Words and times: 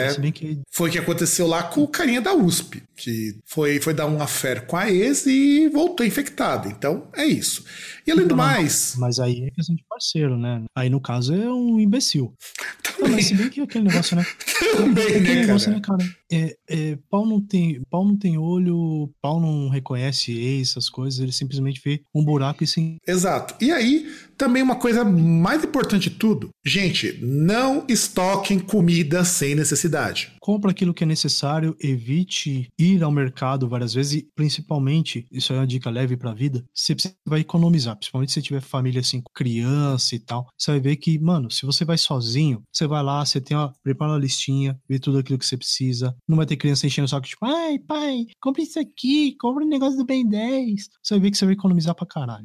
É. 0.00 0.32
Que... 0.32 0.60
Foi 0.70 0.88
o 0.88 0.92
que 0.92 0.98
aconteceu 0.98 1.46
lá 1.46 1.62
com 1.62 1.82
o 1.82 1.88
carinha 1.88 2.20
da 2.20 2.34
USP, 2.34 2.82
que 2.96 3.36
foi, 3.44 3.80
foi 3.80 3.94
dar 3.94 4.06
um 4.06 4.20
affair 4.20 4.66
com 4.66 4.76
a 4.76 4.90
ex 4.90 5.26
e 5.26 5.68
voltou 5.68 6.04
infectado. 6.06 6.68
Então, 6.68 7.08
é 7.14 7.24
isso. 7.24 7.64
E 8.06 8.10
além 8.10 8.26
do 8.26 8.36
mais. 8.36 8.94
Mas 8.98 9.18
aí 9.18 9.46
é 9.46 9.50
questão 9.50 9.74
de 9.74 9.84
parceiro, 9.88 10.36
né? 10.36 10.62
Aí 10.74 10.88
no 10.88 11.00
caso 11.00 11.34
é 11.34 11.52
um 11.52 11.78
imbecil. 11.78 12.34
Também. 12.82 13.12
mas 13.12 13.26
se 13.26 13.34
bem 13.34 13.48
que 13.48 13.60
aquele 13.60 13.84
negócio, 13.84 14.16
né? 14.16 14.26
Também, 14.76 15.20
né, 15.20 15.34
negócio, 15.34 15.70
né, 15.70 15.80
cara? 15.80 16.04
É, 16.30 16.56
é, 16.68 16.98
pau, 17.10 17.26
não 17.26 17.40
tem, 17.40 17.80
pau 17.90 18.04
não 18.04 18.16
tem 18.16 18.36
olho, 18.36 19.10
pau 19.20 19.40
não 19.40 19.68
reconhece 19.68 20.32
ex, 20.32 20.70
essas 20.70 20.88
coisas, 20.88 21.20
ele 21.20 21.32
simplesmente 21.32 21.80
vê 21.82 22.02
um 22.14 22.24
buraco 22.24 22.62
e 22.62 22.66
sim. 22.66 22.96
Exato. 23.06 23.54
E 23.60 23.70
aí, 23.70 24.06
também 24.36 24.62
uma 24.62 24.76
coisa 24.76 25.04
mais 25.04 25.64
importante 25.64 26.10
de 26.10 26.16
tudo, 26.16 26.50
gente, 26.64 27.18
não 27.20 27.84
estoquem 27.88 28.58
comida 28.58 29.24
sem 29.24 29.54
necessidade. 29.54 30.32
Compra 30.40 30.70
aquilo 30.70 30.94
que 30.94 31.04
é 31.04 31.06
necessário, 31.06 31.76
evite 31.80 32.68
ir 32.78 33.02
ao 33.02 33.10
mercado 33.10 33.68
várias 33.68 33.94
vezes 33.94 34.14
e, 34.14 34.28
principalmente, 34.34 35.26
isso 35.32 35.52
é 35.52 35.56
uma 35.56 35.66
dica 35.66 35.90
leve 35.90 36.16
para 36.16 36.30
a 36.30 36.34
vida, 36.34 36.64
você 36.72 36.94
vai 37.26 37.40
economizar, 37.40 37.96
principalmente 37.96 38.32
se 38.32 38.42
tiver 38.42 38.60
família 38.60 39.00
assim, 39.00 39.20
com 39.20 39.32
criança 39.34 40.14
e 40.14 40.18
tal. 40.18 40.46
Você 40.56 40.70
vai 40.70 40.80
ver 40.80 40.96
que, 40.96 41.18
mano, 41.18 41.50
se 41.50 41.66
você 41.66 41.84
vai 41.84 41.98
sozinho, 41.98 42.62
você 42.72 42.86
vai 42.86 43.02
lá, 43.02 43.24
você 43.24 43.40
tem 43.40 43.56
uma, 43.56 43.72
prepara 43.82 44.12
uma 44.12 44.18
listinha, 44.18 44.78
vê 44.88 44.98
tudo 44.98 45.18
aquilo 45.18 45.38
que 45.38 45.46
você 45.46 45.56
precisa. 45.56 46.14
Não 46.26 46.36
vai 46.36 46.46
ter 46.46 46.56
criança 46.56 46.86
enchendo 46.86 47.06
o 47.06 47.08
saco, 47.08 47.26
tipo, 47.26 47.44
ai, 47.44 47.78
pai, 47.78 48.26
compre 48.40 48.62
isso 48.62 48.78
aqui, 48.78 49.36
compre 49.40 49.64
um 49.64 49.68
negócio 49.68 49.96
do 49.96 50.04
Ben 50.04 50.28
10. 50.28 50.88
Você 51.02 51.14
vai 51.14 51.20
ver 51.20 51.30
que 51.30 51.38
você 51.38 51.44
vai 51.44 51.54
economizar 51.54 51.94
pra 51.94 52.06
caralho. 52.06 52.44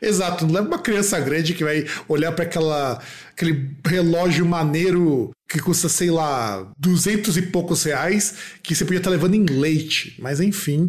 Exato, 0.00 0.46
não 0.46 0.54
leva 0.54 0.68
uma 0.68 0.78
criança 0.78 1.18
grande 1.20 1.54
que 1.54 1.64
vai 1.64 1.84
olhar 2.08 2.32
para 2.32 2.44
aquela 2.44 3.02
aquele 3.32 3.76
relógio 3.84 4.46
maneiro 4.46 5.30
que 5.48 5.60
custa, 5.60 5.88
sei 5.88 6.10
lá, 6.10 6.72
duzentos 6.78 7.36
e 7.36 7.42
poucos 7.42 7.84
reais, 7.84 8.36
que 8.62 8.74
você 8.74 8.84
podia 8.84 8.98
estar 8.98 9.10
levando 9.10 9.34
em 9.34 9.44
leite. 9.44 10.16
Mas 10.18 10.40
enfim, 10.40 10.88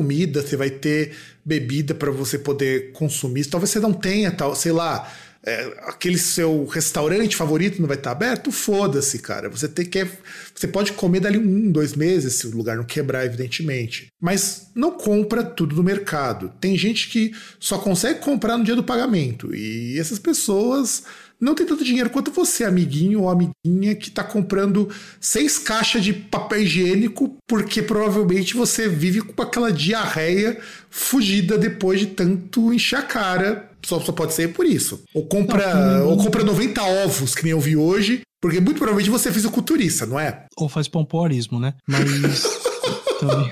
comida, 0.01 0.41
você 0.41 0.57
vai 0.57 0.69
ter 0.69 1.13
bebida 1.45 1.93
para 1.93 2.11
você 2.11 2.39
poder 2.39 2.91
consumir. 2.91 3.45
Talvez 3.45 3.69
você 3.69 3.79
não 3.79 3.93
tenha, 3.93 4.31
tal, 4.31 4.55
sei 4.55 4.71
lá 4.71 5.11
é, 5.43 5.73
aquele 5.87 6.19
seu 6.19 6.65
restaurante 6.65 7.35
favorito 7.35 7.81
não 7.81 7.87
vai 7.87 7.97
estar 7.97 8.11
aberto, 8.11 8.51
foda-se, 8.51 9.17
cara. 9.19 9.49
Você 9.49 9.67
tem 9.67 9.85
que. 9.85 10.07
Você 10.53 10.67
pode 10.67 10.93
comer 10.93 11.19
dali 11.19 11.37
um, 11.37 11.71
dois 11.71 11.95
meses, 11.95 12.35
se 12.35 12.47
o 12.47 12.55
lugar 12.55 12.77
não 12.77 12.83
quebrar, 12.83 13.25
evidentemente. 13.25 14.07
Mas 14.21 14.69
não 14.75 14.91
compra 14.91 15.43
tudo 15.43 15.75
no 15.75 15.83
mercado. 15.83 16.51
Tem 16.61 16.77
gente 16.77 17.09
que 17.09 17.31
só 17.59 17.79
consegue 17.79 18.19
comprar 18.19 18.57
no 18.57 18.63
dia 18.63 18.75
do 18.75 18.83
pagamento. 18.83 19.53
E 19.55 19.99
essas 19.99 20.19
pessoas 20.19 21.03
não 21.41 21.55
tem 21.55 21.65
tanto 21.65 21.83
dinheiro 21.83 22.11
quanto 22.11 22.29
você, 22.31 22.63
amiguinho 22.63 23.21
ou 23.21 23.29
amiguinha, 23.29 23.95
que 23.95 24.09
está 24.09 24.23
comprando 24.23 24.89
seis 25.19 25.57
caixas 25.57 26.03
de 26.03 26.13
papel 26.13 26.61
higiênico 26.61 27.35
porque 27.47 27.81
provavelmente 27.81 28.53
você 28.53 28.87
vive 28.87 29.21
com 29.21 29.41
aquela 29.41 29.71
diarreia 29.71 30.59
fugida 30.89 31.57
depois 31.57 31.99
de 31.99 32.07
tanto 32.07 32.71
encher 32.71 32.99
a 32.99 33.01
cara. 33.01 33.69
Só, 33.83 33.99
só 33.99 34.11
pode 34.11 34.33
ser 34.33 34.53
por 34.53 34.65
isso. 34.65 35.03
Ou 35.15 35.25
compra, 35.25 35.73
não, 35.73 36.09
ou 36.09 36.17
compra 36.17 36.43
90 36.43 36.83
ovos, 36.83 37.33
que 37.33 37.41
nem 37.43 37.51
eu 37.51 37.59
vi 37.59 37.75
hoje, 37.75 38.21
porque 38.39 38.59
muito 38.59 38.77
provavelmente 38.77 39.09
você 39.09 39.31
fez 39.31 39.43
o 39.43 39.49
culturista, 39.49 40.05
não 40.05 40.19
é? 40.19 40.45
Ou 40.55 40.69
faz 40.69 40.87
pompoarismo, 40.87 41.59
né? 41.59 41.73
Mas 41.87 42.43
também. 43.19 43.51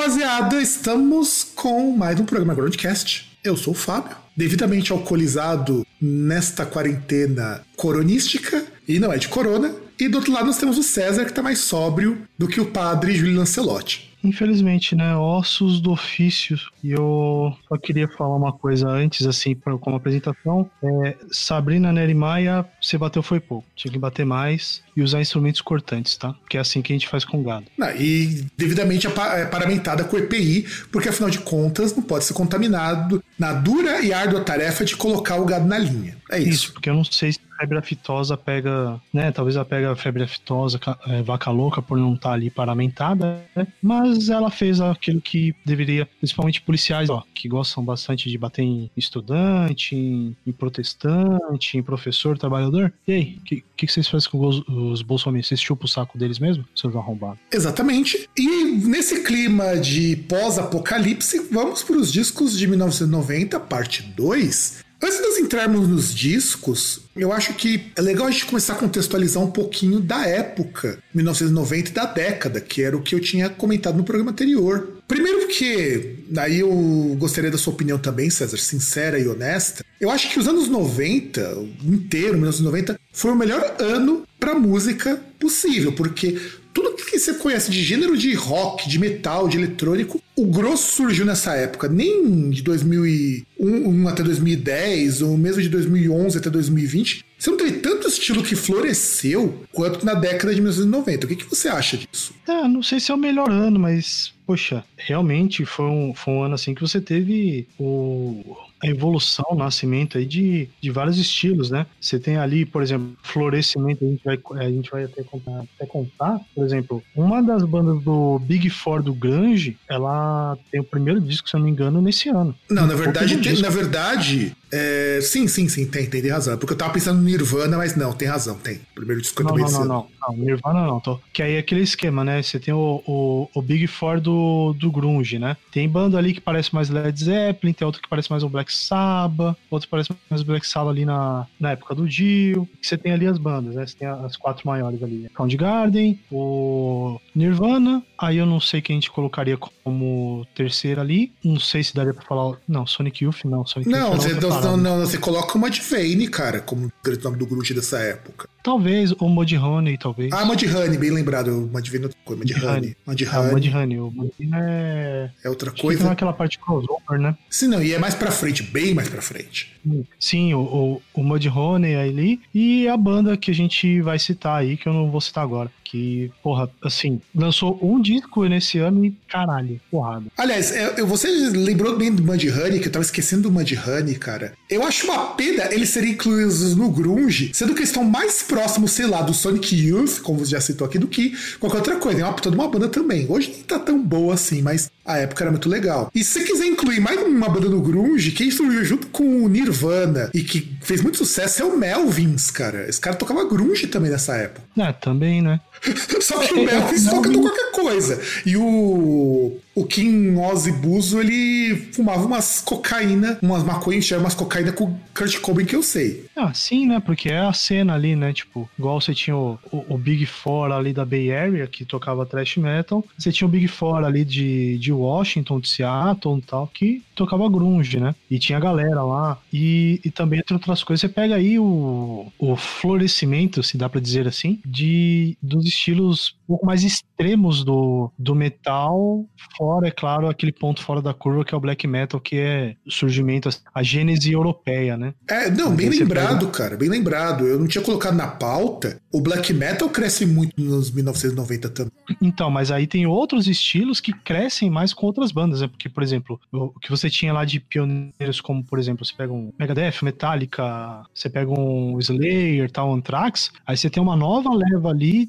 rapaziada? 0.00 0.62
Estamos 0.62 1.46
com 1.54 1.94
mais 1.94 2.18
um 2.18 2.24
programa 2.24 2.54
Groundcast. 2.54 3.36
Eu 3.44 3.54
sou 3.54 3.74
o 3.74 3.76
Fábio, 3.76 4.16
devidamente 4.34 4.90
alcoolizado 4.92 5.86
nesta 6.00 6.64
quarentena 6.64 7.60
coronística, 7.76 8.64
e 8.88 8.98
não 8.98 9.12
é 9.12 9.18
de 9.18 9.28
corona. 9.28 9.74
E 9.98 10.08
do 10.08 10.16
outro 10.16 10.32
lado 10.32 10.46
nós 10.46 10.56
temos 10.56 10.78
o 10.78 10.82
César, 10.82 11.24
que 11.24 11.32
está 11.32 11.42
mais 11.42 11.58
sóbrio 11.58 12.26
do 12.38 12.48
que 12.48 12.62
o 12.62 12.70
padre 12.70 13.14
Júlio 13.14 13.36
Lancelotti. 13.36 14.09
Infelizmente, 14.22 14.94
né? 14.94 15.16
Ossos 15.16 15.80
do 15.80 15.92
ofício. 15.92 16.58
E 16.82 16.90
eu 16.90 17.56
só 17.68 17.76
queria 17.76 18.08
falar 18.08 18.36
uma 18.36 18.52
coisa 18.52 18.88
antes, 18.88 19.26
assim, 19.26 19.54
pra, 19.54 19.76
como 19.78 19.96
apresentação. 19.96 20.70
É, 20.82 21.16
Sabrina 21.30 21.92
Nerimaia, 21.92 22.64
você 22.80 22.98
bateu 22.98 23.22
foi 23.22 23.40
pouco. 23.40 23.66
Tinha 23.74 23.92
que 23.92 23.98
bater 23.98 24.24
mais 24.26 24.82
e 24.96 25.02
usar 25.02 25.20
instrumentos 25.20 25.60
cortantes, 25.60 26.16
tá? 26.16 26.34
Que 26.48 26.56
é 26.56 26.60
assim 26.60 26.82
que 26.82 26.92
a 26.92 26.96
gente 26.96 27.08
faz 27.08 27.24
com 27.24 27.42
gado. 27.42 27.66
Não, 27.76 27.90
e 27.96 28.44
devidamente 28.56 29.06
é 29.06 29.46
paramentada 29.46 30.04
com 30.04 30.18
EPI, 30.18 30.66
porque 30.90 31.08
afinal 31.08 31.30
de 31.30 31.38
contas 31.38 31.94
não 31.94 32.02
pode 32.02 32.24
ser 32.24 32.34
contaminado 32.34 33.22
na 33.38 33.52
dura 33.52 34.00
e 34.02 34.12
árdua 34.12 34.40
tarefa 34.40 34.84
de 34.84 34.96
colocar 34.96 35.36
o 35.36 35.44
gado 35.44 35.66
na 35.66 35.78
linha. 35.78 36.16
É 36.30 36.38
isso. 36.38 36.50
Isso, 36.50 36.72
porque 36.72 36.90
eu 36.90 36.94
não 36.94 37.04
sei 37.04 37.32
se 37.32 37.40
febre 37.60 37.78
aftosa 37.78 38.36
pega, 38.36 39.00
né? 39.12 39.30
Talvez 39.30 39.56
ela 39.56 39.64
pega 39.64 39.92
a 39.92 39.96
febre 39.96 40.22
aftosa, 40.22 40.80
é, 41.06 41.22
vaca 41.22 41.50
louca, 41.50 41.82
por 41.82 41.98
não 41.98 42.14
estar 42.14 42.30
tá 42.30 42.34
ali 42.34 42.50
paramentada, 42.50 43.44
né? 43.54 43.66
Mas 43.82 44.30
ela 44.30 44.50
fez 44.50 44.80
aquilo 44.80 45.20
que 45.20 45.54
deveria, 45.64 46.06
principalmente 46.06 46.62
policiais, 46.62 47.10
ó, 47.10 47.22
que 47.34 47.48
gostam 47.48 47.84
bastante 47.84 48.30
de 48.30 48.38
bater 48.38 48.62
em 48.62 48.90
estudante, 48.96 49.94
em, 49.94 50.34
em 50.46 50.52
protestante, 50.52 51.76
em 51.76 51.82
professor, 51.82 52.38
trabalhador. 52.38 52.92
E 53.06 53.12
aí, 53.12 53.38
o 53.38 53.44
que, 53.44 53.64
que, 53.76 53.86
vocês 53.86 54.08
fazem 54.08 54.30
com 54.30 54.46
os, 54.46 54.62
os 54.66 55.02
bolsonaristas? 55.02 55.48
Vocês 55.50 55.60
chupam 55.60 55.84
o 55.84 55.88
saco 55.88 56.16
deles 56.16 56.38
mesmo? 56.38 56.64
Seus 56.74 56.94
arrombados. 56.96 57.38
Exatamente. 57.52 58.28
E 58.36 58.64
nesse 58.64 59.22
clima 59.22 59.76
de 59.76 60.16
pós-apocalipse, 60.28 61.48
vamos 61.50 61.82
para 61.82 61.96
os 61.96 62.12
discos 62.12 62.58
de 62.58 62.66
1990, 62.66 63.60
parte 63.60 64.02
2. 64.02 64.89
Antes 65.02 65.16
de 65.16 65.22
nós 65.22 65.38
entrarmos 65.38 65.88
nos 65.88 66.14
discos, 66.14 67.00
eu 67.16 67.32
acho 67.32 67.54
que 67.54 67.90
é 67.96 68.02
legal 68.02 68.26
a 68.26 68.30
gente 68.30 68.44
começar 68.44 68.74
a 68.74 68.76
contextualizar 68.76 69.42
um 69.42 69.50
pouquinho 69.50 69.98
da 69.98 70.26
época, 70.26 70.98
1990 71.14 71.90
e 71.90 71.92
da 71.94 72.04
década, 72.04 72.60
que 72.60 72.82
era 72.82 72.96
o 72.96 73.02
que 73.02 73.14
eu 73.14 73.20
tinha 73.20 73.48
comentado 73.48 73.96
no 73.96 74.04
programa 74.04 74.30
anterior. 74.30 75.00
Primeiro 75.08 75.40
porque, 75.50 76.16
daí 76.30 76.60
eu 76.60 77.16
gostaria 77.18 77.50
da 77.50 77.58
sua 77.58 77.72
opinião 77.72 77.98
também, 77.98 78.30
César, 78.30 78.56
sincera 78.56 79.18
e 79.18 79.26
honesta. 79.26 79.84
Eu 80.00 80.08
acho 80.08 80.30
que 80.30 80.38
os 80.38 80.46
anos 80.46 80.68
90, 80.68 81.40
inteiro, 81.84 82.34
1990, 82.34 82.98
foi 83.12 83.32
o 83.32 83.36
melhor 83.36 83.76
ano 83.80 84.24
para 84.38 84.54
música 84.54 85.20
possível, 85.38 85.92
porque 85.92 86.40
tudo 86.72 86.94
que 87.10 87.18
você 87.18 87.34
conhece 87.34 87.70
de 87.70 87.82
gênero 87.82 88.16
de 88.16 88.32
rock, 88.34 88.88
de 88.88 88.98
metal, 88.98 89.48
de 89.48 89.58
eletrônico, 89.58 90.22
o 90.36 90.46
grosso 90.46 90.92
surgiu 90.92 91.26
nessa 91.26 91.54
época. 91.54 91.88
Nem 91.88 92.50
de 92.50 92.62
2001 92.62 94.08
até 94.08 94.22
2010, 94.22 95.22
ou 95.22 95.36
mesmo 95.36 95.60
de 95.60 95.68
2011 95.68 96.38
até 96.38 96.48
2020, 96.48 97.24
você 97.38 97.50
não 97.50 97.56
teve 97.56 97.72
tanto 97.78 98.08
estilo 98.08 98.42
que 98.42 98.54
floresceu 98.54 99.62
quanto 99.72 100.04
na 100.04 100.14
década 100.14 100.54
de 100.54 100.60
1990. 100.60 101.26
O 101.26 101.28
que, 101.28 101.36
que 101.36 101.48
você 101.48 101.68
acha 101.68 101.98
disso? 101.98 102.34
É, 102.46 102.68
não 102.68 102.82
sei 102.82 103.00
se 103.00 103.10
é 103.10 103.14
o 103.14 103.18
melhor 103.18 103.50
ano, 103.50 103.78
mas, 103.78 104.32
poxa, 104.46 104.84
realmente 104.96 105.64
foi 105.64 105.86
um, 105.86 106.14
foi 106.14 106.34
um 106.34 106.42
ano 106.42 106.54
assim 106.54 106.74
que 106.74 106.80
você 106.80 107.00
teve 107.00 107.66
o, 107.78 108.56
a 108.82 108.86
evolução, 108.86 109.44
o 109.50 109.54
nascimento 109.54 110.18
aí 110.18 110.24
de, 110.24 110.68
de 110.80 110.90
vários 110.90 111.18
estilos, 111.18 111.70
né? 111.70 111.86
Você 112.00 112.18
tem 112.18 112.36
ali, 112.36 112.64
por 112.64 112.82
exemplo, 112.82 113.16
florescimento, 113.22 114.04
a 114.04 114.08
gente 114.08 114.24
vai, 114.24 114.38
a 114.66 114.70
gente 114.70 114.90
vai 114.90 115.04
até 115.04 115.22
contar, 115.22 115.64
até 115.76 115.86
contar, 115.86 116.40
por 116.54 116.64
exemplo, 116.64 117.02
uma 117.14 117.42
das 117.42 117.62
bandas 117.64 118.02
do 118.02 118.38
Big 118.40 118.70
Four 118.70 119.02
do 119.02 119.14
Grunge, 119.14 119.76
ela 119.88 120.56
tem 120.70 120.80
o 120.80 120.84
primeiro 120.84 121.20
disco, 121.20 121.48
se 121.48 121.56
eu 121.56 121.58
não 121.58 121.66
me 121.66 121.72
engano, 121.72 122.00
nesse 122.00 122.28
ano. 122.28 122.54
Não, 122.70 122.86
na 122.86 122.94
verdade, 122.94 123.38
tem, 123.38 123.60
na 123.60 123.68
verdade, 123.68 124.56
é, 124.72 125.18
sim, 125.20 125.48
sim, 125.48 125.68
sim, 125.68 125.86
tem, 125.86 126.06
tem, 126.06 126.22
tem 126.22 126.30
razão. 126.30 126.56
Porque 126.56 126.72
eu 126.72 126.78
tava 126.78 126.92
pensando 126.92 127.18
no 127.18 127.24
Nirvana, 127.24 127.76
mas 127.76 127.96
não, 127.96 128.12
tem 128.12 128.28
razão, 128.28 128.56
tem. 128.56 128.80
Primeiro 128.94 129.20
disco 129.20 129.42
não, 129.42 129.50
também 129.50 129.64
não, 129.64 129.80
não, 129.80 129.84
não, 129.84 130.08
não, 130.28 130.36
Nirvana 130.36 130.86
não. 130.86 131.00
Tô, 131.00 131.18
que 131.32 131.42
aí 131.42 131.54
é 131.54 131.58
aquele 131.58 131.82
esquema, 131.82 132.24
né? 132.24 132.40
Você 132.42 132.60
tem 132.60 132.72
o, 132.72 133.02
o, 133.06 133.48
o, 133.52 133.62
Big 133.62 133.86
Four 133.88 134.20
do, 134.20 134.72
do 134.74 134.90
Grunge, 134.90 135.38
né? 135.38 135.56
Tem 135.72 135.88
banda 135.88 136.18
ali 136.18 136.34
que 136.34 136.40
parece 136.40 136.72
mais 136.74 136.88
Led 136.88 137.18
Zeppelin, 137.18 137.72
tem 137.72 137.84
outro 137.84 138.00
que 138.00 138.08
parece 138.08 138.30
mais 138.30 138.42
o 138.42 138.48
Black 138.48 138.72
Sabbath, 138.72 139.56
outro 139.70 139.88
que 139.88 139.90
parece 139.90 140.10
mais 140.28 140.42
o 140.42 140.44
Black 140.44 140.66
Sabbath 140.66 140.90
ali 140.90 141.04
na, 141.04 141.46
na 141.58 141.72
época 141.72 141.94
do 141.94 142.08
Dio. 142.08 142.68
Você 142.80 142.96
tem 142.96 143.12
ali 143.12 143.26
as 143.26 143.38
bandas, 143.38 143.74
né? 143.74 143.86
Você 143.86 143.96
tem 143.96 144.08
as 144.08 144.36
quatro 144.36 144.66
maiores 144.66 145.02
ali. 145.02 145.28
Soundgarden, 145.36 146.18
o 146.30 147.18
Nirvana, 147.34 148.02
aí 148.16 148.36
eu 148.36 148.46
não 148.46 148.60
sei 148.60 148.80
quem 148.80 148.94
a 148.94 149.00
gente 149.00 149.10
colocaria 149.10 149.58
como 149.82 150.46
terceira 150.54 151.00
ali. 151.00 151.32
Não 151.44 151.58
sei 151.58 151.82
se 151.82 151.94
daria 151.94 152.14
pra 152.14 152.24
falar. 152.24 152.56
Não, 152.68 152.86
Sonic 152.86 153.24
Youth, 153.24 153.44
não. 153.44 153.66
Sonic 153.66 153.90
não, 153.90 154.12
Youth 154.12 154.22
você, 154.22 154.34
não, 154.60 154.76
não, 154.76 154.98
não, 154.98 155.06
você 155.06 155.18
coloca 155.18 155.56
uma 155.56 155.70
de 155.70 155.80
Vane, 155.80 156.28
cara, 156.28 156.60
como 156.60 156.92
grande 157.02 157.24
nome 157.24 157.36
do 157.36 157.46
grunge 157.46 157.74
dessa 157.74 157.98
época. 157.98 158.48
Talvez, 158.62 159.12
o 159.12 159.28
Mudhoney, 159.28 159.96
talvez. 159.96 160.32
Ah, 160.32 160.44
Mudhoney, 160.44 160.98
bem 160.98 161.10
lembrado. 161.10 161.70
Mudhoney 161.72 162.00
é 162.00 162.04
outra 162.04 162.18
coisa. 162.24 162.42
Mudhoney. 162.42 162.96
Mudhoney. 163.06 163.34
Ah, 163.34 163.52
Mudhoney. 163.52 163.98
O 163.98 164.12
é... 164.54 165.30
É 165.44 165.48
outra 165.48 165.70
coisa. 165.70 165.98
Fica 165.98 166.10
naquela 166.10 166.32
parte 166.32 166.58
crossover, 166.58 167.18
né? 167.18 167.36
Sim, 167.48 167.68
não, 167.68 167.82
e 167.82 167.92
é 167.92 167.98
mais 167.98 168.14
pra 168.14 168.30
frente, 168.30 168.62
bem 168.62 168.94
mais 168.94 169.08
pra 169.08 169.22
frente. 169.22 169.72
Sim, 170.18 170.52
o, 170.54 170.60
o, 170.60 171.02
o 171.14 171.22
Mudhoney 171.22 171.96
ali 171.96 172.40
e 172.54 172.86
a 172.88 172.96
banda 172.96 173.36
que 173.36 173.50
a 173.50 173.54
gente 173.54 174.00
vai 174.02 174.18
citar 174.18 174.60
aí, 174.60 174.76
que 174.76 174.86
eu 174.86 174.92
não 174.92 175.10
vou 175.10 175.20
citar 175.20 175.42
agora. 175.42 175.70
Que, 175.82 176.30
porra, 176.40 176.70
assim, 176.84 177.20
lançou 177.34 177.76
um 177.82 178.00
disco 178.00 178.44
nesse 178.44 178.78
ano 178.78 179.04
e 179.04 179.10
caralho, 179.26 179.80
porrada. 179.90 180.26
Aliás, 180.38 180.72
eu, 180.96 181.04
você 181.04 181.26
lembrou 181.28 181.96
bem 181.96 182.14
do 182.14 182.22
Mudhoney, 182.22 182.78
que 182.78 182.86
eu 182.86 182.92
tava 182.92 183.04
esquecendo 183.04 183.42
do 183.42 183.50
Mudhoney, 183.50 184.14
cara. 184.14 184.52
Eu 184.68 184.84
acho 184.84 185.06
uma 185.06 185.34
pena 185.34 185.64
eles 185.74 185.88
serem 185.88 186.12
incluídos 186.12 186.76
no 186.76 186.90
Grunge, 186.90 187.50
sendo 187.52 187.74
que 187.74 187.80
eles 187.80 187.88
estão 187.88 188.04
mais 188.04 188.40
próximos, 188.50 188.90
sei 188.90 189.06
lá, 189.06 189.22
do 189.22 189.32
Sonic 189.32 189.76
Youth, 189.76 190.20
como 190.22 190.40
você 190.40 190.50
já 190.50 190.60
citou 190.60 190.84
aqui, 190.84 190.98
do 190.98 191.06
que 191.06 191.32
qualquer 191.60 191.78
outra 191.78 191.96
coisa. 191.96 192.22
É 192.22 192.24
uma 192.24 192.34
de 192.34 192.48
uma 192.48 192.68
banda 192.68 192.88
também. 192.88 193.24
Hoje 193.28 193.52
nem 193.52 193.62
tá 193.62 193.78
tão 193.78 194.02
boa 194.02 194.34
assim, 194.34 194.60
mas 194.60 194.90
a 195.12 195.18
época 195.18 195.44
era 195.44 195.50
muito 195.50 195.68
legal. 195.68 196.10
E 196.14 196.22
se 196.22 196.40
você 196.40 196.44
quiser 196.44 196.66
incluir 196.66 197.00
mais 197.00 197.20
uma 197.20 197.48
banda 197.48 197.68
do 197.68 197.80
Grunge, 197.80 198.32
quem 198.32 198.50
surgiu 198.50 198.84
junto 198.84 199.08
com 199.08 199.44
o 199.44 199.48
Nirvana 199.48 200.30
e 200.34 200.42
que 200.42 200.76
fez 200.80 201.02
muito 201.02 201.18
sucesso 201.18 201.62
é 201.62 201.64
o 201.64 201.76
Melvins, 201.76 202.50
cara. 202.50 202.88
Esse 202.88 203.00
cara 203.00 203.16
tocava 203.16 203.48
Grunge 203.48 203.86
também 203.86 204.10
nessa 204.10 204.36
época. 204.36 204.62
É, 204.76 204.92
também, 204.92 205.42
né? 205.42 205.60
Só 206.20 206.38
que 206.40 206.54
o 206.54 206.64
Melvins 206.64 207.06
toca 207.06 207.28
de 207.28 207.38
qualquer 207.38 207.70
coisa. 207.72 208.20
E 208.44 208.56
o, 208.56 209.58
o 209.74 209.84
Kim 209.84 210.36
Ozzy 210.36 210.72
Buzo, 210.72 211.20
ele 211.20 211.88
fumava 211.92 212.24
umas 212.26 212.60
cocaína, 212.60 213.38
umas 213.40 213.64
maconhas, 213.64 214.10
umas 214.10 214.34
cocaína 214.34 214.72
com 214.72 214.98
Kurt 215.14 215.40
Cobain 215.40 215.64
que 215.64 215.76
eu 215.76 215.82
sei. 215.82 216.26
Ah, 216.36 216.52
sim, 216.52 216.86
né? 216.86 217.00
Porque 217.00 217.30
é 217.30 217.38
a 217.38 217.52
cena 217.52 217.94
ali, 217.94 218.14
né? 218.14 218.32
Tipo, 218.32 218.68
igual 218.78 219.00
você 219.00 219.14
tinha 219.14 219.36
o, 219.36 219.58
o, 219.70 219.94
o 219.94 219.98
Big 219.98 220.26
Four 220.26 220.72
ali 220.72 220.92
da 220.92 221.04
Bay 221.04 221.32
Area, 221.32 221.66
que 221.66 221.84
tocava 221.84 222.26
thrash 222.26 222.56
metal. 222.56 223.04
Você 223.16 223.32
tinha 223.32 223.46
o 223.48 223.50
Big 223.50 223.68
Four 223.68 224.04
ali 224.04 224.24
de, 224.24 224.78
de 224.78 224.92
Washington, 225.00 225.60
de 225.60 225.68
Seattle 225.68 226.38
e 226.38 226.42
tal, 226.42 226.66
que 226.66 227.02
tocava 227.14 227.48
grunge, 227.48 228.00
né? 228.00 228.14
E 228.30 228.38
tinha 228.38 228.58
a 228.58 228.60
galera 228.60 229.02
lá. 229.02 229.38
E, 229.52 230.00
e 230.04 230.10
também, 230.10 230.40
entre 230.40 230.54
outras 230.54 230.82
coisas, 230.82 231.00
você 231.00 231.08
pega 231.08 231.34
aí 231.34 231.58
o, 231.58 232.26
o 232.38 232.56
florescimento, 232.56 233.62
se 233.62 233.76
dá 233.76 233.88
para 233.88 234.00
dizer 234.00 234.26
assim, 234.26 234.60
de 234.64 235.36
dos 235.42 235.64
estilos 235.66 236.34
um 236.44 236.54
pouco 236.54 236.66
mais 236.66 236.82
extremos 236.82 237.62
do, 237.62 238.10
do 238.18 238.34
metal, 238.34 239.24
fora, 239.56 239.86
é 239.86 239.90
claro, 239.90 240.28
aquele 240.28 240.50
ponto 240.50 240.82
fora 240.82 241.00
da 241.00 241.14
curva 241.14 241.44
que 241.44 241.54
é 241.54 241.56
o 241.56 241.60
black 241.60 241.86
metal, 241.86 242.20
que 242.20 242.36
é 242.36 242.74
o 242.84 242.90
surgimento, 242.90 243.48
a 243.72 243.82
gênese 243.82 244.32
europeia, 244.32 244.96
né? 244.96 245.14
É, 245.28 245.50
não, 245.50 245.74
bem 245.74 245.88
lembrado, 245.88 246.46
pega... 246.46 246.50
cara, 246.50 246.76
bem 246.76 246.88
lembrado. 246.88 247.46
Eu 247.46 247.58
não 247.58 247.68
tinha 247.68 247.84
colocado 247.84 248.16
na 248.16 248.26
pauta. 248.26 249.00
O 249.12 249.20
black 249.20 249.52
metal 249.52 249.88
cresce 249.90 250.26
muito 250.26 250.60
nos 250.60 250.90
1990 250.90 251.68
também. 251.68 251.92
Então, 252.20 252.50
mas 252.50 252.70
aí 252.70 252.86
tem 252.86 253.06
outros 253.06 253.46
estilos 253.46 254.00
que 254.00 254.12
crescem 254.12 254.70
mais 254.70 254.79
com 254.92 255.06
outras 255.06 255.32
bandas, 255.32 255.60
né? 255.60 255.68
Porque, 255.68 255.88
por 255.88 256.02
exemplo, 256.02 256.40
o 256.52 256.78
que 256.80 256.90
você 256.90 257.08
tinha 257.08 257.32
lá 257.32 257.44
de 257.44 257.60
pioneiros, 257.60 258.40
como, 258.40 258.64
por 258.64 258.78
exemplo, 258.78 259.04
você 259.04 259.14
pega 259.16 259.32
um 259.32 259.52
Megadeth, 259.58 260.02
Metallica, 260.02 261.02
você 261.14 261.28
pega 261.28 261.50
um 261.50 261.98
Slayer, 261.98 262.70
tal, 262.70 262.92
Anthrax, 262.92 263.52
aí 263.66 263.76
você 263.76 263.90
tem 263.90 264.02
uma 264.02 264.16
nova 264.16 264.50
leva 264.54 264.90
ali 264.90 265.28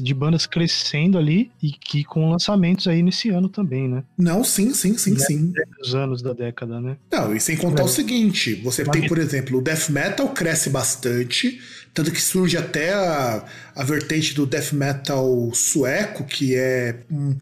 de 0.00 0.14
bandas 0.14 0.46
crescendo 0.46 1.16
ali 1.16 1.50
e 1.62 1.70
que 1.70 2.04
com 2.04 2.30
lançamentos 2.30 2.86
aí 2.86 3.02
nesse 3.02 3.30
ano 3.30 3.48
também, 3.48 3.88
né? 3.88 4.02
Não, 4.18 4.42
sim, 4.44 4.72
sim, 4.74 4.96
sim, 4.98 5.16
sim. 5.16 5.52
Os 5.80 5.94
anos 5.94 6.22
da 6.22 6.32
década, 6.32 6.80
né? 6.80 6.96
Não, 7.10 7.34
e 7.34 7.40
sem 7.40 7.56
contar 7.56 7.82
é. 7.82 7.84
o 7.84 7.88
seguinte, 7.88 8.54
você 8.56 8.84
tem, 8.84 9.06
por 9.06 9.18
exemplo, 9.18 9.58
o 9.58 9.62
death 9.62 9.88
metal 9.88 10.28
cresce 10.28 10.70
bastante, 10.70 11.60
tanto 11.92 12.10
que 12.10 12.20
surge 12.20 12.56
até 12.56 12.92
a, 12.92 13.44
a 13.74 13.84
vertente 13.84 14.34
do 14.34 14.46
death 14.46 14.72
metal 14.72 15.50
sueco, 15.52 16.24
que 16.24 16.54
é. 16.54 16.96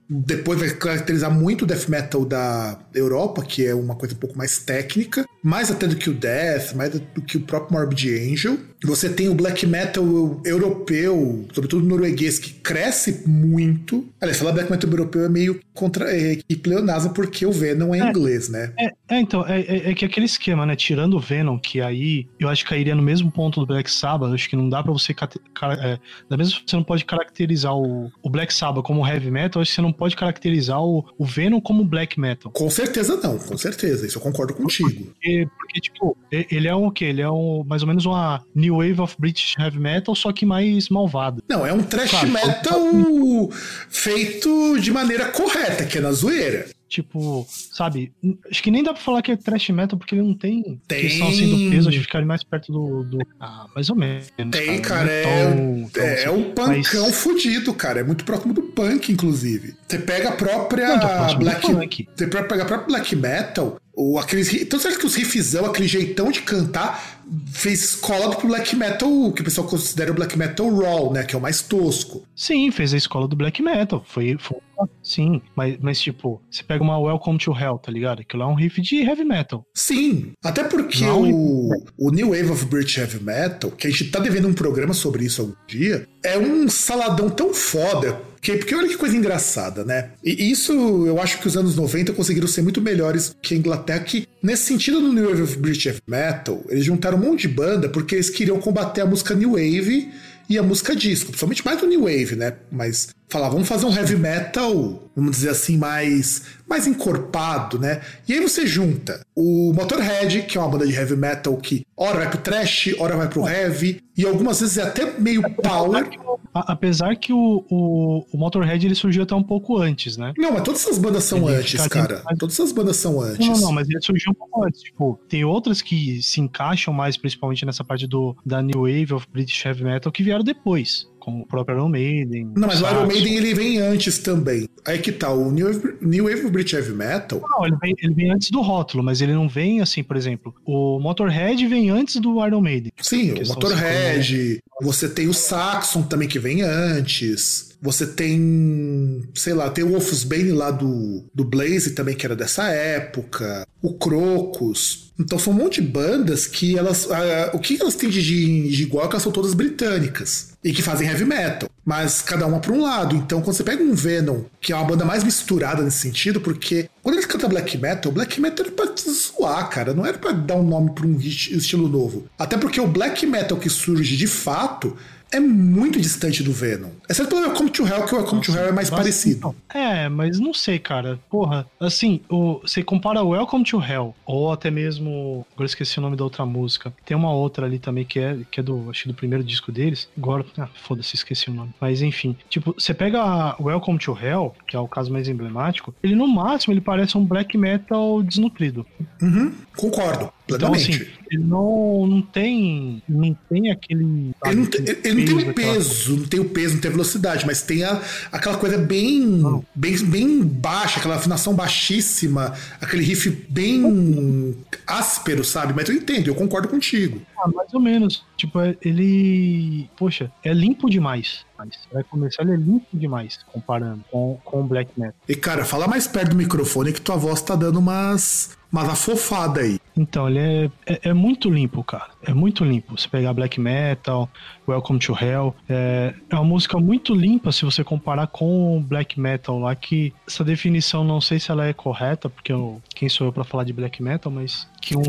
Depois 0.08 0.58
vai 0.58 0.70
caracterizar 0.70 1.30
muito 1.30 1.62
o 1.62 1.66
death 1.66 1.88
metal 1.88 2.24
da 2.24 2.78
Europa, 2.94 3.42
que 3.42 3.66
é 3.66 3.74
uma 3.74 3.94
coisa 3.94 4.14
um 4.14 4.18
pouco 4.18 4.36
mais 4.36 4.58
técnica, 4.58 5.26
mais 5.42 5.70
até 5.70 5.86
do 5.86 5.96
que 5.96 6.10
o 6.10 6.14
death, 6.14 6.74
mais 6.74 6.90
do 6.92 7.22
que 7.22 7.36
o 7.36 7.40
próprio 7.40 7.78
Morbid 7.78 8.32
Angel. 8.32 8.58
Você 8.84 9.08
tem 9.08 9.28
o 9.28 9.34
black 9.34 9.66
metal 9.66 10.04
europeu, 10.44 11.46
sobretudo 11.52 11.86
norueguês, 11.86 12.38
que 12.38 12.52
cresce 12.52 13.22
muito. 13.26 14.06
Aliás, 14.20 14.38
falar 14.38 14.52
black 14.52 14.70
metal 14.70 14.90
europeu 14.90 15.24
é 15.24 15.28
meio 15.28 15.60
contra 15.74 16.10
é, 16.14 16.38
pleonasmo, 16.62 17.12
porque 17.12 17.46
o 17.46 17.52
Venom 17.52 17.94
é, 17.94 18.00
é 18.00 18.08
inglês, 18.08 18.48
né? 18.48 18.72
É, 18.78 18.86
é 19.08 19.20
então, 19.20 19.46
é, 19.46 19.60
é, 19.60 19.90
é, 19.90 19.94
que 19.94 20.04
aquele 20.04 20.26
esquema, 20.26 20.66
né? 20.66 20.74
Tirando 20.74 21.14
o 21.14 21.20
Venom, 21.20 21.58
que 21.58 21.80
aí 21.80 22.26
eu 22.38 22.48
acho 22.48 22.64
que 22.64 22.70
cairia 22.70 22.94
no 22.94 23.02
mesmo 23.02 23.30
ponto 23.30 23.60
do 23.60 23.66
Black 23.66 23.90
Sabbath, 23.90 24.32
acho 24.32 24.48
que 24.48 24.56
não 24.56 24.68
dá 24.68 24.82
para 24.82 24.92
você. 24.92 25.12
É, 25.12 25.98
da 26.28 26.36
mesma 26.36 26.58
você 26.66 26.76
não 26.76 26.84
pode 26.84 27.04
caracterizar 27.04 27.74
o, 27.76 28.10
o 28.22 28.30
Black 28.30 28.52
Sabbath 28.52 28.84
como 28.84 29.06
heavy 29.06 29.30
metal, 29.30 29.62
acho 29.62 29.70
que 29.70 29.76
você 29.76 29.82
não 29.82 29.92
pode 29.92 30.16
caracterizar 30.16 30.82
o, 30.82 31.04
o 31.16 31.24
Venom 31.24 31.60
como 31.60 31.84
black 31.84 32.18
metal. 32.18 32.50
Com 32.52 32.70
certeza 32.70 33.16
não, 33.22 33.38
com 33.38 33.56
certeza. 33.56 34.06
Isso 34.06 34.18
eu 34.18 34.22
concordo 34.22 34.54
contigo. 34.54 34.88
Porque, 34.88 35.48
porque 35.58 35.80
tipo, 35.80 36.16
ele 36.30 36.68
é 36.68 36.74
um 36.74 36.86
o 36.86 36.92
quê? 36.92 37.06
Ele 37.06 37.22
é 37.22 37.30
um, 37.30 37.64
mais 37.64 37.82
ou 37.82 37.88
menos 37.88 38.04
uma 38.04 38.42
New 38.68 38.76
Wave 38.76 39.00
of 39.00 39.16
British 39.18 39.56
Heavy 39.58 39.78
Metal, 39.78 40.14
só 40.14 40.32
que 40.32 40.44
mais 40.44 40.88
malvado. 40.88 41.42
Não, 41.48 41.66
é 41.66 41.72
um 41.72 41.82
trash 41.82 42.10
claro, 42.10 42.28
metal 42.28 43.50
feito 43.88 44.78
de 44.78 44.92
maneira 44.92 45.26
correta, 45.26 45.84
que 45.84 45.98
é 45.98 46.00
na 46.00 46.12
zoeira. 46.12 46.66
Tipo, 46.88 47.46
sabe? 47.50 48.12
Acho 48.50 48.62
que 48.62 48.70
nem 48.70 48.82
dá 48.82 48.94
pra 48.94 49.02
falar 49.02 49.20
que 49.20 49.30
é 49.30 49.36
trash 49.36 49.68
metal, 49.68 49.98
porque 49.98 50.14
ele 50.14 50.22
não 50.22 50.32
tem, 50.32 50.80
tem... 50.88 51.02
questão 51.02 51.28
assim 51.28 51.50
do 51.50 51.70
peso, 51.70 51.88
acho 51.88 51.98
que 51.98 52.04
ficaria 52.04 52.26
mais 52.26 52.42
perto 52.42 52.72
do, 52.72 53.04
do. 53.04 53.18
Ah, 53.38 53.66
mais 53.74 53.90
ou 53.90 53.96
menos. 53.96 54.32
Tem, 54.50 54.80
cara. 54.80 55.06
cara 55.06 55.12
é, 55.12 55.22
tão, 55.22 55.90
tão, 55.90 56.02
é, 56.02 56.22
é 56.24 56.30
um 56.30 56.44
punkão 56.44 57.04
mas... 57.04 57.14
fudido, 57.20 57.74
cara. 57.74 58.00
É 58.00 58.02
muito 58.02 58.24
próximo 58.24 58.54
do 58.54 58.62
punk, 58.62 59.12
inclusive. 59.12 59.74
Você 59.86 59.98
pega 59.98 60.30
a 60.30 60.32
própria 60.32 60.96
não, 60.96 61.38
Black. 61.38 62.08
Você 62.16 62.26
pega 62.26 62.62
a 62.62 62.66
própria 62.66 62.86
Black 62.86 63.14
Metal, 63.14 63.78
ou 63.98 64.16
aqueles. 64.16 64.54
Então, 64.54 64.78
certo 64.78 65.00
que 65.00 65.06
os 65.06 65.16
riffzão, 65.16 65.66
aquele 65.66 65.88
jeitão 65.88 66.30
de 66.30 66.40
cantar, 66.40 67.20
fez 67.52 67.82
escola 67.82 68.36
pro 68.36 68.46
black 68.46 68.76
metal, 68.76 69.32
que 69.32 69.40
o 69.40 69.44
pessoal 69.44 69.66
considera 69.66 70.12
o 70.12 70.14
black 70.14 70.38
metal 70.38 70.72
raw, 70.72 71.12
né? 71.12 71.24
Que 71.24 71.34
é 71.34 71.38
o 71.38 71.42
mais 71.42 71.62
tosco. 71.62 72.22
Sim, 72.36 72.70
fez 72.70 72.94
a 72.94 72.96
escola 72.96 73.26
do 73.26 73.34
black 73.34 73.60
metal. 73.60 74.04
Foi, 74.06 74.36
foi 74.38 74.58
sim, 75.02 75.42
mas, 75.56 75.76
mas 75.80 76.00
tipo, 76.00 76.40
você 76.48 76.62
pega 76.62 76.84
uma 76.84 76.96
Welcome 76.96 77.38
to 77.38 77.52
Hell, 77.52 77.76
tá 77.78 77.90
ligado? 77.90 78.20
Aquilo 78.20 78.44
é 78.44 78.46
um 78.46 78.54
riff 78.54 78.80
de 78.80 78.98
heavy 79.02 79.24
metal. 79.24 79.66
Sim, 79.74 80.30
até 80.44 80.62
porque 80.62 81.04
Não, 81.04 81.28
o, 81.28 81.70
o 81.98 82.10
New 82.12 82.28
Wave 82.28 82.52
of 82.52 82.66
British 82.66 82.98
Heavy 82.98 83.20
Metal, 83.20 83.68
que 83.72 83.88
a 83.88 83.90
gente 83.90 84.04
tá 84.12 84.20
devendo 84.20 84.46
um 84.46 84.54
programa 84.54 84.94
sobre 84.94 85.24
isso 85.24 85.40
algum 85.40 85.54
dia, 85.66 86.06
é 86.22 86.38
um 86.38 86.68
saladão 86.68 87.28
tão 87.28 87.52
foda 87.52 88.20
porque, 88.40 88.56
porque 88.56 88.74
olha 88.74 88.88
que 88.88 88.96
coisa 88.96 89.16
engraçada, 89.16 89.84
né? 89.84 90.10
E 90.24 90.50
isso 90.50 90.72
eu 91.06 91.20
acho 91.20 91.38
que 91.40 91.46
os 91.46 91.56
anos 91.56 91.76
90 91.76 92.12
conseguiram 92.12 92.46
ser 92.48 92.62
muito 92.62 92.80
melhores 92.80 93.34
que 93.42 93.54
a 93.54 93.56
Inglaterra, 93.56 94.00
que 94.00 94.26
nesse 94.42 94.64
sentido 94.64 95.00
no 95.00 95.12
New 95.12 95.28
Wave 95.28 95.42
of 95.42 95.56
British 95.58 96.00
Metal, 96.06 96.64
eles 96.68 96.84
juntaram 96.84 97.18
um 97.18 97.20
monte 97.20 97.42
de 97.42 97.48
banda 97.48 97.88
porque 97.88 98.14
eles 98.14 98.30
queriam 98.30 98.60
combater 98.60 99.00
a 99.00 99.06
música 99.06 99.34
New 99.34 99.52
Wave 99.52 100.08
e 100.48 100.56
a 100.56 100.62
música 100.62 100.96
disco, 100.96 101.26
principalmente 101.26 101.64
mais 101.64 101.80
do 101.80 101.86
New 101.86 102.02
Wave, 102.02 102.36
né? 102.36 102.54
Mas 102.70 103.08
falar, 103.28 103.48
vamos 103.50 103.68
fazer 103.68 103.84
um 103.84 103.94
heavy 103.94 104.16
metal, 104.16 105.02
vamos 105.14 105.32
dizer 105.32 105.50
assim, 105.50 105.76
mais, 105.76 106.44
mais 106.66 106.86
encorpado, 106.86 107.78
né? 107.78 108.00
E 108.26 108.32
aí 108.32 108.40
você 108.40 108.66
junta 108.66 109.20
o 109.36 109.72
Motorhead, 109.74 110.42
que 110.42 110.56
é 110.56 110.60
uma 110.60 110.70
banda 110.70 110.86
de 110.86 110.94
heavy 110.94 111.16
metal 111.16 111.56
que 111.56 111.86
ora 111.96 112.18
vai 112.18 112.30
pro 112.30 112.38
trash, 112.38 112.94
ora 112.98 113.16
vai 113.16 113.28
pro 113.28 113.46
heavy, 113.46 114.02
e 114.16 114.24
algumas 114.24 114.60
vezes 114.60 114.78
é 114.78 114.82
até 114.82 115.18
meio 115.18 115.42
power. 115.54 116.08
Apesar 116.54 117.14
que 117.16 117.32
o, 117.32 117.64
o, 117.70 118.24
o, 118.32 118.38
Motorhead 118.38 118.84
ele 118.84 118.94
surgiu 118.94 119.22
até 119.22 119.34
um 119.34 119.42
pouco 119.42 119.76
antes, 119.76 120.16
né? 120.16 120.32
Não, 120.36 120.52
mas 120.52 120.62
todas 120.62 120.80
essas 120.80 120.98
bandas 120.98 121.22
são 121.24 121.48
ele 121.48 121.58
antes, 121.58 121.86
cara. 121.86 122.22
Todas 122.38 122.54
essas 122.54 122.72
bandas 122.72 122.96
são 122.96 123.20
antes. 123.20 123.46
Não, 123.46 123.58
não, 123.60 123.72
mas 123.72 123.88
ele 123.88 124.00
surgiu 124.00 124.32
um 124.32 124.34
pouco 124.34 124.64
antes. 124.64 124.82
Tipo, 124.82 125.20
tem 125.28 125.44
outras 125.44 125.82
que 125.82 126.20
se 126.22 126.40
encaixam 126.40 126.92
mais, 126.92 127.16
principalmente 127.16 127.64
nessa 127.64 127.84
parte 127.84 128.06
do, 128.06 128.34
da 128.44 128.60
New 128.62 128.80
Wave 128.80 129.14
of 129.14 129.26
British 129.32 129.64
Heavy 129.64 129.84
Metal, 129.84 130.10
que 130.10 130.22
vieram 130.22 130.42
depois 130.42 131.06
como 131.28 131.42
o 131.42 131.46
próprio 131.46 131.76
Iron 131.76 131.88
Maiden. 131.88 132.52
Não, 132.56 132.66
mas 132.66 132.80
o 132.80 132.88
Iron 132.88 133.06
Maiden 133.06 133.36
ele 133.36 133.54
vem 133.54 133.78
antes 133.78 134.18
também. 134.18 134.66
Aí 134.86 134.98
que 134.98 135.12
tá, 135.12 135.30
o 135.30 135.50
New, 135.50 135.68
New 136.00 136.24
Wave 136.24 136.40
of 136.40 136.50
British 136.50 136.72
Heavy 136.72 136.92
Metal. 136.92 137.42
Não, 137.46 137.66
ele 137.66 137.76
vem, 137.76 137.94
ele 138.02 138.14
vem 138.14 138.30
antes 138.30 138.50
do 138.50 138.62
rótulo, 138.62 139.04
mas 139.04 139.20
ele 139.20 139.34
não 139.34 139.48
vem 139.48 139.80
assim, 139.80 140.02
por 140.02 140.16
exemplo, 140.16 140.54
o 140.64 140.98
Motorhead 140.98 141.66
vem 141.66 141.90
antes 141.90 142.16
do 142.16 142.44
Iron 142.44 142.62
Maiden. 142.62 142.92
Sim, 143.00 143.32
o 143.32 143.46
Motorhead, 143.46 144.58
você 144.80 145.08
tem 145.08 145.28
o 145.28 145.34
Saxon 145.34 146.02
também 146.02 146.26
que 146.26 146.38
vem 146.38 146.62
antes. 146.62 147.76
Você 147.80 148.06
tem, 148.06 149.22
sei 149.34 149.54
lá, 149.54 149.70
tem 149.70 149.84
o 149.84 149.90
Wolfsbane 149.90 150.50
lá 150.50 150.70
do, 150.70 151.24
do 151.32 151.44
Blaze 151.44 151.94
também, 151.94 152.16
que 152.16 152.26
era 152.26 152.34
dessa 152.34 152.68
época. 152.68 153.66
O 153.80 153.94
Crocus. 153.94 155.07
Então 155.18 155.38
são 155.38 155.52
um 155.52 155.56
monte 155.56 155.80
de 155.80 155.88
bandas 155.88 156.46
que 156.46 156.78
elas. 156.78 157.06
Uh, 157.06 157.50
o 157.52 157.58
que 157.58 157.80
elas 157.80 157.96
têm 157.96 158.08
de, 158.08 158.22
de 158.22 158.82
igual 158.82 159.04
é 159.04 159.08
que 159.08 159.14
elas 159.14 159.22
são 159.22 159.32
todas 159.32 159.52
britânicas. 159.52 160.48
E 160.62 160.72
que 160.72 160.82
fazem 160.82 161.08
heavy 161.08 161.24
metal. 161.24 161.68
Mas 161.84 162.20
cada 162.20 162.46
uma 162.46 162.60
para 162.60 162.72
um 162.72 162.82
lado. 162.82 163.16
Então 163.16 163.40
quando 163.40 163.56
você 163.56 163.64
pega 163.64 163.82
um 163.82 163.94
Venom, 163.94 164.42
que 164.60 164.72
é 164.72 164.76
uma 164.76 164.84
banda 164.84 165.04
mais 165.04 165.24
misturada 165.24 165.82
nesse 165.82 165.98
sentido, 165.98 166.40
porque 166.40 166.88
quando 167.02 167.16
eles 167.16 167.26
cantam 167.26 167.48
black 167.48 167.76
metal, 167.78 168.12
black 168.12 168.40
metal 168.40 168.66
era 168.66 168.74
pra 168.74 168.86
zoar, 168.96 169.68
cara. 169.70 169.94
Não 169.94 170.06
era 170.06 170.18
para 170.18 170.32
dar 170.32 170.56
um 170.56 170.62
nome 170.62 170.92
pra 170.92 171.06
um 171.06 171.18
estilo 171.18 171.88
novo. 171.88 172.26
Até 172.38 172.56
porque 172.56 172.80
o 172.80 172.86
black 172.86 173.26
metal 173.26 173.58
que 173.58 173.70
surge 173.70 174.16
de 174.16 174.26
fato 174.26 174.96
é 175.30 175.40
muito 175.40 176.00
distante 176.00 176.42
do 176.42 176.52
Venom. 176.52 176.90
Exceto 177.08 177.28
pelo 177.28 177.42
Welcome 177.42 177.70
to 177.70 177.86
Hell, 177.86 178.04
que 178.06 178.14
o 178.14 178.18
Welcome 178.18 178.42
to 178.42 178.52
Hell 178.52 178.68
é 178.68 178.72
mais 178.72 178.90
parecido. 178.90 179.54
É, 179.72 180.08
mas 180.08 180.38
não 180.38 180.54
sei, 180.54 180.78
cara. 180.78 181.18
Porra, 181.30 181.66
assim, 181.78 182.20
o, 182.28 182.60
você 182.60 182.82
compara 182.82 183.22
o 183.22 183.30
Welcome 183.30 183.64
to 183.64 183.82
Hell, 183.82 184.14
ou 184.24 184.52
até 184.52 184.70
mesmo. 184.70 185.46
Agora 185.54 185.66
esqueci 185.66 185.98
o 185.98 186.02
nome 186.02 186.16
da 186.16 186.24
outra 186.24 186.44
música. 186.46 186.92
Tem 187.04 187.16
uma 187.16 187.32
outra 187.32 187.66
ali 187.66 187.78
também 187.78 188.04
que 188.04 188.18
é, 188.18 188.38
que 188.50 188.60
é 188.60 188.62
do, 188.62 188.90
acho 188.90 189.08
do 189.08 189.14
primeiro 189.14 189.44
disco 189.44 189.70
deles. 189.70 190.08
Agora, 190.16 190.44
ah, 190.56 190.68
foda-se, 190.82 191.14
esqueci 191.14 191.50
o 191.50 191.54
nome. 191.54 191.74
Mas 191.80 192.02
enfim, 192.02 192.36
tipo, 192.48 192.74
você 192.78 192.94
pega 192.94 193.54
o 193.58 193.64
Welcome 193.64 193.98
to 193.98 194.16
Hell, 194.20 194.54
que 194.66 194.76
é 194.76 194.80
o 194.80 194.88
caso 194.88 195.12
mais 195.12 195.28
emblemático, 195.28 195.94
ele 196.02 196.14
no 196.14 196.26
máximo 196.26 196.72
ele 196.72 196.80
parece 196.80 197.16
um 197.16 197.24
black 197.24 197.56
metal 197.56 198.22
desnutrido. 198.22 198.86
Uhum, 199.20 199.52
concordo. 199.76 200.32
Plenamente. 200.48 200.90
Então, 200.90 201.02
assim, 201.02 201.18
ele 201.30 201.44
não, 201.44 202.06
não 202.06 202.22
tem. 202.22 203.02
Não 203.06 203.36
tem 203.50 203.70
aquele. 203.70 204.32
Sabe, 204.42 204.54
ele 204.54 204.60
não 204.60 204.66
tem, 204.66 204.80
ele 205.04 205.14
não 205.14 205.26
tem 205.26 205.50
o 205.50 205.54
peso, 205.54 206.16
não 206.16 206.26
tem 206.26 206.40
o 206.40 206.44
peso, 206.46 206.74
não 206.74 206.80
tem 206.80 206.88
a 206.88 206.92
velocidade, 206.92 207.46
mas 207.46 207.62
tem 207.62 207.84
a, 207.84 208.00
aquela 208.32 208.56
coisa 208.56 208.78
bem, 208.78 209.42
bem, 209.74 209.98
bem 210.04 210.42
baixa, 210.42 210.98
aquela 210.98 211.16
afinação 211.16 211.54
baixíssima, 211.54 212.54
aquele 212.80 213.04
riff 213.04 213.28
bem 213.48 214.56
áspero, 214.86 215.44
sabe? 215.44 215.74
Mas 215.74 215.88
eu 215.88 215.94
entendo, 215.94 216.28
eu 216.28 216.34
concordo 216.34 216.66
contigo. 216.68 217.20
Ah, 217.38 217.48
mais 217.48 217.72
ou 217.72 217.80
menos. 217.80 218.24
Tipo, 218.36 218.60
é, 218.60 218.76
ele. 218.82 219.88
Poxa, 219.96 220.30
é 220.44 220.52
limpo 220.52 220.90
demais. 220.90 221.46
Vai 221.92 222.04
começar 222.04 222.42
ele 222.42 222.52
é 222.52 222.56
limpo 222.56 222.86
demais, 222.92 223.40
comparando 223.52 224.04
com, 224.10 224.38
com 224.44 224.60
o 224.60 224.64
Black 224.64 224.92
Metal. 224.96 225.14
E 225.28 225.34
cara, 225.34 225.64
fala 225.64 225.88
mais 225.88 226.06
perto 226.06 226.30
do 226.30 226.36
microfone 226.36 226.92
que 226.92 227.00
tua 227.00 227.16
voz 227.16 227.42
tá 227.42 227.56
dando 227.56 227.80
umas, 227.80 228.56
umas 228.70 228.88
afofadas 228.88 229.64
aí. 229.64 229.80
Então, 229.96 230.28
ele 230.28 230.38
é, 230.38 230.70
é, 230.86 231.00
é, 231.08 231.12
muito 231.12 231.50
limpo, 231.50 231.82
cara. 231.82 232.10
É 232.22 232.32
muito 232.32 232.64
limpo. 232.64 232.96
Você 232.96 233.08
pegar 233.08 233.32
Black 233.32 233.60
Metal, 233.60 234.30
Welcome 234.68 235.00
to 235.00 235.12
Hell, 235.20 235.52
é, 235.68 236.14
é 236.30 236.34
uma 236.36 236.44
música 236.44 236.78
muito 236.78 237.12
limpa 237.12 237.50
se 237.50 237.64
você 237.64 237.82
comparar 237.82 238.28
com 238.28 238.76
o 238.76 238.80
Black 238.80 239.18
Metal 239.18 239.58
lá, 239.58 239.74
que 239.74 240.14
essa 240.26 240.44
definição 240.44 241.02
não 241.02 241.20
sei 241.20 241.40
se 241.40 241.50
ela 241.50 241.66
é 241.66 241.72
correta, 241.72 242.28
porque 242.28 242.52
eu, 242.52 242.80
quem 242.94 243.08
sou 243.08 243.26
eu 243.26 243.32
para 243.32 243.42
falar 243.42 243.64
de 243.64 243.72
Black 243.72 244.00
Metal, 244.00 244.30
mas 244.30 244.68
que 244.80 244.96
um 244.96 245.02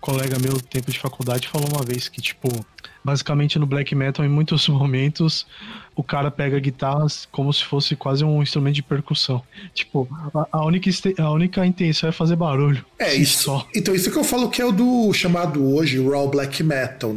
colega 0.00 0.38
meu, 0.38 0.60
tempo 0.60 0.90
de 0.90 0.98
faculdade, 0.98 1.48
falou 1.48 1.65
uma 1.72 1.82
vez 1.84 2.08
que, 2.08 2.20
tipo, 2.20 2.48
basicamente 3.04 3.58
no 3.58 3.66
black 3.66 3.94
metal, 3.94 4.24
em 4.24 4.28
muitos 4.28 4.66
momentos, 4.68 5.46
o 5.94 6.02
cara 6.02 6.30
pega 6.30 6.58
guitarras 6.58 7.26
como 7.30 7.52
se 7.52 7.64
fosse 7.64 7.94
quase 7.94 8.24
um 8.24 8.42
instrumento 8.42 8.74
de 8.74 8.82
percussão. 8.82 9.42
Tipo, 9.72 10.08
a, 10.34 10.48
a 10.58 10.64
única, 10.64 10.90
a 11.18 11.30
única 11.30 11.64
intenção 11.64 12.08
é 12.08 12.12
fazer 12.12 12.36
barulho. 12.36 12.84
É 12.98 13.14
isso. 13.16 13.44
Só. 13.44 13.68
Então, 13.74 13.94
isso 13.94 14.10
que 14.10 14.18
eu 14.18 14.24
falo 14.24 14.50
que 14.50 14.60
é 14.60 14.64
o 14.64 14.72
do 14.72 15.12
chamado 15.12 15.64
hoje 15.64 16.02
raw 16.02 16.28
black 16.28 16.62
metal 16.62 17.16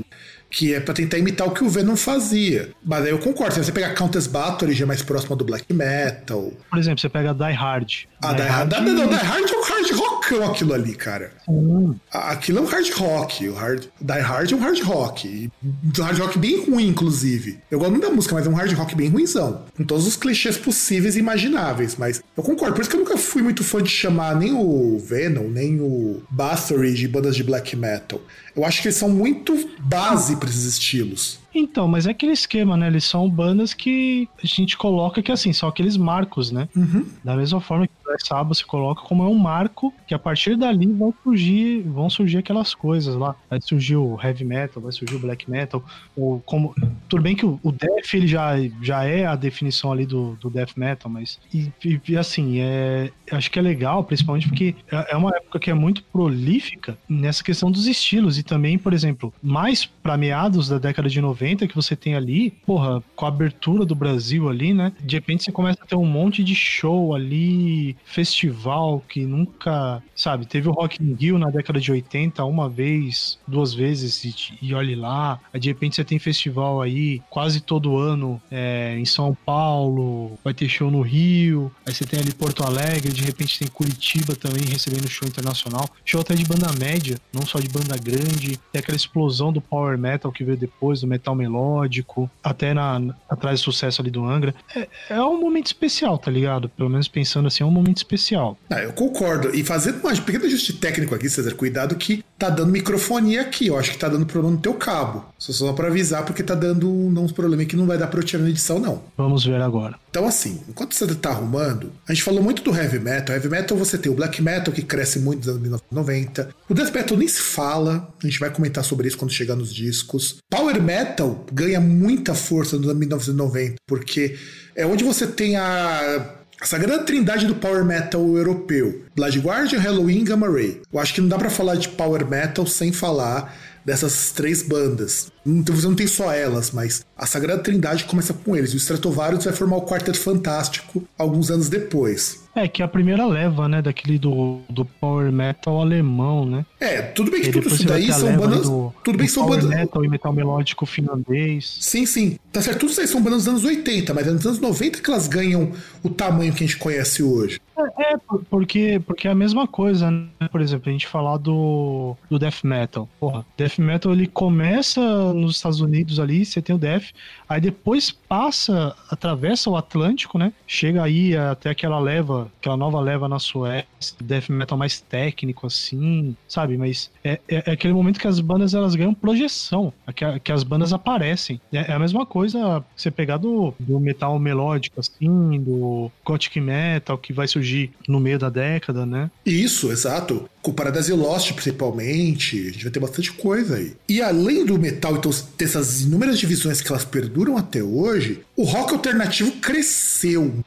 que 0.50 0.74
é 0.74 0.80
para 0.80 0.94
tentar 0.94 1.18
imitar 1.18 1.48
o 1.48 1.52
que 1.52 1.64
o 1.64 1.70
Venom 1.70 1.96
fazia. 1.96 2.70
Mas 2.84 3.06
aí 3.06 3.12
eu 3.12 3.20
concordo, 3.20 3.54
se 3.54 3.64
você 3.64 3.72
pegar 3.72 3.94
Countess 3.94 4.28
Bathory, 4.28 4.74
já 4.74 4.84
é 4.84 4.88
mais 4.88 5.02
próxima 5.02 5.36
do 5.36 5.46
black 5.46 5.72
metal. 5.74 6.52
Por 6.70 6.80
exemplo, 6.80 7.00
você 7.00 7.10
pega 7.10 7.34
Die 7.34 7.54
Hard. 7.54 7.92
Ah, 8.22 8.34
Die, 8.34 8.42
Die 8.42 8.48
Hard, 8.50 8.74
Hard... 8.74 8.88
Não, 8.88 8.94
não, 8.94 9.08
Die 9.08 9.16
Hard 9.16 9.50
é 9.50 9.58
um 9.58 9.64
hard 9.64 9.92
rockão 9.92 10.52
aquilo 10.52 10.74
ali, 10.74 10.96
cara. 10.96 11.32
Hum. 11.48 11.96
Aquilo 12.12 12.60
é 12.60 12.62
um 12.62 12.66
hard 12.66 12.90
rock. 12.94 13.48
O 13.48 13.54
hard... 13.54 13.86
Die 14.02 14.20
Hard 14.20 14.52
é 14.52 14.56
um 14.56 14.60
hard 14.60 14.82
rock. 14.82 15.52
Um 15.64 16.02
hard 16.02 16.20
rock 16.20 16.40
bem 16.40 16.66
ruim, 16.66 16.88
inclusive. 16.88 17.60
Eu 17.70 17.80
gosto 17.80 17.92
muito 17.92 18.08
da 18.08 18.14
música, 18.14 18.36
mas 18.36 18.46
é 18.46 18.50
um 18.50 18.56
hard 18.56 18.72
rock 18.74 18.96
bem 18.96 19.10
ruimzão. 19.10 19.66
Com 19.78 19.84
todos 19.84 20.08
os 20.08 20.16
clichês 20.16 20.58
possíveis 20.58 21.16
e 21.16 21.20
imagináveis. 21.20 21.96
Mas 21.98 22.22
eu 22.36 22.44
concordo. 22.44 22.76
Por 22.76 22.82
isso 22.82 22.90
que 22.90 22.96
eu 22.96 23.02
nunca 23.02 23.18
fui 23.18 23.42
muito 23.42 23.64
fã 23.64 23.82
de 23.82 23.90
chamar 23.90 24.36
nem 24.36 24.54
o 24.54 25.00
Venom, 25.00 25.48
nem 25.48 25.80
o 25.80 26.22
Bathory 26.30 26.94
de 26.94 27.08
bandas 27.08 27.36
de 27.36 27.44
black 27.44 27.76
metal. 27.76 28.22
Eu 28.56 28.66
acho 28.66 28.82
que 28.82 28.88
eles 28.88 28.98
são 28.98 29.10
muito 29.10 29.70
base 29.80 30.36
para 30.36 30.50
esses 30.50 30.66
estilos. 30.66 31.40
Então, 31.54 31.88
mas 31.88 32.06
é 32.06 32.12
aquele 32.12 32.32
esquema, 32.32 32.78
né? 32.78 32.88
Eles 32.88 33.04
são 33.04 33.30
bandas 33.30 33.74
que 33.74 34.30
a 34.44 34.46
gente 34.46 34.78
coloca 34.78 35.22
que 35.22 35.32
assim, 35.32 35.52
são 35.52 35.68
aqueles 35.68 35.98
marcos, 35.98 36.52
né? 36.52 36.68
Uhum. 36.76 37.06
Da 37.24 37.36
mesma 37.36 37.60
forma 37.60 37.88
que 37.88 37.94
o 38.06 38.26
Saba 38.26 38.54
se 38.54 38.66
coloca 38.66 39.02
como 39.04 39.24
é 39.24 39.28
um 39.28 39.36
marco 39.36 39.94
que 40.08 40.14
a 40.14 40.20
partir 40.20 40.56
dali 40.56 40.88
vão 40.88 41.14
surgir, 41.24 41.82
vão 41.82 42.10
surgir 42.10 42.38
aquelas 42.38 42.74
coisas 42.74 43.16
lá. 43.16 43.36
Vai 43.50 43.60
surgir 43.62 43.96
o 43.96 44.20
heavy 44.22 44.44
metal, 44.44 44.82
vai 44.82 44.92
surgir 44.92 45.16
o 45.16 45.20
black 45.20 45.50
metal, 45.50 45.84
ou 46.16 46.40
como 46.42 46.76
tudo 47.08 47.22
bem 47.22 47.36
que 47.36 47.46
o, 47.46 47.60
o 47.64 47.72
death 47.72 48.14
ele 48.14 48.28
já, 48.28 48.54
já 48.82 49.04
é 49.04 49.26
a 49.26 49.36
definição 49.36 49.92
ali 49.92 50.06
do, 50.06 50.38
do 50.42 50.50
death 50.50 50.76
metal, 50.76 51.12
mas 51.12 51.40
e, 51.54 51.72
e 52.08 52.18
assim, 52.18 52.60
é, 52.60 53.12
acho 53.32 53.50
que 53.50 53.60
é 53.60 53.62
legal, 53.62 54.04
principalmente 54.04 54.48
porque 54.48 54.76
é, 54.92 55.14
é 55.14 55.18
uma 55.18 55.36
época 55.36 55.60
que 55.60 55.72
é 55.72 55.74
muito 55.74 56.04
prolífica 56.04 56.98
nessa 57.08 57.44
questão 57.44 57.72
dos 57.72 57.88
estilos 57.88 58.38
e 58.38 58.44
também, 58.44 58.78
por 58.78 58.94
exemplo, 58.94 59.34
mais 59.42 59.86
para 59.86 60.18
meados 60.18 60.68
da 60.68 60.78
década 60.78 61.10
de 61.10 61.22
90 61.22 61.39
90 61.40 61.68
que 61.68 61.76
você 61.76 61.96
tem 61.96 62.16
ali, 62.16 62.52
porra, 62.66 63.02
com 63.16 63.26
a 63.26 63.30
abertura 63.30 63.86
do 63.86 63.96
Brasil 63.96 64.50
ali, 64.50 64.74
né? 64.74 64.92
De 65.00 65.16
repente 65.16 65.44
você 65.44 65.52
começa 65.52 65.80
a 65.82 65.86
ter 65.86 65.96
um 65.96 66.06
monte 66.06 66.44
de 66.44 66.54
show 66.54 67.16
ali, 67.16 67.96
festival 68.04 69.02
que 69.08 69.26
nunca, 69.26 70.04
sabe, 70.14 70.46
teve 70.46 70.68
o 70.68 70.72
Rock 70.72 71.02
in 71.02 71.14
Rio 71.14 71.38
na 71.38 71.50
década 71.50 71.80
de 71.80 71.92
80 71.92 72.44
uma 72.44 72.68
vez, 72.68 73.40
duas 73.48 73.74
vezes 73.74 74.24
e, 74.26 74.34
e 74.62 74.74
olhe 74.74 74.96
lá. 74.96 75.40
Aí 75.54 75.60
de 75.60 75.70
repente 75.70 75.96
você 75.96 76.04
tem 76.04 76.20
festival 76.20 76.82
aí 76.82 77.22
quase 77.30 77.62
todo 77.62 77.98
ano 77.98 78.42
é, 78.52 78.98
em 78.98 79.06
São 79.06 79.36
Paulo, 79.46 80.38
vai 80.44 80.54
ter 80.54 80.68
show 80.68 80.92
no 80.92 81.02
Rio, 81.02 81.72
aí 81.86 81.94
você 81.94 82.06
tem 82.06 82.20
ali 82.20 82.34
Porto 82.34 82.64
Alegre, 82.64 83.14
de 83.14 83.24
repente 83.24 83.60
tem 83.60 83.68
Curitiba 83.68 84.36
também 84.36 84.64
recebendo 84.66 85.08
show 85.08 85.28
internacional, 85.28 85.88
show 86.04 86.22
até 86.22 86.36
de 86.36 86.44
banda 86.44 86.72
média, 86.78 87.18
não 87.34 87.46
só 87.46 87.60
de 87.60 87.70
banda 87.70 87.96
grande, 87.98 88.58
tem 88.72 88.80
aquela 88.80 88.96
explosão 88.96 89.54
do 89.54 89.62
power 89.62 89.98
metal 89.98 90.32
que 90.32 90.44
veio 90.44 90.58
depois, 90.58 91.02
do 91.02 91.08
metal 91.08 91.29
metal 91.30 91.36
melódico, 91.36 92.30
até 92.44 92.74
na, 92.74 93.02
atrás 93.30 93.60
do 93.60 93.64
sucesso 93.64 94.02
ali 94.02 94.12
do 94.12 94.26
Angra. 94.26 94.54
É, 94.76 94.88
é 95.10 95.22
um 95.22 95.40
momento 95.40 95.68
especial, 95.68 96.18
tá 96.18 96.32
ligado? 96.32 96.70
Pelo 96.70 96.90
menos 96.90 97.08
pensando 97.08 97.48
assim, 97.48 97.64
é 97.64 97.66
um 97.66 97.72
momento 97.72 97.98
especial. 97.98 98.58
Ah, 98.70 98.82
eu 98.82 98.94
concordo. 98.94 99.56
E 99.56 99.64
fazendo 99.64 99.98
um 100.06 100.16
pequeno 100.18 100.46
ajuste 100.46 100.74
técnico 100.74 101.16
aqui, 101.16 101.30
César, 101.30 101.54
cuidado 101.56 101.96
que 101.96 102.24
tá 102.38 102.50
dando 102.50 102.72
microfonia 102.72 103.42
aqui. 103.42 103.68
Eu 103.68 103.78
acho 103.78 103.92
que 103.92 103.98
tá 103.98 104.08
dando 104.08 104.26
problema 104.26 104.56
no 104.56 104.62
teu 104.62 104.74
cabo. 104.74 105.26
Só 105.38 105.54
só 105.54 105.74
pra 105.74 105.88
avisar, 105.88 106.26
porque 106.26 106.44
tá 106.44 106.56
dando 106.56 106.90
uns 106.90 107.32
problemas 107.32 107.66
que 107.68 107.76
não 107.76 107.86
vai 107.86 107.98
dar 107.98 108.08
pra 108.08 108.20
eu 108.20 108.24
tirar 108.24 108.44
na 108.44 108.50
edição, 108.50 108.80
não. 108.80 109.02
Vamos 109.18 109.46
ver 109.46 109.62
agora. 109.62 109.96
Então, 110.10 110.28
assim, 110.28 110.62
enquanto 110.68 110.96
você 110.96 111.06
tá 111.16 111.30
arrumando, 111.30 111.92
a 112.08 112.14
gente 112.14 112.24
falou 112.24 112.42
muito 112.42 112.64
do 112.64 112.76
heavy 112.76 113.00
metal. 113.00 113.36
Heavy 113.36 113.50
metal 113.50 113.78
você 113.78 113.98
tem 113.98 114.12
o 114.12 114.16
black 114.16 114.42
metal, 114.42 114.74
que 114.74 114.82
cresce 114.82 115.20
muito 115.20 115.40
nos 115.40 115.48
anos 115.48 115.62
1990. 115.62 116.50
O 116.68 116.74
death 116.74 116.94
metal 116.94 117.18
nem 117.18 117.28
se 117.28 117.42
fala. 117.42 118.08
A 118.22 118.26
gente 118.26 118.40
vai 118.40 118.50
comentar 118.50 118.84
sobre 118.84 119.08
isso 119.08 119.18
quando 119.18 119.32
chegar 119.32 119.56
nos 119.56 119.74
discos. 119.74 120.38
Power 120.50 120.82
metal 120.82 121.19
ganha 121.52 121.80
muita 121.80 122.34
força 122.34 122.76
nos 122.78 122.86
anos 122.86 123.00
1990, 123.00 123.76
porque 123.88 124.38
é 124.76 124.86
onde 124.86 125.04
você 125.04 125.28
tem 125.28 125.56
a 125.56 126.36
essa 126.62 126.78
grande 126.78 127.06
trindade 127.06 127.46
do 127.46 127.56
power 127.56 127.86
metal 127.86 128.22
europeu. 128.36 129.04
Blood 129.16 129.40
Guardian, 129.40 129.80
Halloween, 129.80 130.26
Gamma 130.26 130.50
Ray. 130.50 130.82
Eu 130.92 131.00
acho 131.00 131.14
que 131.14 131.22
não 131.22 131.30
dá 131.30 131.38
para 131.38 131.50
falar 131.50 131.76
de 131.76 131.88
power 131.88 132.28
metal 132.28 132.68
sem 132.68 132.92
falar 132.92 133.56
dessas 133.86 134.32
três 134.32 134.62
bandas. 134.62 135.32
Então 135.58 135.76
você 135.76 135.88
não 135.88 135.96
tem 135.96 136.08
só 136.08 136.32
elas, 136.32 136.72
mas 136.72 137.06
a 137.18 137.26
Sagrada 137.26 137.62
Trindade 137.62 138.06
começa 138.06 138.34
com 138.34 138.56
eles. 138.56 138.72
E 138.72 138.76
o 138.76 138.78
Stratovarius 138.78 139.46
vai 139.46 139.54
formar 139.54 139.78
o 139.78 139.86
Quarteto 139.86 140.20
Fantástico 140.20 141.04
alguns 141.18 141.50
anos 141.50 141.70
depois. 141.70 142.48
É, 142.56 142.68
que 142.68 142.82
é 142.82 142.86
a 142.86 142.88
primeira 142.88 143.26
leva, 143.26 143.70
né, 143.70 143.82
daquele 143.82 144.18
do, 144.18 144.60
do 144.70 144.84
power 144.84 145.32
metal 145.32 145.80
alemão, 145.80 146.46
né? 146.46 146.66
É, 146.80 147.02
tudo 147.02 147.32
bem 147.32 147.42
que 147.42 147.50
e 147.50 147.52
tudo 147.52 147.68
isso 147.68 147.86
daí 147.86 148.12
são 148.12 148.36
bandas. 148.36 148.64
Do, 148.64 148.94
tudo 149.04 149.18
bem 149.18 149.28
que 149.28 149.34
são 149.34 149.46
power 149.46 149.62
bandas. 149.62 149.78
metal 149.78 150.06
e 150.06 150.10
metal 150.10 150.34
melódico 150.34 150.86
finlandês. 150.86 151.78
Sim, 151.80 152.06
sim. 152.06 152.38
Tá 152.52 152.62
certo, 152.62 152.80
tudo 152.80 152.92
isso 152.92 153.02
aí 153.02 153.08
são 153.08 153.22
bandas 153.22 153.46
dos 153.46 153.48
anos 153.48 153.64
80, 153.64 154.14
mas 154.14 154.28
é 154.28 154.32
nos 154.32 154.46
anos 154.46 154.60
90 154.60 155.00
que 155.00 155.10
elas 155.10 155.28
ganham 155.28 155.72
o 156.04 156.10
tamanho 156.10 156.52
que 156.52 156.64
a 156.64 156.68
gente 156.68 156.78
conhece 156.78 157.22
hoje. 157.22 157.62
É, 157.78 158.14
é, 158.14 158.18
porque, 158.50 159.02
porque 159.06 159.28
é 159.28 159.32
a 159.32 159.36
mesma 159.36 159.68
coisa, 159.68 160.12
né? 160.12 160.28
Por 160.52 160.60
exemplo, 160.60 160.90
a 160.90 160.92
gente 160.92 161.08
falar 161.08 161.38
do, 161.38 162.16
do 162.30 162.38
Death 162.38 162.64
Metal. 162.64 163.08
Porra, 163.20 163.46
Death 163.58 163.78
Metal 163.78 164.12
ele 164.12 164.28
começa 164.28 165.02
nos 165.40 165.56
Estados 165.56 165.82
Unidos 165.82 166.20
ali, 166.20 166.46
você 166.46 166.62
tem 166.62 166.76
o 166.76 166.80
Death, 166.80 167.06
aí 167.48 167.60
depois 167.62 168.12
passa, 168.12 168.96
atravessa 169.10 169.70
o 169.70 169.76
Atlântico, 169.76 170.38
né? 170.38 170.54
Chega 170.68 171.04
aí 171.04 171.36
até 171.36 171.70
aquela 171.70 172.00
leva, 172.00 172.52
aquela 172.60 172.78
nova 172.78 173.00
leva 173.00 173.28
na 173.28 173.40
Suécia, 173.40 173.88
Death 174.22 174.50
Metal 174.50 174.78
mais 174.78 175.00
técnico, 175.00 175.68
assim, 175.68 176.36
sabe? 176.48 176.78
Mas 176.78 177.10
é, 177.24 177.40
é, 177.48 177.64
é 177.66 177.72
aquele 177.72 177.94
momento 177.94 178.20
que 178.20 178.28
as 178.28 178.40
bandas 178.40 178.74
elas 178.74 178.96
ganham 178.96 179.14
projeção, 179.14 179.94
que, 180.16 180.40
que 180.40 180.52
as 180.52 180.64
bandas 180.64 180.94
aparecem. 180.94 181.60
É, 181.72 181.92
é, 181.92 181.94
a 181.94 182.00
mesma 182.00 182.26
coisa 182.26 182.84
você 182.96 183.10
pegar 183.10 183.38
do, 183.38 183.74
do 183.80 184.00
metal 184.00 184.38
melódico, 184.40 185.00
assim, 185.00 185.60
do 185.60 186.12
Gothic 186.24 186.60
Metal, 186.60 187.18
que 187.18 187.34
vai 187.34 187.48
surgir 187.48 187.92
no 188.08 188.20
meio 188.20 188.40
da 188.40 188.50
década, 188.50 189.06
né? 189.06 189.30
Isso, 189.46 189.92
exato. 189.92 190.50
Com 190.62 190.74
Paradise 190.74 191.12
Lost, 191.14 191.54
principalmente. 191.54 192.60
A 192.60 192.72
gente 192.72 192.84
vai 192.84 192.92
ter 192.92 193.00
bastante 193.00 193.32
coisa 193.32 193.78
aí. 193.78 193.94
E 194.08 194.22
além 194.22 194.66
do 194.66 194.78
metal, 194.78 195.16
então, 195.20 195.32
dessas 195.58 196.02
inúmeras 196.02 196.40
divisões 196.40 196.82
que 196.82 196.92
elas 196.92 197.06
perduram 197.06 197.58
até 197.58 197.84
hoje, 197.84 198.42
o 198.56 198.64
rock 198.64 198.94
alternativo 198.94 199.52
cresceu. 199.54 200.64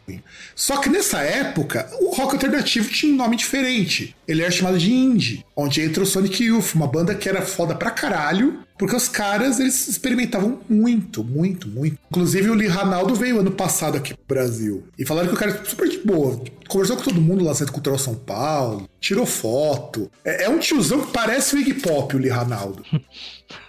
Só 0.54 0.76
que 0.76 0.88
nessa 0.88 1.20
época, 1.20 1.88
o 2.00 2.14
rock 2.14 2.34
alternativo 2.34 2.88
tinha 2.90 3.12
um 3.12 3.16
nome 3.16 3.36
diferente. 3.36 4.14
Ele 4.28 4.42
era 4.42 4.50
chamado 4.50 4.78
de 4.78 4.92
indie, 4.92 5.44
onde 5.56 5.80
entra 5.80 6.02
o 6.02 6.06
Sonic 6.06 6.44
Youth, 6.44 6.74
uma 6.74 6.86
banda 6.86 7.14
que 7.14 7.28
era 7.28 7.42
foda 7.42 7.74
pra 7.74 7.90
caralho, 7.90 8.60
porque 8.78 8.96
os 8.96 9.08
caras, 9.08 9.60
eles 9.60 9.88
experimentavam 9.88 10.60
muito, 10.68 11.22
muito, 11.22 11.68
muito. 11.68 11.98
Inclusive 12.10 12.50
o 12.50 12.54
Lee 12.54 12.68
Ranaldo 12.68 13.14
veio 13.14 13.40
ano 13.40 13.50
passado 13.50 13.96
aqui 13.96 14.14
pro 14.14 14.36
Brasil. 14.36 14.84
E 14.98 15.06
falaram 15.06 15.28
que 15.28 15.34
o 15.34 15.38
cara 15.38 15.52
é 15.52 15.64
super 15.64 15.88
de 15.88 15.98
boa. 15.98 16.42
Conversou 16.68 16.96
com 16.96 17.02
todo 17.02 17.20
mundo 17.20 17.44
lá 17.44 17.50
no 17.50 17.56
Centro 17.56 17.72
Cultural 17.72 17.98
São 17.98 18.14
Paulo, 18.14 18.88
tirou 19.00 19.26
foto. 19.26 20.10
É, 20.24 20.44
é 20.44 20.48
um 20.48 20.58
tiozão 20.58 21.02
que 21.02 21.12
parece 21.12 21.54
o 21.54 21.58
Iggy 21.58 21.74
Pop, 21.74 22.14
o 22.14 22.18
Lee 22.18 22.30
Ranaldo. 22.30 22.84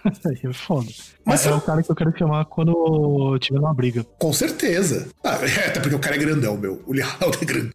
é 0.04 0.52
foda. 0.52 0.88
Mas 1.24 1.46
é, 1.46 1.50
é 1.50 1.54
o 1.54 1.60
cara 1.60 1.82
que 1.82 1.90
eu 1.90 1.94
quero 1.94 2.16
chamar 2.16 2.44
quando 2.46 3.38
tiver 3.38 3.58
uma 3.58 3.74
briga. 3.74 4.04
Com 4.18 4.32
certeza. 4.32 5.08
Ah, 5.22 5.38
é, 5.42 5.68
até 5.68 5.80
porque 5.80 5.96
o 5.96 5.98
cara 5.98 6.16
é 6.16 6.18
grandão, 6.18 6.56
meu. 6.56 6.82
O 6.86 6.92
Lee 6.92 7.02
Ranaldo 7.02 7.38
é 7.40 7.44
grande. 7.44 7.70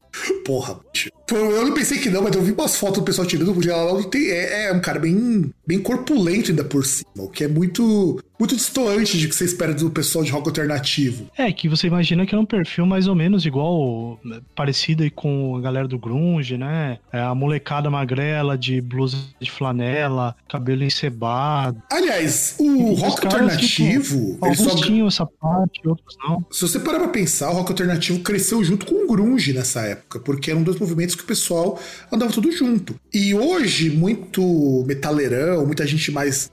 Porra, 0.45 0.79
bicho. 0.91 1.09
Eu 1.31 1.65
não 1.65 1.73
pensei 1.73 1.99
que 1.99 2.09
não, 2.09 2.23
mas 2.23 2.35
eu 2.35 2.41
vi 2.41 2.51
umas 2.51 2.75
fotos 2.75 2.99
do 2.99 3.03
pessoal 3.03 3.27
tirando. 3.27 3.51
O 3.51 4.03
tem, 4.05 4.29
é, 4.29 4.65
é 4.65 4.73
um 4.73 4.81
cara 4.81 4.99
bem, 4.99 5.51
bem 5.65 5.79
corpulento 5.79 6.49
ainda 6.49 6.63
por 6.63 6.85
cima, 6.85 7.09
o 7.17 7.29
que 7.29 7.43
é 7.43 7.47
muito 7.47 8.19
muito 8.39 8.55
distoante 8.55 9.17
de 9.17 9.27
que 9.27 9.35
você 9.35 9.43
espera 9.43 9.73
do 9.73 9.91
pessoal 9.91 10.23
de 10.23 10.31
rock 10.31 10.47
alternativo. 10.47 11.29
É, 11.38 11.51
que 11.51 11.67
você 11.67 11.88
imagina 11.88 12.25
que 12.25 12.33
é 12.33 12.38
um 12.38 12.45
perfil 12.45 12.85
mais 12.85 13.05
ou 13.05 13.13
menos 13.13 13.45
igual, 13.45 14.17
parecido 14.55 15.03
aí 15.03 15.09
com 15.09 15.57
a 15.57 15.62
galera 15.62 15.88
do 15.88 15.99
grunge, 15.99 16.57
né? 16.57 16.99
É 17.12 17.19
a 17.19 17.35
molecada 17.35 17.89
magrela 17.89 18.57
de 18.57 18.79
blusa 18.79 19.17
de 19.41 19.51
flanela, 19.51 20.35
cabelo 20.47 20.85
encebado. 20.85 21.81
Aliás, 21.91 22.55
o 22.57 22.93
rock 22.93 23.25
alternativo... 23.25 23.38
Tipo, 23.58 24.38
alguns 24.41 24.58
só... 24.58 24.75
tinham 24.75 25.08
essa 25.08 25.25
parte, 25.25 25.88
outros 25.88 26.15
não. 26.21 26.45
Se 26.52 26.62
você 26.62 26.80
parar 26.80 26.99
pra 26.99 27.08
pensar, 27.10 27.49
o 27.49 27.54
rock 27.54 27.71
alternativo 27.71 28.19
cresceu 28.19 28.63
junto 28.63 28.86
com 28.86 29.04
o 29.04 29.08
grunge 29.08 29.54
nessa 29.54 29.82
época, 29.82 30.19
porque 30.19 30.52
eram 30.52 30.63
dois 30.63 30.80
movimentos 30.80 31.15
que 31.15 31.23
o 31.23 31.25
pessoal 31.25 31.80
andava 32.12 32.32
tudo 32.32 32.52
junto. 32.52 32.95
E 33.13 33.34
hoje, 33.34 33.89
muito 33.89 34.84
metaleirão, 34.88 35.65
muita 35.65 35.86
gente 35.86 36.12
mais 36.12 36.52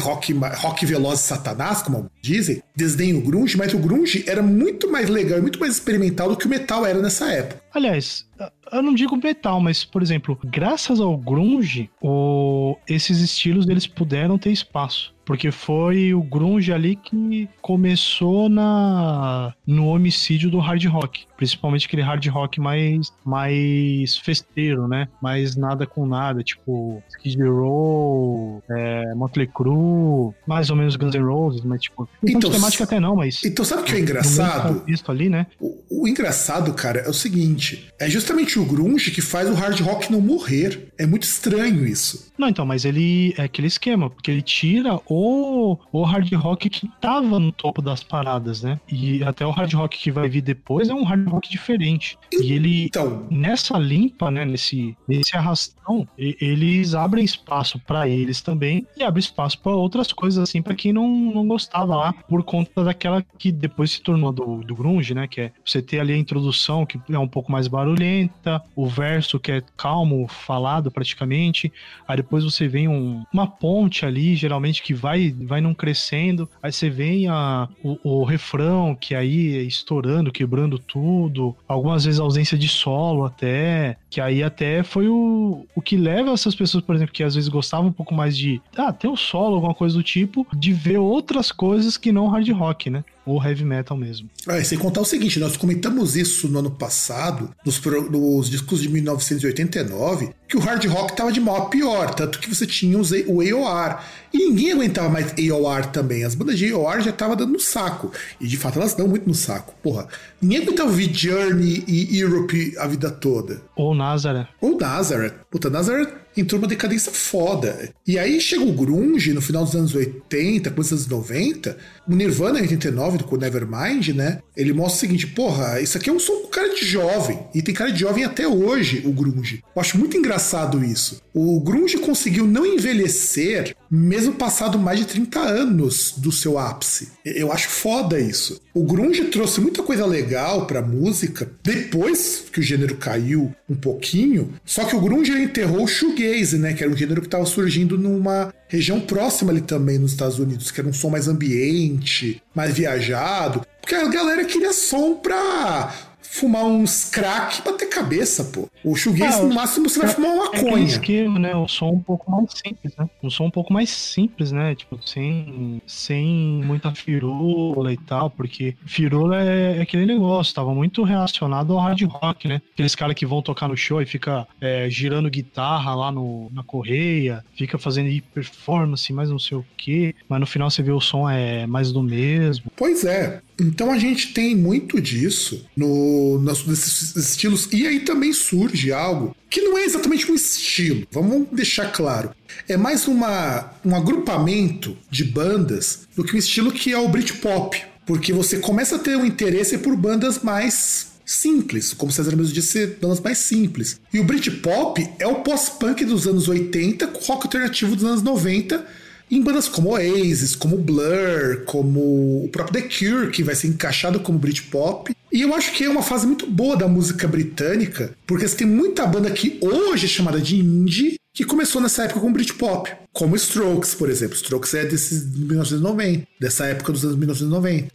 rock, 0.00 0.32
rock 0.32 0.86
veloz 0.86 1.20
Satanás, 1.20 1.82
como 1.82 2.10
dizem, 2.20 2.62
desdenha 2.74 3.16
o 3.16 3.20
grunge, 3.20 3.56
mas 3.56 3.72
o 3.72 3.78
grunge 3.78 4.24
era 4.26 4.42
muito 4.42 4.90
mais 4.90 5.08
legal, 5.08 5.40
muito 5.40 5.58
mais 5.58 5.74
experimental 5.74 6.28
do 6.28 6.36
que 6.36 6.46
o 6.46 6.48
metal 6.48 6.84
era 6.84 7.00
nessa 7.00 7.30
época. 7.30 7.65
Aliás, 7.76 8.26
eu 8.72 8.82
não 8.82 8.94
digo 8.94 9.18
metal, 9.18 9.60
mas, 9.60 9.84
por 9.84 10.00
exemplo, 10.00 10.38
graças 10.42 10.98
ao 10.98 11.14
grunge, 11.14 11.90
o, 12.00 12.74
esses 12.88 13.20
estilos 13.20 13.68
eles 13.68 13.86
puderam 13.86 14.38
ter 14.38 14.50
espaço. 14.50 15.14
Porque 15.26 15.50
foi 15.50 16.14
o 16.14 16.22
grunge 16.22 16.72
ali 16.72 16.96
que 16.96 17.46
começou 17.60 18.48
na 18.48 19.52
no 19.66 19.88
homicídio 19.88 20.48
do 20.48 20.58
hard 20.58 20.84
rock. 20.86 21.26
Principalmente 21.36 21.86
aquele 21.86 22.02
hard 22.02 22.26
rock 22.28 22.60
mais, 22.60 23.12
mais 23.24 24.16
festeiro, 24.16 24.88
né? 24.88 25.08
Mais 25.22 25.56
nada 25.56 25.86
com 25.86 26.06
nada, 26.06 26.42
tipo 26.42 27.02
Skid 27.10 27.42
Row, 27.42 28.62
é, 28.70 29.14
Motley 29.14 29.46
Crue, 29.46 30.34
mais 30.46 30.70
ou 30.70 30.76
menos 30.76 30.96
Guns 30.96 31.14
N' 31.14 31.22
Roses, 31.22 31.62
mas 31.62 31.82
tipo... 31.82 32.08
Então, 32.22 32.50
temática 32.50 32.84
até 32.84 32.98
não, 32.98 33.16
mas... 33.16 33.44
Então 33.44 33.64
sabe 33.64 33.82
o 33.82 33.84
que 33.84 33.94
é 33.94 34.00
engraçado? 34.00 34.82
ali, 35.10 35.28
né? 35.28 35.46
O, 35.60 35.76
o 35.90 36.08
engraçado, 36.08 36.72
cara, 36.72 37.00
é 37.00 37.08
o 37.08 37.12
seguinte. 37.12 37.88
É 37.98 38.08
justamente 38.08 38.58
o 38.58 38.64
grunge 38.64 39.10
que 39.10 39.20
faz 39.20 39.48
o 39.50 39.54
hard 39.54 39.80
rock 39.80 40.10
não 40.10 40.20
morrer. 40.20 40.85
É 40.98 41.06
muito 41.06 41.24
estranho 41.24 41.86
isso. 41.86 42.32
Não, 42.38 42.48
então, 42.48 42.66
mas 42.66 42.84
ele... 42.84 43.34
É 43.36 43.42
aquele 43.42 43.66
esquema, 43.66 44.10
porque 44.10 44.30
ele 44.30 44.42
tira 44.42 44.98
o, 45.06 45.78
o 45.92 46.02
hard 46.02 46.32
rock 46.34 46.68
que 46.68 46.88
tava 47.00 47.38
no 47.38 47.52
topo 47.52 47.80
das 47.82 48.02
paradas, 48.02 48.62
né? 48.62 48.80
E 48.90 49.22
até 49.24 49.46
o 49.46 49.50
hard 49.50 49.72
rock 49.74 49.98
que 49.98 50.10
vai 50.10 50.28
vir 50.28 50.42
depois 50.42 50.88
é 50.88 50.94
um 50.94 51.04
hard 51.04 51.28
rock 51.28 51.48
diferente. 51.48 52.18
E 52.32 52.52
ele, 52.52 52.84
então... 52.86 53.26
nessa 53.30 53.78
limpa, 53.78 54.30
né, 54.30 54.44
nesse, 54.44 54.96
nesse 55.08 55.36
arrastão, 55.36 56.06
eles 56.16 56.94
abrem 56.94 57.24
espaço 57.24 57.78
para 57.80 58.08
eles 58.08 58.40
também 58.40 58.86
e 58.96 59.02
abre 59.02 59.20
espaço 59.20 59.58
para 59.58 59.74
outras 59.74 60.12
coisas, 60.12 60.42
assim, 60.42 60.62
para 60.62 60.74
quem 60.74 60.92
não, 60.92 61.08
não 61.08 61.46
gostava 61.46 61.96
lá, 61.96 62.12
por 62.12 62.42
conta 62.42 62.84
daquela 62.84 63.24
que 63.38 63.50
depois 63.50 63.92
se 63.92 64.02
tornou 64.02 64.32
do, 64.32 64.58
do 64.58 64.74
grunge, 64.74 65.14
né? 65.14 65.26
Que 65.26 65.42
é 65.42 65.52
você 65.64 65.80
ter 65.80 66.00
ali 66.00 66.12
a 66.12 66.18
introdução, 66.18 66.84
que 66.86 67.00
é 67.10 67.18
um 67.18 67.28
pouco 67.28 67.50
mais 67.50 67.68
barulhenta, 67.68 68.62
o 68.74 68.86
verso 68.86 69.38
que 69.38 69.52
é 69.52 69.62
calmo, 69.76 70.26
falado 70.28 70.85
praticamente, 70.90 71.72
aí 72.06 72.16
depois 72.16 72.44
você 72.44 72.68
vem 72.68 72.88
um, 72.88 73.24
uma 73.32 73.46
ponte 73.46 74.04
ali, 74.04 74.34
geralmente 74.34 74.82
que 74.82 74.94
vai 74.94 75.30
vai, 75.30 75.60
num 75.60 75.74
crescendo, 75.74 76.48
aí 76.62 76.72
você 76.72 76.90
vem 76.90 77.28
a, 77.28 77.68
o, 77.82 78.20
o 78.20 78.24
refrão, 78.24 78.94
que 78.94 79.14
aí 79.14 79.56
é 79.56 79.62
estourando, 79.62 80.32
quebrando 80.32 80.78
tudo, 80.78 81.56
algumas 81.68 82.04
vezes 82.04 82.20
ausência 82.20 82.56
de 82.56 82.68
solo 82.68 83.24
até, 83.24 83.96
que 84.10 84.20
aí 84.20 84.42
até 84.42 84.82
foi 84.82 85.08
o, 85.08 85.66
o 85.74 85.82
que 85.82 85.96
leva 85.96 86.30
essas 86.30 86.54
pessoas, 86.54 86.84
por 86.84 86.94
exemplo, 86.94 87.14
que 87.14 87.22
às 87.22 87.34
vezes 87.34 87.48
gostavam 87.48 87.88
um 87.88 87.92
pouco 87.92 88.14
mais 88.14 88.36
de, 88.36 88.60
ah, 88.76 88.92
ter 88.92 89.08
um 89.08 89.16
solo, 89.16 89.56
alguma 89.56 89.74
coisa 89.74 89.96
do 89.96 90.02
tipo, 90.02 90.46
de 90.54 90.72
ver 90.72 90.98
outras 90.98 91.50
coisas 91.52 91.96
que 91.96 92.12
não 92.12 92.28
hard 92.28 92.48
rock, 92.50 92.90
né? 92.90 93.04
Ou 93.26 93.42
heavy 93.42 93.64
metal 93.64 93.96
mesmo. 93.96 94.30
Ah, 94.46 94.62
sem 94.62 94.78
contar 94.78 95.00
o 95.00 95.04
seguinte, 95.04 95.40
nós 95.40 95.56
comentamos 95.56 96.16
isso 96.16 96.48
no 96.48 96.60
ano 96.60 96.70
passado, 96.70 97.50
nos, 97.64 97.82
nos 97.84 98.48
discos 98.48 98.80
de 98.80 98.88
1989, 98.88 100.30
que 100.48 100.56
o 100.56 100.60
hard 100.60 100.84
rock 100.86 101.10
estava 101.10 101.32
de 101.32 101.40
mal 101.40 101.56
a 101.56 101.66
pior, 101.66 102.14
tanto 102.14 102.38
que 102.38 102.48
você 102.48 102.64
tinha 102.64 102.96
o 102.96 103.40
AOR. 103.40 103.98
E 104.32 104.38
ninguém 104.38 104.72
aguentava 104.72 105.08
mais 105.08 105.32
AOR 105.32 105.86
também. 105.86 106.22
As 106.22 106.34
bandas 106.34 106.58
de 106.58 106.72
AOR 106.72 107.00
já 107.00 107.10
estavam 107.10 107.34
dando 107.34 107.54
no 107.54 107.60
saco. 107.60 108.12
E 108.40 108.46
de 108.46 108.56
fato 108.56 108.78
elas 108.78 108.94
dão 108.94 109.08
muito 109.08 109.26
no 109.26 109.34
saco. 109.34 109.74
Porra, 109.82 110.06
ninguém 110.40 110.62
aguentava 110.62 110.90
ouvir 110.90 111.12
Journey 111.12 111.82
e 111.88 112.18
Europe 112.18 112.74
a 112.78 112.86
vida 112.86 113.10
toda. 113.10 113.60
Ou 113.74 113.94
Nazareth. 113.94 114.48
Ou 114.60 114.78
Nazareth. 114.78 115.34
Puta, 115.50 115.68
Nazareth 115.68 116.25
entrou 116.36 116.60
uma 116.60 116.68
decadência 116.68 117.12
foda. 117.12 117.90
E 118.06 118.18
aí 118.18 118.40
chega 118.40 118.62
o 118.62 118.72
grunge 118.72 119.32
no 119.32 119.40
final 119.40 119.64
dos 119.64 119.74
anos 119.74 119.94
80, 119.94 120.70
começo 120.70 120.94
dos 120.94 121.04
anos 121.04 121.26
90, 121.26 121.76
o 122.08 122.14
Nirvana 122.14 122.58
em 122.58 122.62
89, 122.62 123.24
com 123.24 123.36
o 123.36 123.38
Nevermind, 123.38 124.08
né? 124.08 124.40
Ele 124.56 124.72
mostra 124.72 124.96
o 124.96 125.00
seguinte, 125.00 125.26
porra, 125.26 125.80
isso 125.80 125.96
aqui 125.96 126.10
é 126.10 126.12
um 126.12 126.20
som 126.20 126.40
com 126.42 126.48
cara 126.48 126.74
de 126.74 126.84
jovem, 126.84 127.38
e 127.54 127.62
tem 127.62 127.74
cara 127.74 127.92
de 127.92 128.00
jovem 128.00 128.24
até 128.24 128.46
hoje, 128.46 129.02
o 129.04 129.12
grunge. 129.12 129.62
Eu 129.74 129.80
acho 129.80 129.98
muito 129.98 130.16
engraçado 130.16 130.84
isso. 130.84 131.20
O 131.34 131.60
grunge 131.60 131.98
conseguiu 131.98 132.46
não 132.46 132.64
envelhecer, 132.64 133.74
mesmo 133.90 134.34
passado 134.34 134.78
mais 134.78 134.98
de 134.98 135.06
30 135.06 135.40
anos 135.40 136.14
do 136.16 136.32
seu 136.32 136.58
ápice. 136.58 137.08
Eu 137.24 137.52
acho 137.52 137.68
foda 137.68 138.18
isso. 138.18 138.60
O 138.76 138.82
grunge 138.84 139.24
trouxe 139.24 139.58
muita 139.58 139.82
coisa 139.82 140.04
legal 140.04 140.66
pra 140.66 140.82
música, 140.82 141.50
depois 141.62 142.44
que 142.52 142.60
o 142.60 142.62
gênero 142.62 142.94
caiu 142.96 143.50
um 143.66 143.74
pouquinho, 143.74 144.52
só 144.66 144.84
que 144.84 144.94
o 144.94 145.00
grunge 145.00 145.32
enterrou 145.32 145.84
o 145.84 145.88
shoegaze, 145.88 146.58
né? 146.58 146.74
Que 146.74 146.84
era 146.84 146.92
um 146.92 146.96
gênero 146.96 147.22
que 147.22 147.26
estava 147.26 147.46
surgindo 147.46 147.96
numa 147.96 148.52
região 148.68 149.00
próxima 149.00 149.50
ali 149.50 149.62
também 149.62 149.98
nos 149.98 150.10
Estados 150.10 150.38
Unidos, 150.38 150.70
que 150.70 150.78
era 150.78 150.86
um 150.90 150.92
som 150.92 151.08
mais 151.08 151.26
ambiente, 151.26 152.42
mais 152.54 152.74
viajado. 152.74 153.66
Porque 153.80 153.94
a 153.94 154.08
galera 154.08 154.44
queria 154.44 154.74
som 154.74 155.14
pra 155.14 155.94
fumar 156.38 156.64
uns 156.64 157.04
crack 157.10 157.58
e 157.58 157.62
bater 157.62 157.88
cabeça, 157.88 158.44
pô. 158.44 158.68
O 158.84 158.94
shoegaze, 158.94 159.40
Ah, 159.40 159.42
no 159.44 159.54
máximo, 159.54 159.88
você 159.88 159.98
vai 159.98 160.08
é- 160.10 160.12
fumar 160.12 160.30
uma 160.32 160.50
É 160.54 160.62
maconha. 160.62 160.84
esquema, 160.84 161.38
né? 161.38 161.56
Um 161.56 161.66
som 161.68 161.90
um 161.90 162.00
pouco 162.00 162.30
mais 162.30 162.50
simples, 162.52 162.94
né? 162.96 163.08
Um 163.22 163.30
som 163.30 163.44
um 163.46 163.50
pouco 163.50 163.72
mais 163.72 163.90
simples, 163.90 164.52
né? 164.52 164.74
Tipo, 164.74 164.98
sem, 165.06 165.80
sem 165.86 166.26
muita 166.64 166.92
firula 166.94 167.92
e 167.92 167.96
tal, 167.96 168.30
porque 168.30 168.76
firula 168.84 169.40
é, 169.42 169.78
é 169.78 169.80
aquele 169.82 170.06
negócio, 170.06 170.54
tava 170.54 170.74
muito 170.74 171.02
relacionado 171.02 171.72
ao 171.72 171.78
hard 171.80 172.02
rock, 172.02 172.48
né? 172.48 172.60
Aqueles 172.74 172.94
caras 172.94 173.14
que 173.14 173.26
vão 173.26 173.40
tocar 173.42 173.68
no 173.68 173.76
show 173.76 174.00
e 174.02 174.06
fica 174.06 174.46
é, 174.60 174.88
girando 174.90 175.30
guitarra 175.30 175.94
lá 175.94 176.12
no, 176.12 176.50
na 176.52 176.62
correia, 176.62 177.44
fica 177.54 177.78
fazendo 177.78 178.06
performance, 178.34 179.12
mais 179.12 179.30
não 179.30 179.38
sei 179.38 179.56
o 179.58 179.64
quê, 179.76 180.14
mas 180.28 180.40
no 180.40 180.46
final 180.46 180.70
você 180.70 180.82
vê 180.82 180.92
o 180.92 181.00
som 181.00 181.28
é 181.28 181.66
mais 181.66 181.92
do 181.92 182.02
mesmo. 182.02 182.70
Pois 182.76 183.04
é. 183.04 183.40
Então 183.58 183.90
a 183.90 183.98
gente 183.98 184.32
tem 184.32 184.54
muito 184.54 185.00
disso 185.00 185.64
no, 185.76 186.38
nos, 186.40 186.66
nesses 186.66 187.16
estilos. 187.16 187.68
E 187.72 187.86
aí 187.86 188.00
também 188.00 188.32
surge 188.32 188.92
algo 188.92 189.34
que 189.48 189.62
não 189.62 189.78
é 189.78 189.84
exatamente 189.84 190.30
um 190.30 190.34
estilo, 190.34 191.06
vamos 191.10 191.48
deixar 191.52 191.92
claro. 191.92 192.30
É 192.68 192.76
mais 192.76 193.08
uma, 193.08 193.72
um 193.84 193.94
agrupamento 193.94 194.96
de 195.10 195.24
bandas 195.24 196.00
do 196.14 196.24
que 196.24 196.34
um 196.34 196.38
estilo 196.38 196.72
que 196.72 196.92
é 196.92 196.98
o 196.98 197.08
Britpop. 197.08 197.82
Porque 198.04 198.32
você 198.32 198.58
começa 198.58 198.96
a 198.96 198.98
ter 198.98 199.16
um 199.16 199.26
interesse 199.26 199.78
por 199.78 199.96
bandas 199.96 200.40
mais 200.40 201.08
simples, 201.24 201.92
como 201.92 202.12
César 202.12 202.36
mesmo 202.36 202.54
disse, 202.54 202.86
bandas 202.86 203.20
mais 203.20 203.38
simples. 203.38 204.00
E 204.12 204.20
o 204.20 204.24
Britpop 204.24 205.04
é 205.18 205.26
o 205.26 205.36
pós-punk 205.36 206.04
dos 206.04 206.26
anos 206.26 206.48
80 206.48 207.08
com 207.08 207.18
rock 207.24 207.46
alternativo 207.46 207.96
dos 207.96 208.04
anos 208.04 208.22
90 208.22 208.86
em 209.30 209.42
bandas 209.42 209.68
como 209.68 209.90
Oasis, 209.90 210.54
como 210.54 210.78
Blur, 210.78 211.64
como 211.64 212.44
o 212.44 212.48
próprio 212.50 212.82
The 212.82 212.88
Cure, 212.88 213.30
que 213.30 213.42
vai 213.42 213.54
ser 213.54 213.68
encaixado 213.68 214.20
como 214.20 214.38
Britpop. 214.38 215.14
E 215.32 215.42
eu 215.42 215.54
acho 215.54 215.72
que 215.72 215.84
é 215.84 215.88
uma 215.88 216.02
fase 216.02 216.26
muito 216.26 216.46
boa 216.46 216.76
da 216.76 216.88
música 216.88 217.26
britânica, 217.26 218.12
porque 218.26 218.46
você 218.46 218.56
tem 218.56 218.66
muita 218.66 219.06
banda 219.06 219.30
que 219.30 219.58
hoje 219.60 220.06
é 220.06 220.08
chamada 220.08 220.40
de 220.40 220.56
indie, 220.56 221.16
que 221.34 221.44
começou 221.44 221.82
nessa 221.82 222.04
época 222.04 222.20
com 222.20 222.32
Britpop, 222.32 222.90
como 223.16 223.34
Strokes, 223.34 223.94
por 223.94 224.10
exemplo. 224.10 224.36
Strokes 224.36 224.74
é 224.74 224.84
desses 224.84 225.32
de 225.32 225.42
1990, 225.46 226.26
dessa 226.38 226.66
época 226.66 226.92
dos 226.92 227.02
anos 227.02 227.16
1990. 227.16 227.88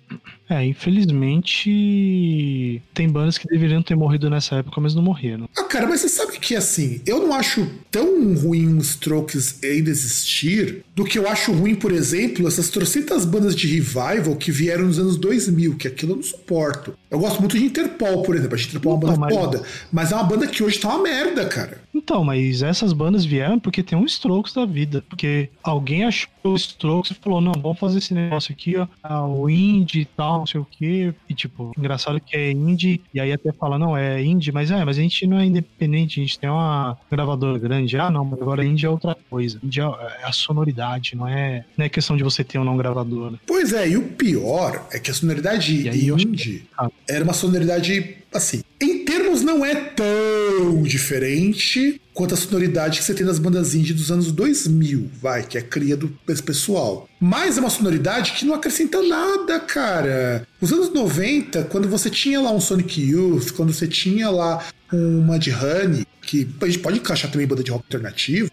É, 0.50 0.66
infelizmente 0.66 2.82
tem 2.94 3.08
bandas 3.08 3.38
que 3.38 3.48
deveriam 3.48 3.84
ter 3.84 3.96
morrido 3.96 4.30
nessa 4.32 4.56
época, 4.56 4.82
mas 4.82 4.96
não 4.96 5.04
morreram. 5.04 5.48
Ah, 5.56 5.64
cara, 5.64 5.88
mas 5.88 6.02
você 6.02 6.10
sabe 6.10 6.40
que 6.40 6.56
assim, 6.56 7.02
eu 7.06 7.20
não 7.20 7.34
acho 7.36 7.70
tão 7.92 8.34
ruim 8.34 8.68
um 8.68 8.80
Strokes 8.80 9.60
ainda 9.64 9.92
existir 9.92 10.84
do 10.96 11.06
que 11.06 11.20
eu 11.20 11.30
acho 11.30 11.54
ruim, 11.54 11.76
por 11.76 11.92
exemplo, 11.92 12.48
essas 12.48 12.70
trocentas 12.70 13.24
bandas 13.24 13.56
de 13.56 13.68
revival 13.68 14.36
que 14.36 14.52
vieram 14.52 14.88
nos 14.88 14.98
anos 14.98 15.18
2000, 15.18 15.76
que 15.76 15.88
aquilo 15.88 16.14
eu 16.14 16.16
não 16.18 16.24
suporto. 16.24 16.96
Eu 17.12 17.20
gosto 17.20 17.40
muito 17.40 17.58
de 17.58 17.64
Interpol, 17.64 18.24
por 18.24 18.36
exemplo. 18.36 18.58
A 18.58 18.60
Interpol 18.60 18.94
é 18.94 18.96
uma 18.96 19.02
banda 19.02 19.20
mas- 19.20 19.36
foda, 19.36 19.62
mas 19.92 20.12
é 20.12 20.16
uma 20.16 20.24
banda 20.24 20.48
que 20.48 20.64
hoje 20.64 20.80
tá 20.80 20.90
uma 20.90 21.04
merda, 21.04 21.46
cara. 21.46 21.81
Então, 21.94 22.24
mas 22.24 22.62
essas 22.62 22.94
bandas 22.94 23.26
vieram 23.26 23.60
porque 23.60 23.84
tem 23.84 23.98
um 23.98 24.06
Strokes 24.06 24.54
da 24.54 24.66
vida. 24.66 25.04
Porque 25.10 25.50
alguém 25.62 26.06
achou 26.06 26.30
o 26.44 26.56
Strokes 26.56 27.18
falou: 27.22 27.42
não, 27.42 27.54
vamos 27.54 27.80
fazer 27.80 28.00
esse 28.00 28.14
negócio 28.14 28.52
aqui, 28.54 28.78
ó. 28.78 28.88
ah, 29.04 29.26
o 29.26 29.50
indie 29.50 30.02
e 30.02 30.06
tal, 30.06 30.40
não 30.40 30.48
sei 30.48 30.60
o 30.62 30.68
quê. 30.70 31.14
E, 31.30 31.34
tipo, 31.34 31.72
engraçado 31.78 32.20
que 32.20 32.36
é 32.36 32.52
indie. 32.52 33.02
E 33.14 33.20
aí 33.20 33.32
até 33.32 33.52
fala: 33.54 33.78
não, 33.78 33.96
é 33.96 34.22
indie, 34.24 34.52
mas 34.52 34.72
é, 34.72 34.84
mas 34.84 34.98
a 34.98 35.02
gente 35.02 35.26
não 35.28 35.38
é 35.40 35.46
independente, 35.46 36.20
a 36.20 36.24
gente 36.24 36.40
tem 36.40 36.50
uma 36.50 36.98
gravadora 37.10 37.58
grande. 37.58 37.98
Ah, 37.98 38.10
não, 38.10 38.26
mas 38.26 38.42
agora 38.42 38.66
indie 38.66 38.86
é 38.86 38.90
outra 38.90 39.16
coisa. 39.30 39.60
Indie 39.64 39.82
é 39.82 39.86
é 40.22 40.26
a 40.26 40.32
sonoridade, 40.32 41.16
não 41.16 41.28
é, 41.28 41.66
não 41.78 41.86
é 41.86 41.90
questão 41.90 42.16
de 42.18 42.24
você 42.24 42.44
ter 42.44 42.58
ou 42.58 42.66
não 42.66 42.78
gravadora. 42.78 43.40
Pois 43.46 43.74
é, 43.74 43.90
e 43.90 43.98
o 43.98 44.04
pior 44.10 44.88
é 44.92 45.00
que 45.00 45.12
a 45.12 45.14
sonoridade 45.14 45.84
E 45.84 45.90
aí 45.90 46.12
acho 46.12 46.28
indie 46.28 46.66
Ah. 46.78 46.90
era 47.08 47.24
uma 47.24 47.34
sonoridade, 47.34 48.18
assim, 48.34 48.62
em 48.82 49.06
termos 49.06 49.44
não 49.44 49.64
é 49.66 49.76
tão 49.76 50.82
diferente 50.84 52.02
quanto 52.14 52.34
a 52.34 52.38
sonoridade 52.38 53.00
que 53.00 53.06
você 53.06 53.14
tem 53.14 53.26
nas 53.26 53.40
bandas 53.40 53.74
indie 53.74 53.94
dos 53.94 54.12
anos 54.12 54.32
2000, 54.32 55.10
vai, 55.22 55.44
que 55.44 55.58
é 55.58 55.62
cria 55.62 55.96
do 55.96 56.10
pessoal. 56.44 57.08
Mas 57.20 57.58
é 57.58 57.62
uma 57.62 57.70
sonoridade 57.70 58.34
que 58.34 58.46
não 58.46 58.54
acrescenta 58.54 59.02
nada, 59.02 59.60
cara. 59.60 60.48
Os 60.60 60.72
anos 60.72 60.94
90, 60.94 61.66
quando 61.66 61.88
você 61.88 62.10
tinha 62.10 62.42
lá 62.42 62.52
um 62.52 62.60
Sonic 62.60 63.02
Youth, 63.02 63.52
quando 63.52 63.74
você 63.74 63.88
tinha 63.88 64.30
lá 64.30 64.64
um 64.92 65.22
Mudhoney, 65.22 66.06
que 66.22 66.48
a 66.62 66.66
gente 66.66 66.80
pode 66.80 67.00
encaixar 67.00 67.32
também 67.32 67.48
banda 67.48 67.64
de 67.64 67.72
rock 67.72 67.86
alternativo, 67.86 68.52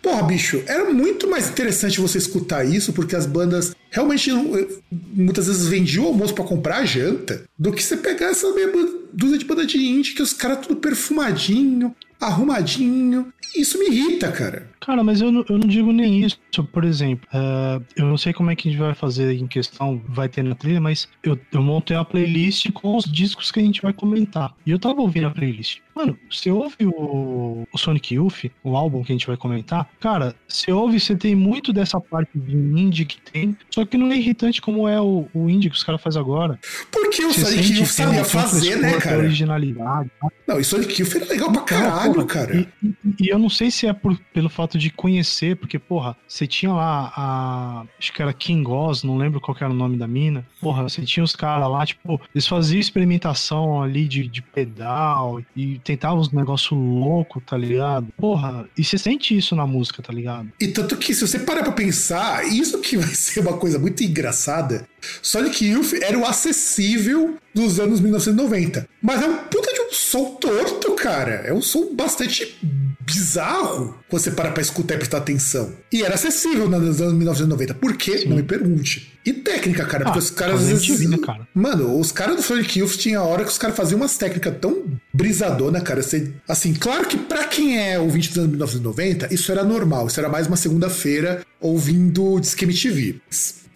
Porra, 0.00 0.22
bicho, 0.22 0.62
era 0.66 0.90
muito 0.92 1.28
mais 1.28 1.48
interessante 1.48 2.00
você 2.00 2.18
escutar 2.18 2.64
isso, 2.64 2.92
porque 2.92 3.16
as 3.16 3.26
bandas 3.26 3.74
realmente 3.90 4.30
eh, 4.30 4.68
muitas 4.90 5.48
vezes 5.48 5.66
vendiam 5.66 6.04
o 6.04 6.08
almoço 6.08 6.34
pra 6.34 6.44
comprar 6.44 6.78
a 6.78 6.84
janta, 6.84 7.44
do 7.58 7.72
que 7.72 7.82
você 7.82 7.96
pegar 7.96 8.26
essa 8.26 8.52
meia 8.52 8.70
dúzia 9.12 9.38
de 9.38 9.44
banda 9.44 9.66
de 9.66 9.78
indie, 9.78 10.14
que 10.14 10.22
os 10.22 10.32
caras 10.32 10.66
tudo 10.66 10.76
perfumadinho, 10.76 11.94
arrumadinho. 12.20 13.32
Isso 13.56 13.78
me 13.78 13.86
irrita, 13.86 14.30
cara. 14.30 14.68
Cara, 14.80 15.02
mas 15.04 15.20
eu 15.20 15.30
não, 15.32 15.44
eu 15.48 15.58
não 15.58 15.66
digo 15.68 15.92
nem 15.92 16.24
isso. 16.24 16.38
Por 16.72 16.84
exemplo, 16.84 17.28
eh, 17.32 17.80
eu 17.96 18.06
não 18.06 18.16
sei 18.16 18.32
como 18.32 18.50
é 18.50 18.56
que 18.56 18.68
a 18.68 18.70
gente 18.70 18.80
vai 18.80 18.94
fazer 18.94 19.32
em 19.34 19.46
questão, 19.46 20.00
vai 20.08 20.28
ter 20.28 20.42
na 20.42 20.54
trilha, 20.54 20.80
mas 20.80 21.08
eu, 21.22 21.38
eu 21.52 21.62
montei 21.62 21.96
uma 21.96 22.04
playlist 22.04 22.70
com 22.72 22.96
os 22.96 23.04
discos 23.04 23.50
que 23.50 23.60
a 23.60 23.62
gente 23.62 23.82
vai 23.82 23.92
comentar. 23.92 24.54
E 24.66 24.70
eu 24.70 24.78
tava 24.78 25.00
ouvindo 25.00 25.26
a 25.26 25.30
playlist. 25.30 25.78
Mano, 25.94 26.16
você 26.30 26.48
ouve 26.50 26.76
o, 26.86 27.66
o 27.72 27.78
Sonic 27.78 28.14
Youth, 28.14 28.44
o 28.62 28.76
álbum 28.76 29.02
que 29.02 29.10
a 29.10 29.14
gente 29.16 29.26
vai 29.26 29.36
comentar, 29.36 29.88
cara, 29.98 30.34
você 30.46 30.70
ouve, 30.70 31.00
você 31.00 31.16
tem 31.16 31.34
muito 31.34 31.72
dessa 31.72 32.00
parte 32.00 32.30
de 32.38 32.54
indie 32.56 33.04
que 33.04 33.20
tem, 33.20 33.56
só 33.70 33.84
que 33.84 33.98
não 33.98 34.12
é 34.12 34.16
irritante 34.16 34.62
como 34.62 34.86
é 34.88 35.00
o, 35.00 35.26
o 35.34 35.50
indie 35.50 35.68
que 35.70 35.74
os 35.76 35.82
caras 35.82 36.00
fazem 36.00 36.20
agora. 36.20 36.58
Porque 36.92 37.24
o 37.24 37.32
Sonic 37.32 37.72
Youth 37.78 37.86
sabia 37.88 38.24
fazer, 38.24 38.76
né, 38.76 38.92
cara? 39.00 39.18
originalidade. 39.18 40.10
tá? 40.20 40.28
Não, 40.46 40.60
e 40.60 40.64
Sonic 40.64 41.00
Youth 41.00 41.16
era 41.16 41.24
legal 41.26 41.50
pra 41.52 41.62
caralho, 41.62 42.24
cara. 42.26 42.56
E, 42.56 42.86
e- 42.86 42.94
e 43.24 43.28
eu 43.28 43.38
não 43.38 43.48
sei 43.50 43.70
se 43.70 43.86
é 43.86 43.92
por- 43.92 44.16
pelo 44.32 44.48
fato 44.48 44.67
de 44.76 44.90
conhecer, 44.90 45.56
porque, 45.56 45.78
porra, 45.78 46.16
você 46.26 46.46
tinha 46.46 46.72
lá 46.72 47.12
a. 47.16 47.84
Acho 47.98 48.12
que 48.12 48.20
era 48.20 48.32
King 48.32 48.68
Oz, 48.68 49.02
não 49.02 49.16
lembro 49.16 49.40
qual 49.40 49.56
era 49.58 49.70
o 49.70 49.74
nome 49.74 49.96
da 49.96 50.06
mina. 50.06 50.44
Porra, 50.60 50.82
você 50.82 51.02
tinha 51.02 51.22
os 51.22 51.34
caras 51.34 51.70
lá, 51.70 51.86
tipo, 51.86 52.20
eles 52.34 52.46
faziam 52.46 52.80
experimentação 52.80 53.82
ali 53.82 54.06
de, 54.06 54.26
de 54.26 54.42
pedal 54.42 55.40
e 55.54 55.78
tentavam 55.78 56.18
uns 56.18 56.32
negócios 56.32 56.72
loucos, 56.72 57.42
tá 57.46 57.56
ligado? 57.56 58.08
Porra, 58.16 58.68
e 58.76 58.84
você 58.84 58.98
sente 58.98 59.36
isso 59.36 59.54
na 59.54 59.66
música, 59.66 60.02
tá 60.02 60.12
ligado? 60.12 60.50
E 60.60 60.68
tanto 60.68 60.96
que, 60.96 61.14
se 61.14 61.26
você 61.26 61.38
parar 61.38 61.62
pra 61.62 61.72
pensar, 61.72 62.44
isso 62.46 62.80
que 62.80 62.96
vai 62.96 63.08
ser 63.14 63.40
uma 63.40 63.56
coisa 63.56 63.78
muito 63.78 64.02
engraçada. 64.02 64.86
Sonic 65.22 65.64
Youth 65.66 65.94
era 66.02 66.18
o 66.18 66.24
acessível 66.26 67.36
dos 67.54 67.78
anos 67.80 68.00
1990. 68.00 68.88
Mas 69.02 69.22
é 69.22 69.26
um 69.26 69.36
puta 69.36 69.72
de 69.72 69.80
um 69.80 69.92
som 69.92 70.36
torto, 70.36 70.92
cara. 70.92 71.42
É 71.46 71.52
um 71.52 71.62
som 71.62 71.94
bastante 71.94 72.56
bizarro 73.00 73.98
quando 74.08 74.22
você 74.22 74.30
para 74.30 74.50
pra 74.50 74.60
escutar 74.62 74.94
e 74.94 74.98
prestar 74.98 75.18
atenção. 75.18 75.72
E 75.92 76.02
era 76.02 76.14
acessível 76.14 76.68
nos 76.68 77.00
anos 77.00 77.14
1990. 77.14 77.74
Por 77.74 77.96
quê? 77.96 78.24
Não 78.26 78.36
me 78.36 78.42
pergunte. 78.42 79.12
E 79.24 79.32
técnica, 79.32 79.84
cara. 79.86 80.04
Porque 80.04 80.18
Ah, 80.18 80.22
os 80.22 80.30
caras. 80.30 80.60
às 80.62 80.68
vezes- 80.68 81.08
né, 81.08 81.16
cara? 81.18 81.46
Mano, 81.54 81.98
os 81.98 82.12
caras 82.12 82.36
do 82.36 82.42
Sonic 82.42 82.78
Youth 82.78 82.96
tinha 82.96 83.22
hora 83.22 83.44
que 83.44 83.50
os 83.50 83.58
caras 83.58 83.76
faziam 83.76 83.98
umas 83.98 84.16
técnicas 84.16 84.54
tão 84.60 84.84
brisadona, 85.12 85.80
cara. 85.80 86.02
Você, 86.02 86.32
assim, 86.46 86.74
claro 86.74 87.06
que 87.06 87.16
pra 87.16 87.44
quem 87.44 87.78
é 87.80 87.98
ouvinte 87.98 88.28
dos 88.28 88.38
anos 88.38 88.50
1990, 88.50 89.32
isso 89.32 89.50
era 89.50 89.64
normal. 89.64 90.06
Isso 90.06 90.20
era 90.20 90.28
mais 90.28 90.46
uma 90.46 90.56
segunda-feira 90.56 91.42
ouvindo 91.60 92.38
Disque 92.40 92.64
MTV. 92.64 93.20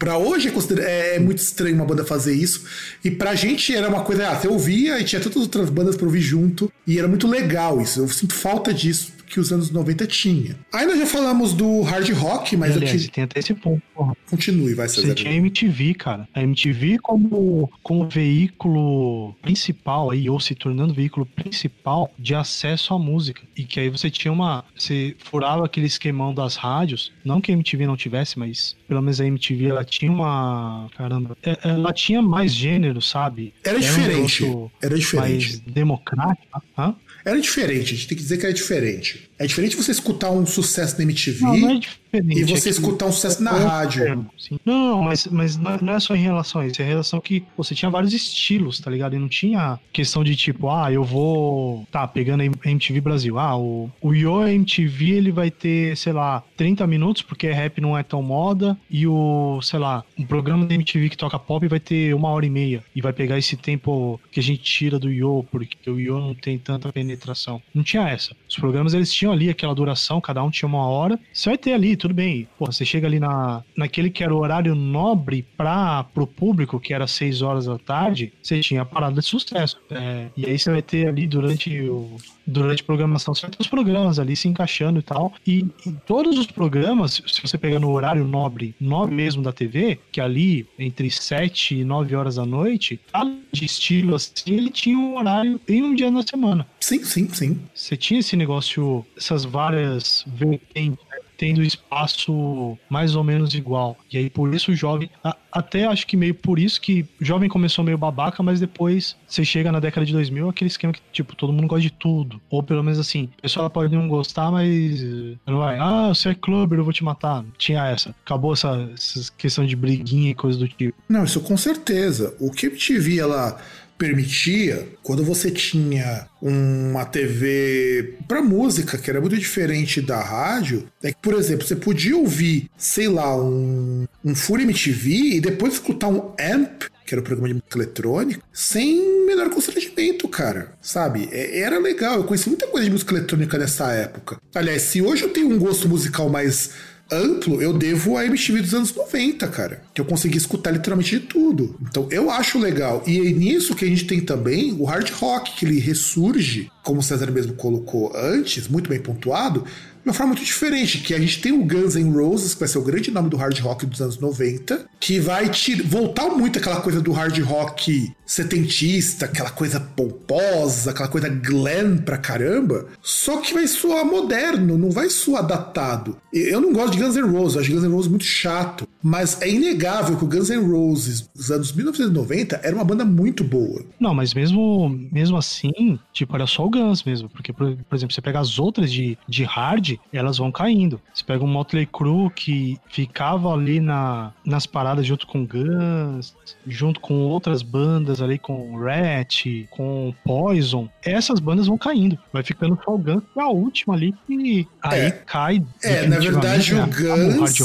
Pra 0.03 0.17
hoje 0.17 0.49
é, 0.49 0.51
considera- 0.51 0.83
é 0.83 1.17
muito 1.17 1.37
estranho 1.37 1.75
uma 1.75 1.85
banda 1.85 2.03
fazer 2.03 2.33
isso. 2.33 2.65
E 3.05 3.09
pra 3.09 3.35
gente 3.35 3.73
era 3.73 3.87
uma 3.87 4.01
coisa, 4.01 4.27
ah, 4.27 4.35
você 4.35 4.49
ouvia 4.49 4.99
e 4.99 5.03
tinha 5.05 5.21
tantas 5.21 5.41
outras 5.43 5.69
bandas 5.69 5.95
pra 5.95 6.05
ouvir 6.05 6.19
junto. 6.19 6.69
E 6.85 6.99
era 6.99 7.07
muito 7.07 7.25
legal 7.25 7.79
isso. 7.79 8.01
Eu 8.01 8.09
sinto 8.09 8.33
falta 8.33 8.73
disso 8.73 9.13
que 9.33 9.39
os 9.39 9.51
anos 9.51 9.71
90 9.71 10.05
tinha. 10.07 10.55
Aí 10.71 10.85
nós 10.85 10.99
já 10.99 11.05
falamos 11.05 11.53
do 11.53 11.81
hard 11.81 12.07
rock, 12.11 12.55
mas 12.55 12.75
aliás, 12.77 13.01
eu 13.01 13.07
que... 13.09 13.13
tem 13.15 13.23
até 13.23 13.39
esse 13.39 13.53
ponto, 13.53 13.81
porra. 13.95 14.15
Continue, 14.29 14.73
vai, 14.75 14.87
Você 14.87 15.01
César. 15.01 15.15
tinha 15.15 15.31
a 15.31 15.35
MTV, 15.35 15.93
cara. 15.95 16.27
A 16.33 16.41
MTV 16.43 16.99
como, 16.99 17.69
como 17.81 18.07
veículo 18.07 19.33
principal 19.41 20.11
aí, 20.11 20.29
ou 20.29 20.39
se 20.39 20.53
tornando 20.55 20.93
veículo 20.93 21.25
principal 21.25 22.11
de 22.17 22.35
acesso 22.35 22.93
à 22.93 22.99
música. 22.99 23.41
E 23.57 23.63
que 23.63 23.79
aí 23.79 23.89
você 23.89 24.09
tinha 24.09 24.31
uma. 24.31 24.63
Você 24.77 25.15
furava 25.19 25.65
aquele 25.65 25.87
esquemão 25.87 26.33
das 26.33 26.55
rádios. 26.55 27.11
Não 27.25 27.41
que 27.41 27.51
a 27.51 27.53
MTV 27.55 27.85
não 27.87 27.97
tivesse, 27.97 28.37
mas 28.37 28.75
pelo 28.87 29.01
menos 29.01 29.19
a 29.19 29.25
MTV 29.25 29.65
ela 29.67 29.83
tinha 29.83 30.11
uma. 30.11 30.87
Caramba. 30.95 31.35
é- 31.43 31.57
Ela 31.63 31.91
tinha 31.93 32.21
mais 32.21 32.51
gênero, 32.53 33.01
sabe? 33.01 33.53
Era 33.63 33.77
um 33.77 33.81
diferente. 33.81 34.13
negócio 34.43 34.71
Era 34.81 34.95
diferente. 34.97 35.29
Mais 35.47 35.59
democrático. 35.61 36.61
Hã? 36.77 36.95
Era 37.25 37.39
diferente, 37.39 37.93
a 37.93 37.95
gente 37.95 38.07
tem 38.07 38.17
que 38.17 38.23
dizer 38.23 38.37
que 38.37 38.45
era 38.45 38.53
diferente. 38.53 39.29
É 39.43 39.47
diferente 39.47 39.75
você 39.75 39.91
escutar 39.91 40.31
um 40.31 40.45
sucesso 40.45 40.97
na 40.97 41.03
MTV 41.03 41.41
Não, 41.43 41.57
não 41.57 41.69
é 41.71 41.79
e 42.13 42.43
você 42.43 42.69
é 42.69 42.71
escutar 42.71 43.07
um 43.07 43.11
sucesso 43.11 43.41
na 43.41 43.57
é 43.57 43.63
rádio. 43.63 44.03
termo, 44.03 44.29
sim. 44.37 44.59
Não, 44.63 44.87
não, 44.97 45.03
mas, 45.03 45.25
mas 45.27 45.57
não 45.57 45.71
é- 45.71 45.81
não 45.81 45.93
é 45.93 45.99
só 45.99 46.15
em 46.15 46.21
relação 46.21 46.61
a 46.61 46.67
isso. 46.67 46.79
É 46.81 46.85
em 46.85 46.87
relação 46.87 47.19
que 47.19 47.43
você 47.57 47.73
tinha 47.73 47.89
vários 47.89 48.13
estilos, 48.13 48.79
tá 48.79 48.91
ligado? 48.91 49.15
E 49.15 49.19
não 49.19 49.27
tinha 49.27 49.79
questão 49.91 50.23
de 50.23 50.35
tipo, 50.35 50.69
ah, 50.69 50.91
eu 50.91 51.03
vou. 51.03 51.87
Tá, 51.91 52.07
pegando 52.07 52.41
a 52.41 52.45
MTV 52.45 53.01
Brasil. 53.01 53.39
Ah, 53.39 53.57
o, 53.57 53.89
o 53.99 54.13
Yo 54.13 54.47
MTV 54.47 55.09
ele 55.11 55.31
vai 55.31 55.49
ter, 55.49 55.97
sei 55.97 56.13
lá, 56.13 56.43
30 56.55 56.85
minutos, 56.85 57.23
porque 57.23 57.49
rap 57.51 57.81
não 57.81 57.97
é 57.97 58.03
tão 58.03 58.21
moda. 58.21 58.77
E 58.89 59.07
o, 59.07 59.59
sei 59.63 59.79
lá, 59.79 60.03
um 60.17 60.25
programa 60.25 60.65
da 60.65 60.75
MTV 60.75 61.09
que 61.09 61.17
toca 61.17 61.39
pop 61.39 61.67
vai 61.67 61.79
ter 61.79 62.13
uma 62.13 62.29
hora 62.29 62.45
e 62.45 62.49
meia. 62.49 62.83
E 62.95 63.01
vai 63.01 63.11
pegar 63.11 63.39
esse 63.39 63.57
tempo 63.57 64.19
que 64.31 64.39
a 64.39 64.43
gente 64.43 64.61
tira 64.61 64.99
do 64.99 65.09
Yo, 65.11 65.45
porque 65.51 65.89
o 65.89 65.99
Yo 65.99 66.19
não 66.19 66.35
tem 66.35 66.59
tanta 66.59 66.91
penetração. 66.93 67.59
Não 67.73 67.81
tinha 67.83 68.07
essa. 68.07 68.35
Os 68.47 68.55
programas 68.55 68.93
eles 68.93 69.11
tinham 69.11 69.32
ali 69.33 69.49
aquela 69.49 69.73
duração, 69.75 70.21
cada 70.21 70.43
um 70.43 70.49
tinha 70.49 70.67
uma 70.67 70.87
hora. 70.87 71.19
Você 71.31 71.49
vai 71.49 71.57
ter 71.57 71.73
ali, 71.73 71.95
tudo 71.95 72.13
bem. 72.13 72.47
Pô, 72.57 72.65
você 72.65 72.85
chega 72.85 73.07
ali 73.07 73.19
na, 73.19 73.63
naquele 73.75 74.09
que 74.09 74.23
era 74.23 74.33
o 74.33 74.39
horário 74.39 74.75
nobre 74.75 75.45
para 75.57 76.03
pro 76.05 76.27
público, 76.27 76.79
que 76.79 76.93
era 76.93 77.07
6 77.07 77.41
horas 77.41 77.65
da 77.65 77.77
tarde, 77.77 78.33
você 78.41 78.59
tinha 78.59 78.81
a 78.81 78.85
parada 78.85 79.19
de 79.19 79.25
sucesso. 79.25 79.79
É, 79.89 80.27
e 80.35 80.45
aí 80.45 80.57
você 80.57 80.71
vai 80.71 80.81
ter 80.81 81.07
ali 81.07 81.27
durante 81.27 81.81
o. 81.81 82.17
Durante 82.45 82.81
a 82.81 82.85
programação, 82.85 83.33
certos 83.33 83.67
programas 83.67 84.19
ali 84.19 84.35
se 84.35 84.47
encaixando 84.47 84.99
e 84.99 85.03
tal. 85.03 85.33
E, 85.47 85.65
todos 86.05 86.37
os 86.37 86.47
programas, 86.47 87.21
se 87.25 87.41
você 87.41 87.57
pegar 87.57 87.79
no 87.79 87.91
horário 87.91 88.25
nobre, 88.25 88.75
nobre 88.79 89.15
mesmo 89.15 89.41
da 89.41 89.53
TV, 89.53 89.99
que 90.11 90.19
ali 90.19 90.67
entre 90.77 91.09
7 91.09 91.79
e 91.79 91.83
9 91.85 92.15
horas 92.15 92.35
da 92.35 92.45
noite, 92.45 92.99
cada 93.11 93.33
de 93.51 93.65
estilo 93.65 94.15
assim, 94.15 94.33
ele 94.47 94.69
tinha 94.69 94.97
um 94.97 95.17
horário 95.17 95.59
em 95.67 95.83
um 95.83 95.93
dia 95.93 96.09
na 96.09 96.23
semana 96.23 96.67
Sim, 96.79 97.03
sim, 97.03 97.29
sim. 97.29 97.59
você 97.73 97.95
tinha 97.95 98.19
esse 98.19 98.35
negócio, 98.35 99.05
essas 99.15 99.45
várias 99.45 100.25
vertentes, 100.27 100.99
né, 101.09 101.17
tendo 101.37 101.63
espaço 101.63 102.77
mais 102.89 103.15
ou 103.15 103.23
menos 103.23 103.53
igual. 103.53 103.97
E 104.11 104.17
aí 104.17 104.29
por 104.29 104.53
isso 104.53 104.71
o 104.71 104.75
jovem, 104.75 105.09
até 105.51 105.85
acho 105.85 106.07
que 106.07 106.17
meio 106.17 106.33
por 106.33 106.59
isso 106.59 106.81
que 106.81 107.05
o 107.21 107.25
jovem 107.25 107.49
começou 107.49 107.83
meio 107.83 107.97
babaca, 107.97 108.41
mas 108.41 108.59
depois 108.59 109.15
você 109.27 109.45
chega 109.45 109.71
na 109.71 109.79
década 109.79 110.05
de 110.05 110.13
2000, 110.13 110.49
aquele 110.49 110.69
esquema 110.69 110.93
que 110.93 111.01
tipo, 111.11 111.35
todo 111.35 111.53
mundo 111.53 111.67
gosta 111.67 111.81
de 111.81 111.91
tudo. 111.91 112.41
Ou 112.49 112.63
pelo 112.63 112.83
menos 112.83 112.99
assim, 112.99 113.29
a 113.37 113.41
pessoa 113.41 113.69
pode 113.69 113.95
não 113.95 114.07
gostar, 114.07 114.51
mas 114.51 115.03
eh, 115.03 115.35
não 115.45 115.59
vai, 115.59 115.77
ah, 115.79 116.09
você 116.09 116.29
é 116.29 116.35
clubber, 116.35 116.79
eu 116.79 116.83
vou 116.83 116.93
te 116.93 117.03
matar. 117.03 117.43
Tinha 117.57 117.85
essa. 117.87 118.15
Acabou 118.25 118.53
essa, 118.53 118.89
essa 118.93 119.31
questão 119.37 119.65
de 119.65 119.75
briguinha 119.75 120.31
e 120.31 120.35
coisa 120.35 120.57
do 120.57 120.67
tipo. 120.67 120.97
Não, 121.07 121.23
isso 121.23 121.41
com 121.41 121.57
certeza. 121.57 122.35
O 122.39 122.51
que 122.51 122.67
a 122.67 122.69
MTV 122.69 123.19
ela 123.19 123.59
permitia, 123.97 124.87
quando 125.01 125.23
você 125.23 125.49
tinha 125.51 126.27
uma 126.41 127.05
TV 127.05 128.15
para 128.27 128.41
música, 128.41 128.97
que 128.97 129.09
era 129.09 129.21
muito 129.21 129.37
diferente 129.37 130.01
da 130.01 130.21
rádio, 130.21 130.87
é 131.01 131.11
que, 131.11 131.17
por 131.21 131.33
exemplo, 131.35 131.65
você 131.65 131.75
podia 131.75 132.17
ouvir, 132.17 132.69
sei 132.77 133.07
lá, 133.07 133.35
um, 133.35 134.05
um 134.23 134.35
Fury 134.35 134.63
MTV 134.63 135.11
e 135.35 135.41
depois 135.41 135.73
escutar 135.73 136.07
um 136.07 136.33
Amp, 136.39 136.83
que 137.05 137.13
era 137.13 137.21
o 137.21 137.23
programa 137.23 137.49
de 137.49 137.55
música 137.55 137.77
eletrônica, 137.77 138.41
sem 138.51 139.25
menor 139.25 139.49
constrangimento, 139.49 140.27
cara. 140.27 140.73
Sabe? 140.81 141.29
É- 141.31 141.59
era 141.59 141.79
legal. 141.79 142.15
Eu 142.15 142.23
conheci 142.23 142.49
muita 142.49 142.67
coisa 142.67 142.85
de 142.85 142.91
música 142.91 143.13
eletrônica 143.15 143.57
nessa 143.57 143.91
época. 143.91 144.37
Aliás, 144.55 144.83
se 144.83 145.01
hoje 145.01 145.23
eu 145.23 145.29
tenho 145.29 145.49
um 145.49 145.59
gosto 145.59 145.87
musical 145.87 146.29
mais 146.29 146.71
amplo, 147.11 147.61
eu 147.61 147.73
devo 147.73 148.17
a 148.17 148.25
MTV 148.25 148.61
dos 148.61 148.73
anos 148.73 148.93
90, 148.93 149.47
cara. 149.47 149.83
Que 149.93 150.01
eu 150.01 150.05
consegui 150.05 150.37
escutar 150.37 150.71
literalmente 150.71 151.19
de 151.19 151.25
tudo. 151.25 151.75
Então 151.81 152.07
eu 152.11 152.29
acho 152.29 152.59
legal. 152.59 153.03
E 153.05 153.19
é 153.19 153.31
nisso 153.31 153.75
que 153.75 153.85
a 153.85 153.87
gente 153.87 154.05
tem 154.05 154.19
também 154.19 154.73
o 154.73 154.85
hard 154.85 155.09
rock, 155.11 155.55
que 155.55 155.65
ele 155.65 155.79
ressurge, 155.79 156.71
como 156.83 156.99
o 156.99 157.03
César 157.03 157.31
mesmo 157.31 157.53
colocou 157.53 158.11
antes, 158.15 158.67
muito 158.67 158.89
bem 158.89 158.99
pontuado, 158.99 159.65
de 160.03 160.09
uma 160.09 160.13
forma 160.13 160.33
muito 160.33 160.45
diferente, 160.45 160.97
que 160.97 161.13
a 161.13 161.19
gente 161.19 161.39
tem 161.39 161.53
o 161.53 161.63
Guns 161.63 161.95
N' 161.95 162.11
Roses, 162.11 162.53
que 162.53 162.59
vai 162.59 162.67
ser 162.67 162.77
o 162.77 162.81
grande 162.81 163.09
nome 163.09 163.29
do 163.29 163.37
hard 163.37 163.57
rock 163.59 163.85
dos 163.85 164.01
anos 164.01 164.19
90, 164.19 164.85
que 164.99 165.17
vai 165.17 165.47
te 165.49 165.81
voltar 165.81 166.29
muito 166.29 166.59
aquela 166.59 166.81
coisa 166.81 166.99
do 166.99 167.13
hard 167.13 167.39
rock 167.39 168.11
setentista, 168.33 169.25
aquela 169.25 169.51
coisa 169.51 169.79
pomposa, 169.79 170.89
aquela 170.89 171.07
coisa 171.07 171.29
glam 171.29 171.97
pra 171.97 172.17
caramba, 172.17 172.87
só 172.99 173.39
que 173.39 173.53
vai 173.53 173.67
soar 173.67 174.03
moderno, 174.03 174.75
não 174.75 174.89
vai 174.89 175.07
soar 175.09 175.45
datado. 175.45 176.17
Eu 176.33 176.59
não 176.59 176.73
gosto 176.73 176.93
de 176.93 177.03
Guns 177.03 177.15
N' 177.15 177.31
Roses, 177.31 177.57
acho 177.57 177.71
Guns 177.71 177.83
N' 177.83 177.93
Roses 177.93 178.09
muito 178.09 178.25
chato, 178.25 178.87
mas 179.03 179.39
é 179.39 179.49
inegável 179.49 180.17
que 180.17 180.23
o 180.23 180.27
Guns 180.27 180.49
N' 180.49 180.65
Roses 180.65 181.29
dos 181.35 181.51
anos 181.51 181.71
1990 181.71 182.59
era 182.63 182.75
uma 182.75 182.83
banda 182.83 183.05
muito 183.05 183.43
boa. 183.43 183.83
Não, 183.99 184.15
mas 184.15 184.33
mesmo, 184.33 184.89
mesmo 185.11 185.37
assim, 185.37 185.99
tipo, 186.11 186.35
era 186.35 186.47
só 186.47 186.65
o 186.65 186.69
Guns 186.71 187.03
mesmo. 187.03 187.29
Porque, 187.29 187.53
por, 187.53 187.75
por 187.75 187.95
exemplo, 187.95 188.15
você 188.15 188.21
pega 188.21 188.39
as 188.39 188.57
outras 188.57 188.91
de, 188.91 189.15
de 189.27 189.43
hard, 189.43 189.97
elas 190.11 190.39
vão 190.39 190.51
caindo. 190.51 190.99
Você 191.13 191.23
pega 191.23 191.43
um 191.43 191.47
Motley 191.47 191.85
Crue 191.85 192.31
que 192.31 192.79
ficava 192.89 193.53
ali 193.53 193.79
na, 193.79 194.31
nas 194.43 194.65
paradas 194.65 195.05
junto 195.05 195.27
com 195.27 195.45
Guns, 195.45 196.33
junto 196.65 196.99
com 196.99 197.13
outras 197.25 197.61
bandas 197.61 198.22
ali, 198.23 198.39
com 198.39 198.75
Rat, 198.77 199.45
com 199.69 200.13
Poison. 200.23 200.89
Essas 201.03 201.39
bandas 201.39 201.67
vão 201.67 201.77
caindo. 201.77 202.17
Vai 202.31 202.43
ficando 202.43 202.79
só 202.83 202.95
o 202.95 202.97
Guns, 202.97 203.23
que 203.33 203.39
é 203.39 203.43
a 203.43 203.49
última 203.49 203.93
ali, 203.93 204.13
e 204.29 204.65
aí 204.81 205.01
É. 205.01 205.11
cai. 205.11 205.63
É, 205.83 206.07
na 206.07 206.19
verdade, 206.19 206.73
o 206.73 206.77
né? 206.77 206.83
Acaba 206.83 207.15
Guns. 207.39 207.59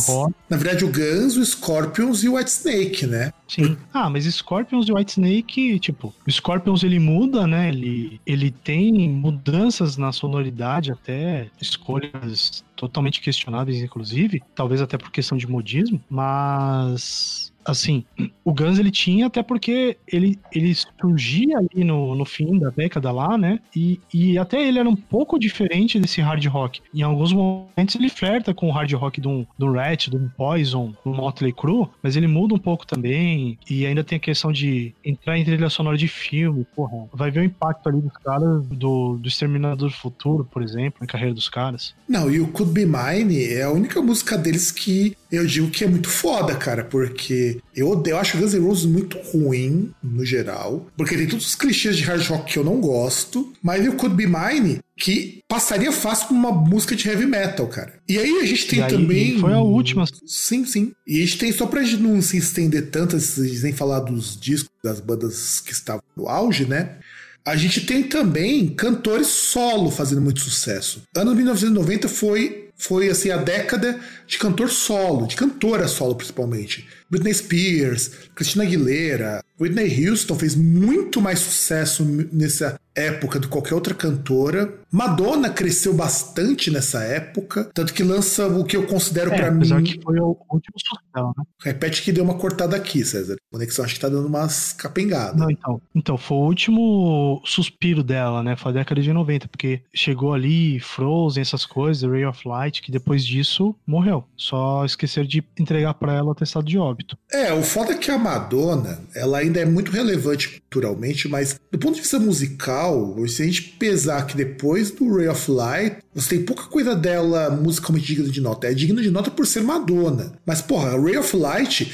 Na 0.48 0.56
verdade, 0.56 0.84
o 0.84 0.88
Guns, 0.92 1.36
o 1.36 1.44
Scorpions 1.44 2.22
e 2.24 2.28
o 2.28 2.36
White 2.36 2.50
Snake, 2.50 3.06
né? 3.06 3.32
Sim. 3.48 3.76
Ah, 3.94 4.10
mas 4.10 4.24
Scorpions 4.24 4.88
e 4.88 4.92
Whitesnake, 4.92 5.78
tipo, 5.80 6.14
o 6.26 6.30
Scorpions 6.30 6.82
ele 6.82 6.98
muda, 6.98 7.46
né? 7.46 7.68
Ele, 7.70 8.20
ele 8.26 8.50
tem 8.50 9.08
mudanças 9.08 9.96
na 9.96 10.12
sonoridade, 10.12 10.92
até 10.92 11.48
escolhas 11.60 12.62
totalmente 12.76 13.20
questionáveis, 13.20 13.78
inclusive, 13.80 14.42
talvez 14.54 14.80
até 14.82 14.98
por 14.98 15.10
questão 15.10 15.36
de 15.38 15.48
modismo, 15.48 16.00
mas 16.10 17.52
assim, 17.70 18.04
o 18.44 18.52
Guns 18.52 18.78
ele 18.78 18.90
tinha 18.90 19.26
até 19.26 19.42
porque 19.42 19.96
ele, 20.06 20.38
ele 20.52 20.74
surgia 21.00 21.58
ali 21.58 21.84
no, 21.84 22.14
no 22.14 22.24
fim 22.24 22.58
da 22.58 22.70
década 22.70 23.10
lá, 23.10 23.36
né? 23.36 23.60
E, 23.74 24.00
e 24.12 24.38
até 24.38 24.66
ele 24.66 24.78
era 24.78 24.88
um 24.88 24.96
pouco 24.96 25.38
diferente 25.38 25.98
desse 25.98 26.20
hard 26.20 26.44
rock. 26.46 26.80
Em 26.94 27.02
alguns 27.02 27.32
momentos 27.32 27.94
ele 27.94 28.08
flerta 28.08 28.54
com 28.54 28.68
o 28.68 28.72
hard 28.72 28.92
rock 28.94 29.20
do, 29.20 29.46
do 29.58 29.72
Rat, 29.72 30.08
do 30.08 30.30
Poison, 30.36 30.94
do 31.04 31.12
Motley 31.12 31.52
Crue, 31.52 31.88
mas 32.02 32.16
ele 32.16 32.26
muda 32.26 32.54
um 32.54 32.58
pouco 32.58 32.86
também. 32.86 33.58
E 33.68 33.86
ainda 33.86 34.04
tem 34.04 34.16
a 34.16 34.20
questão 34.20 34.52
de 34.52 34.94
entrar 35.04 35.38
em 35.38 35.44
trilha 35.44 35.68
sonora 35.68 35.96
de 35.96 36.08
filme, 36.08 36.66
porra. 36.74 37.08
Vai 37.12 37.30
ver 37.30 37.40
o 37.40 37.44
impacto 37.44 37.88
ali 37.88 38.00
dos 38.00 38.16
caras 38.24 38.64
do, 38.66 39.16
do 39.16 39.28
Exterminador 39.28 39.88
do 39.88 39.94
Futuro, 39.94 40.44
por 40.44 40.62
exemplo, 40.62 40.98
na 41.00 41.06
carreira 41.06 41.34
dos 41.34 41.48
caras. 41.48 41.94
Não, 42.08 42.30
e 42.30 42.40
o 42.40 42.48
Could 42.48 42.72
Be 42.72 42.86
Mine 42.86 43.44
é 43.44 43.62
a 43.62 43.70
única 43.70 44.00
música 44.00 44.36
deles 44.36 44.70
que 44.70 45.16
eu 45.30 45.46
digo 45.46 45.70
que 45.70 45.84
é 45.84 45.86
muito 45.86 46.08
foda, 46.08 46.56
cara, 46.56 46.84
porque 46.84 47.57
eu, 47.74 47.90
odeio, 47.90 48.14
eu 48.14 48.18
acho 48.18 48.38
Guns 48.38 48.54
N' 48.54 48.60
Roses 48.60 48.86
muito 48.86 49.18
ruim, 49.18 49.92
no 50.02 50.24
geral, 50.24 50.86
porque 50.96 51.16
tem 51.16 51.26
todos 51.26 51.46
os 51.46 51.54
clichês 51.54 51.96
de 51.96 52.04
hard 52.04 52.24
rock 52.26 52.52
que 52.52 52.58
eu 52.58 52.64
não 52.64 52.80
gosto, 52.80 53.52
mas 53.62 53.86
o 53.86 53.92
Could 53.92 54.14
Be 54.16 54.26
Mine, 54.26 54.80
que 54.96 55.42
passaria 55.48 55.92
fácil 55.92 56.28
por 56.28 56.34
uma 56.34 56.52
música 56.52 56.96
de 56.96 57.08
heavy 57.08 57.26
metal, 57.26 57.66
cara. 57.68 57.94
E 58.08 58.18
aí 58.18 58.40
a 58.40 58.46
gente 58.46 58.66
tem 58.66 58.82
aí, 58.82 58.90
também. 58.90 59.38
foi 59.38 59.52
a 59.52 59.60
última. 59.60 60.04
Sim, 60.26 60.64
sim. 60.64 60.92
E 61.06 61.18
a 61.18 61.20
gente 61.20 61.38
tem, 61.38 61.52
só 61.52 61.66
pra 61.66 61.82
gente 61.82 62.02
não 62.02 62.20
se 62.20 62.36
estender 62.36 62.90
tanto, 62.90 63.16
antes 63.16 63.62
nem 63.62 63.72
falar 63.72 64.00
dos 64.00 64.38
discos 64.38 64.70
das 64.82 65.00
bandas 65.00 65.60
que 65.60 65.72
estavam 65.72 66.02
no 66.16 66.28
auge, 66.28 66.66
né? 66.66 66.96
A 67.44 67.56
gente 67.56 67.86
tem 67.86 68.02
também 68.02 68.68
cantores 68.68 69.28
solo 69.28 69.90
fazendo 69.90 70.20
muito 70.20 70.40
sucesso. 70.40 71.02
Ano 71.16 71.34
1990 71.34 72.06
foi, 72.06 72.68
foi 72.76 73.08
assim, 73.08 73.30
a 73.30 73.38
década 73.38 73.98
de 74.26 74.36
cantor 74.36 74.68
solo, 74.68 75.26
de 75.26 75.34
cantora 75.34 75.88
solo 75.88 76.14
principalmente. 76.14 76.86
Britney 77.10 77.34
Spears, 77.34 78.08
Christina 78.34 78.64
Aguilera, 78.64 79.42
Whitney 79.60 80.08
Houston 80.08 80.34
fez 80.36 80.54
muito 80.54 81.20
mais 81.20 81.38
sucesso 81.40 82.04
nessa 82.32 82.78
época 82.94 83.38
do 83.38 83.46
que 83.46 83.52
qualquer 83.52 83.74
outra 83.74 83.94
cantora. 83.94 84.74
Madonna 84.90 85.50
cresceu 85.50 85.94
bastante 85.94 86.70
nessa 86.70 87.02
época, 87.04 87.68
tanto 87.74 87.92
que 87.94 88.02
lança 88.02 88.46
o 88.48 88.64
que 88.64 88.76
eu 88.76 88.86
considero 88.86 89.32
É, 89.32 89.36
pra 89.36 89.48
apesar 89.48 89.76
mim. 89.78 89.84
que 89.84 90.00
foi 90.02 90.18
o 90.18 90.36
último 90.50 90.74
sucesso, 90.78 91.34
né? 91.36 91.44
Repete 91.62 92.02
que 92.02 92.12
deu 92.12 92.24
uma 92.24 92.34
cortada 92.34 92.74
aqui, 92.76 93.04
César. 93.04 93.34
A 93.34 93.52
conexão 93.56 93.84
acho 93.84 93.94
que 93.94 94.00
tá 94.00 94.08
dando 94.08 94.26
umas 94.26 94.72
capengadas. 94.72 95.36
Não, 95.38 95.50
então. 95.50 95.80
Então, 95.94 96.16
foi 96.18 96.36
o 96.36 96.40
último 96.46 97.40
suspiro 97.44 98.02
dela, 98.02 98.42
né? 98.42 98.56
Foi 98.56 98.70
a 98.72 98.74
década 98.74 99.00
de 99.00 99.12
90, 99.12 99.48
porque 99.48 99.80
chegou 99.94 100.32
ali 100.34 100.80
Frozen, 100.80 101.40
essas 101.40 101.64
coisas, 101.64 102.08
Ray 102.08 102.24
of 102.24 102.46
Light, 102.48 102.82
que 102.82 102.90
depois 102.92 103.24
disso 103.24 103.74
morreu. 103.86 104.24
Só 104.36 104.84
esqueceram 104.84 105.26
de 105.28 105.42
entregar 105.58 105.94
pra 105.94 106.14
ela 106.14 106.28
o 106.28 106.32
atestado 106.32 106.66
de 106.66 106.78
óbito. 106.78 106.97
Óbito. 106.98 107.16
É, 107.32 107.52
o 107.52 107.62
foda 107.62 107.92
é 107.92 107.96
que 107.96 108.10
a 108.10 108.18
Madonna, 108.18 109.00
ela 109.14 109.38
ainda 109.38 109.60
é 109.60 109.64
muito 109.64 109.92
relevante 109.92 110.60
culturalmente, 110.60 111.28
mas 111.28 111.58
do 111.70 111.78
ponto 111.78 111.94
de 111.94 112.00
vista 112.00 112.18
musical, 112.18 113.16
se 113.28 113.42
a 113.42 113.46
gente 113.46 113.62
pesar 113.78 114.26
que 114.26 114.36
depois 114.36 114.90
do 114.90 115.16
Ray 115.16 115.28
of 115.28 115.50
Light, 115.50 115.98
você 116.14 116.36
tem 116.36 116.44
pouca 116.44 116.64
coisa 116.64 116.96
dela 116.96 117.50
musicalmente 117.50 118.06
digna 118.06 118.28
de 118.28 118.40
nota. 118.40 118.66
É 118.66 118.74
digna 118.74 119.00
de 119.00 119.10
nota 119.10 119.30
por 119.30 119.46
ser 119.46 119.62
Madonna. 119.62 120.32
Mas, 120.44 120.60
porra, 120.60 121.00
Ray 121.00 121.16
of 121.16 121.36
Light, 121.36 121.92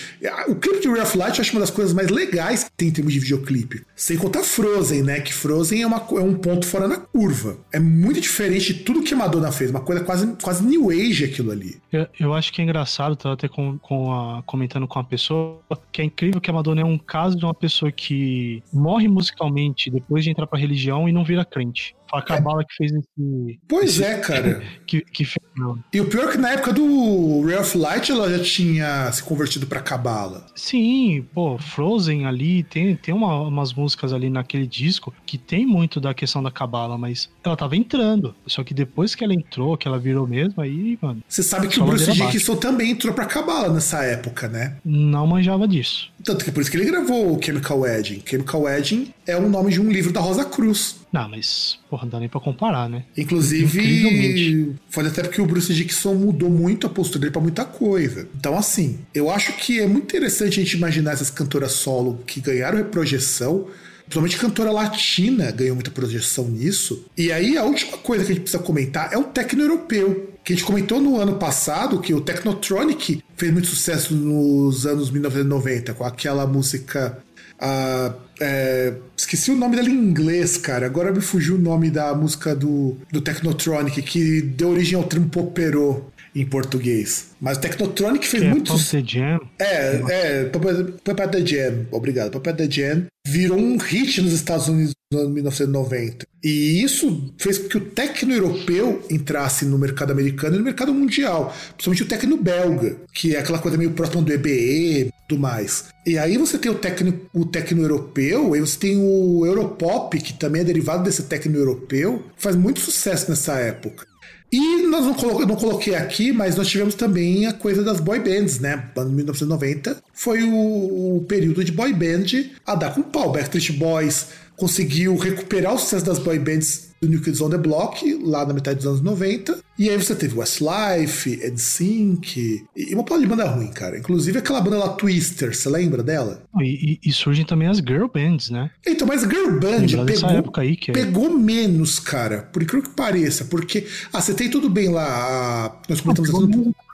o 0.49 0.55
clipe 0.55 0.81
de 0.81 0.89
Ray 0.89 1.03
of 1.03 1.19
Light 1.19 1.39
eu 1.39 1.43
acho 1.43 1.53
uma 1.53 1.61
das 1.61 1.71
coisas 1.71 1.93
mais 1.93 2.09
legais 2.09 2.65
que 2.65 2.71
tem 2.77 2.89
em 2.89 2.93
termos 2.93 3.13
de 3.13 3.21
videoclipe. 3.21 3.85
Sem 3.95 4.17
contar 4.17 4.43
Frozen, 4.43 5.03
né? 5.03 5.21
Que 5.21 5.35
Frozen 5.35 5.83
é, 5.83 5.87
uma, 5.87 5.99
é 5.99 6.23
um 6.23 6.35
ponto 6.35 6.67
fora 6.67 6.89
da 6.89 6.97
curva. 6.97 7.59
É 7.73 7.79
muito 7.79 8.21
diferente 8.21 8.73
de 8.73 8.81
tudo 8.81 9.03
que 9.03 9.13
a 9.13 9.17
Madonna 9.17 9.53
fez. 9.53 9.71
Uma 9.71 9.81
coisa 9.81 10.03
quase, 10.03 10.27
quase 10.43 10.65
New 10.65 10.91
Age 10.91 11.25
aquilo 11.25 11.51
ali. 11.51 11.77
Eu, 11.93 12.07
eu 12.19 12.35
acho 12.35 12.53
que 12.53 12.63
é 12.63 12.65
engraçado, 12.65 13.17
tava 13.17 13.35
até 13.35 13.49
com, 13.49 13.79
com 13.79 14.13
a, 14.13 14.43
comentando 14.45 14.87
com 14.95 15.01
uma 15.01 15.05
pessoa, 15.05 15.59
que 15.91 16.01
é 16.01 16.05
incrível 16.05 16.41
que 16.41 16.49
a 16.49 16.53
Madonna 16.53 16.83
é 16.83 16.85
um 16.85 16.97
caso 16.97 17.37
de 17.37 17.45
uma 17.45 17.53
pessoa 17.53 17.91
que 17.91 18.63
morre 18.73 19.09
musicalmente 19.09 19.91
depois 19.91 20.23
de 20.23 20.31
entrar 20.31 20.47
pra 20.47 20.57
religião 20.57 21.09
e 21.09 21.13
não 21.13 21.25
vira 21.25 21.45
crente. 21.45 21.97
A 22.15 22.23
Cabala 22.23 22.63
é. 22.63 22.65
que 22.65 22.75
fez 22.77 22.93
esse. 22.93 23.61
Pois 23.69 23.91
esse, 24.01 24.05
é, 24.05 24.19
cara. 24.19 24.63
Que, 24.87 25.01
que 25.01 25.25
fez, 25.25 25.45
e 25.93 26.01
o 26.01 26.09
pior 26.09 26.29
é 26.29 26.33
que 26.33 26.39
na 26.39 26.51
época 26.51 26.73
do 26.73 27.43
Ray 27.43 27.57
of 27.57 27.79
Light 27.79 28.11
ela 28.11 28.29
já 28.29 28.43
tinha 28.43 29.11
se 29.13 29.23
convertido 29.23 29.67
pra 29.67 29.81
Cabala. 29.81 30.47
Sim, 30.55 31.27
pô, 31.33 31.57
Frozen 31.59 32.27
ali, 32.27 32.65
tem, 32.65 32.97
tem 32.97 33.15
uma, 33.15 33.41
umas 33.43 33.73
músicas 33.73 34.13
ali 34.13 34.29
naquele 34.29 34.67
disco 34.67 35.15
que 35.25 35.39
tem 35.39 35.65
muito 35.65 36.01
da 36.01 36.13
questão 36.13 36.43
da 36.43 36.51
Cabala, 36.51 36.99
mas 36.99 37.31
ela 37.45 37.57
tava 37.57 37.77
entrando. 37.77 38.35
Só 38.47 38.65
que 38.65 38.75
depois 38.75 39.15
que 39.15 39.23
ela 39.23 39.33
entrou, 39.33 39.77
que 39.77 39.87
ela 39.87 39.99
virou 39.99 40.27
mesmo, 40.27 40.61
aí, 40.61 40.99
mano. 41.01 41.23
Você 41.29 41.43
sabe 41.43 41.69
que 41.69 41.81
o 41.81 41.85
Bruce 41.85 42.11
Dickinson 42.11 42.57
também 42.57 42.91
entrou 42.91 43.15
pra 43.15 43.25
Cabala 43.25 43.73
nessa 43.73 44.03
época, 44.05 44.49
né? 44.49 44.77
Não 44.85 45.27
manjava 45.27 45.69
disso. 45.69 46.13
Tanto 46.25 46.45
que 46.45 46.51
por 46.51 46.63
isso 46.63 46.71
que 46.71 46.77
ele 46.79 46.87
gravou 46.87 47.37
o 47.37 47.43
Chemical 47.43 47.81
Wedding. 47.81 48.23
Chemical 48.25 48.63
Wedding 48.63 49.13
é 49.27 49.37
o 49.37 49.49
nome 49.49 49.71
de 49.71 49.81
um 49.81 49.91
livro 49.91 50.11
da 50.11 50.21
Rosa 50.21 50.45
Cruz. 50.45 50.97
Não, 51.13 51.29
mas, 51.29 51.79
porra, 51.89 52.05
não 52.05 52.11
dá 52.11 52.19
nem 52.19 52.29
pra 52.29 52.41
comparar, 52.41 52.89
né? 52.89 53.05
Inclusive, 53.17 54.75
foi 54.89 55.07
até 55.07 55.23
porque 55.23 55.41
o 55.41 55.47
Bruce 55.47 55.73
Dickinson 55.73 56.15
mudou 56.15 56.49
muito 56.49 56.87
a 56.87 56.91
postura 56.91 57.21
dele 57.21 57.33
pra 57.33 57.43
muita 57.43 57.65
coisa. 57.65 58.27
Então, 58.35 58.57
assim, 58.57 59.01
eu 59.15 59.31
acho 59.31 59.53
que 59.53 59.81
é 59.81 59.87
muito 59.87 60.05
interessante 60.05 60.59
a 60.59 60.65
gente 60.65 60.77
imaginar 60.77 61.13
essas 61.13 61.31
cantoras 61.31 61.73
solo 61.73 62.19
que 62.27 62.41
ganharam 62.41 62.79
reprojeção. 62.79 63.69
Principalmente 64.05 64.37
cantora 64.37 64.71
latina 64.71 65.51
ganhou 65.51 65.75
muita 65.75 65.91
projeção 65.91 66.49
nisso. 66.49 67.07
E 67.17 67.31
aí, 67.31 67.57
a 67.57 67.65
última 67.65 67.97
coisa 67.99 68.25
que 68.25 68.33
a 68.33 68.35
gente 68.35 68.43
precisa 68.43 68.63
comentar 68.63 69.13
é 69.13 69.19
o 69.19 69.25
techno 69.25 69.63
europeu. 69.63 70.34
Que 70.45 70.53
a 70.53 70.57
gente 70.57 70.65
comentou 70.67 71.01
no 71.01 71.19
ano 71.19 71.37
passado 71.37 72.01
que 72.01 72.13
o 72.13 72.21
Technotronic 72.21 73.25
fez 73.35 73.51
muito 73.51 73.67
sucesso 73.67 74.15
nos 74.15 74.85
anos 74.85 75.11
1990, 75.11 75.95
com 75.95 76.05
aquela 76.05 76.47
música. 76.47 77.19
Uh, 77.55 78.15
é, 78.41 78.95
esqueci 79.17 79.51
o 79.51 79.57
nome 79.57 79.77
dela 79.77 79.89
em 79.89 79.95
inglês, 79.95 80.59
cara. 80.59 80.85
Agora 80.85 81.11
me 81.11 81.23
fugiu 81.23 81.55
o 81.55 81.59
nome 81.59 81.91
da 81.91 82.15
música 82.15 82.55
do, 82.55 82.97
do 83.11 83.23
Technotronic, 83.23 84.03
que 84.03 84.43
deu 84.43 84.69
origem 84.71 84.97
ao 84.97 85.05
Trimpoperô 85.05 86.03
em 86.35 86.45
português. 86.45 87.29
Mas 87.41 87.59
o 87.59 87.61
Technotronic 87.61 88.27
fez 88.27 88.43
que 88.43 88.49
muito. 88.49 88.73
É, 88.73 89.05
Jam. 89.07 89.41
é, 89.59 90.03
é, 90.09 90.45
Puppet 90.45 91.31
the 91.31 91.47
Jam, 91.47 91.87
obrigado. 91.91 92.31
Puppet 92.31 92.57
the 92.57 92.71
Jam 92.71 93.07
virou 93.27 93.59
um 93.59 93.79
hit 93.79 94.21
nos 94.21 94.33
Estados 94.33 94.69
Unidos 94.69 94.95
no 95.13 95.21
ano 95.21 95.31
1990. 95.31 96.27
E 96.43 96.83
isso 96.83 97.33
fez 97.39 97.59
com 97.59 97.69
que 97.69 97.79
o 97.79 97.81
techno 97.81 98.33
europeu 98.33 99.03
entrasse 99.11 99.65
no 99.65 99.79
mercado 99.79 100.13
americano 100.13 100.57
e 100.57 100.59
no 100.59 100.65
mercado 100.65 100.93
mundial, 100.93 101.55
principalmente 101.75 102.03
o 102.03 102.07
techno 102.07 102.37
belga, 102.37 102.97
que 103.15 103.35
é 103.35 103.39
aquela 103.39 103.59
coisa 103.59 103.79
meio 103.79 103.93
próxima 103.93 104.23
do 104.23 104.33
EBE 104.33 104.51
e 104.51 105.11
tudo 105.27 105.41
mais. 105.41 105.87
E 106.07 106.19
aí 106.19 106.37
você 106.37 106.59
tem 106.59 106.71
o 106.71 106.75
techno, 106.75 107.19
o 107.33 107.47
techno 107.47 107.83
europeu, 107.83 108.53
aí 108.53 108.61
você 108.61 108.79
tem 108.79 108.97
o 108.99 109.47
Europop, 109.47 110.21
que 110.21 110.35
também 110.35 110.61
é 110.61 110.65
derivado 110.65 111.05
desse 111.05 111.23
techno 111.23 111.57
europeu, 111.57 112.23
faz 112.37 112.57
muito 112.57 112.81
sucesso 112.81 113.31
nessa 113.31 113.55
época. 113.55 114.07
E 114.55 114.87
nós 114.87 115.05
não 115.05 115.15
coloquei, 115.15 115.47
não 115.47 115.57
coloquei 115.57 115.95
aqui, 115.97 116.33
mas 116.33 116.55
nós 116.55 116.69
tivemos 116.69 116.95
também 116.95 117.45
a 117.45 117.53
coisa 117.53 117.83
das 117.83 117.99
boy 117.99 118.21
bands, 118.21 118.61
né? 118.61 118.89
Ano 118.95 119.11
1990 119.11 120.01
foi 120.13 120.45
o, 120.45 121.17
o 121.17 121.25
período 121.27 121.65
de 121.65 121.73
boy 121.73 121.93
band 121.93 122.51
a 122.65 122.77
dar 122.77 122.95
com 122.95 123.03
pau. 123.03 123.33
Backstreet 123.33 123.73
Boys 123.73 124.29
conseguiu 124.57 125.17
recuperar 125.17 125.75
o 125.75 125.79
sucesso 125.79 126.05
das 126.05 126.21
boy 126.21 126.39
bands 126.39 126.84
do 127.01 127.09
New 127.09 127.21
Kids 127.21 127.41
on 127.41 127.51
the 127.51 127.59
Block, 127.59 128.03
lá 128.23 128.47
na 128.47 128.55
metade 128.55 128.77
dos 128.77 128.87
anos 128.87 129.01
90. 129.01 129.59
E 129.79 129.91
aí 129.91 129.97
você 129.97 130.15
teve 130.15 130.39
Westlife, 130.39 131.37
NSYNC, 131.51 132.65
e 132.77 132.95
uma 132.95 133.05
pala 133.05 133.21
de 133.21 133.27
banda 133.27 133.45
ruim, 133.45 133.69
cara. 133.69 133.99
Inclusive 133.99 134.39
aquela 134.39 134.61
banda 134.61 134.79
lá, 134.79 134.89
Twister, 134.91 135.55
você 135.55 135.69
lembra 135.69 136.03
dela? 136.03 136.45
E, 136.61 136.99
e, 137.05 137.09
e, 137.09 137.13
surgem 137.13 137.45
também 137.45 137.69
as 137.69 137.79
girl 137.79 138.07
bands, 138.07 138.51
né? 138.51 138.71
Então, 138.87 139.07
mas 139.07 139.23
girl 139.23 139.59
band 139.59 139.87
pegou, 140.07 140.31
é... 140.31 140.93
pegou 140.93 141.31
menos, 141.37 141.99
cara, 141.99 142.43
por 142.53 142.63
incrível 142.63 142.89
que 142.89 142.95
pareça, 142.97 143.47
porque, 143.47 143.87
ah, 144.13 144.21
você 144.21 144.33
tem 144.33 144.49
tudo 144.49 144.71
bem 144.71 144.89
lá, 144.89 145.05
a... 145.05 145.77
nós 145.89 146.01
comentamos 146.01 146.31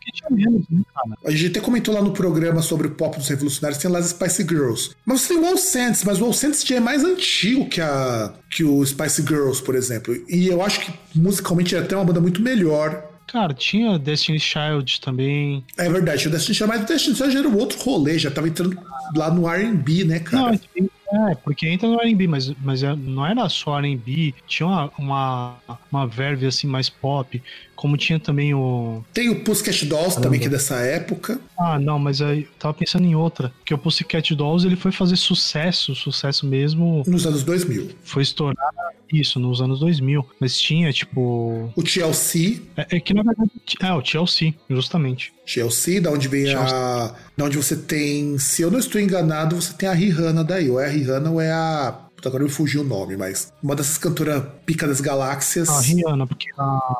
porque 0.00 0.12
tinha 0.12 0.30
menos, 0.30 0.66
né, 0.70 0.80
cara? 0.94 1.18
A 1.24 1.30
gente 1.30 1.50
até 1.50 1.60
comentou 1.60 1.94
lá 1.94 2.00
no 2.00 2.12
programa 2.12 2.62
sobre 2.62 2.86
o 2.86 2.90
pop 2.90 3.16
dos 3.18 3.28
revolucionários, 3.28 3.80
tem 3.80 3.90
lá 3.90 3.98
as 3.98 4.06
Spice 4.06 4.42
Girls. 4.42 4.90
Mas 5.04 5.20
você 5.20 5.34
tem 5.34 5.42
o 5.42 5.46
All 5.46 5.58
Saints, 5.58 6.02
mas 6.04 6.20
o 6.20 6.24
All 6.24 6.32
Saints 6.32 6.64
já 6.64 6.76
é 6.76 6.80
mais 6.80 7.04
antigo 7.04 7.68
que, 7.68 7.80
a, 7.80 8.32
que 8.50 8.64
o 8.64 8.84
Spice 8.84 9.22
Girls, 9.22 9.62
por 9.62 9.74
exemplo. 9.74 10.16
E 10.28 10.48
eu 10.48 10.62
acho 10.62 10.80
que 10.80 10.92
musicalmente 11.14 11.76
é 11.76 11.78
até 11.78 11.94
uma 11.94 12.04
banda 12.04 12.20
muito 12.20 12.40
melhor. 12.40 13.08
Cara, 13.26 13.54
tinha 13.54 13.96
Destiny 13.98 14.40
Child 14.40 15.00
também. 15.00 15.64
É 15.76 15.88
verdade, 15.88 16.26
o 16.26 16.30
Destiny 16.30 16.54
Child, 16.54 16.68
mas 16.68 16.82
o 16.82 16.86
Destiny 16.86 17.16
Child 17.16 17.36
era 17.36 17.48
outro 17.48 17.78
rolê, 17.78 18.18
já 18.18 18.30
tava 18.30 18.48
entrando 18.48 18.76
lá 19.14 19.30
no 19.30 19.48
R&B, 19.48 20.04
né, 20.04 20.18
cara? 20.18 20.58
Não, 20.76 20.90
é, 21.12 21.34
porque 21.34 21.68
entra 21.68 21.88
no 21.88 22.00
R&B, 22.00 22.26
mas, 22.26 22.52
mas 22.62 22.82
é, 22.82 22.94
não 22.94 23.26
era 23.26 23.48
só 23.48 23.78
R&B, 23.78 24.34
tinha 24.46 24.66
uma, 24.66 24.92
uma, 24.96 25.56
uma 25.90 26.06
verve 26.06 26.46
assim 26.46 26.66
mais 26.66 26.88
pop, 26.88 27.42
como 27.74 27.96
tinha 27.96 28.20
também 28.20 28.52
o. 28.52 29.02
Tem 29.12 29.30
o 29.30 29.42
Pussycat 29.42 29.86
Dolls 29.86 30.08
Caramba. 30.10 30.22
também, 30.22 30.40
que 30.40 30.46
é 30.46 30.50
dessa 30.50 30.76
época. 30.76 31.40
Ah, 31.58 31.78
não, 31.78 31.98
mas 31.98 32.20
aí 32.20 32.46
tava 32.58 32.74
pensando 32.74 33.06
em 33.06 33.14
outra. 33.14 33.52
Que 33.64 33.72
o 33.72 33.78
Pussycat 33.78 34.34
Dolls 34.34 34.66
ele 34.66 34.76
foi 34.76 34.92
fazer 34.92 35.16
sucesso, 35.16 35.94
sucesso 35.94 36.46
mesmo. 36.46 37.02
Nos 37.06 37.26
anos 37.26 37.42
2000. 37.42 37.90
Foi 38.02 38.22
estourar 38.22 38.70
isso, 39.10 39.40
nos 39.40 39.60
anos 39.62 39.80
2000. 39.80 40.26
Mas 40.38 40.60
tinha, 40.60 40.92
tipo. 40.92 41.72
O 41.74 41.82
TLC. 41.82 42.60
É, 42.76 42.96
é 42.96 43.00
que 43.00 43.14
na 43.14 43.22
verdade. 43.22 43.50
É, 43.80 43.92
o 43.92 44.02
TLC, 44.02 44.54
justamente. 44.68 45.32
TLC, 45.52 46.00
da 46.00 46.10
onde 46.10 46.28
vem 46.28 46.44
TLC. 46.44 46.74
a. 46.74 47.14
Da 47.36 47.44
onde 47.44 47.56
você 47.56 47.76
tem. 47.76 48.38
Se 48.38 48.62
eu 48.62 48.70
não 48.70 48.78
estou 48.78 49.00
enganado, 49.00 49.60
você 49.60 49.72
tem 49.72 49.88
a 49.88 49.92
Rihanna 49.92 50.44
daí. 50.44 50.70
Ou 50.70 50.80
é 50.80 50.86
a 50.86 50.90
Rihanna 50.90 51.30
ou 51.30 51.40
é 51.40 51.50
a 51.50 52.06
agora 52.22 52.44
me 52.44 52.50
fugiu 52.50 52.82
o 52.82 52.84
nome, 52.84 53.16
mas 53.16 53.50
uma 53.62 53.74
dessas 53.74 53.96
cantoras 53.96 54.42
pica 54.66 54.86
das 54.86 55.00
galáxias. 55.00 55.68
A 55.68 55.80
Rihanna, 55.80 56.26
porque 56.26 56.50
a, 56.58 56.98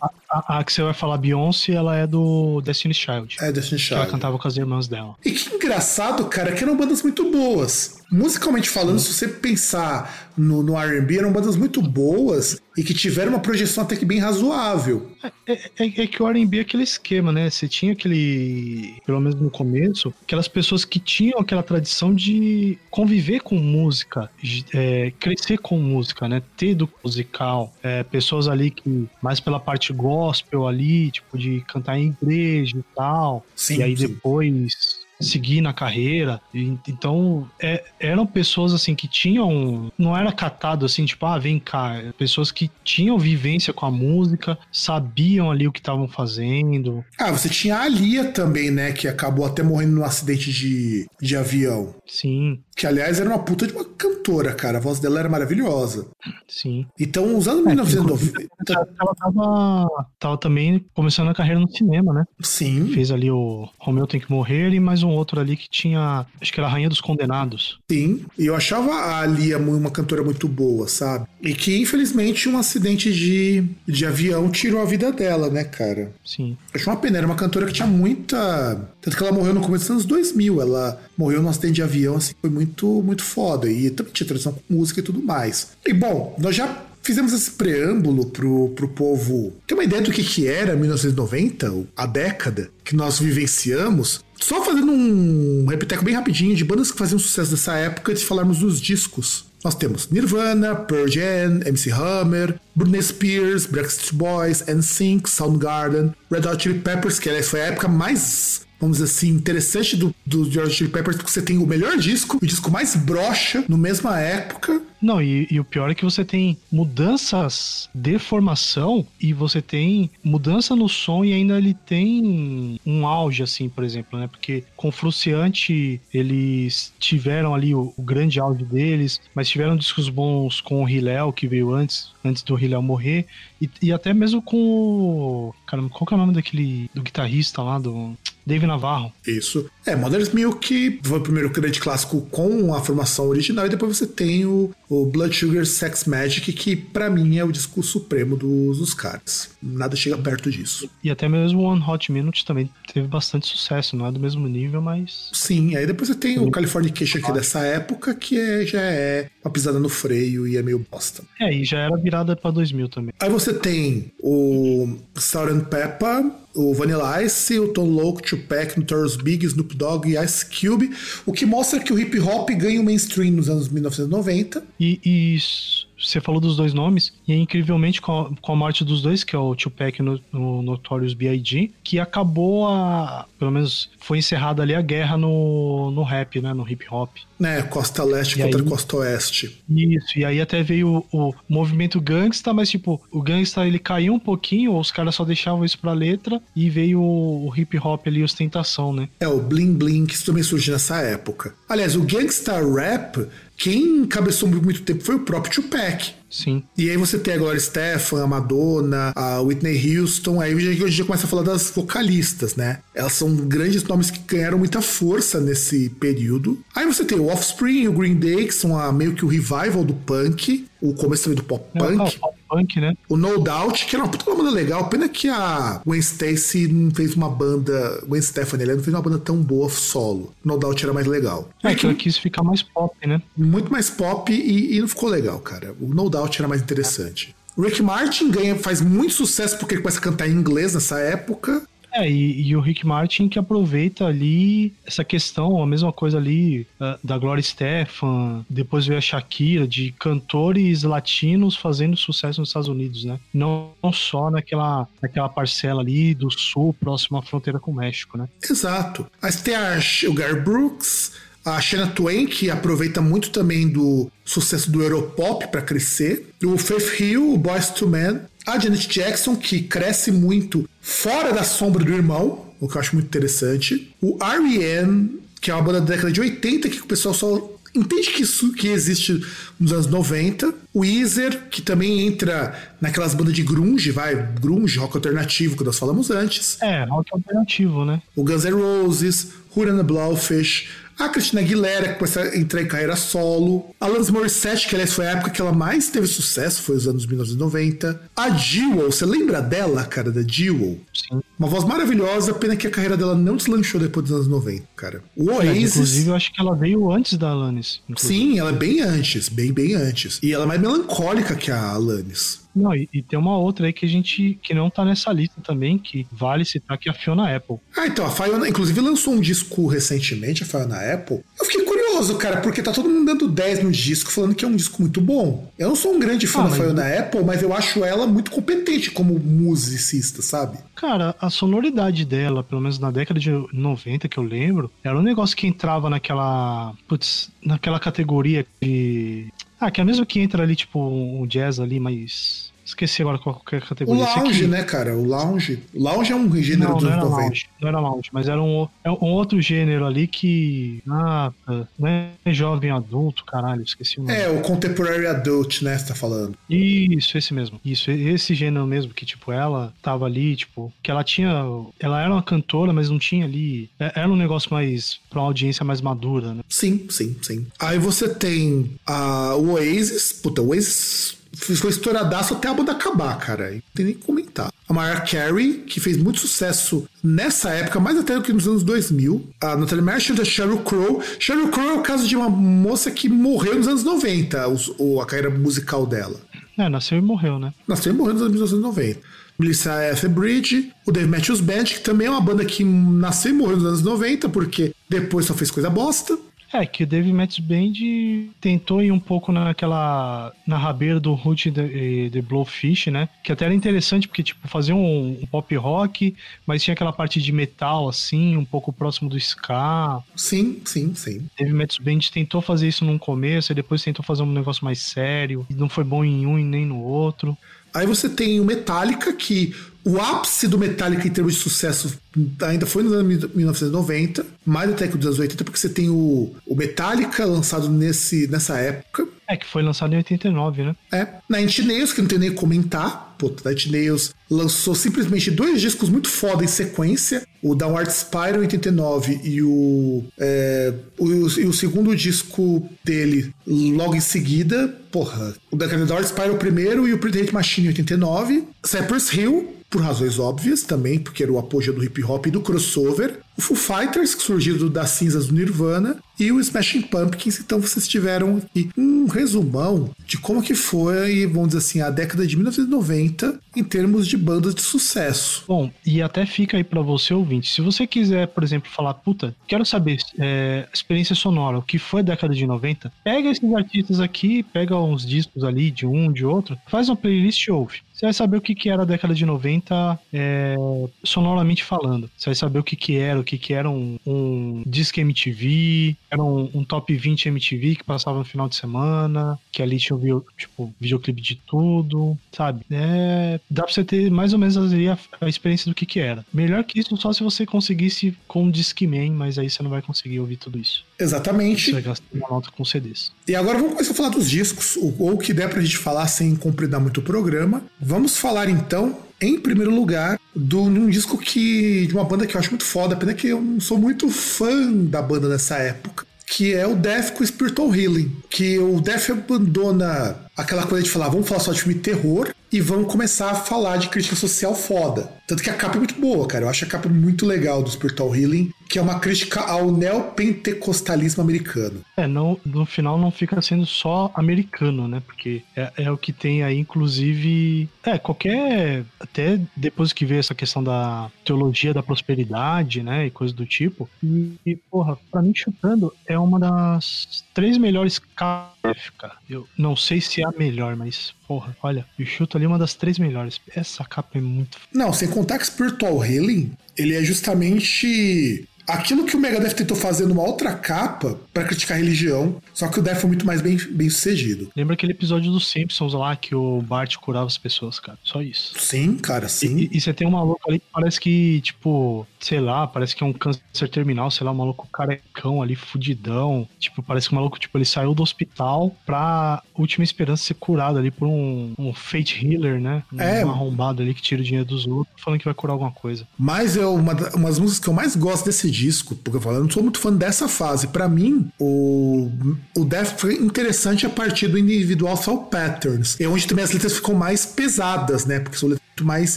a, 0.00 0.58
a, 0.58 0.64
que 0.64 0.72
você 0.72 0.82
vai 0.82 0.94
falar 0.94 1.18
Beyoncé, 1.18 1.72
ela 1.72 1.96
é 1.96 2.06
do 2.06 2.60
Destiny 2.62 2.94
Child. 2.94 3.36
É, 3.40 3.52
Destiny 3.52 3.78
Child. 3.78 4.00
ela 4.00 4.06
cantava 4.06 4.38
com 4.38 4.48
as 4.48 4.56
irmãs 4.56 4.88
dela. 4.88 5.16
E 5.24 5.32
que 5.32 5.54
engraçado, 5.54 6.24
cara, 6.26 6.52
que 6.52 6.62
eram 6.62 6.76
bandas 6.76 7.02
muito 7.02 7.30
boas. 7.30 8.00
Musicalmente 8.10 8.68
falando, 8.68 8.98
Sim. 8.98 9.06
se 9.06 9.14
você 9.14 9.28
pensar 9.28 10.30
no, 10.36 10.62
no 10.62 10.74
RB, 10.76 11.18
eram 11.18 11.32
bandas 11.32 11.54
muito 11.54 11.80
boas 11.80 12.60
e 12.76 12.82
que 12.82 12.94
tiveram 12.94 13.32
uma 13.32 13.40
projeção 13.40 13.84
até 13.84 13.94
que 13.94 14.04
bem 14.04 14.18
razoável. 14.18 15.10
É, 15.46 15.52
é, 15.52 16.02
é 16.02 16.06
que 16.06 16.22
o 16.22 16.26
RB 16.26 16.58
é 16.58 16.60
aquele 16.62 16.82
esquema, 16.82 17.30
né? 17.30 17.50
Você 17.50 17.68
tinha 17.68 17.92
aquele, 17.92 18.96
pelo 19.04 19.20
menos 19.20 19.40
no 19.40 19.50
começo, 19.50 20.14
aquelas 20.22 20.48
pessoas 20.48 20.84
que 20.84 20.98
tinham 20.98 21.38
aquela 21.38 21.62
tradição 21.62 22.14
de 22.14 22.78
conviver 22.90 23.40
com 23.40 23.56
música, 23.56 24.30
é, 24.72 25.12
crescer 25.20 25.58
com 25.58 25.78
música, 25.78 26.28
né? 26.28 26.42
Ter 26.56 26.74
do 26.74 26.88
musical. 27.04 27.72
É, 27.82 28.02
pessoas 28.02 28.48
ali 28.48 28.70
que, 28.70 29.08
mais 29.22 29.40
pela 29.40 29.60
parte 29.60 29.89
gospel 29.92 30.66
ali, 30.66 31.10
tipo, 31.10 31.36
de 31.38 31.60
cantar 31.62 31.98
em 31.98 32.08
igreja 32.08 32.78
e 32.78 32.84
tal. 32.94 33.44
Sim, 33.54 33.78
e 33.78 33.82
aí 33.82 33.96
sim. 33.96 34.06
depois 34.06 35.00
seguir 35.20 35.60
na 35.60 35.72
carreira. 35.72 36.40
E, 36.52 36.76
então, 36.88 37.48
é, 37.60 37.84
eram 37.98 38.26
pessoas 38.26 38.72
assim 38.72 38.94
que 38.94 39.06
tinham. 39.06 39.92
Não 39.98 40.16
era 40.16 40.32
catado 40.32 40.86
assim, 40.86 41.04
tipo, 41.04 41.24
ah, 41.26 41.38
vem 41.38 41.58
cá. 41.58 42.02
Pessoas 42.18 42.50
que 42.50 42.70
tinham 42.82 43.18
vivência 43.18 43.72
com 43.72 43.86
a 43.86 43.90
música, 43.90 44.58
sabiam 44.72 45.50
ali 45.50 45.68
o 45.68 45.72
que 45.72 45.80
estavam 45.80 46.08
fazendo. 46.08 47.04
Ah, 47.18 47.30
você 47.30 47.48
tinha 47.48 47.78
a 47.78 47.88
Lia 47.88 48.32
também, 48.32 48.70
né? 48.70 48.92
Que 48.92 49.06
acabou 49.06 49.44
até 49.44 49.62
morrendo 49.62 49.96
num 49.96 50.04
acidente 50.04 50.52
de, 50.52 51.06
de 51.20 51.36
avião. 51.36 51.94
Sim. 52.06 52.60
Que 52.80 52.86
aliás 52.86 53.20
era 53.20 53.28
uma 53.28 53.38
puta 53.38 53.66
de 53.66 53.74
uma 53.74 53.84
cantora, 53.84 54.54
cara. 54.54 54.78
A 54.78 54.80
voz 54.80 54.98
dela 54.98 55.20
era 55.20 55.28
maravilhosa. 55.28 56.06
Sim. 56.48 56.86
Então, 56.98 57.36
os 57.36 57.46
anos 57.46 57.66
É, 57.66 57.68
1990. 57.68 58.48
Ela 58.70 59.14
tava, 59.14 60.06
tava 60.18 60.38
também 60.38 60.82
começando 60.94 61.28
a 61.28 61.34
carreira 61.34 61.60
no 61.60 61.70
cinema, 61.70 62.14
né? 62.14 62.24
Sim, 62.40 62.90
Fez 62.94 63.10
ali 63.10 63.30
o 63.30 63.68
Romeu 63.78 64.06
Tem 64.06 64.18
Que 64.18 64.30
Morrer 64.30 64.70
e 64.72 64.80
mais 64.80 65.02
um 65.02 65.10
outro 65.10 65.38
ali 65.38 65.58
que 65.58 65.68
tinha. 65.68 66.24
Acho 66.40 66.50
que 66.50 66.58
era 66.58 66.68
a 66.68 66.70
Rainha 66.72 66.88
dos 66.88 67.02
Condenados. 67.02 67.78
sim. 67.90 68.24
E 68.38 68.46
eu 68.46 68.56
achava 68.56 68.90
a 69.20 69.26
Lia 69.26 69.58
uma 69.58 69.90
cantora 69.90 70.22
muito 70.22 70.48
boa, 70.48 70.88
sabe? 70.88 71.26
E 71.42 71.52
que, 71.52 71.78
infelizmente, 71.78 72.48
um 72.48 72.56
acidente 72.56 73.12
de, 73.12 73.62
de 73.86 74.06
avião 74.06 74.50
tirou 74.50 74.80
a 74.80 74.86
vida 74.86 75.12
dela, 75.12 75.50
né, 75.50 75.64
cara? 75.64 76.12
Sim. 76.24 76.56
Acho 76.74 76.88
uma 76.88 76.96
pena, 76.96 77.18
era 77.18 77.26
uma 77.26 77.36
cantora 77.36 77.66
que 77.66 77.74
tinha 77.74 77.86
muita. 77.86 78.88
Tanto 79.00 79.16
que 79.16 79.22
ela 79.22 79.32
morreu 79.32 79.54
no 79.54 79.60
começo 79.60 79.84
dos 79.84 79.90
anos 79.90 80.04
2000. 80.04 80.60
Ela 80.60 81.00
morreu 81.16 81.42
num 81.42 81.48
acidente 81.48 81.74
de 81.74 81.82
avião, 81.82 82.16
assim, 82.16 82.34
foi 82.40 82.50
muito, 82.50 83.02
muito 83.02 83.22
foda. 83.22 83.70
E 83.70 83.90
também 83.90 84.12
tinha 84.12 84.26
tradição 84.26 84.52
com 84.52 84.74
música 84.74 85.00
e 85.00 85.02
tudo 85.02 85.22
mais. 85.22 85.68
E 85.86 85.92
bom, 85.92 86.36
nós 86.38 86.54
já 86.54 86.86
fizemos 87.02 87.32
esse 87.32 87.52
preâmbulo 87.52 88.26
pro, 88.26 88.68
pro 88.70 88.88
povo 88.88 89.54
ter 89.66 89.74
uma 89.74 89.84
ideia 89.84 90.02
do 90.02 90.12
que, 90.12 90.22
que 90.22 90.46
era 90.46 90.76
1990, 90.76 91.86
a 91.96 92.06
década 92.06 92.70
que 92.84 92.94
nós 92.94 93.18
vivenciamos. 93.18 94.20
Só 94.38 94.64
fazendo 94.64 94.90
um 94.92 95.66
repiteco 95.68 96.04
bem 96.04 96.14
rapidinho 96.14 96.56
de 96.56 96.64
bandas 96.64 96.90
que 96.90 96.98
faziam 96.98 97.18
sucesso 97.18 97.50
dessa 97.50 97.74
época, 97.74 98.14
de 98.14 98.24
falarmos 98.24 98.58
dos 98.58 98.80
discos. 98.80 99.44
Nós 99.62 99.74
temos 99.74 100.08
Nirvana, 100.08 100.74
Pearl 100.74 101.06
Jam, 101.06 101.60
MC 101.66 101.90
Hammer, 101.90 102.58
Britney 102.74 103.02
Spears, 103.02 103.66
Backstreet 103.66 104.14
Boys, 104.14 104.64
NSYNC, 104.66 105.28
Soundgarden, 105.28 106.14
Red 106.30 106.48
Hot 106.48 106.62
Chili 106.62 106.78
Peppers, 106.78 107.18
que 107.18 107.28
aliás 107.28 107.48
foi 107.48 107.60
a 107.60 107.66
época 107.66 107.86
mais, 107.86 108.62
vamos 108.80 108.98
dizer 108.98 109.10
assim, 109.10 109.28
interessante 109.28 109.96
do, 109.96 110.14
do 110.24 110.70
Chili 110.70 110.90
Peppers, 110.90 111.16
porque 111.16 111.30
você 111.30 111.42
tem 111.42 111.58
o 111.58 111.66
melhor 111.66 111.98
disco, 111.98 112.38
o 112.40 112.46
disco 112.46 112.70
mais 112.70 112.96
broxa, 112.96 113.64
no 113.68 113.76
mesma 113.76 114.18
época. 114.18 114.80
Não, 115.00 115.20
e, 115.22 115.46
e 115.50 115.58
o 115.58 115.64
pior 115.64 115.90
é 115.90 115.94
que 115.94 116.04
você 116.04 116.24
tem 116.24 116.58
mudanças 116.70 117.88
de 117.94 118.18
formação 118.18 119.06
e 119.20 119.32
você 119.32 119.62
tem 119.62 120.10
mudança 120.22 120.76
no 120.76 120.88
som 120.88 121.24
e 121.24 121.32
ainda 121.32 121.56
ele 121.56 121.74
tem 121.74 122.78
um 122.84 123.06
auge, 123.06 123.42
assim, 123.42 123.68
por 123.68 123.82
exemplo, 123.82 124.18
né? 124.18 124.26
Porque 124.26 124.64
com 124.76 124.92
Fruciante 124.92 126.00
eles 126.12 126.92
tiveram 126.98 127.54
ali 127.54 127.74
o, 127.74 127.92
o 127.96 128.02
grande 128.02 128.38
auge 128.38 128.64
deles, 128.64 129.20
mas 129.34 129.48
tiveram 129.48 129.76
discos 129.76 130.08
bons 130.08 130.60
com 130.60 130.84
o 130.84 130.88
Hillel, 130.88 131.32
que 131.32 131.46
veio 131.46 131.72
antes, 131.72 132.12
antes 132.24 132.42
do 132.42 132.58
Hillel 132.58 132.82
morrer, 132.82 133.26
e, 133.60 133.70
e 133.82 133.92
até 133.92 134.12
mesmo 134.12 134.42
com 134.42 134.56
o. 134.56 135.54
Caramba, 135.66 135.90
qual 135.90 136.06
que 136.06 136.14
é 136.14 136.16
o 136.16 136.20
nome 136.20 136.34
daquele. 136.34 136.90
do 136.94 137.02
guitarrista 137.02 137.62
lá, 137.62 137.78
do. 137.78 138.16
Dave 138.44 138.66
Navarro. 138.66 139.12
Isso. 139.26 139.70
É, 139.86 139.94
Mother's 139.94 140.30
Milk 140.32 141.00
foi 141.04 141.18
o 141.18 141.22
primeiro 141.22 141.50
grande 141.50 141.78
clássico 141.78 142.22
com 142.30 142.74
a 142.74 142.80
formação 142.80 143.28
original, 143.28 143.66
e 143.66 143.68
depois 143.68 143.96
você 143.96 144.06
tem 144.06 144.44
o, 144.44 144.72
o 144.90 145.06
Blood 145.06 145.34
Sugar 145.34 145.64
Sex 145.64 146.04
Magic, 146.04 146.52
que 146.52 146.74
pra 146.74 147.08
mim 147.08 147.38
é 147.38 147.44
o 147.44 147.52
disco 147.52 147.80
supremo 147.80 148.36
dos, 148.36 148.78
dos 148.78 148.92
caras. 148.92 149.50
Nada 149.62 149.94
chega 149.94 150.18
perto 150.18 150.50
disso. 150.50 150.90
E 151.02 151.08
até 151.08 151.28
mesmo 151.28 151.62
One 151.62 151.80
Hot 151.80 152.10
Minute 152.10 152.44
também 152.44 152.68
teve 152.92 153.06
bastante 153.06 153.46
sucesso, 153.46 153.94
não 153.94 154.04
é 154.04 154.10
do 154.10 154.18
mesmo 154.18 154.48
nível, 154.48 154.82
mas. 154.82 155.30
Sim, 155.32 155.76
aí 155.76 155.86
depois 155.86 156.08
você 156.08 156.16
tem 156.16 156.40
o 156.40 156.50
Californication, 156.50 157.20
que 157.20 157.30
é 157.30 157.34
dessa 157.34 157.60
época, 157.60 158.12
que 158.16 158.36
é, 158.36 158.66
já 158.66 158.80
é 158.80 159.30
uma 159.44 159.52
pisada 159.52 159.78
no 159.78 159.88
freio 159.88 160.48
e 160.48 160.56
é 160.56 160.62
meio 160.62 160.84
bosta. 160.90 161.22
É, 161.38 161.54
e 161.54 161.64
já 161.64 161.78
era 161.78 161.96
virada 161.96 162.34
pra 162.34 162.50
2000 162.50 162.88
também. 162.88 163.14
Aí 163.20 163.30
você 163.30 163.54
tem 163.54 164.10
o 164.20 164.96
Salt 165.14 165.52
and 165.52 165.60
Pepper, 165.60 166.24
o 166.54 166.74
Vanilla 166.74 167.22
Ice, 167.22 167.58
o 167.58 167.68
Tom 167.68 167.88
Loke, 167.88 168.22
Tupac, 168.22 168.76
Notorious 168.78 169.16
Big, 169.16 169.44
Snoop 169.46 169.74
Dogg 169.76 170.06
e 170.08 170.16
Ice 170.24 170.44
Cube, 170.46 170.90
o 171.24 171.32
que 171.32 171.46
mostra 171.46 171.78
que 171.80 171.92
o 171.92 171.98
hip 171.98 172.18
hop 172.20 172.48
ganha 172.50 172.80
o 172.80 172.84
mainstream 172.84 173.32
nos 173.32 173.48
anos 173.48 173.68
1990. 173.68 174.62
E, 174.78 175.36
s- 175.36 175.86
você 176.00 176.20
falou 176.20 176.40
dos 176.40 176.56
dois 176.56 176.72
nomes, 176.72 177.12
e 177.26 177.32
é 177.32 177.36
incrivelmente 177.36 178.00
com 178.00 178.20
a, 178.20 178.30
com 178.40 178.52
a 178.52 178.56
morte 178.56 178.84
dos 178.84 179.02
dois, 179.02 179.22
que 179.24 179.34
é 179.36 179.38
o 179.38 179.54
Tupac 179.54 180.00
no, 180.02 180.20
no 180.32 180.62
Notorious 180.62 181.14
B.I.G., 181.14 181.70
que 181.84 181.98
acabou 181.98 182.68
a. 182.68 183.26
Pelo 183.38 183.50
menos 183.50 183.90
foi 183.98 184.18
encerrada 184.18 184.62
ali 184.62 184.74
a 184.74 184.82
guerra 184.82 185.16
no, 185.16 185.90
no 185.90 186.02
rap, 186.02 186.40
né? 186.40 186.52
No 186.52 186.68
hip 186.68 186.84
hop. 186.90 187.10
Né, 187.38 187.62
costa 187.62 188.04
leste 188.04 188.38
E 188.38 188.42
contra 188.42 188.60
aí- 188.60 188.68
costa 188.68 188.96
oeste. 188.98 189.62
Isso, 189.68 190.18
e 190.18 190.24
aí 190.26 190.40
até 190.42 190.62
veio 190.62 191.06
o, 191.10 191.28
o 191.30 191.34
movimento 191.48 191.98
gangsta, 191.98 192.52
mas 192.52 192.68
tipo, 192.68 193.00
o 193.10 193.22
gangsta 193.22 193.66
ele 193.66 193.78
caiu 193.78 194.12
um 194.12 194.18
pouquinho, 194.18 194.76
os 194.76 194.90
caras 194.92 195.14
só 195.14 195.24
deixavam 195.24 195.64
isso 195.64 195.78
pra 195.78 195.94
letra, 195.94 196.40
e 196.54 196.68
veio 196.68 197.00
o, 197.00 197.48
o 197.48 197.56
hip 197.56 197.78
hop 197.78 198.06
ali, 198.06 198.22
ostentação, 198.22 198.92
né? 198.92 199.08
É, 199.18 199.26
o 199.26 199.38
Bling 199.40 199.72
Bling, 199.72 200.04
que 200.04 200.12
isso 200.14 200.26
também 200.26 200.42
surgiu 200.42 200.74
nessa 200.74 200.98
época. 201.00 201.54
Aliás, 201.66 201.96
o 201.96 202.02
gangsta 202.02 202.60
rap, 202.62 203.26
quem 203.60 203.98
encabeçou 203.98 204.48
muito 204.48 204.80
tempo 204.80 205.04
foi 205.04 205.16
o 205.16 205.20
próprio 205.20 205.62
Tupac. 205.62 206.14
Sim. 206.30 206.62
E 206.78 206.88
aí 206.88 206.96
você 206.96 207.18
tem 207.18 207.34
agora 207.34 207.58
Stefan, 207.58 208.22
a 208.22 208.26
Madonna, 208.26 209.12
a 209.16 209.40
Whitney 209.40 209.98
Houston, 209.98 210.40
aí 210.40 210.58
gente 210.60 210.90
já 210.92 211.04
começa 211.04 211.26
a 211.26 211.28
falar 211.28 211.42
das 211.42 211.70
vocalistas, 211.70 212.54
né? 212.56 212.78
Elas 212.94 213.12
são 213.14 213.34
grandes 213.34 213.82
nomes 213.84 214.10
que 214.10 214.20
ganharam 214.20 214.58
muita 214.58 214.80
força 214.80 215.40
nesse 215.40 215.88
período. 215.90 216.58
Aí 216.74 216.86
você 216.86 217.04
tem 217.04 217.18
o 217.18 217.26
Offspring 217.28 217.82
e 217.82 217.88
o 217.88 217.92
Green 217.92 218.14
Day, 218.14 218.46
que 218.46 218.54
são 218.54 218.78
a- 218.78 218.92
meio 218.92 219.14
que 219.14 219.24
o 219.24 219.28
revival 219.28 219.84
do 219.84 219.94
punk, 219.94 220.66
o 220.80 220.94
começo 220.94 221.24
também 221.24 221.36
do 221.36 221.42
pop 221.44 221.64
É, 221.74 221.78
punk. 221.78 222.18
pop 222.18 222.38
punk, 222.48 222.80
né? 222.80 222.94
O 223.08 223.16
No 223.16 223.38
Doubt, 223.38 223.86
que 223.86 223.94
era 223.94 224.04
uma 224.04 224.10
puta 224.10 224.34
banda 224.34 224.50
legal, 224.50 224.88
pena 224.88 225.08
que 225.08 225.28
a 225.28 225.80
Gwen 225.86 226.00
Stacy 226.00 226.66
não 226.68 226.90
fez 226.90 227.14
uma 227.14 227.28
banda, 227.28 228.02
Gwen 228.08 228.20
Stefani, 228.22 228.62
ela 228.64 228.74
não 228.76 228.82
fez 228.82 228.94
uma 228.94 229.02
banda 229.02 229.18
tão 229.18 229.36
boa 229.36 229.68
solo. 229.68 230.32
No 230.44 230.56
Doubt 230.58 230.82
era 230.82 230.92
mais 230.92 231.06
legal. 231.06 231.48
É 231.62 231.74
que 231.74 231.84
ela 231.86 231.94
quis 231.94 232.16
ficar 232.16 232.42
mais 232.42 232.62
pop, 232.62 232.94
né? 233.06 233.20
Muito 233.36 233.70
mais 233.70 233.90
pop 233.90 234.32
e, 234.32 234.76
e 234.76 234.80
não 234.80 234.88
ficou 234.88 235.08
legal, 235.08 235.38
cara. 235.40 235.74
O 235.80 235.88
No 235.94 236.08
Doubt 236.08 236.19
era 236.38 236.48
mais 236.48 236.62
interessante. 236.62 237.34
O 237.56 237.62
Rick 237.62 237.82
Martin 237.82 238.30
ganha, 238.30 238.56
faz 238.56 238.80
muito 238.80 239.12
sucesso 239.12 239.58
porque 239.58 239.74
ele 239.74 239.82
começa 239.82 239.98
a 239.98 240.02
cantar 240.02 240.28
em 240.28 240.32
inglês 240.32 240.74
nessa 240.74 240.98
época. 240.98 241.62
É, 241.92 242.08
e, 242.08 242.48
e 242.48 242.56
o 242.56 242.60
Rick 242.60 242.86
Martin 242.86 243.28
que 243.28 243.38
aproveita 243.38 244.06
ali 244.06 244.72
essa 244.86 245.04
questão, 245.04 245.62
a 245.62 245.66
mesma 245.66 245.92
coisa 245.92 246.18
ali 246.18 246.66
ah, 246.78 246.98
da 247.02 247.18
Gloria 247.18 247.42
Stefan, 247.42 248.44
depois 248.48 248.86
veio 248.86 248.98
a 248.98 249.00
Shakira, 249.00 249.66
de 249.66 249.92
cantores 249.98 250.84
latinos 250.84 251.56
fazendo 251.56 251.96
sucesso 251.96 252.40
nos 252.40 252.50
Estados 252.50 252.68
Unidos, 252.68 253.04
né? 253.04 253.18
Não, 253.34 253.72
não 253.82 253.92
só 253.92 254.30
naquela, 254.30 254.86
naquela 255.02 255.28
parcela 255.28 255.80
ali 255.82 256.14
do 256.14 256.30
sul, 256.30 256.74
próximo 256.74 257.18
à 257.18 257.22
fronteira 257.22 257.58
com 257.58 257.72
o 257.72 257.74
México, 257.74 258.16
né? 258.16 258.28
Exato. 258.42 259.06
Aí 259.20 259.32
você 259.32 259.42
tem 259.42 259.56
a, 259.56 259.78
o 260.08 260.14
Gary 260.14 260.40
Brooks, 260.40 261.12
a 261.44 261.60
Shania 261.60 261.86
Twain, 261.86 262.26
que 262.26 262.50
aproveita 262.50 263.00
muito 263.00 263.30
também 263.30 263.68
do 263.68 264.10
sucesso 264.24 264.70
do 264.70 264.82
Europop 264.82 265.48
para 265.48 265.62
crescer. 265.62 266.30
O 266.44 266.58
Faith 266.58 267.00
Hill, 267.00 267.32
o 267.34 267.38
Boys 267.38 267.68
to 267.70 267.86
Men. 267.88 268.20
A 268.46 268.58
Janet 268.58 268.88
Jackson, 268.88 269.36
que 269.36 269.62
cresce 269.62 270.10
muito 270.10 270.68
fora 270.80 271.32
da 271.32 271.44
sombra 271.44 271.84
do 271.84 271.92
irmão, 271.92 272.46
o 272.58 272.66
que 272.66 272.76
eu 272.76 272.80
acho 272.80 272.94
muito 272.94 273.06
interessante. 273.06 273.94
O 274.00 274.18
R.E.M., 274.22 275.20
que 275.40 275.50
é 275.50 275.54
uma 275.54 275.62
banda 275.62 275.80
da 275.80 275.86
década 275.86 276.10
de 276.12 276.20
80, 276.20 276.68
que 276.68 276.80
o 276.80 276.86
pessoal 276.86 277.14
só 277.14 277.50
entende 277.74 278.10
que 278.10 278.22
isso 278.22 278.52
que 278.52 278.68
existe 278.68 279.24
nos 279.58 279.72
anos 279.72 279.86
90. 279.86 280.52
O 280.74 280.80
Weezer, 280.80 281.48
que 281.50 281.62
também 281.62 282.06
entra 282.06 282.58
naquelas 282.80 283.14
bandas 283.14 283.32
de 283.34 283.42
grunge, 283.42 283.90
vai, 283.90 284.14
grunge, 284.40 284.78
rock 284.78 284.96
alternativo, 284.96 285.56
que 285.56 285.64
nós 285.64 285.78
falamos 285.78 286.10
antes 286.10 286.60
É, 286.60 286.84
rock 286.84 287.10
alternativo, 287.12 287.84
né? 287.84 288.02
o 288.16 288.24
Guns 288.24 288.44
N' 288.44 288.52
Roses, 288.54 289.28
Hooran 289.54 289.76
the 289.76 289.82
Blowfish, 289.82 290.68
a 291.04 291.08
Christina 291.08 291.40
Aguilera, 291.40 291.88
que 291.88 291.98
começou 291.98 292.22
a 292.22 292.36
entrar 292.36 292.62
em 292.62 292.66
carreira 292.66 292.96
solo, 292.96 293.74
a 293.80 293.86
Alanis 293.86 294.10
Morissette, 294.10 294.68
que 294.68 294.74
aliás 294.74 294.92
foi 294.92 295.06
a 295.06 295.12
época 295.12 295.30
que 295.30 295.40
ela 295.40 295.52
mais 295.52 295.88
teve 295.88 296.06
sucesso, 296.06 296.62
foi 296.62 296.76
os 296.76 296.86
anos 296.86 297.06
1990, 297.06 298.00
a 298.16 298.30
Jewel, 298.30 298.90
você 298.90 299.06
lembra 299.06 299.40
dela, 299.40 299.84
cara, 299.84 300.10
da 300.10 300.22
Jewel? 300.22 300.78
Sim. 300.92 301.20
Uma 301.38 301.48
voz 301.48 301.64
maravilhosa, 301.64 302.34
pena 302.34 302.56
que 302.56 302.66
a 302.66 302.70
carreira 302.70 302.96
dela 302.96 303.14
não 303.14 303.36
deslanchou 303.36 303.80
depois 303.80 304.06
dos 304.06 304.14
anos 304.14 304.28
90, 304.28 304.64
cara. 304.76 305.02
O 305.16 305.30
Oasis... 305.30 305.74
inclusive, 305.74 306.08
eu 306.08 306.14
acho 306.14 306.32
que 306.32 306.40
ela 306.40 306.54
veio 306.54 306.90
antes 306.90 307.16
da 307.16 307.30
Alanis. 307.30 307.80
inclusive. 307.88 308.14
Sim, 308.14 308.38
ela 308.38 308.50
é 308.50 308.54
bem 308.54 308.80
antes, 308.80 309.28
bem, 309.28 309.52
bem 309.52 309.74
antes. 309.74 310.18
E 310.22 310.32
ela 310.32 310.44
é 310.44 310.46
mais 310.46 310.60
melancólica 310.60 311.34
que 311.34 311.50
a 311.50 311.70
Alanis. 311.70 312.39
Não, 312.54 312.74
e, 312.74 312.88
e 312.92 313.02
tem 313.02 313.18
uma 313.18 313.36
outra 313.38 313.66
aí 313.66 313.72
que 313.72 313.86
a 313.86 313.88
gente 313.88 314.38
que 314.42 314.52
não 314.54 314.68
tá 314.70 314.84
nessa 314.84 315.12
lista 315.12 315.40
também, 315.42 315.78
que 315.78 316.06
vale 316.10 316.44
citar, 316.44 316.76
que 316.78 316.88
é 316.88 316.92
a 316.92 316.94
Fiona 316.94 317.34
Apple. 317.34 317.56
Ah, 317.76 317.86
então, 317.86 318.04
a 318.06 318.10
Fiona, 318.10 318.48
inclusive, 318.48 318.80
lançou 318.80 319.14
um 319.14 319.20
disco 319.20 319.66
recentemente, 319.66 320.42
a 320.42 320.46
Fiona 320.46 320.76
Apple. 320.94 321.20
Eu 321.38 321.44
fiquei 321.46 321.64
curioso, 321.64 322.16
cara, 322.18 322.40
porque 322.40 322.62
tá 322.62 322.72
todo 322.72 322.88
mundo 322.88 323.06
dando 323.06 323.28
10 323.28 323.62
no 323.64 323.70
disco, 323.70 324.10
falando 324.10 324.34
que 324.34 324.44
é 324.44 324.48
um 324.48 324.56
disco 324.56 324.80
muito 324.82 325.00
bom. 325.00 325.50
Eu 325.58 325.68
não 325.68 325.76
sou 325.76 325.94
um 325.94 325.98
grande 326.00 326.26
fã 326.26 326.40
Ah, 326.40 326.42
da 326.44 326.48
mas- 326.50 326.58
Fiona 326.58 326.98
Apple, 326.98 327.24
mas 327.24 327.42
eu 327.42 327.52
acho 327.54 327.84
ela 327.84 328.06
muito 328.06 328.30
competente 328.30 328.90
como 328.90 329.18
musicista, 329.18 330.22
sabe? 330.22 330.58
Cara, 330.74 331.14
a 331.20 331.28
sonoridade 331.30 332.04
dela, 332.04 332.42
pelo 332.42 332.60
menos 332.60 332.78
na 332.78 332.90
década 332.90 333.20
de 333.20 333.30
90 333.52 334.08
que 334.08 334.18
eu 334.18 334.22
lembro, 334.24 334.70
era 334.82 334.98
um 334.98 335.02
negócio 335.02 335.36
que 335.36 335.46
entrava 335.46 335.90
naquela. 335.90 336.72
Putz, 336.88 337.30
naquela 337.44 337.78
categoria 337.78 338.46
de. 338.60 339.28
Ah, 339.60 339.70
que 339.70 339.80
é 339.80 339.84
mesmo 339.84 340.06
que 340.06 340.20
entra 340.20 340.42
ali, 340.42 340.56
tipo, 340.56 340.80
um 340.80 341.26
jazz 341.26 341.60
ali 341.60 341.78
mais. 341.78 342.49
Esqueci 342.70 343.02
agora 343.02 343.18
qual 343.18 343.40
que 343.44 343.56
é 343.56 343.58
a 343.58 343.62
O 343.62 343.66
categoria. 343.66 344.04
Esse 344.04 344.18
lounge, 344.18 344.46
né, 344.46 344.62
cara? 344.62 344.96
O 344.96 345.04
lounge. 345.04 345.62
O 345.74 345.82
lounge 345.82 346.12
é 346.12 346.16
um 346.16 346.36
gênero 346.42 346.70
Não, 346.70 346.74
dos 346.78 346.84
não 346.84 346.92
era 346.92 347.02
90. 347.04 347.20
lounge, 347.22 347.46
não 347.60 347.68
era 347.68 347.80
lounge, 347.80 348.10
mas 348.12 348.28
era 348.28 348.40
um, 348.42 348.68
é 348.84 348.90
um 348.90 349.10
outro 349.12 349.40
gênero 349.40 349.84
ali 349.84 350.06
que. 350.06 350.82
Ah, 350.88 351.32
não 351.78 351.88
é 351.88 352.10
jovem 352.32 352.70
adulto, 352.70 353.24
caralho, 353.24 353.62
esqueci 353.62 353.98
o 353.98 354.02
nome. 354.04 354.14
É, 354.14 354.28
o 354.28 354.40
contemporary 354.40 355.06
adult, 355.06 355.62
né, 355.62 355.76
você 355.76 355.86
tá 355.88 355.94
falando. 355.94 356.36
Isso, 356.48 357.18
esse 357.18 357.34
mesmo. 357.34 357.60
Isso, 357.64 357.90
esse 357.90 358.34
gênero 358.34 358.66
mesmo, 358.66 358.94
que, 358.94 359.04
tipo, 359.04 359.32
ela 359.32 359.72
tava 359.82 360.06
ali, 360.06 360.36
tipo, 360.36 360.72
que 360.82 360.90
ela 360.90 361.02
tinha. 361.04 361.30
Ela 361.78 362.00
era 362.02 362.12
uma 362.12 362.22
cantora, 362.22 362.72
mas 362.72 362.88
não 362.88 362.98
tinha 362.98 363.24
ali. 363.24 363.68
é- 363.78 363.92
Era 364.00 364.08
um 364.08 364.16
negócio 364.16 364.52
mais. 364.52 364.98
pra 365.10 365.20
uma 365.20 365.26
audiência 365.26 365.64
mais 365.64 365.80
madura, 365.80 366.34
né? 366.34 366.42
Sim, 366.48 366.86
sim, 366.88 367.16
sim. 367.20 367.46
Aí 367.58 367.78
você 367.78 368.08
tem 368.08 368.70
a, 368.86 369.34
o 369.34 369.52
Oasis. 369.54 370.12
Puta, 370.12 370.40
o 370.40 370.48
Oasis 370.50 371.16
ficou 371.40 371.70
estouradaço 371.70 372.34
até 372.34 372.48
a 372.48 372.54
banda 372.54 372.72
acabar, 372.72 373.18
cara. 373.18 373.50
Não 373.52 373.62
tem 373.74 373.86
nem 373.86 373.94
que 373.94 374.04
comentar. 374.04 374.52
A 374.68 374.72
Mariah 374.72 375.00
Carey, 375.00 375.64
que 375.66 375.80
fez 375.80 375.96
muito 375.96 376.20
sucesso 376.20 376.86
nessa 377.02 377.50
época, 377.50 377.80
mais 377.80 377.98
até 377.98 378.14
do 378.14 378.22
que 378.22 378.32
nos 378.32 378.46
anos 378.46 378.62
2000. 378.62 379.28
A 379.40 379.56
Natalie 379.56 379.84
Merchant, 379.84 380.18
a 380.20 380.24
Sheryl 380.24 380.58
Crow. 380.58 381.02
Sheryl 381.18 381.48
Crow 381.48 381.70
é 381.70 381.72
o 381.74 381.82
caso 381.82 382.06
de 382.06 382.14
uma 382.16 382.28
moça 382.28 382.90
que 382.90 383.08
morreu 383.08 383.56
nos 383.56 383.66
anos 383.68 383.82
90, 383.84 384.48
os- 384.48 384.72
o, 384.78 385.00
a 385.00 385.06
carreira 385.06 385.30
musical 385.30 385.86
dela. 385.86 386.20
É, 386.58 386.68
nasceu 386.68 386.98
e 386.98 387.00
morreu, 387.00 387.38
né? 387.38 387.52
Nasceu 387.66 387.92
e 387.92 387.96
morreu 387.96 388.12
nos 388.14 388.22
anos 388.22 388.32
1990. 388.34 389.00
Melissa 389.38 389.72
Etheridge, 389.90 390.70
o 390.86 390.92
Dave 390.92 391.08
Matthews 391.08 391.40
Band, 391.40 391.64
que 391.64 391.80
também 391.80 392.06
é 392.06 392.10
uma 392.10 392.20
banda 392.20 392.44
que 392.44 392.62
nasceu 392.62 393.30
e 393.30 393.34
morreu 393.34 393.56
nos 393.56 393.64
anos 393.66 393.82
90, 393.82 394.28
porque 394.28 394.74
depois 394.88 395.24
só 395.24 395.32
fez 395.34 395.50
coisa 395.50 395.70
bosta. 395.70 396.18
É, 396.52 396.66
que 396.66 396.82
o 396.82 396.86
Dave 396.86 397.12
Matthews 397.12 397.46
Band 397.46 398.32
tentou 398.40 398.82
ir 398.82 398.90
um 398.90 398.98
pouco 398.98 399.30
naquela. 399.30 400.32
na 400.46 400.58
rabeira 400.58 400.98
do 400.98 401.14
Root 401.14 401.50
The, 401.50 402.10
The 402.10 402.22
Blowfish, 402.22 402.88
né? 402.90 403.08
Que 403.22 403.30
até 403.30 403.44
era 403.44 403.54
interessante, 403.54 404.08
porque, 404.08 404.22
tipo, 404.22 404.48
fazia 404.48 404.74
um, 404.74 405.18
um 405.22 405.26
pop 405.26 405.54
rock, 405.56 406.14
mas 406.44 406.62
tinha 406.62 406.74
aquela 406.74 406.92
parte 406.92 407.20
de 407.20 407.32
metal, 407.32 407.88
assim, 407.88 408.36
um 408.36 408.44
pouco 408.44 408.72
próximo 408.72 409.08
do 409.08 409.16
ska. 409.16 410.02
Sim, 410.16 410.60
sim, 410.64 410.94
sim. 410.94 411.28
Dave 411.38 411.52
Matthews 411.52 411.78
Band 411.78 412.00
tentou 412.12 412.40
fazer 412.40 412.66
isso 412.66 412.84
num 412.84 412.98
começo, 412.98 413.52
e 413.52 413.54
depois 413.54 413.84
tentou 413.84 414.04
fazer 414.04 414.22
um 414.22 414.32
negócio 414.32 414.64
mais 414.64 414.80
sério. 414.80 415.46
E 415.48 415.54
não 415.54 415.68
foi 415.68 415.84
bom 415.84 416.04
em 416.04 416.26
um 416.26 416.38
e 416.38 416.44
nem 416.44 416.66
no 416.66 416.80
outro. 416.80 417.38
Aí 417.72 417.86
você 417.86 418.08
tem 418.08 418.40
o 418.40 418.44
Metallica, 418.44 419.12
que 419.12 419.54
o 419.84 419.98
ápice 420.00 420.46
do 420.48 420.58
Metallica 420.58 421.06
em 421.06 421.10
termos 421.10 421.34
de 421.34 421.40
sucesso 421.40 421.98
ainda 422.42 422.66
foi 422.66 422.82
nos 422.82 422.92
anos 422.92 423.30
1990, 423.34 424.26
mais 424.44 424.70
até 424.70 424.88
que 424.88 424.96
nos 424.96 425.06
anos 425.06 425.18
80, 425.18 425.44
porque 425.44 425.58
você 425.58 425.68
tem 425.68 425.88
o, 425.88 426.34
o 426.46 426.54
Metallica 426.54 427.24
lançado 427.24 427.68
nesse, 427.68 428.26
nessa 428.26 428.58
época. 428.58 429.06
É, 429.28 429.36
que 429.36 429.46
foi 429.46 429.62
lançado 429.62 429.94
em 429.94 429.98
89, 429.98 430.64
né? 430.64 430.76
É. 430.90 431.06
Na 431.28 431.38
Nails, 431.38 431.92
que 431.92 432.00
não 432.00 432.08
tem 432.08 432.18
nem 432.18 432.32
comentar. 432.32 433.14
Puta, 433.16 433.52
Inch 433.52 433.66
Nails 433.66 434.14
lançou 434.28 434.74
simplesmente 434.74 435.30
dois 435.30 435.60
discos 435.60 435.88
muito 435.88 436.08
foda 436.08 436.42
em 436.42 436.48
sequência. 436.48 437.24
O 437.40 437.54
Downward 437.54 437.92
Spiral 437.92 438.36
em 438.36 438.46
89 438.46 439.20
e 439.22 439.42
o, 439.42 440.04
é, 440.18 440.74
o, 440.98 441.08
e 441.08 441.44
o 441.44 441.52
segundo 441.52 441.94
disco 441.94 442.68
dele 442.82 443.32
logo 443.46 443.94
em 443.94 444.00
seguida. 444.00 444.66
Porra, 444.90 445.34
o 445.50 445.56
Downward 445.56 446.08
Spiral 446.08 446.36
primeiro 446.36 446.88
e 446.88 446.92
o 446.92 446.96
Hate 446.96 447.32
Machine 447.32 447.68
em 447.68 447.70
89. 447.70 448.44
Cypress 448.64 449.12
Hill, 449.12 449.54
por 449.70 449.80
razões 449.80 450.18
óbvias 450.18 450.62
também, 450.62 450.98
porque 450.98 451.22
era 451.22 451.30
o 451.30 451.38
apogeu 451.38 451.72
do 451.72 451.84
hip 451.84 451.99
hop 452.02 452.26
e 452.26 452.30
do 452.30 452.40
crossover. 452.40 453.20
O 453.36 453.40
Foo 453.40 453.56
Fighters, 453.56 454.14
que 454.14 454.22
surgiu 454.22 454.68
das 454.68 454.90
cinzas 454.90 455.26
do 455.26 455.34
Nirvana, 455.34 455.98
e 456.20 456.30
o 456.30 456.38
Smashing 456.38 456.82
Pumpkins. 456.82 457.40
Então 457.40 457.60
vocês 457.60 457.88
tiveram 457.88 458.36
aqui 458.36 458.70
um 458.76 459.06
resumão 459.06 459.90
de 460.06 460.18
como 460.18 460.42
que 460.42 460.54
foi, 460.54 461.26
vamos 461.26 461.48
dizer 461.48 461.58
assim, 461.58 461.80
a 461.80 461.90
década 461.90 462.26
de 462.26 462.36
1990 462.36 463.40
em 463.56 463.64
termos 463.64 464.06
de 464.06 464.16
bandas 464.16 464.54
de 464.54 464.62
sucesso. 464.62 465.44
Bom, 465.48 465.70
e 465.84 466.02
até 466.02 466.26
fica 466.26 466.56
aí 466.56 466.64
pra 466.64 466.82
você 466.82 467.14
ouvinte. 467.14 467.48
Se 467.48 467.60
você 467.60 467.86
quiser, 467.86 468.28
por 468.28 468.44
exemplo, 468.44 468.70
falar, 468.70 468.94
puta, 468.94 469.34
quero 469.46 469.64
saber 469.64 469.98
é, 470.18 470.68
experiência 470.72 471.14
sonora, 471.14 471.58
o 471.58 471.62
que 471.62 471.78
foi 471.78 472.00
a 472.00 472.04
década 472.04 472.34
de 472.34 472.46
90, 472.46 472.92
pega 473.02 473.30
esses 473.30 473.54
artistas 473.54 474.00
aqui, 474.00 474.42
pega 474.42 474.76
uns 474.78 475.06
discos 475.06 475.42
ali 475.42 475.70
de 475.70 475.86
um, 475.86 476.12
de 476.12 476.24
outro, 476.24 476.56
faz 476.68 476.88
uma 476.88 476.96
playlist 476.96 477.46
e 477.46 477.50
ouve. 477.50 477.80
Você 478.00 478.06
vai 478.06 478.12
saber 478.14 478.38
o 478.38 478.40
que, 478.40 478.54
que 478.54 478.70
era 478.70 478.80
a 478.80 478.86
década 478.86 479.14
de 479.14 479.26
90 479.26 480.00
é, 480.10 480.56
sonoramente 481.04 481.62
falando. 481.62 482.10
Você 482.16 482.30
vai 482.30 482.34
saber 482.34 482.58
o 482.58 482.64
que, 482.64 482.74
que 482.74 482.96
era, 482.96 483.20
o 483.20 483.24
que, 483.24 483.36
que 483.36 483.52
era 483.52 483.68
um, 483.68 483.98
um 484.06 484.62
disco 484.66 484.98
MTV, 485.00 485.94
era 486.10 486.22
um, 486.22 486.50
um 486.54 486.64
top 486.64 486.94
20 486.94 487.28
MTV 487.28 487.76
que 487.76 487.84
passava 487.84 488.18
no 488.18 488.24
final 488.24 488.48
de 488.48 488.56
semana, 488.56 489.38
que 489.50 489.62
ali 489.62 489.78
tinha 489.78 489.98
tipo, 490.36 490.74
videoclipe 490.80 491.20
de 491.20 491.36
tudo, 491.46 492.18
sabe? 492.32 492.64
É, 492.70 493.40
dá 493.48 493.64
pra 493.64 493.72
você 493.72 493.84
ter 493.84 494.10
mais 494.10 494.32
ou 494.32 494.38
menos 494.38 494.56
ali 494.56 494.88
a, 494.88 494.98
a 495.20 495.28
experiência 495.28 495.70
do 495.70 495.74
que, 495.74 495.86
que 495.86 496.00
era. 496.00 496.24
Melhor 496.32 496.64
que 496.64 496.78
isso 496.78 496.96
só 496.96 497.12
se 497.12 497.22
você 497.22 497.46
conseguisse 497.46 498.16
com 498.26 498.50
Discman, 498.50 499.12
mas 499.12 499.38
aí 499.38 499.48
você 499.48 499.62
não 499.62 499.70
vai 499.70 499.82
conseguir 499.82 500.20
ouvir 500.20 500.36
tudo 500.36 500.58
isso. 500.58 500.84
Exatamente. 500.98 501.66
Você 501.66 501.72
vai 501.72 501.82
gastar 501.82 502.06
uma 502.12 502.28
nota 502.28 502.50
com 502.50 502.64
CDs. 502.64 503.12
E 503.26 503.34
agora 503.34 503.58
vamos 503.58 503.72
começar 503.72 503.92
a 503.92 503.94
falar 503.94 504.08
dos 504.10 504.28
discos, 504.28 504.76
ou 504.76 504.90
ou 505.00 505.14
o 505.14 505.18
que 505.18 505.32
der 505.32 505.48
pra 505.48 505.60
gente 505.60 505.78
falar 505.78 506.06
sem 506.08 506.36
compridar 506.36 506.80
muito 506.80 506.98
o 506.98 507.02
programa. 507.02 507.62
Vamos 507.80 508.16
falar 508.16 508.48
então, 508.48 508.98
em 509.20 509.38
primeiro 509.38 509.74
lugar, 509.74 510.18
de 510.34 510.56
um 510.56 510.88
disco 510.88 511.18
que. 511.18 511.86
de 511.86 511.94
uma 511.94 512.04
banda 512.04 512.26
que 512.26 512.34
eu 512.34 512.40
acho 512.40 512.50
muito 512.50 512.64
foda, 512.64 512.96
pena 512.96 513.14
que 513.14 513.28
eu 513.28 513.40
não 513.40 513.60
sou 513.60 513.78
muito 513.78 514.08
fã 514.08 514.72
da 514.72 515.02
banda 515.02 515.28
nessa 515.28 515.56
época. 515.56 516.06
Que 516.26 516.54
é 516.54 516.64
o 516.64 516.76
Death 516.76 517.12
com 517.14 517.26
Spiritual 517.26 517.74
Healing. 517.74 518.16
Que 518.30 518.56
o 518.58 518.80
Death 518.80 519.10
abandona 519.10 520.16
aquela 520.36 520.64
coisa 520.64 520.84
de 520.84 520.90
falar, 520.90 521.08
vamos 521.08 521.28
falar 521.28 521.40
só 521.40 521.52
de 521.52 521.60
filme 521.60 521.78
terror 521.78 522.32
e 522.52 522.60
vamos 522.60 522.90
começar 522.90 523.30
a 523.30 523.34
falar 523.34 523.76
de 523.76 523.88
crítica 523.88 524.16
social 524.16 524.54
foda. 524.54 525.10
Tanto 525.26 525.42
que 525.42 525.50
a 525.50 525.54
capa 525.54 525.76
é 525.76 525.78
muito 525.78 526.00
boa, 526.00 526.26
cara. 526.26 526.44
Eu 526.44 526.48
acho 526.48 526.64
a 526.64 526.68
capa 526.68 526.88
muito 526.88 527.24
legal 527.24 527.62
do 527.62 527.70
Spiritual 527.70 528.14
Healing, 528.14 528.50
que 528.68 528.78
é 528.78 528.82
uma 528.82 528.98
crítica 528.98 529.40
ao 529.40 529.70
neopentecostalismo 529.70 531.22
americano. 531.22 531.82
É, 531.96 532.08
não, 532.08 532.40
no 532.44 532.66
final 532.66 532.98
não 532.98 533.12
fica 533.12 533.40
sendo 533.40 533.64
só 533.64 534.10
americano, 534.14 534.88
né? 534.88 535.00
Porque 535.06 535.42
é, 535.56 535.72
é 535.76 535.90
o 535.90 535.96
que 535.96 536.12
tem 536.12 536.42
aí, 536.42 536.58
inclusive. 536.58 537.68
É, 537.84 537.98
qualquer. 537.98 538.84
Até 538.98 539.40
depois 539.56 539.92
que 539.92 540.04
veio 540.04 540.20
essa 540.20 540.34
questão 540.34 540.62
da 540.62 541.10
teologia 541.24 541.72
da 541.72 541.82
prosperidade, 541.82 542.82
né? 542.82 543.06
E 543.06 543.10
coisa 543.10 543.34
do 543.34 543.46
tipo. 543.46 543.88
E, 544.02 544.34
e, 544.44 544.56
porra, 544.56 544.98
pra 545.10 545.22
mim, 545.22 545.32
chutando, 545.34 545.92
é 546.06 546.18
uma 546.18 546.38
das 546.38 547.24
três 547.32 547.56
melhores 547.56 547.98
capas, 547.98 548.90
cara. 548.98 549.14
Eu 549.28 549.48
não 549.56 549.74
sei 549.74 550.00
se 550.00 550.22
é 550.22 550.26
a 550.26 550.32
melhor, 550.32 550.76
mas, 550.76 551.14
porra, 551.26 551.56
olha, 551.62 551.86
eu 551.98 552.04
chuto 552.04 552.36
ali 552.36 552.46
uma 552.46 552.58
das 552.58 552.74
três 552.74 552.98
melhores. 552.98 553.40
Essa 553.54 553.84
capa 553.84 554.18
é 554.18 554.20
muito. 554.20 554.58
Não, 554.72 554.92
sem 554.92 555.08
contar 555.08 555.38
que 555.38 555.46
Spiritual 555.46 556.04
Healing, 556.04 556.52
ele 556.76 556.94
é 556.94 557.02
justamente 557.02 558.46
aquilo 558.74 559.04
que 559.04 559.16
o 559.16 559.18
Megadeth 559.20 559.54
tentou 559.54 559.76
fazer 559.76 560.06
numa 560.06 560.22
outra 560.22 560.54
capa 560.54 561.18
pra 561.32 561.44
criticar 561.44 561.76
a 561.76 561.80
religião, 561.80 562.36
só 562.52 562.68
que 562.68 562.78
o 562.78 562.82
Death 562.82 562.98
foi 562.98 563.08
muito 563.08 563.26
mais 563.26 563.40
bem, 563.40 563.56
bem 563.70 563.88
sucedido. 563.88 564.50
Lembra 564.56 564.74
aquele 564.74 564.92
episódio 564.92 565.30
dos 565.30 565.48
Simpsons 565.48 565.92
lá 565.92 566.14
que 566.16 566.34
o 566.34 566.60
Bart 566.62 566.96
curava 566.96 567.26
as 567.26 567.38
pessoas, 567.38 567.78
cara? 567.78 567.98
Só 568.02 568.22
isso. 568.22 568.54
Sim, 568.58 568.96
cara, 568.96 569.28
sim. 569.28 569.56
E, 569.58 569.76
e 569.76 569.80
você 569.80 569.92
tem 569.92 570.06
um 570.06 570.12
maluco 570.12 570.40
ali 570.48 570.58
que 570.58 570.66
parece 570.72 571.00
que, 571.00 571.40
tipo, 571.40 572.06
sei 572.20 572.38
lá, 572.40 572.66
parece 572.66 572.94
que 572.94 573.02
é 573.02 573.06
um 573.06 573.12
câncer 573.12 573.68
terminal, 573.70 574.10
sei 574.10 574.24
lá, 574.24 574.30
um 574.30 574.34
maluco 574.36 574.68
carecão 574.72 575.40
ali, 575.42 575.56
fudidão. 575.56 576.46
Tipo, 576.58 576.82
parece 576.82 577.08
que 577.08 577.12
o 577.12 577.16
maluco, 577.16 577.38
tipo, 577.38 577.56
ele 577.56 577.64
saiu 577.64 577.94
do 577.94 578.02
hospital 578.02 578.74
pra 578.84 579.42
última 579.54 579.82
esperança 579.84 580.22
ser 580.24 580.34
curado 580.34 580.78
ali 580.78 580.90
por 580.90 581.08
um, 581.08 581.52
um 581.58 581.72
fate 581.72 582.24
healer, 582.24 582.60
né? 582.60 582.82
Um 582.92 583.00
É. 583.00 583.22
arrombado 583.22 583.82
ali 583.82 583.94
que 583.94 584.02
tira 584.02 584.20
o 584.20 584.24
dinheiro 584.24 584.46
dos 584.46 584.66
outros, 584.66 584.94
falando 585.02 585.18
que 585.18 585.24
vai 585.24 585.34
curar 585.34 585.52
alguma 585.54 585.70
coisa. 585.72 586.06
Mas 586.18 586.56
é 586.56 586.66
uma, 586.66 586.92
umas 587.14 587.38
músicas 587.38 587.60
que 587.60 587.68
eu 587.68 587.74
mais 587.74 587.96
gosto 587.96 588.26
desse 588.26 588.50
disco, 588.50 588.94
porque 588.96 589.16
eu 589.16 589.20
falo, 589.20 589.36
eu 589.36 589.42
não 589.44 589.50
sou 589.50 589.62
muito 589.62 589.78
fã 589.78 589.92
dessa 589.92 590.28
fase. 590.28 590.68
Pra 590.68 590.88
mim, 590.88 591.30
o, 591.38 592.10
o 592.56 592.64
Death 592.64 592.98
foi 593.00 593.14
interessante 593.14 593.86
a 593.86 593.90
partir 593.90 594.28
do 594.28 594.38
individual 594.38 594.96
Soul 594.96 595.24
Patterns. 595.24 595.98
É 596.00 596.06
onde 596.06 596.26
também 596.26 596.44
as 596.44 596.52
letras 596.52 596.74
ficam 596.76 596.94
mais 596.94 597.24
pesadas, 597.26 598.04
né? 598.04 598.20
Porque 598.20 598.36
são 598.36 598.48
letras 598.48 598.60
muito 598.80 598.84
mais 598.84 599.16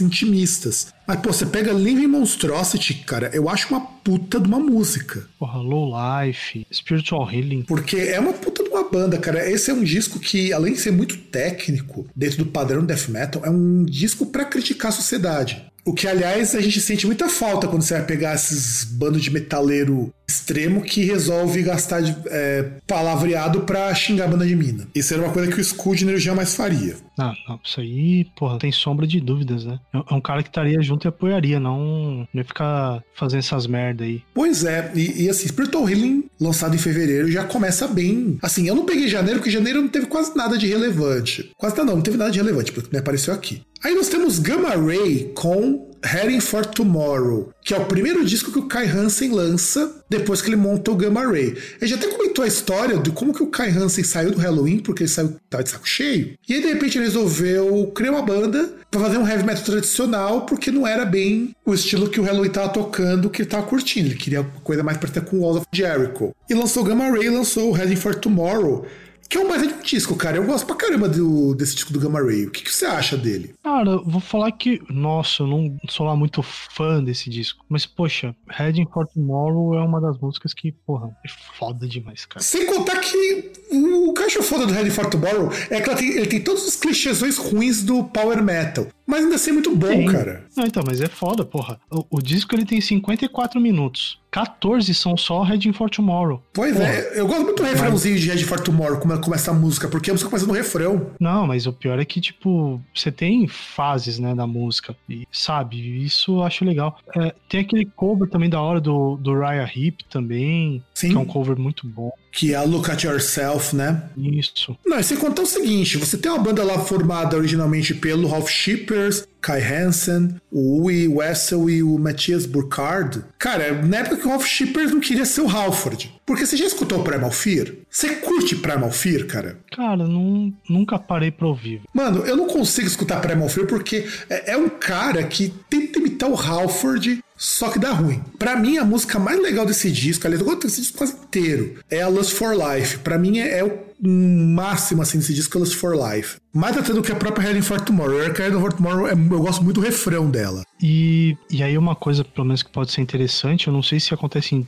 intimistas. 0.00 0.88
Mas, 1.06 1.20
pô, 1.20 1.32
você 1.32 1.46
pega 1.46 1.72
Living 1.72 2.06
Monstrosity, 2.06 2.94
cara, 3.06 3.30
eu 3.32 3.48
acho 3.48 3.68
uma 3.68 3.80
puta 3.80 4.38
de 4.38 4.46
uma 4.46 4.58
música. 4.58 5.26
Porra, 5.38 5.58
Low 5.58 5.92
Life, 5.92 6.66
Spiritual 6.72 7.30
Healing. 7.30 7.62
Porque 7.62 7.96
é 7.96 8.20
uma 8.20 8.32
puta 8.32 8.62
de 8.62 8.70
uma 8.70 8.88
banda, 8.88 9.18
cara. 9.18 9.50
Esse 9.50 9.70
é 9.70 9.74
um 9.74 9.82
disco 9.82 10.18
que, 10.18 10.52
além 10.52 10.74
de 10.74 10.80
ser 10.80 10.92
muito 10.92 11.16
técnico, 11.16 12.06
dentro 12.14 12.38
do 12.38 12.46
padrão 12.46 12.80
do 12.80 12.86
death 12.86 13.08
metal, 13.08 13.42
é 13.44 13.50
um 13.50 13.84
disco 13.84 14.26
pra 14.26 14.44
criticar 14.44 14.90
a 14.90 14.94
sociedade. 14.94 15.64
O 15.86 15.92
que, 15.92 16.08
aliás, 16.08 16.54
a 16.54 16.60
gente 16.62 16.80
sente 16.80 17.06
muita 17.06 17.28
falta 17.28 17.68
quando 17.68 17.82
você 17.82 17.94
vai 17.94 18.06
pegar 18.06 18.34
esses 18.34 18.84
bandos 18.84 19.22
de 19.22 19.30
metaleiro 19.30 20.12
extremo 20.26 20.82
que 20.82 21.04
resolve 21.04 21.62
gastar 21.62 22.00
de, 22.00 22.16
é, 22.26 22.70
palavreado 22.86 23.60
pra 23.62 23.94
xingar 23.94 24.24
a 24.24 24.28
banda 24.28 24.46
de 24.46 24.56
mina. 24.56 24.88
Isso 24.94 25.12
era 25.12 25.22
uma 25.22 25.32
coisa 25.32 25.50
que 25.50 25.60
o 25.60 25.64
Scoodner 25.64 26.18
jamais 26.18 26.54
faria. 26.54 26.96
Ah, 27.18 27.32
não, 27.48 27.60
isso 27.62 27.80
aí, 27.80 28.26
porra, 28.36 28.58
tem 28.58 28.72
sombra 28.72 29.06
de 29.06 29.20
dúvidas, 29.20 29.64
né? 29.64 29.78
É 29.92 30.14
é 30.14 30.16
um 30.16 30.20
cara 30.20 30.42
que 30.42 30.48
estaria 30.48 30.80
junto 30.82 31.06
e 31.06 31.08
apoiaria, 31.08 31.60
não, 31.60 32.26
não 32.32 32.40
ia 32.40 32.44
ficar 32.44 33.02
fazendo 33.14 33.40
essas 33.40 33.66
merda 33.66 34.04
aí. 34.04 34.22
Pois 34.32 34.64
é, 34.64 34.90
e, 34.94 35.24
e 35.24 35.28
assim, 35.28 35.48
Spiritual 35.48 35.88
Healing 35.88 36.24
lançado 36.40 36.74
em 36.74 36.78
fevereiro, 36.78 37.30
já 37.30 37.44
começa 37.44 37.86
bem. 37.86 38.38
Assim, 38.42 38.68
eu 38.68 38.74
não 38.74 38.84
peguei 38.84 39.08
janeiro, 39.08 39.38
porque 39.40 39.50
janeiro 39.50 39.80
não 39.82 39.88
teve 39.88 40.06
quase 40.06 40.36
nada 40.36 40.56
de 40.56 40.66
relevante. 40.66 41.50
Quase 41.56 41.76
nada, 41.76 41.88
não, 41.88 41.96
não 41.96 42.02
teve 42.02 42.16
nada 42.16 42.30
de 42.30 42.38
relevante, 42.38 42.72
porque 42.72 42.90
me 42.92 42.98
apareceu 42.98 43.32
aqui. 43.34 43.62
Aí 43.82 43.94
nós 43.94 44.08
temos 44.08 44.38
Gamma 44.38 44.70
Ray 44.70 45.30
com 45.34 45.90
Heading 46.04 46.40
for 46.40 46.66
Tomorrow, 46.66 47.50
que 47.62 47.72
é 47.72 47.78
o 47.78 47.86
primeiro 47.86 48.24
disco 48.24 48.52
que 48.52 48.58
o 48.58 48.68
Kai 48.68 48.86
Hansen 48.86 49.30
lança 49.30 50.04
depois 50.08 50.42
que 50.42 50.48
ele 50.48 50.56
montou 50.56 50.94
o 50.94 50.96
Gamma 50.96 51.26
Ray. 51.26 51.56
Ele 51.80 51.86
já 51.86 51.96
até 51.96 52.08
comentou 52.08 52.44
a 52.44 52.48
história 52.48 52.98
de 52.98 53.10
como 53.10 53.32
que 53.32 53.42
o 53.42 53.48
Kai 53.48 53.70
Hansen 53.70 54.04
saiu 54.04 54.30
do 54.30 54.38
Halloween, 54.38 54.78
porque 54.78 55.02
ele 55.02 55.10
saiu 55.10 55.36
tava 55.48 55.64
de 55.64 55.70
saco 55.70 55.88
cheio. 55.88 56.34
E 56.48 56.54
aí, 56.54 56.60
de 56.60 56.68
repente, 56.68 56.98
ele 56.98 57.06
resolveu 57.06 57.90
criar 57.94 58.12
uma 58.12 58.22
banda 58.22 58.74
para 58.90 59.00
fazer 59.00 59.18
um 59.18 59.26
heavy 59.26 59.44
metal 59.44 59.64
tradicional, 59.64 60.46
porque 60.46 60.70
não 60.70 60.86
era 60.86 61.04
bem 61.04 61.54
o 61.64 61.74
estilo 61.74 62.08
que 62.08 62.20
o 62.20 62.22
Halloween 62.22 62.50
tava 62.50 62.68
tocando, 62.68 63.30
que 63.30 63.42
ele 63.42 63.48
tava 63.48 63.66
curtindo. 63.66 64.08
Ele 64.08 64.16
queria 64.16 64.44
coisa 64.62 64.82
mais 64.82 64.98
parecida 64.98 65.24
com 65.24 65.40
Walls 65.40 65.58
of 65.58 65.66
Jericho. 65.72 66.34
E 66.48 66.54
lançou 66.54 66.82
o 66.82 66.86
Gamma 66.86 67.10
Ray, 67.10 67.30
lançou 67.30 67.70
o 67.70 67.76
Heading 67.76 67.96
for 67.96 68.14
Tomorrow, 68.14 68.86
que 69.28 69.36
é 69.36 69.40
um 69.40 69.48
baita 69.48 69.66
de 69.66 69.74
um 69.74 69.82
disco, 69.82 70.14
cara. 70.16 70.36
Eu 70.36 70.44
gosto 70.44 70.66
pra 70.66 70.76
caramba 70.76 71.08
do, 71.08 71.54
desse 71.54 71.74
disco 71.74 71.92
do 71.92 72.00
Gamma 72.00 72.20
Ray. 72.20 72.46
O 72.46 72.50
que, 72.50 72.62
que 72.62 72.72
você 72.72 72.86
acha 72.86 73.16
dele? 73.16 73.54
Cara, 73.62 73.90
eu 73.90 74.04
vou 74.04 74.20
falar 74.20 74.52
que, 74.52 74.80
nossa, 74.88 75.42
eu 75.42 75.46
não 75.46 75.76
sou 75.88 76.06
lá 76.06 76.14
muito 76.16 76.42
fã 76.42 77.02
desse 77.02 77.30
disco. 77.30 77.64
Mas, 77.68 77.86
poxa, 77.86 78.34
Heading 78.50 78.86
for 78.92 79.06
Tomorrow 79.06 79.74
é 79.74 79.80
uma 79.82 80.00
das 80.00 80.18
músicas 80.18 80.52
que, 80.54 80.72
porra, 80.72 81.08
é 81.24 81.28
foda 81.58 81.86
demais, 81.86 82.24
cara. 82.26 82.44
Sem 82.44 82.66
contar 82.66 82.98
que 83.00 83.52
o 83.70 84.12
caixa 84.12 84.42
foda 84.42 84.66
do 84.66 84.72
Heading 84.72 84.90
for 84.90 85.06
Tomorrow 85.06 85.50
é 85.70 85.80
que 85.80 85.94
tem, 85.94 86.10
ele 86.10 86.26
tem 86.26 86.40
todos 86.40 86.66
os 86.66 86.76
clichêsões 86.76 87.36
ruins 87.36 87.82
do 87.82 88.04
Power 88.04 88.42
Metal. 88.42 88.86
Mas 89.06 89.24
ainda 89.24 89.34
assim 89.34 89.50
é 89.50 89.52
muito 89.54 89.74
bom, 89.76 89.88
Sim. 89.88 90.06
cara. 90.06 90.46
Não, 90.56 90.64
então, 90.64 90.82
mas 90.86 91.00
é 91.00 91.08
foda, 91.08 91.44
porra. 91.44 91.78
O, 91.90 92.18
o 92.18 92.22
disco 92.22 92.54
ele 92.54 92.64
tem 92.64 92.80
54 92.80 93.60
minutos. 93.60 94.18
14 94.34 94.92
são 94.94 95.16
só 95.16 95.44
Heading 95.44 95.72
for 95.72 95.88
Tomorrow. 95.88 96.42
Pois 96.52 96.74
Porra. 96.76 96.88
é, 96.88 97.20
eu 97.20 97.26
gosto 97.26 97.42
muito 97.44 97.62
do 97.62 97.68
refrãozinho 97.68 98.18
de 98.18 98.28
Heading 98.28 98.44
for 98.44 98.58
Tomorrow, 98.58 98.98
como 98.98 99.12
começa 99.18 99.50
a 99.50 99.54
música, 99.54 99.88
porque 99.88 100.10
a 100.10 100.14
música 100.14 100.30
começa 100.30 100.46
no 100.46 100.52
refrão. 100.52 101.10
Não, 101.20 101.46
mas 101.46 101.66
o 101.66 101.72
pior 101.72 101.98
é 101.98 102.04
que, 102.04 102.20
tipo, 102.20 102.80
você 102.94 103.10
tem 103.10 103.46
fases, 103.46 104.18
né, 104.18 104.34
da 104.34 104.46
música. 104.46 104.96
E, 105.08 105.26
sabe, 105.30 106.04
isso 106.04 106.38
eu 106.38 106.44
acho 106.44 106.64
legal. 106.64 106.98
É, 107.16 107.34
tem 107.48 107.60
aquele 107.60 107.86
cover 107.86 108.28
também 108.28 108.48
da 108.48 108.60
hora 108.60 108.80
do, 108.80 109.16
do 109.16 109.38
Raya 109.38 109.70
Hip 109.74 110.04
também, 110.04 110.82
Sim. 110.94 111.10
que 111.10 111.16
é 111.16 111.18
um 111.18 111.24
cover 111.24 111.58
muito 111.58 111.86
bom. 111.86 112.12
Que 112.34 112.52
é 112.52 112.56
a 112.56 112.62
Look 112.64 112.90
at 112.90 113.04
Yourself, 113.04 113.76
né? 113.76 114.02
Isso. 114.16 114.76
Não, 114.84 114.98
e 114.98 115.04
sem 115.04 115.16
contar 115.16 115.42
o 115.42 115.46
seguinte: 115.46 115.96
você 115.96 116.18
tem 116.18 116.30
uma 116.32 116.42
banda 116.42 116.64
lá 116.64 116.78
formada 116.80 117.36
originalmente 117.36 117.94
pelo 117.94 118.26
Ralph 118.26 118.48
Shippers, 118.48 119.24
Kai 119.40 119.62
Hansen, 119.62 120.34
o 120.50 120.82
Ui 120.82 121.06
Wessel 121.06 121.70
e 121.70 121.82
o 121.82 121.96
Matthias 121.98 122.44
Burkhardt. 122.44 123.22
Cara, 123.38 123.82
na 123.82 123.98
época 123.98 124.16
que 124.16 124.26
o 124.26 124.30
Ralph 124.30 124.46
Shippers 124.46 124.90
não 124.90 125.00
queria 125.00 125.24
ser 125.24 125.42
o 125.42 125.48
Halford. 125.48 126.12
Porque 126.26 126.46
você 126.46 126.56
já 126.56 126.64
escutou 126.64 127.04
Primal 127.04 127.30
Fear? 127.30 127.72
Você 127.90 128.16
curte 128.16 128.56
Primal 128.56 128.90
Fear, 128.90 129.26
cara? 129.26 129.58
Cara, 129.70 130.08
não, 130.08 130.52
nunca 130.68 130.98
parei 130.98 131.30
pra 131.30 131.46
ouvir. 131.46 131.82
Mano, 131.92 132.24
eu 132.24 132.36
não 132.36 132.46
consigo 132.46 132.86
escutar 132.86 133.20
Primal 133.20 133.48
Fear 133.48 133.66
porque 133.66 134.06
é, 134.28 134.52
é 134.52 134.56
um 134.56 134.68
cara 134.68 135.22
que 135.24 135.52
tenta 135.68 135.98
imitar 135.98 136.30
o 136.30 136.34
Halford, 136.34 137.22
só 137.36 137.68
que 137.70 137.78
dá 137.78 137.92
ruim. 137.92 138.22
Pra 138.38 138.56
mim, 138.56 138.78
a 138.78 138.84
música 138.84 139.18
mais 139.18 139.40
legal 139.40 139.66
desse 139.66 139.90
disco, 139.90 140.26
aliás, 140.26 140.40
eu 140.40 140.46
gosto 140.46 140.62
desse 140.66 140.80
disco 140.80 140.98
quase 140.98 141.14
inteiro, 141.14 141.78
é 141.90 142.00
a 142.02 142.08
Lust 142.08 142.34
for 142.34 142.54
Life. 142.54 142.98
Pra 142.98 143.18
mim, 143.18 143.38
é, 143.38 143.58
é 143.58 143.64
o 143.64 143.84
máximo, 144.06 145.02
assim, 145.02 145.18
desse 145.18 145.34
disco, 145.34 145.56
é 145.56 145.60
Lust 145.60 145.76
for 145.76 145.94
Life. 145.96 146.36
Mais 146.52 146.76
até 146.76 146.92
do 146.92 147.02
que 147.02 147.10
a 147.12 147.16
própria 147.16 147.48
Heading 147.48 147.62
for 147.62 147.80
Tomorrow. 147.80 148.20
A 148.20 148.24
Heading 148.26 148.60
for 148.60 148.72
Tomorrow, 148.72 149.08
é- 149.08 149.12
eu 149.12 149.40
gosto 149.40 149.62
muito 149.62 149.80
do 149.80 149.84
refrão 149.86 150.30
dela. 150.30 150.62
E, 150.82 151.36
e 151.50 151.62
aí 151.62 151.76
uma 151.76 151.96
coisa, 151.96 152.24
pelo 152.24 152.46
menos, 152.46 152.62
que 152.62 152.70
pode 152.70 152.92
ser 152.92 153.00
interessante, 153.00 153.66
eu 153.66 153.72
não 153.72 153.82
sei 153.82 153.98
se 153.98 154.12
acontece 154.14 154.54
em- 154.54 154.66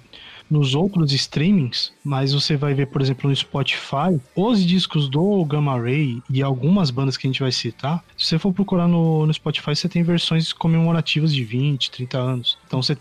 nos 0.51 0.74
outros 0.74 1.12
streamings, 1.12 1.92
mas 2.05 2.32
você 2.32 2.57
vai 2.57 2.74
ver, 2.74 2.86
por 2.86 3.01
exemplo, 3.03 3.28
no 3.28 3.36
Spotify, 3.36 4.20
os 4.34 4.64
discos 4.64 5.09
do 5.09 5.44
Gamma 5.44 5.80
Ray 5.80 6.22
e 6.30 6.42
algumas 6.42 6.90
bandas 6.90 7.16
que 7.16 7.26
a 7.26 7.30
gente 7.30 7.40
vai 7.40 7.53
citar, 7.53 8.05
se 8.16 8.26
você 8.26 8.38
for 8.38 8.53
procurar 8.53 8.88
no, 8.88 9.26
no 9.26 9.34
Spotify, 9.34 9.74
você 9.74 9.88
tem 9.88 10.03
versões 10.03 10.53
comemorativas 10.53 11.34
de 11.34 11.44
20, 11.44 11.90
30 11.90 12.18
anos. 12.18 12.59
Então 12.66 12.82
você 12.82 12.97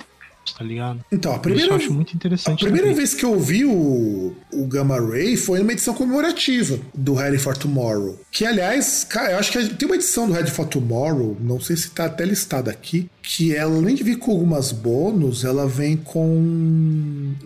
tá 0.53 0.63
ligado? 0.63 1.03
Então, 1.11 1.33
a 1.33 1.39
primeira, 1.39 1.71
eu 1.71 1.75
acho 1.75 1.93
muito 1.93 2.11
a 2.11 2.15
interessante. 2.15 2.59
primeira 2.59 2.87
também. 2.87 2.97
vez 2.97 3.13
que 3.13 3.23
eu 3.25 3.33
ouvi 3.33 3.65
o, 3.65 4.35
o 4.51 4.65
Gamma 4.67 4.99
Ray 4.99 5.35
foi 5.37 5.59
numa 5.59 5.71
edição 5.71 5.93
comemorativa 5.93 6.79
do 6.93 7.13
Ready 7.13 7.37
for 7.37 7.57
Tomorrow. 7.57 8.19
Que, 8.31 8.45
aliás, 8.45 9.03
cara, 9.03 9.31
eu 9.31 9.39
acho 9.39 9.51
que 9.51 9.73
tem 9.75 9.87
uma 9.87 9.95
edição 9.95 10.27
do 10.27 10.33
Ready 10.33 10.51
for 10.51 10.67
Tomorrow, 10.67 11.37
não 11.39 11.59
sei 11.59 11.75
se 11.75 11.89
tá 11.91 12.05
até 12.05 12.25
listada 12.25 12.69
aqui, 12.71 13.09
que 13.21 13.55
ela, 13.55 13.75
além 13.75 13.95
de 13.95 14.03
vir 14.03 14.17
com 14.17 14.31
algumas 14.31 14.71
bônus, 14.71 15.43
ela 15.43 15.67
vem 15.67 15.97
com 15.97 16.25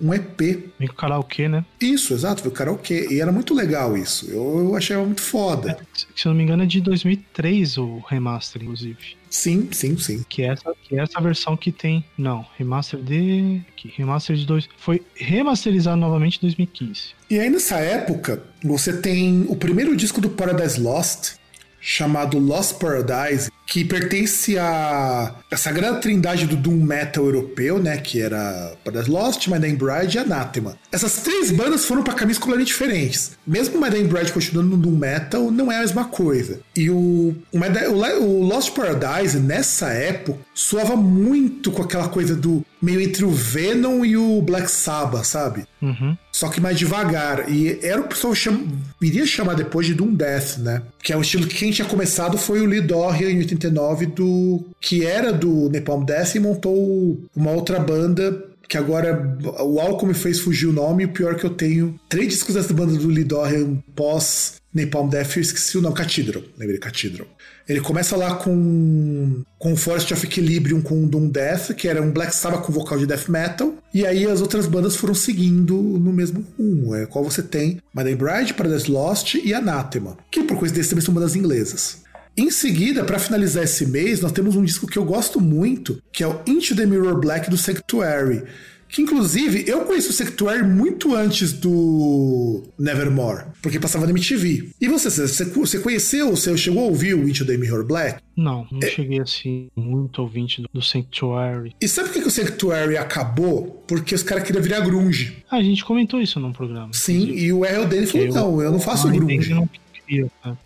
um 0.02 0.14
EP. 0.14 0.40
Vem 0.78 0.88
com 0.88 0.96
karaokê, 0.96 1.48
né? 1.48 1.64
Isso, 1.80 2.14
exato, 2.14 2.42
foi 2.42 2.52
o 2.52 2.54
karaokê. 2.54 3.08
E 3.12 3.22
era 3.22 3.32
muito 3.32 3.54
legal 3.54 3.98
isso. 3.98 4.30
Eu, 4.30 4.60
eu 4.60 4.76
achei 4.76 4.96
muito 4.98 5.22
foda. 5.22 5.78
Se 5.94 6.08
se 6.16 6.28
eu 6.28 6.32
não 6.32 6.38
me 6.38 6.44
engano, 6.44 6.64
é 6.64 6.66
de 6.66 6.82
2003 6.82 7.78
o 7.78 8.00
remaster, 8.08 8.62
inclusive. 8.62 8.98
Sim, 9.30 9.70
sim, 9.72 9.98
sim. 9.98 10.26
Que 10.28 10.44
é 10.44 10.48
essa, 10.48 10.74
que 10.84 10.98
é 10.98 11.04
essa 11.04 11.22
versão 11.22 11.56
que 11.56 11.72
tem. 11.72 12.04
Não, 12.18 12.46
remaster 12.58 13.00
de. 13.00 13.62
Que 13.76 13.88
remaster 13.90 14.36
de 14.36 14.46
dois. 14.46 14.68
Foi 14.78 15.02
remasterizado 15.16 15.98
novamente 15.98 16.38
em 16.38 16.42
2015. 16.42 17.14
E 17.30 17.40
aí 17.40 17.50
nessa 17.50 17.78
época, 17.78 18.44
você 18.64 19.00
tem 19.02 19.46
o 19.48 19.56
primeiro 19.56 19.96
disco 19.96 20.20
do 20.20 20.30
Paradise 20.30 20.80
Lost, 20.80 21.36
chamado 21.80 22.40
Lost 22.40 22.80
Paradise, 22.80 23.52
que 23.70 23.86
pertence 23.86 24.58
a 24.58 25.36
a 25.52 25.58
sagrada 25.58 25.98
trindade 25.98 26.46
do 26.46 26.56
doom 26.56 26.84
metal 26.84 27.26
europeu, 27.26 27.80
né, 27.80 27.98
que 27.98 28.22
era 28.22 28.74
Paradise 28.84 29.10
Lost, 29.10 29.48
My 29.48 29.58
Dying 29.58 29.76
Bride 29.76 30.18
e 30.18 30.20
Anathema. 30.20 30.78
Essas 30.92 31.18
três 31.18 31.52
bandas 31.52 31.86
foram 31.86 32.04
para 32.04 32.14
caminhos 32.14 32.38
completamente 32.38 32.68
diferentes. 32.68 33.32
Mesmo 33.46 33.82
My 33.82 33.90
Dying 33.90 34.08
Bride 34.08 34.32
continuando 34.32 34.70
no 34.70 34.78
doom 34.78 34.96
metal, 34.96 35.50
não 35.50 35.72
é 35.72 35.78
a 35.78 35.82
mesma 35.82 36.06
coisa. 36.06 36.60
E 36.76 36.90
o, 36.90 37.36
o, 37.52 37.58
o 37.58 38.20
o 38.20 38.44
Lost 38.44 38.74
Paradise, 38.74 39.40
nessa 39.40 39.90
época, 39.90 40.40
soava 40.54 40.96
muito 40.96 41.72
com 41.72 41.82
aquela 41.82 42.10
coisa 42.10 42.36
do 42.36 42.64
meio 42.82 43.02
entre 43.02 43.26
o 43.26 43.32
Venom 43.32 44.06
e 44.06 44.16
o 44.16 44.42
Black 44.42 44.70
Sabbath, 44.70 45.26
sabe? 45.26 45.66
Uhum. 45.82 46.16
Só 46.32 46.48
que 46.48 46.62
mais 46.62 46.78
devagar. 46.78 47.52
E 47.52 47.80
era 47.82 48.00
o 48.00 48.04
que 48.04 48.08
o 48.08 48.16
pessoal 48.16 48.36
cham... 48.36 48.68
iria 49.02 49.26
chamar 49.26 49.56
depois 49.56 49.88
de 49.88 49.94
Doom 49.94 50.14
Death, 50.14 50.58
né? 50.60 50.82
Que 51.02 51.12
é 51.12 51.18
um 51.18 51.22
estilo 51.22 51.48
que 51.48 51.56
quem 51.56 51.72
tinha 51.72 51.88
começado 51.88 52.38
foi 52.38 52.62
o 52.62 52.66
Lee 52.66 52.82
Dorian 52.82 53.30
em 53.30 53.40
89, 53.60 54.06
do... 54.08 54.66
que 54.80 55.06
era 55.06 55.32
do 55.32 55.70
Napalm 55.70 56.04
Death 56.04 56.36
e 56.36 56.40
montou 56.40 57.20
uma 57.36 57.52
outra 57.52 57.80
banda. 57.80 58.46
Que 58.68 58.78
agora 58.78 59.38
o 59.62 59.80
Alchemy 59.80 60.14
fez 60.14 60.40
fugir 60.40 60.68
o 60.68 60.74
nome. 60.74 61.06
O 61.06 61.10
pior 61.10 61.34
é 61.34 61.36
que 61.36 61.46
eu 61.46 61.50
tenho 61.50 62.00
três 62.08 62.28
discos 62.28 62.54
dessa 62.54 62.72
banda 62.72 62.94
do 62.94 63.08
Lee 63.08 63.24
Dorian 63.24 63.78
pós 63.96 64.62
Napalm 64.72 65.10
Death. 65.10 65.38
Eu 65.38 65.42
esqueci 65.42 65.78
o 65.78 65.82
nome. 65.82 65.96
Cathedral. 65.96 66.44
Lembrei, 66.56 66.78
Cathedral. 66.78 67.28
Ele 67.70 67.82
começa 67.82 68.18
lá 68.18 68.34
com, 68.34 69.44
com 69.60 69.76
Forest 69.76 70.12
of 70.12 70.26
Equilibrium 70.26 70.82
com 70.82 71.06
Doom 71.06 71.30
Death, 71.30 71.76
que 71.76 71.88
era 71.88 72.02
um 72.02 72.10
Black 72.10 72.34
Sabbath 72.34 72.64
com 72.64 72.74
vocal 72.74 72.98
de 72.98 73.06
death 73.06 73.30
metal. 73.30 73.76
E 73.94 74.08
aí 74.08 74.26
as 74.26 74.42
outras 74.42 74.66
bandas 74.66 74.96
foram 74.96 75.14
seguindo 75.14 75.76
no 75.76 76.12
mesmo 76.12 76.44
rumo, 76.58 76.96
é 76.96 77.06
qual 77.06 77.24
você 77.24 77.44
tem 77.44 77.80
Madame 77.94 78.16
Bride, 78.16 78.56
Paradise 78.56 78.90
Lost 78.90 79.36
e 79.36 79.54
Anathema, 79.54 80.18
que 80.32 80.44
por 80.44 80.58
coincidência 80.58 80.90
também 80.90 81.06
são 81.06 81.14
bandas 81.14 81.36
inglesas. 81.36 82.02
Em 82.38 82.50
seguida, 82.52 83.04
para 83.04 83.20
finalizar 83.20 83.64
esse 83.64 83.86
mês, 83.86 84.22
nós 84.22 84.32
temos 84.32 84.56
um 84.56 84.64
disco 84.64 84.88
que 84.88 84.98
eu 84.98 85.04
gosto 85.06 85.42
muito, 85.42 86.02
que 86.12 86.24
é 86.24 86.28
o 86.28 86.40
Into 86.48 86.76
the 86.76 86.86
Mirror 86.86 87.20
Black 87.20 87.50
do 87.50 87.58
Sanctuary. 87.58 88.44
Que 88.92 89.04
inclusive 89.04 89.66
eu 89.68 89.82
conheço 89.82 90.10
o 90.10 90.14
Sanctuary 90.14 90.64
muito 90.64 91.14
antes 91.14 91.54
do 91.54 92.64
Nevermore, 92.80 93.44
porque 93.62 93.80
passava 93.80 94.06
na 94.06 94.12
MTV. 94.12 94.70
E 94.82 94.88
você, 94.88 95.10
você, 95.28 95.78
conheceu, 95.80 96.32
você 96.32 96.58
chegou 96.58 96.82
a 96.86 96.88
ouvir 96.88 97.14
o 97.14 97.30
Into 97.30 97.46
the 97.46 97.56
Mirror 97.56 97.86
Black? 97.86 98.20
Não, 98.36 98.66
não 98.72 98.80
É. 98.82 98.88
cheguei 98.90 99.20
assim, 99.20 99.68
muito 99.76 100.20
ouvinte 100.24 100.64
do, 100.74 100.82
Sanctuary. 100.82 101.76
E 101.80 101.88
sabe 101.88 102.08
por 102.10 102.14
que 102.16 102.22
que 102.22 102.28
o 102.30 102.32
Sanctuary 102.32 102.98
acabou? 102.98 103.84
Porque 103.88 104.16
os 104.16 104.24
caras 104.24 104.44
queriam 104.44 104.64
virar 104.64 104.80
grunge. 104.80 105.44
Ah, 105.52 105.58
a 105.58 105.64
gente 105.64 105.86
comentou 105.86 106.20
isso 106.20 106.40
num 106.40 106.52
programa. 106.52 106.90
Sim, 106.94 107.30
e 107.34 107.54
o 107.54 107.64
R.L. 107.64 107.86
Dane 107.86 108.08
falou: 108.08 108.26
Eu- 108.28 108.34
não, 108.34 108.62
eu 108.64 108.72
não 108.72 108.80
faço 108.80 109.08
grunge. 109.10 109.54
não 109.54 109.70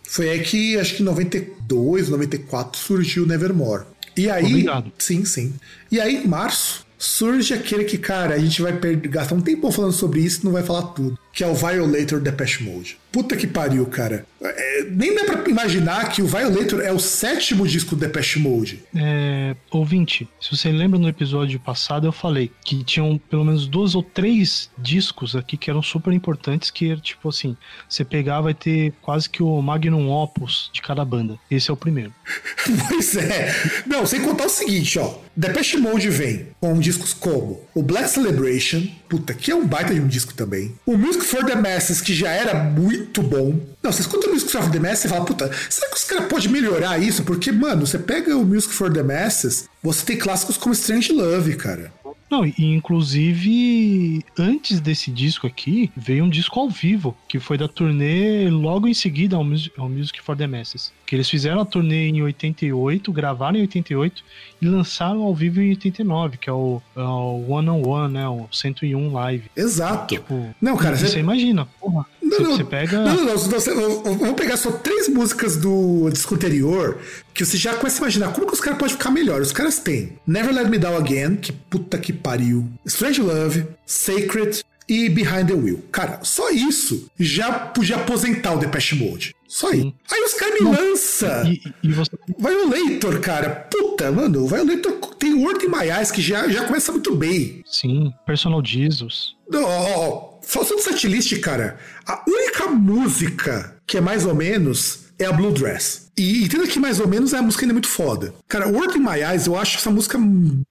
Foi 0.04 0.30
aí 0.30 0.42
que, 0.42 0.78
acho 0.78 0.96
que 0.96 1.04
em 1.04 1.06
92, 1.06 2.10
94 2.10 2.80
surgiu 2.80 3.24
o 3.24 3.28
Nevermore. 3.28 3.84
E 4.16 4.30
aí. 4.30 4.46
Obrigado. 4.46 4.92
Sim, 4.98 5.26
sim. 5.26 5.54
E 5.92 6.00
aí, 6.00 6.24
em 6.24 6.28
março, 6.28 6.86
surge 6.98 7.54
aquele 7.54 7.84
que, 7.84 7.98
cara, 7.98 8.36
a 8.36 8.40
gente 8.40 8.62
vai 8.62 8.74
gastar 8.96 9.36
um 9.36 9.42
tempão 9.42 9.72
falando 9.72 9.94
sobre 9.94 10.22
isso 10.22 10.42
e 10.42 10.46
não 10.46 10.52
vai 10.52 10.64
falar 10.64 10.84
tudo. 10.94 11.18
Que 11.34 11.44
é 11.44 11.48
o 11.48 11.56
Violator 11.56 12.22
Depeche 12.22 12.64
Mode. 12.64 12.98
Puta 13.12 13.36
que 13.36 13.48
pariu, 13.48 13.86
cara. 13.88 14.26
É, 14.42 14.84
nem 14.90 15.16
dá 15.16 15.24
pra 15.24 15.50
imaginar 15.50 16.10
que 16.10 16.22
o 16.22 16.28
Violator 16.28 16.82
é 16.82 16.92
o 16.92 17.00
sétimo 17.00 17.68
disco 17.68 17.96
do 17.96 18.00
Depeche 18.00 18.40
Mode. 18.40 18.84
É, 18.96 19.56
ouvinte, 19.72 20.28
se 20.40 20.56
você 20.56 20.72
lembra 20.72 21.00
no 21.00 21.08
episódio 21.08 21.60
passado, 21.60 22.08
eu 22.08 22.12
falei 22.12 22.52
que 22.64 22.84
tinham 22.84 23.20
pelo 23.30 23.46
menos 23.46 23.68
dois 23.68 23.96
ou 23.96 24.04
três 24.04 24.70
discos 24.78 25.36
aqui 25.36 25.58
que 25.58 25.70
eram 25.70 25.82
super 25.82 26.14
importantes, 26.14 26.70
que 26.70 26.96
tipo 26.98 27.30
assim, 27.30 27.58
você 27.90 28.06
pegar 28.06 28.42
vai 28.42 28.54
ter 28.54 28.94
quase 29.02 29.30
que 29.30 29.42
o 29.42 29.62
Magnum 29.62 30.10
Opus 30.10 30.70
de 30.72 30.82
cada 30.82 31.04
banda. 31.04 31.38
Esse 31.50 31.72
é 31.72 31.74
o 31.74 31.78
primeiro. 31.78 32.14
pois 32.90 33.16
é. 33.16 33.54
Não, 33.88 34.06
sem 34.06 34.22
contar 34.22 34.46
o 34.46 34.50
seguinte, 34.50 35.00
ó. 35.00 35.18
Depeche 35.36 35.78
Mode 35.78 36.10
vem 36.10 36.48
com 36.60 36.80
discos 36.80 37.14
como 37.14 37.62
o 37.74 37.82
Black 37.82 38.10
Celebration, 38.10 38.88
puta, 39.14 39.32
que 39.32 39.52
é 39.52 39.56
um 39.56 39.68
baita 39.68 39.94
de 39.94 40.02
um 40.02 40.08
disco 40.08 40.34
também. 40.34 40.74
O 40.88 40.98
Music 40.98 41.24
for 41.24 41.46
the 41.46 41.54
Masses, 41.54 42.02
que 42.02 42.16
já 42.16 42.32
era 42.32 42.56
muito 42.56 43.22
bom. 43.22 43.60
Não, 43.84 43.92
você 43.92 44.02
escuta 44.02 44.26
o 44.26 44.32
Music 44.32 44.52
for 44.52 44.72
the 44.72 44.80
Masses 44.80 45.06
e 45.06 45.08
fala, 45.08 45.24
puta, 45.24 45.52
será 45.70 45.88
que 45.92 45.98
os 45.98 46.04
caras 46.04 46.26
podem 46.26 46.50
melhorar 46.50 46.98
isso? 46.98 47.22
Porque, 47.24 47.52
mano, 47.52 47.86
você 47.86 48.00
pega 48.00 48.36
o 48.36 48.44
Music 48.44 48.74
for 48.74 48.92
the 48.92 49.04
Masses, 49.04 49.66
você 49.84 50.04
tem 50.04 50.18
clássicos 50.18 50.58
como 50.58 50.74
Strange 50.74 51.14
Love, 51.14 51.56
cara. 51.58 51.94
Não, 52.34 52.44
e 52.48 52.74
inclusive, 52.74 54.26
antes 54.36 54.80
desse 54.80 55.12
disco 55.12 55.46
aqui, 55.46 55.92
veio 55.96 56.24
um 56.24 56.30
disco 56.30 56.60
ao 56.60 56.68
vivo, 56.68 57.16
que 57.28 57.40
foi 57.40 57.60
da 57.60 57.68
turnê 57.68 58.50
logo 58.50 58.88
em 58.88 58.94
seguida 58.96 59.36
ao 59.36 59.44
Music, 59.44 59.80
ao 59.80 59.88
Music 59.88 60.20
for 60.20 60.36
the 60.36 60.48
Masses. 60.48 60.92
Que 61.06 61.16
eles 61.16 61.30
fizeram 61.30 61.62
a 61.62 61.66
turnê 61.66 62.08
em 62.08 62.24
88, 62.24 63.12
gravaram 63.12 63.60
em 63.60 63.62
88 63.62 64.24
e 64.60 64.66
lançaram 64.66 65.22
ao 65.22 65.36
vivo 65.36 65.62
em 65.62 65.70
89, 65.70 66.40
que 66.40 66.50
é 66.50 66.54
o, 66.54 66.82
é 66.96 67.02
o 67.02 67.46
One 67.50 67.70
on 67.70 67.88
One, 67.88 68.14
né? 68.16 68.28
O 68.28 68.48
101 68.52 69.12
Live. 69.12 69.52
Exato. 69.56 70.16
Tipo, 70.16 70.56
não, 70.60 70.76
cara, 70.76 70.96
você, 70.98 71.10
você 71.10 71.20
imagina, 71.20 71.68
porra. 71.80 72.04
Não, 72.34 72.40
você, 72.40 72.44
não, 72.44 72.58
você 72.58 72.64
pega. 72.64 73.00
Não, 73.00 73.16
não, 73.16 74.04
não. 74.04 74.18
Vamos 74.18 74.36
pegar 74.36 74.58
só 74.58 74.72
três 74.72 75.08
músicas 75.08 75.56
do 75.58 76.10
disco 76.12 76.36
anterior 76.36 77.00
que 77.34 77.46
você 77.46 77.58
já 77.58 77.74
começa 77.76 77.98
a 77.98 78.02
imaginar 78.04 78.34
como 78.34 78.48
que 78.48 78.54
os 78.54 78.60
caras 78.60 78.80
podem 78.80 78.96
ficar 78.96 79.12
melhor. 79.12 79.42
Os 79.42 79.52
caras 79.52 79.80
têm 79.80 80.18
Never 80.26 80.54
Let 80.54 80.70
Me 80.70 80.78
Down 80.78 80.98
Again, 80.98 81.36
que 81.38 81.52
puta 81.52 81.98
que 81.98 82.14
pariu. 82.14 82.68
Strange 82.86 83.22
Love, 83.22 83.66
Sacred 83.86 84.64
e 84.88 85.10
Behind 85.10 85.48
the 85.48 85.54
Wheel. 85.54 85.84
Cara, 85.92 86.20
só 86.24 86.50
isso 86.50 87.08
já 87.20 87.52
podia 87.52 87.96
aposentar 87.96 88.54
o 88.54 88.60
Depeche 88.60 88.96
Mode. 88.96 89.36
Só 89.48 89.70
aí. 89.70 89.94
Aí 90.12 90.24
os 90.24 90.34
caras 90.34 90.60
me 90.60 90.68
lançam. 90.68 91.46
E, 91.46 91.62
e 91.84 91.92
você... 91.92 92.12
Violator, 92.38 93.20
cara. 93.20 93.68
Puta, 93.70 94.12
mano. 94.12 94.44
O 94.44 94.48
Violator 94.48 94.94
tem 95.18 95.34
Word 95.36 95.66
in 95.66 95.70
My 95.70 95.90
Eyes 95.90 96.12
que 96.12 96.22
já, 96.22 96.48
já 96.50 96.66
começa 96.66 96.92
muito 96.92 97.16
bem. 97.16 97.64
Sim, 97.66 98.12
Personal 98.26 98.66
Jesus. 98.66 99.36
Oh, 99.54 100.33
sobre 100.44 100.84
setlist, 100.84 101.40
cara. 101.40 101.78
A 102.06 102.24
única 102.28 102.68
música 102.68 103.76
que 103.88 103.98
é 103.98 104.02
mais 104.02 104.26
ou 104.26 104.36
menos 104.36 105.06
é 105.18 105.26
a 105.26 105.32
Blue 105.32 105.52
Dress. 105.52 106.08
E 106.18 106.44
entenda 106.44 106.68
que 106.68 106.80
mais 106.80 107.00
ou 107.00 107.08
menos 107.08 107.34
é 107.34 107.38
a 107.38 107.42
música 107.42 107.64
ainda 107.64 107.74
muito 107.74 107.88
foda. 107.88 108.34
Cara, 108.48 108.68
Word 108.68 108.98
in 108.98 109.02
My 109.02 109.22
Eyes, 109.22 109.48
eu 109.48 109.58
acho 109.58 109.78
essa 109.78 109.90
música 109.90 110.18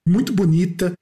muito 0.07 0.31
bonita. 0.31 0.93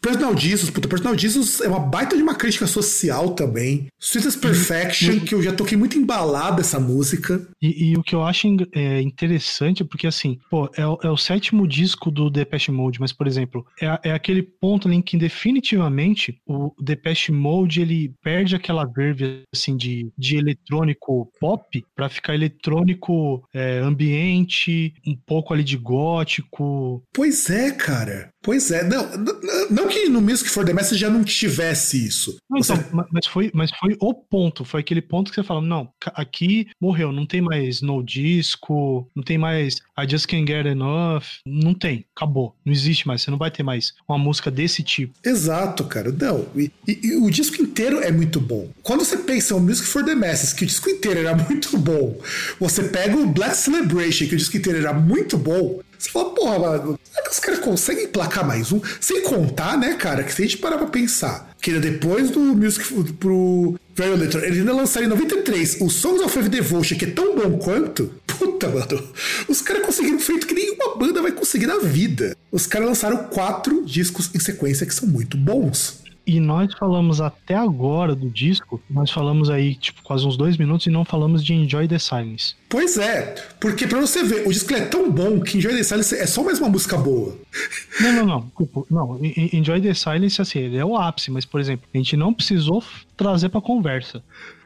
Personal 0.00 0.36
Jesus, 0.36 0.70
puta, 0.70 0.88
Personal 0.88 1.16
Jesus 1.16 1.60
é 1.60 1.68
uma 1.68 1.78
baita 1.78 2.16
de 2.16 2.22
uma 2.22 2.34
crítica 2.34 2.66
social 2.66 3.34
também. 3.34 3.88
Sweetest 3.98 4.40
Perfection, 4.40 5.20
que 5.20 5.34
eu 5.34 5.42
já 5.42 5.52
toquei 5.52 5.76
muito 5.76 5.98
embalado 5.98 6.60
essa 6.60 6.80
música. 6.80 7.46
E, 7.60 7.90
e 7.90 7.96
o 7.96 8.02
que 8.02 8.14
eu 8.14 8.22
acho 8.22 8.46
é, 8.72 9.00
interessante, 9.02 9.84
porque 9.84 10.06
assim, 10.06 10.38
pô, 10.50 10.66
é, 10.76 10.82
é, 10.82 11.10
o 11.10 11.16
sétimo 11.16 11.68
disco 11.68 12.10
do 12.10 12.30
Depeche 12.30 12.72
Mode, 12.72 12.98
mas, 12.98 13.12
por 13.12 13.26
exemplo, 13.26 13.66
é, 13.80 14.10
é 14.10 14.12
aquele 14.12 14.42
ponto 14.42 14.90
em 14.90 15.02
que 15.02 15.18
definitivamente 15.18 16.40
o 16.46 16.72
Depeche 16.80 17.30
Mode 17.30 17.82
ele 17.82 18.14
perde 18.22 18.56
aquela 18.56 18.86
verve 18.86 19.42
assim 19.52 19.76
de, 19.76 20.10
de 20.16 20.36
eletrônico 20.36 21.30
pop 21.38 21.84
para 21.94 22.08
ficar 22.08 22.34
eletrônico 22.34 23.46
é, 23.52 23.78
ambiente, 23.80 24.94
um 25.06 25.14
pouco 25.14 25.52
ali 25.52 25.62
de 25.62 25.76
gótico. 25.76 27.02
Pois 27.12 27.50
é, 27.50 27.70
cara. 27.72 28.30
Pois 28.42 28.70
é, 28.70 28.82
não, 28.82 29.06
não 29.70 29.88
que 29.88 30.08
no 30.08 30.20
Music 30.20 30.48
for 30.48 30.64
the 30.64 30.72
Message 30.72 31.00
já 31.00 31.10
não 31.10 31.22
tivesse 31.22 32.06
isso. 32.06 32.38
Não, 32.48 32.62
Você... 32.62 32.72
então, 32.72 33.06
mas, 33.12 33.26
foi, 33.26 33.50
mas 33.52 33.70
foi 33.78 33.96
o 34.00 34.14
ponto, 34.14 34.64
foi 34.64 34.80
aquele 34.80 35.02
ponto 35.02 35.30
que 35.30 35.34
você 35.34 35.42
fala, 35.42 35.60
não, 35.60 35.90
aqui 36.14 36.68
morreu, 36.80 37.12
não 37.12 37.26
tem 37.26 37.42
mais 37.42 37.82
no 37.82 38.02
disco, 38.02 39.06
não 39.14 39.22
tem 39.22 39.36
mais 39.36 39.76
I 39.98 40.08
Just 40.08 40.26
Can't 40.26 40.50
Get 40.50 40.66
Enough, 40.66 41.22
não 41.44 41.74
tem, 41.74 42.06
acabou, 42.16 42.56
não 42.64 42.72
existe 42.72 43.06
mais, 43.06 43.22
você 43.22 43.30
não 43.30 43.38
vai 43.38 43.50
ter 43.50 43.62
mais 43.62 43.92
uma 44.08 44.16
música 44.16 44.50
desse 44.50 44.82
tipo. 44.82 45.12
Exato, 45.22 45.84
cara, 45.84 46.10
não, 46.10 46.46
e, 46.56 46.70
e, 46.88 47.08
e 47.08 47.16
o 47.16 47.30
disco 47.30 47.60
inteiro 47.60 48.00
é 48.00 48.10
muito 48.10 48.40
bom. 48.40 48.70
Quando 48.82 49.04
você 49.04 49.18
pensa 49.18 49.54
no 49.54 49.60
Music 49.60 49.86
for 49.86 50.02
the 50.02 50.14
Masses, 50.14 50.54
que 50.54 50.64
o 50.64 50.66
disco 50.66 50.88
inteiro 50.88 51.20
era 51.20 51.36
muito 51.44 51.76
bom, 51.76 52.18
você 52.58 52.84
pega 52.84 53.16
o 53.16 53.26
Black 53.26 53.56
Celebration, 53.56 54.26
que 54.26 54.34
o 54.34 54.38
disco 54.38 54.56
inteiro 54.56 54.78
era 54.78 54.94
muito 54.94 55.36
bom, 55.36 55.80
você 56.00 56.10
fala, 56.10 56.30
porra, 56.30 56.58
mano, 56.58 56.98
será 57.04 57.22
que 57.22 57.30
os 57.30 57.38
caras 57.38 57.60
conseguem 57.60 58.08
placar 58.08 58.46
mais 58.46 58.72
um? 58.72 58.80
Sem 58.98 59.20
contar, 59.22 59.76
né, 59.76 59.94
cara, 59.94 60.24
que 60.24 60.32
se 60.32 60.40
a 60.40 60.46
gente 60.46 60.56
parar 60.56 60.78
pra 60.78 60.86
pensar, 60.86 61.54
que 61.60 61.78
depois 61.78 62.30
do 62.30 62.40
Music 62.40 62.86
pro 63.18 63.78
Violator, 63.94 64.42
ele 64.42 64.60
ainda 64.60 64.72
lançaram 64.72 65.06
em 65.06 65.10
93 65.10 65.82
o 65.82 65.90
Songs 65.90 66.22
of 66.22 66.48
Devotion, 66.48 66.96
que 66.96 67.04
é 67.04 67.10
tão 67.10 67.36
bom 67.36 67.58
quanto. 67.58 68.14
Puta, 68.26 68.68
mano. 68.68 69.12
Os 69.46 69.60
caras 69.60 69.84
conseguiram 69.84 70.18
feito 70.18 70.46
que 70.46 70.54
nenhuma 70.54 70.96
banda 70.96 71.20
vai 71.20 71.32
conseguir 71.32 71.66
na 71.66 71.78
vida. 71.78 72.34
Os 72.50 72.66
caras 72.66 72.88
lançaram 72.88 73.24
quatro 73.24 73.84
discos 73.84 74.30
em 74.34 74.40
sequência 74.40 74.86
que 74.86 74.94
são 74.94 75.06
muito 75.06 75.36
bons. 75.36 76.00
E 76.26 76.38
nós 76.38 76.72
falamos 76.74 77.20
até 77.20 77.54
agora 77.54 78.14
do 78.14 78.28
disco, 78.28 78.80
nós 78.88 79.10
falamos 79.10 79.50
aí, 79.50 79.74
tipo, 79.74 80.02
quase 80.02 80.26
uns 80.26 80.36
dois 80.36 80.56
minutos 80.56 80.86
e 80.86 80.90
não 80.90 81.04
falamos 81.04 81.44
de 81.44 81.54
Enjoy 81.54 81.88
the 81.88 81.98
Silence. 81.98 82.54
Pois 82.68 82.98
é, 82.98 83.34
porque 83.58 83.86
pra 83.86 84.00
você 84.00 84.22
ver, 84.22 84.46
o 84.46 84.52
disco 84.52 84.72
é 84.74 84.82
tão 84.82 85.10
bom 85.10 85.40
que 85.40 85.58
Enjoy 85.58 85.74
the 85.74 85.82
Silence 85.82 86.14
é 86.14 86.26
só 86.26 86.44
mais 86.44 86.58
uma 86.60 86.68
música 86.68 86.96
boa. 86.96 87.36
Não, 88.00 88.12
não, 88.12 88.26
não. 88.26 88.52
Tipo, 88.56 88.86
não, 88.90 89.18
Enjoy 89.52 89.80
the 89.80 89.94
Silence, 89.94 90.40
assim, 90.40 90.60
ele 90.60 90.76
é 90.76 90.84
o 90.84 90.96
ápice, 90.96 91.30
mas, 91.30 91.44
por 91.44 91.60
exemplo, 91.60 91.88
a 91.92 91.96
gente 91.96 92.16
não 92.16 92.32
precisou 92.32 92.82
trazer 93.16 93.48
pra 93.48 93.60
conversa 93.60 94.22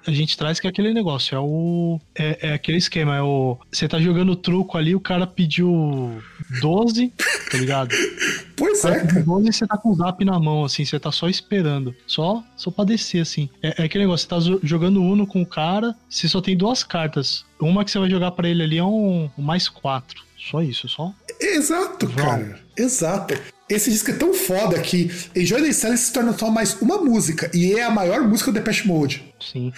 a 0.07 0.11
gente 0.11 0.37
traz 0.37 0.61
que 0.61 0.67
é 0.67 0.71
aquele 0.71 0.93
negócio, 0.93 1.35
é 1.35 1.41
o. 1.41 2.01
É, 2.15 2.49
é, 2.49 2.55
aquele 2.55 2.79
esquema, 2.79 3.17
é 3.17 3.23
o. 3.23 3.59
Você 3.71 3.89
tá 3.89 3.99
jogando 3.99 4.37
truco 4.37 4.77
ali, 4.77 4.95
o 4.95 5.01
cara 5.01 5.27
pediu 5.27 6.23
12, 6.61 7.13
tá 7.51 7.59
ligado? 7.59 7.95
Pois 8.57 8.85
é, 8.85 9.05
cara. 9.05 9.23
12 9.25 9.53
você 9.53 9.67
tá 9.67 9.77
com 9.77 9.91
o 9.91 9.95
zap 9.97 10.25
na 10.25 10.39
mão, 10.39 10.65
assim, 10.65 10.85
você 10.85 11.01
tá 11.01 11.11
só 11.11 11.29
esperando. 11.29 11.93
Só, 12.07 12.41
só 12.57 12.71
pra 12.71 12.85
descer, 12.85 13.21
assim. 13.21 13.51
É, 13.61 13.83
é 13.83 13.85
aquele 13.87 14.05
negócio, 14.05 14.29
você 14.29 14.57
tá 14.57 14.59
jogando 14.63 15.03
Uno 15.03 15.27
com 15.27 15.43
o 15.43 15.47
cara, 15.47 15.93
você 16.09 16.29
só 16.29 16.41
tem 16.41 16.57
duas 16.57 16.85
cartas. 16.85 17.45
Uma 17.61 17.85
que 17.85 17.91
você 17.91 17.99
vai 17.99 18.09
jogar 18.09 18.31
para 18.31 18.49
ele 18.49 18.63
ali 18.63 18.79
é 18.79 18.85
um, 18.85 19.29
um 19.37 19.43
mais 19.43 19.69
quatro. 19.69 20.23
Só 20.39 20.63
isso, 20.63 20.89
só. 20.89 21.13
Exato, 21.45 22.09
cara. 22.09 22.59
Exato. 22.77 23.35
Esse 23.69 23.91
disco 23.91 24.11
é 24.11 24.15
tão 24.15 24.35
foda 24.35 24.79
que 24.79 25.11
Enjoy 25.35 25.63
the 25.63 25.73
Silence 25.73 26.05
se 26.05 26.13
torna 26.13 26.37
só 26.37 26.51
mais 26.51 26.81
uma 26.83 26.99
música. 26.99 27.51
E 27.55 27.73
é 27.73 27.83
a 27.83 27.91
maior 27.91 28.21
música 28.23 28.51
do 28.51 28.55
Depeche 28.55 28.87
Mode. 28.87 29.25
Sim. 29.41 29.73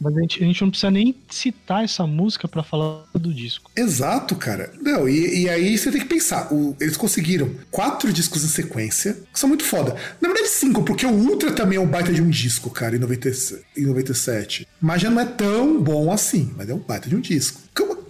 Mas 0.00 0.16
a 0.16 0.20
gente, 0.20 0.42
a 0.42 0.46
gente 0.46 0.60
não 0.62 0.70
precisa 0.70 0.90
nem 0.90 1.14
citar 1.30 1.84
essa 1.84 2.06
música 2.06 2.48
para 2.48 2.62
falar 2.62 3.04
do 3.14 3.32
disco. 3.32 3.70
Exato, 3.76 4.34
cara. 4.36 4.72
Não, 4.80 5.08
e, 5.08 5.42
e 5.42 5.48
aí 5.48 5.76
você 5.76 5.90
tem 5.90 6.00
que 6.00 6.06
pensar. 6.06 6.52
O, 6.52 6.76
eles 6.80 6.96
conseguiram 6.96 7.50
quatro 7.70 8.12
discos 8.12 8.44
em 8.44 8.48
sequência, 8.48 9.16
que 9.32 9.38
são 9.38 9.48
muito 9.48 9.64
foda. 9.64 9.96
Na 10.20 10.28
verdade, 10.28 10.48
cinco, 10.48 10.82
porque 10.82 11.06
o 11.06 11.10
Ultra 11.10 11.52
também 11.52 11.78
é 11.78 11.80
um 11.80 11.86
baita 11.86 12.12
de 12.12 12.22
um 12.22 12.30
disco, 12.30 12.70
cara, 12.70 12.96
em, 12.96 12.98
90, 12.98 13.30
em 13.76 13.86
97. 13.86 14.66
Mas 14.80 15.02
já 15.02 15.10
não 15.10 15.20
é 15.20 15.24
tão 15.24 15.80
bom 15.80 16.12
assim, 16.12 16.52
mas 16.56 16.68
é 16.68 16.74
um 16.74 16.78
baita 16.78 17.08
de 17.08 17.16
um 17.16 17.20
disco. 17.20 17.60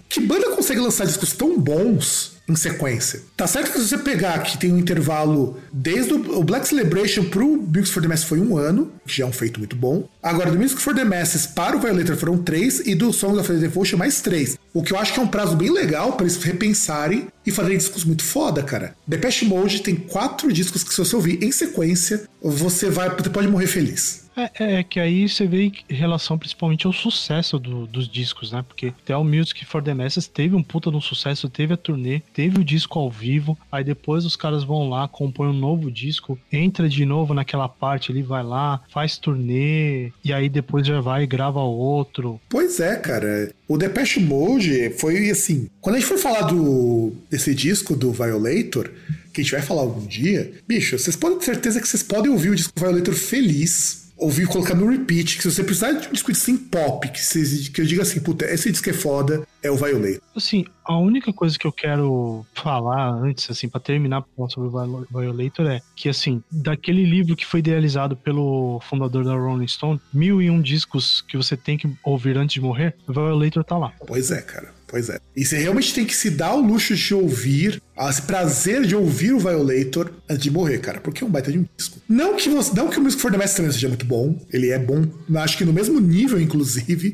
Que 0.07 0.19
banda 0.21 0.49
consegue 0.55 0.79
lançar 0.79 1.05
discos 1.05 1.33
tão 1.33 1.59
bons 1.59 2.38
em 2.51 2.55
sequência. 2.55 3.21
Tá 3.35 3.47
certo 3.47 3.71
que 3.71 3.79
se 3.79 3.87
você 3.87 3.97
pegar 3.97 4.39
que 4.39 4.57
tem 4.57 4.71
um 4.71 4.77
intervalo 4.77 5.59
desde 5.71 6.13
o 6.13 6.43
Black 6.43 6.67
Celebration 6.67 7.25
pro 7.25 7.47
Music 7.47 7.89
for 7.89 8.01
the 8.01 8.07
Masses 8.07 8.25
foi 8.25 8.39
um 8.39 8.57
ano, 8.57 8.91
que 9.05 9.17
já 9.17 9.23
é 9.23 9.27
um 9.27 9.33
feito 9.33 9.59
muito 9.59 9.75
bom. 9.75 10.07
Agora, 10.21 10.51
do 10.51 10.59
Music 10.59 10.81
for 10.81 10.93
the 10.93 11.03
Masses 11.03 11.45
para 11.45 11.77
o 11.77 11.79
Violator 11.79 12.15
foram 12.15 12.37
três, 12.37 12.79
e 12.85 12.95
do 12.95 13.13
Songs 13.13 13.39
of 13.39 13.47
the 13.51 13.59
Devotion 13.59 13.97
mais 13.97 14.21
três. 14.21 14.57
O 14.73 14.83
que 14.83 14.93
eu 14.93 14.99
acho 14.99 15.13
que 15.13 15.19
é 15.19 15.23
um 15.23 15.27
prazo 15.27 15.55
bem 15.55 15.71
legal 15.71 16.13
para 16.13 16.25
eles 16.25 16.41
repensarem 16.41 17.27
e 17.45 17.51
fazerem 17.51 17.77
discos 17.77 18.03
muito 18.03 18.23
foda, 18.23 18.61
cara. 18.63 18.95
Depeche 19.07 19.45
Mode 19.45 19.81
tem 19.81 19.95
quatro 19.95 20.51
discos 20.51 20.83
que 20.83 20.93
se 20.93 20.97
você 20.97 21.15
ouvir 21.15 21.43
em 21.43 21.51
sequência, 21.51 22.27
você 22.41 22.89
vai, 22.89 23.09
você 23.09 23.29
pode 23.29 23.47
morrer 23.47 23.67
feliz. 23.67 24.29
É, 24.35 24.79
é, 24.79 24.83
que 24.83 24.99
aí 24.99 25.27
você 25.27 25.45
vê 25.45 25.71
em 25.89 25.93
relação 25.93 26.37
principalmente 26.37 26.87
ao 26.87 26.93
sucesso 26.93 27.59
do, 27.59 27.85
dos 27.85 28.07
discos, 28.07 28.51
né? 28.51 28.63
Porque 28.65 28.87
até 28.87 29.15
o 29.17 29.23
Music 29.23 29.65
for 29.65 29.83
the 29.83 29.93
Masses 29.93 30.27
teve 30.27 30.55
um 30.55 30.63
puta 30.63 30.89
de 30.89 30.95
um 30.95 31.01
sucesso, 31.01 31.49
teve 31.49 31.73
a 31.73 31.77
turnê, 31.77 32.21
teve 32.39 32.57
o 32.57 32.63
disco 32.63 32.97
ao 32.97 33.11
vivo, 33.11 33.57
aí 33.69 33.83
depois 33.83 34.23
os 34.23 34.37
caras 34.37 34.63
vão 34.63 34.87
lá, 34.87 35.09
compõem 35.09 35.49
um 35.49 35.59
novo 35.59 35.91
disco, 35.91 36.39
entra 36.49 36.87
de 36.87 37.05
novo 37.05 37.33
naquela 37.33 37.67
parte 37.67 38.13
ali, 38.13 38.23
vai 38.23 38.41
lá, 38.41 38.81
faz 38.89 39.17
turnê, 39.17 40.13
e 40.23 40.31
aí 40.31 40.47
depois 40.47 40.87
já 40.87 41.01
vai 41.01 41.23
e 41.23 41.27
grava 41.27 41.59
outro. 41.59 42.39
Pois 42.47 42.79
é, 42.79 42.95
cara. 42.95 43.51
O 43.67 43.77
Depeche 43.77 44.21
Mode 44.21 44.91
foi 44.91 45.29
assim. 45.29 45.67
Quando 45.81 45.97
a 45.97 45.99
gente 45.99 46.07
for 46.07 46.17
falar 46.17 46.43
do, 46.43 47.11
desse 47.29 47.53
disco 47.53 47.93
do 47.93 48.13
Violator, 48.13 48.89
que 49.33 49.41
a 49.41 49.43
gente 49.43 49.51
vai 49.51 49.61
falar 49.61 49.81
algum 49.81 50.07
dia, 50.07 50.49
bicho, 50.65 50.97
vocês 50.97 51.17
podem 51.17 51.39
ter 51.39 51.43
certeza 51.43 51.81
que 51.81 51.89
vocês 51.89 52.03
podem 52.03 52.31
ouvir 52.31 52.51
o 52.51 52.55
disco 52.55 52.71
Violator 52.79 53.15
feliz 53.15 53.98
ouvir 54.19 54.47
colocar 54.47 54.75
no 54.75 54.89
repeat, 54.89 55.37
que 55.37 55.43
se 55.43 55.51
você 55.51 55.63
precisar 55.63 55.93
de 55.93 56.07
um 56.09 56.11
disco 56.11 56.31
de 56.31 56.57
pop, 56.69 57.07
que, 57.09 57.21
você, 57.21 57.71
que 57.71 57.81
eu 57.81 57.85
diga 57.85 58.01
assim, 58.01 58.19
puta, 58.19 58.45
esse 58.45 58.71
disco 58.71 58.89
é 58.89 58.93
foda, 58.93 59.47
é 59.63 59.71
o 59.71 59.75
Violator. 59.75 60.21
Assim, 60.35 60.65
a 60.85 60.97
única 60.97 61.31
coisa 61.31 61.57
que 61.57 61.65
eu 61.65 61.71
quero 61.71 62.45
falar 62.53 63.11
antes, 63.11 63.49
assim, 63.49 63.69
para 63.69 63.79
terminar 63.79 64.23
sobre 64.49 64.69
o 64.69 65.19
Violator 65.19 65.67
é 65.67 65.81
que, 65.95 66.09
assim, 66.09 66.43
daquele 66.51 67.05
livro 67.05 67.35
que 67.35 67.45
foi 67.45 67.61
idealizado 67.61 68.15
pelo 68.15 68.79
fundador 68.81 69.23
da 69.23 69.33
Rolling 69.33 69.67
Stone, 69.67 70.01
mil 70.13 70.41
e 70.41 70.49
um 70.49 70.61
discos 70.61 71.21
que 71.21 71.37
você 71.37 71.55
tem 71.55 71.77
que 71.77 71.89
ouvir 72.03 72.37
antes 72.37 72.53
de 72.53 72.61
morrer, 72.61 72.95
o 73.07 73.13
Violator 73.13 73.63
tá 73.63 73.77
lá. 73.77 73.93
Pois 74.05 74.31
é, 74.31 74.41
cara. 74.41 74.78
Pois 74.89 75.07
é. 75.07 75.19
E 75.35 75.45
você 75.45 75.57
realmente 75.57 75.93
tem 75.93 76.03
que 76.03 76.15
se 76.15 76.31
dar 76.31 76.55
o 76.55 76.61
luxo 76.61 76.95
de 76.95 77.13
ouvir, 77.13 77.79
esse 78.09 78.21
prazer 78.23 78.85
de 78.85 78.95
ouvir 78.95 79.33
o 79.33 79.39
Violator 79.39 80.11
antes 80.27 80.41
de 80.41 80.49
morrer, 80.49 80.79
cara, 80.79 80.99
porque 80.99 81.23
é 81.23 81.27
um 81.27 81.29
baita 81.29 81.51
de 81.51 81.59
um 81.59 81.65
disco. 81.77 81.99
Não 82.09 82.35
que, 82.35 82.49
você, 82.49 82.75
não 82.75 82.87
que 82.87 82.97
o 82.97 83.01
Music 83.01 83.21
for 83.21 83.31
Master 83.31 83.57
também 83.57 83.71
seja 83.71 83.87
muito 83.87 84.05
bom, 84.05 84.35
ele 84.51 84.71
é 84.71 84.79
bom, 84.79 85.05
acho 85.35 85.57
que 85.57 85.63
no 85.63 85.71
mesmo 85.71 85.99
nível, 85.99 86.41
inclusive. 86.41 87.13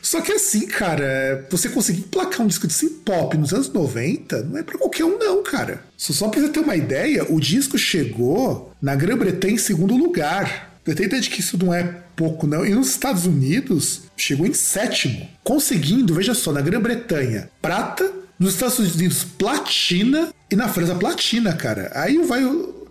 Só 0.00 0.20
que 0.20 0.32
assim, 0.32 0.68
cara, 0.68 1.44
você 1.50 1.68
conseguir 1.68 2.02
placar 2.02 2.42
um 2.42 2.46
disco 2.46 2.68
de 2.68 2.72
synth 2.72 3.02
pop 3.04 3.36
nos 3.36 3.52
anos 3.52 3.68
90 3.72 4.44
não 4.44 4.58
é 4.58 4.62
pra 4.62 4.78
qualquer 4.78 5.04
um, 5.04 5.18
não, 5.18 5.42
cara. 5.42 5.82
Só 5.96 6.28
pra 6.28 6.40
você 6.40 6.48
ter 6.48 6.60
uma 6.60 6.76
ideia, 6.76 7.26
o 7.28 7.40
disco 7.40 7.76
chegou 7.76 8.72
na 8.80 8.94
Grã-Bretanha 8.94 9.54
em 9.54 9.58
segundo 9.58 9.96
lugar. 9.96 10.78
Eu 10.86 10.94
tenho 10.94 11.08
ideia 11.08 11.20
de 11.20 11.28
que 11.28 11.40
isso 11.40 11.58
não 11.58 11.74
é 11.74 12.05
pouco, 12.16 12.46
não. 12.46 12.64
E 12.64 12.70
nos 12.70 12.88
Estados 12.88 13.26
Unidos, 13.26 14.04
chegou 14.16 14.46
em 14.46 14.54
sétimo, 14.54 15.28
conseguindo, 15.44 16.14
veja 16.14 16.34
só, 16.34 16.52
na 16.52 16.62
Grã-Bretanha, 16.62 17.50
prata, 17.60 18.10
nos 18.38 18.54
Estados 18.54 18.78
Unidos, 18.78 19.24
platina, 19.24 20.32
e 20.50 20.56
na 20.56 20.68
França, 20.68 20.94
platina, 20.94 21.52
cara. 21.52 21.90
Aí 21.94 22.18
vai. 22.18 22.42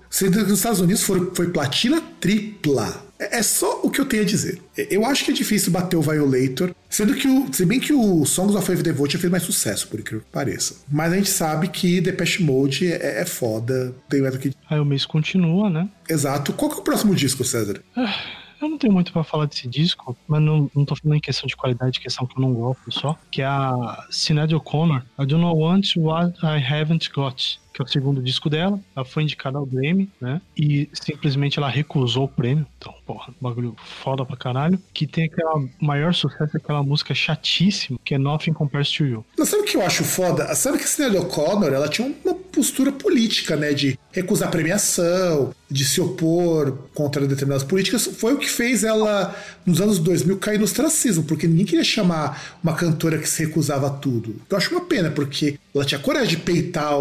Sendo 0.10 0.44
que 0.44 0.50
nos 0.50 0.60
Estados 0.60 0.80
Unidos 0.80 1.04
foi, 1.04 1.32
foi 1.34 1.50
platina 1.50 2.02
tripla. 2.20 3.06
É, 3.20 3.38
é 3.40 3.44
só 3.44 3.82
o 3.84 3.90
que 3.90 4.00
eu 4.00 4.06
tenho 4.06 4.24
a 4.24 4.26
dizer. 4.26 4.62
Eu 4.78 5.06
acho 5.06 5.26
que 5.26 5.32
é 5.32 5.34
difícil 5.34 5.72
bater 5.72 5.96
o 5.96 6.02
Violator, 6.02 6.74
sendo 6.90 7.14
que 7.14 7.28
o. 7.28 7.52
Se 7.54 7.66
bem 7.66 7.80
que 7.80 7.94
o 7.94 8.26
Songs 8.26 8.56
of 8.56 8.68
Wave 8.68 8.84
Devotion 8.84 9.20
fez 9.20 9.32
mais 9.32 9.44
sucesso, 9.44 9.88
por 9.88 10.00
incrível 10.00 10.22
que 10.26 10.32
pareça. 10.32 10.76
Mas 10.90 11.14
a 11.14 11.16
gente 11.16 11.30
sabe 11.30 11.68
que 11.70 12.02
Depeche 12.02 12.44
Mode 12.44 12.92
é, 12.92 13.22
é 13.22 13.26
foda. 13.26 13.94
Tem 14.10 14.22
mais 14.22 14.34
do 14.34 14.40
que. 14.40 14.54
Aí 14.70 14.80
o 14.80 14.86
mês 14.86 15.06
continua, 15.06 15.70
né? 15.70 15.90
Exato. 16.10 16.54
Qual 16.54 16.70
que 16.70 16.78
é 16.78 16.80
o 16.80 16.84
próximo 16.84 17.16
disco, 17.16 17.44
César? 17.44 17.82
Ah, 17.96 18.16
eu 18.62 18.70
não 18.70 18.78
tenho 18.78 18.94
muito 18.94 19.12
para 19.12 19.24
falar 19.24 19.46
desse 19.46 19.68
disco, 19.68 20.18
mas 20.28 20.42
não, 20.42 20.70
não 20.76 20.86
tô 20.86 20.96
falando 20.96 21.18
em 21.18 21.22
questão 21.22 21.48
de 21.48 21.56
qualidade, 21.56 22.00
questão 22.00 22.26
que 22.26 22.38
eu 22.38 22.42
não 22.42 22.54
gosto 22.54 22.92
só. 22.92 23.18
Que 23.32 23.42
é 23.42 23.46
a 23.46 24.06
Sinead 24.10 24.54
O'Connor, 24.56 25.04
I 25.20 25.26
Don't 25.26 25.44
Know 25.44 25.58
Want 25.58 25.96
What 25.98 26.40
I 26.44 26.64
Haven't 26.64 27.10
Got 27.12 27.60
que 27.76 27.82
é 27.82 27.84
o 27.84 27.88
segundo 27.88 28.24
disco 28.24 28.50
dela. 28.50 28.80
Ela 28.96 29.04
foi 29.04 29.24
indicada 29.24 29.58
ao 29.58 29.66
Grammy, 29.66 30.10
né? 30.22 30.42
E 30.58 30.90
simplesmente 30.94 31.60
ela 31.60 31.68
recusou 31.68 32.24
o 32.24 32.28
prêmio. 32.28 32.66
Então, 32.78 32.96
porra, 33.06 33.34
bagulho 33.42 33.76
foda 34.02 34.26
pra 34.26 34.38
caralho. 34.38 34.80
Que 34.94 35.06
tem 35.06 35.26
aquela 35.26 35.62
maior 35.82 36.14
sucesso, 36.14 36.56
aquela 36.56 36.82
música 36.82 37.14
chatíssima, 37.14 38.00
que 38.06 38.16
é 38.16 38.18
Nothing 38.18 38.54
Compares 38.54 38.90
to 38.92 39.04
You. 39.06 39.26
Sabe 39.44 39.64
o 39.64 39.66
que 39.66 39.76
eu 39.76 39.86
acho 39.86 40.06
foda? 40.06 40.56
Sabe 40.56 40.78
que 40.78 40.86
a 40.86 40.88
Sinead 40.88 41.18
O'Connor, 41.18 41.74
ela 41.74 41.90
tinha 41.90 42.16
uma 42.24 42.34
postura 42.34 42.94
política, 42.94 43.58
né? 43.58 43.74
De 43.74 44.00
recusar 44.16 44.50
premiação, 44.50 45.54
de 45.70 45.84
se 45.84 46.00
opor 46.00 46.72
contra 46.94 47.28
determinadas 47.28 47.64
políticas. 47.64 48.06
Foi 48.06 48.34
o 48.34 48.38
que 48.38 48.50
fez 48.50 48.84
ela, 48.84 49.36
nos 49.66 49.82
anos 49.82 50.00
2000, 50.00 50.38
cair 50.38 50.58
no 50.58 50.64
ostracismo, 50.64 51.24
porque 51.24 51.48
ninguém 51.48 51.66
queria 51.66 51.84
chamar 51.84 52.58
uma 52.64 52.74
cantora 52.74 53.18
que 53.18 53.28
se 53.28 53.46
recusava 53.46 53.88
a 53.88 53.90
tudo. 53.90 54.36
Eu 54.50 54.58
acho 54.58 54.72
uma 54.72 54.86
pena, 54.86 55.12
porque 55.12 55.60
ela 55.74 55.84
tinha 55.84 56.00
coragem 56.00 56.30
de 56.30 56.38
peitar 56.38 56.94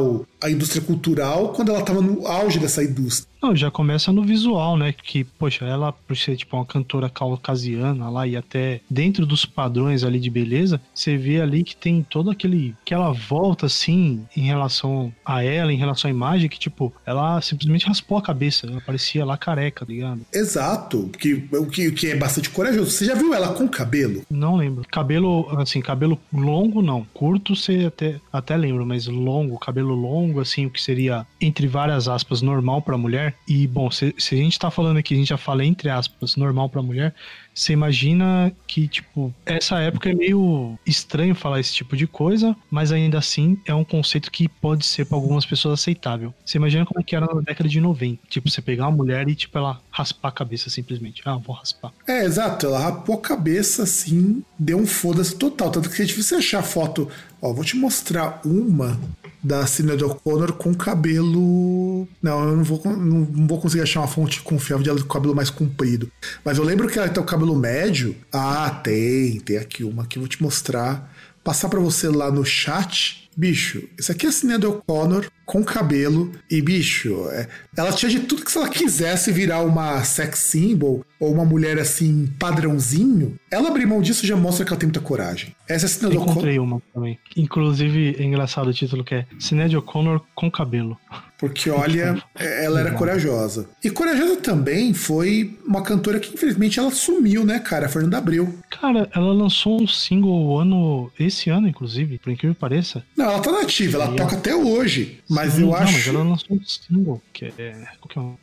a 0.42 0.50
indústria 0.50 0.82
cultural 0.82 1.50
quando 1.50 1.70
ela 1.70 1.80
estava 1.80 2.00
no 2.00 2.26
auge 2.26 2.58
dessa 2.58 2.82
indústria. 2.82 3.32
Não, 3.44 3.54
já 3.54 3.70
começa 3.70 4.10
no 4.10 4.22
visual, 4.22 4.74
né? 4.74 4.90
Que, 4.92 5.22
poxa, 5.22 5.66
ela, 5.66 5.92
por 5.92 6.16
ser 6.16 6.34
tipo 6.34 6.56
uma 6.56 6.64
cantora 6.64 7.10
caucasiana 7.10 8.08
lá 8.08 8.26
e 8.26 8.36
até 8.36 8.80
dentro 8.88 9.26
dos 9.26 9.44
padrões 9.44 10.02
ali 10.02 10.18
de 10.18 10.30
beleza, 10.30 10.80
você 10.94 11.18
vê 11.18 11.42
ali 11.42 11.62
que 11.62 11.76
tem 11.76 12.02
todo 12.02 12.30
aquele. 12.30 12.74
aquela 12.82 13.12
volta 13.12 13.66
assim 13.66 14.24
em 14.34 14.40
relação 14.46 15.12
a 15.24 15.44
ela, 15.44 15.70
em 15.70 15.76
relação 15.76 16.08
à 16.08 16.10
imagem, 16.10 16.48
que, 16.48 16.58
tipo, 16.58 16.90
ela 17.06 17.40
simplesmente 17.40 17.86
raspou 17.86 18.18
a 18.18 18.22
cabeça. 18.22 18.66
Ela 18.66 18.80
parecia 18.80 19.24
lá 19.24 19.36
careca, 19.36 19.84
tá 19.84 19.92
ligado? 19.92 20.20
Exato. 20.32 21.10
Que, 21.18 21.34
o, 21.52 21.66
que, 21.66 21.90
que 21.92 22.10
é 22.10 22.16
bastante 22.16 22.50
corajoso. 22.50 22.90
Você 22.90 23.04
já 23.04 23.14
viu 23.14 23.34
ela 23.34 23.52
com 23.54 23.68
cabelo? 23.68 24.22
Não 24.30 24.56
lembro. 24.56 24.84
Cabelo, 24.90 25.48
assim, 25.58 25.80
cabelo 25.80 26.18
longo, 26.32 26.82
não. 26.82 27.06
Curto, 27.12 27.54
você 27.54 27.84
até, 27.86 28.20
até 28.32 28.56
lembra, 28.56 28.84
mas 28.84 29.06
longo, 29.06 29.58
cabelo 29.58 29.94
longo, 29.94 30.40
assim, 30.40 30.66
o 30.66 30.70
que 30.70 30.82
seria, 30.82 31.26
entre 31.40 31.66
várias 31.66 32.08
aspas, 32.08 32.42
normal 32.42 32.82
pra 32.82 32.98
mulher 32.98 33.34
e, 33.46 33.66
bom, 33.66 33.90
se, 33.90 34.14
se 34.18 34.34
a 34.34 34.38
gente 34.38 34.58
tá 34.58 34.70
falando 34.70 34.98
aqui, 34.98 35.14
a 35.14 35.16
gente 35.16 35.28
já 35.28 35.36
fala 35.36 35.64
entre 35.64 35.88
aspas, 35.88 36.36
normal 36.36 36.68
pra 36.68 36.82
mulher, 36.82 37.14
você 37.54 37.72
imagina 37.72 38.52
que, 38.66 38.88
tipo, 38.88 39.32
essa 39.46 39.78
época 39.78 40.10
é 40.10 40.14
meio 40.14 40.78
estranho 40.84 41.34
falar 41.34 41.60
esse 41.60 41.72
tipo 41.72 41.96
de 41.96 42.06
coisa, 42.06 42.56
mas 42.70 42.90
ainda 42.90 43.18
assim 43.18 43.58
é 43.64 43.74
um 43.74 43.84
conceito 43.84 44.30
que 44.30 44.48
pode 44.48 44.84
ser 44.84 45.04
para 45.04 45.16
algumas 45.16 45.46
pessoas 45.46 45.80
aceitável. 45.80 46.34
Você 46.44 46.58
imagina 46.58 46.84
como 46.84 47.00
é 47.00 47.02
que 47.04 47.14
era 47.14 47.26
na 47.26 47.40
década 47.40 47.68
de 47.68 47.80
90. 47.80 48.20
Tipo, 48.28 48.50
você 48.50 48.60
pegar 48.60 48.88
uma 48.88 48.96
mulher 48.96 49.28
e, 49.28 49.34
tipo, 49.34 49.56
ela 49.56 49.80
raspar 49.90 50.28
a 50.28 50.32
cabeça 50.32 50.68
simplesmente. 50.68 51.22
Ah, 51.24 51.36
vou 51.36 51.54
raspar. 51.54 51.92
É, 52.06 52.24
exato. 52.24 52.66
Ela 52.66 52.80
rapou 52.80 53.16
a 53.16 53.20
cabeça 53.20 53.84
assim, 53.84 54.42
deu 54.58 54.78
um 54.78 54.86
foda-se 54.86 55.36
total. 55.36 55.70
Tanto 55.70 55.88
que 55.88 56.02
é 56.02 56.04
difícil 56.04 56.38
achar 56.38 56.62
foto. 56.62 57.08
Ó, 57.40 57.52
vou 57.52 57.64
te 57.64 57.76
mostrar 57.76 58.40
uma 58.44 58.98
da 59.44 59.66
Sinead 59.66 60.02
O'Connor 60.02 60.54
com 60.54 60.74
cabelo. 60.74 62.08
Não, 62.22 62.48
eu 62.48 62.56
não 62.56 62.64
vou, 62.64 62.82
não, 62.84 63.46
vou 63.46 63.60
conseguir 63.60 63.82
achar 63.82 64.00
uma 64.00 64.08
fonte 64.08 64.40
confiável 64.40 64.82
de 64.82 64.88
ela 64.88 65.00
com 65.00 65.06
cabelo 65.06 65.34
mais 65.34 65.50
comprido. 65.50 66.10
Mas 66.42 66.56
eu 66.56 66.64
lembro 66.64 66.88
que 66.88 66.98
ela 66.98 67.08
tem 67.10 67.22
o 67.22 67.26
cabelo 67.26 67.54
médio. 67.54 68.16
Ah, 68.32 68.80
tem, 68.82 69.38
tem 69.40 69.58
aqui 69.58 69.84
uma 69.84 70.06
que 70.06 70.16
eu 70.16 70.22
vou 70.22 70.28
te 70.28 70.42
mostrar. 70.42 71.12
Passar 71.44 71.68
para 71.68 71.78
você 71.78 72.08
lá 72.08 72.30
no 72.30 72.42
chat 72.42 73.23
bicho, 73.36 73.88
isso 73.98 74.12
aqui 74.12 74.26
é 74.26 74.28
a 74.28 74.32
Sinead 74.32 74.64
O'Connor 74.66 75.30
com 75.44 75.62
cabelo 75.62 76.32
e, 76.50 76.62
bicho, 76.62 77.28
é, 77.30 77.48
ela 77.76 77.92
tinha 77.92 78.10
de 78.10 78.20
tudo 78.20 78.44
que 78.44 78.50
se 78.50 78.58
ela 78.58 78.68
quisesse 78.68 79.30
virar 79.30 79.60
uma 79.60 80.02
sex 80.04 80.38
symbol 80.38 81.04
ou 81.20 81.32
uma 81.32 81.44
mulher 81.44 81.78
assim, 81.78 82.26
padrãozinho, 82.38 83.38
ela 83.50 83.68
abrir 83.68 83.86
mão 83.86 84.00
disso 84.00 84.26
já 84.26 84.36
mostra 84.36 84.64
que 84.64 84.72
ela 84.72 84.80
tem 84.80 84.86
muita 84.86 85.00
coragem. 85.00 85.54
Essa 85.68 85.84
é 85.84 85.86
a 85.86 85.88
Sinead 85.88 86.16
O'Connor. 86.16 86.32
Encontrei 86.32 86.58
uma 86.58 86.82
também. 86.92 87.18
Inclusive, 87.36 88.16
é 88.18 88.22
engraçado 88.22 88.68
o 88.68 88.72
título 88.72 89.04
que 89.04 89.14
é 89.14 89.26
Sinead 89.38 89.76
O'Connor 89.76 90.20
com 90.34 90.50
cabelo. 90.50 90.98
Porque, 91.38 91.68
olha, 91.68 92.22
ela 92.34 92.80
era 92.80 92.92
corajosa. 92.92 93.68
E 93.82 93.90
corajosa 93.90 94.36
também 94.36 94.94
foi 94.94 95.58
uma 95.66 95.82
cantora 95.82 96.18
que, 96.18 96.32
infelizmente, 96.32 96.78
ela 96.78 96.90
sumiu, 96.90 97.44
né, 97.44 97.58
cara? 97.58 97.86
A 97.86 97.88
Fernanda 97.88 98.18
Abreu. 98.18 98.54
Cara, 98.70 99.08
ela 99.14 99.32
lançou 99.32 99.82
um 99.82 99.86
single 99.86 100.58
ano, 100.58 101.10
esse 101.18 101.50
ano, 101.50 101.68
inclusive, 101.68 102.18
por 102.18 102.30
incrível 102.30 102.54
que 102.54 102.60
pareça. 102.60 103.04
Não, 103.16 103.23
ela 103.30 103.40
tá 103.40 103.52
nativa, 103.52 104.02
ela 104.02 104.14
e 104.14 104.16
toca 104.16 104.36
até 104.36 104.54
hoje. 104.54 105.20
Mas 105.28 105.58
eu 105.58 105.66
não, 105.66 105.74
acho. 105.74 105.92
Mas 105.92 106.08
ela 106.08 106.22
lançou 106.22 106.56
um 106.56 106.60
single, 106.64 107.22
que 107.32 107.46
é. 107.58 107.74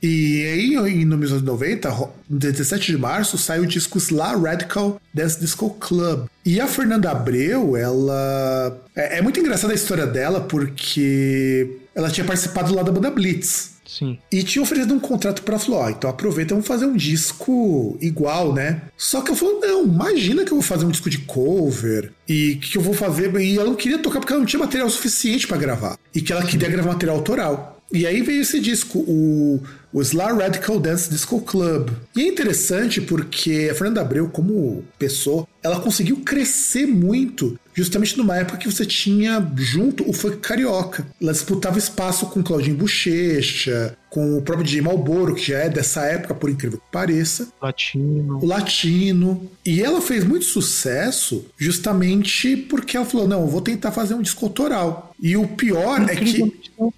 E 0.01 0.45
aí, 0.45 0.75
em 0.93 1.05
1990, 1.05 2.09
17 2.29 2.91
de 2.91 2.97
março, 2.97 3.37
saiu 3.37 3.63
o 3.63 3.67
disco 3.67 3.97
Sla 3.97 4.35
Radical 4.35 4.99
Dance 5.13 5.39
Disco 5.39 5.69
Club. 5.71 6.27
E 6.45 6.59
a 6.59 6.67
Fernanda 6.67 7.11
Abreu, 7.11 7.75
ela. 7.75 8.81
É, 8.95 9.19
é 9.19 9.21
muito 9.21 9.39
engraçada 9.39 9.73
a 9.73 9.75
história 9.75 10.07
dela, 10.07 10.41
porque 10.41 11.79
ela 11.93 12.09
tinha 12.09 12.25
participado 12.25 12.73
lá 12.73 12.83
da 12.83 12.91
banda 12.91 13.11
Blitz. 13.11 13.80
Sim. 14.01 14.17
E 14.31 14.41
tinha 14.41 14.63
oferecido 14.63 14.95
um 14.95 14.99
contrato 14.99 15.43
pra 15.43 15.59
Flo, 15.59 15.87
então 15.87 16.09
aproveita, 16.09 16.55
vamos 16.55 16.67
fazer 16.67 16.87
um 16.87 16.97
disco 16.97 17.95
igual, 18.01 18.51
né? 18.51 18.81
Só 18.97 19.21
que 19.21 19.29
ela 19.29 19.37
falou: 19.37 19.59
não, 19.59 19.83
imagina 19.83 20.43
que 20.43 20.51
eu 20.51 20.57
vou 20.57 20.63
fazer 20.63 20.85
um 20.85 20.89
disco 20.89 21.07
de 21.07 21.19
cover 21.19 22.11
e 22.27 22.55
que 22.55 22.79
eu 22.79 22.81
vou 22.81 22.95
fazer. 22.95 23.31
E 23.39 23.57
ela 23.57 23.69
não 23.69 23.75
queria 23.75 23.99
tocar 23.99 24.19
porque 24.19 24.33
ela 24.33 24.39
não 24.39 24.47
tinha 24.47 24.59
material 24.59 24.89
suficiente 24.89 25.45
para 25.45 25.57
gravar. 25.57 25.99
E 26.15 26.19
que 26.19 26.33
ela 26.33 26.43
queria 26.43 26.67
gravar 26.67 26.93
material 26.93 27.17
autoral. 27.17 27.77
E 27.93 28.07
aí 28.07 28.21
veio 28.21 28.41
esse 28.41 28.59
disco, 28.59 28.99
o, 28.99 29.61
o 29.91 30.01
Slar 30.01 30.35
Radical 30.35 30.79
Dance 30.79 31.09
Disco 31.09 31.41
Club. 31.41 31.89
E 32.15 32.21
é 32.21 32.27
interessante 32.27 33.01
porque 33.01 33.67
a 33.69 33.75
Fernanda 33.75 34.01
Abreu, 34.01 34.29
como 34.29 34.83
pessoa, 34.97 35.45
ela 35.63 35.79
conseguiu 35.79 36.17
crescer 36.17 36.85
muito 36.85 37.57
justamente 37.73 38.17
numa 38.17 38.35
época 38.35 38.57
que 38.57 38.69
você 38.69 38.85
tinha 38.85 39.45
junto 39.55 40.09
o 40.09 40.13
funk 40.13 40.37
carioca. 40.37 41.07
Ela 41.21 41.31
disputava 41.31 41.77
espaço 41.77 42.25
com 42.27 42.43
Claudinho 42.43 42.75
Bochecha, 42.75 43.97
com 44.09 44.37
o 44.37 44.41
próprio 44.41 44.65
DJ 44.65 44.81
Malboro, 44.81 45.35
que 45.35 45.47
já 45.47 45.59
é 45.59 45.69
dessa 45.69 46.03
época, 46.03 46.35
por 46.35 46.49
incrível 46.49 46.79
que 46.79 46.91
pareça. 46.91 47.47
Latino. 47.61 48.39
O 48.39 48.45
latino. 48.45 49.49
E 49.65 49.81
ela 49.81 50.01
fez 50.01 50.23
muito 50.23 50.45
sucesso 50.45 51.45
justamente 51.57 52.57
porque 52.57 52.97
ela 52.97 53.05
falou: 53.05 53.27
não, 53.27 53.41
eu 53.41 53.47
vou 53.47 53.61
tentar 53.61 53.91
fazer 53.91 54.15
um 54.15 54.21
disco 54.21 54.45
autoral. 54.45 55.15
E 55.21 55.37
o 55.37 55.47
pior 55.47 56.01
é 56.09 56.15
que. 56.15 56.51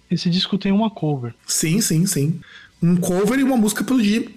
Esse 0.09 0.29
disco 0.29 0.57
tem 0.57 0.71
uma 0.71 0.89
cover. 0.89 1.35
Sim, 1.45 1.81
sim, 1.81 2.05
sim. 2.05 2.39
Um 2.81 2.95
cover 2.95 3.39
e 3.39 3.43
uma 3.43 3.57
música 3.57 3.83
produzida 3.83 4.29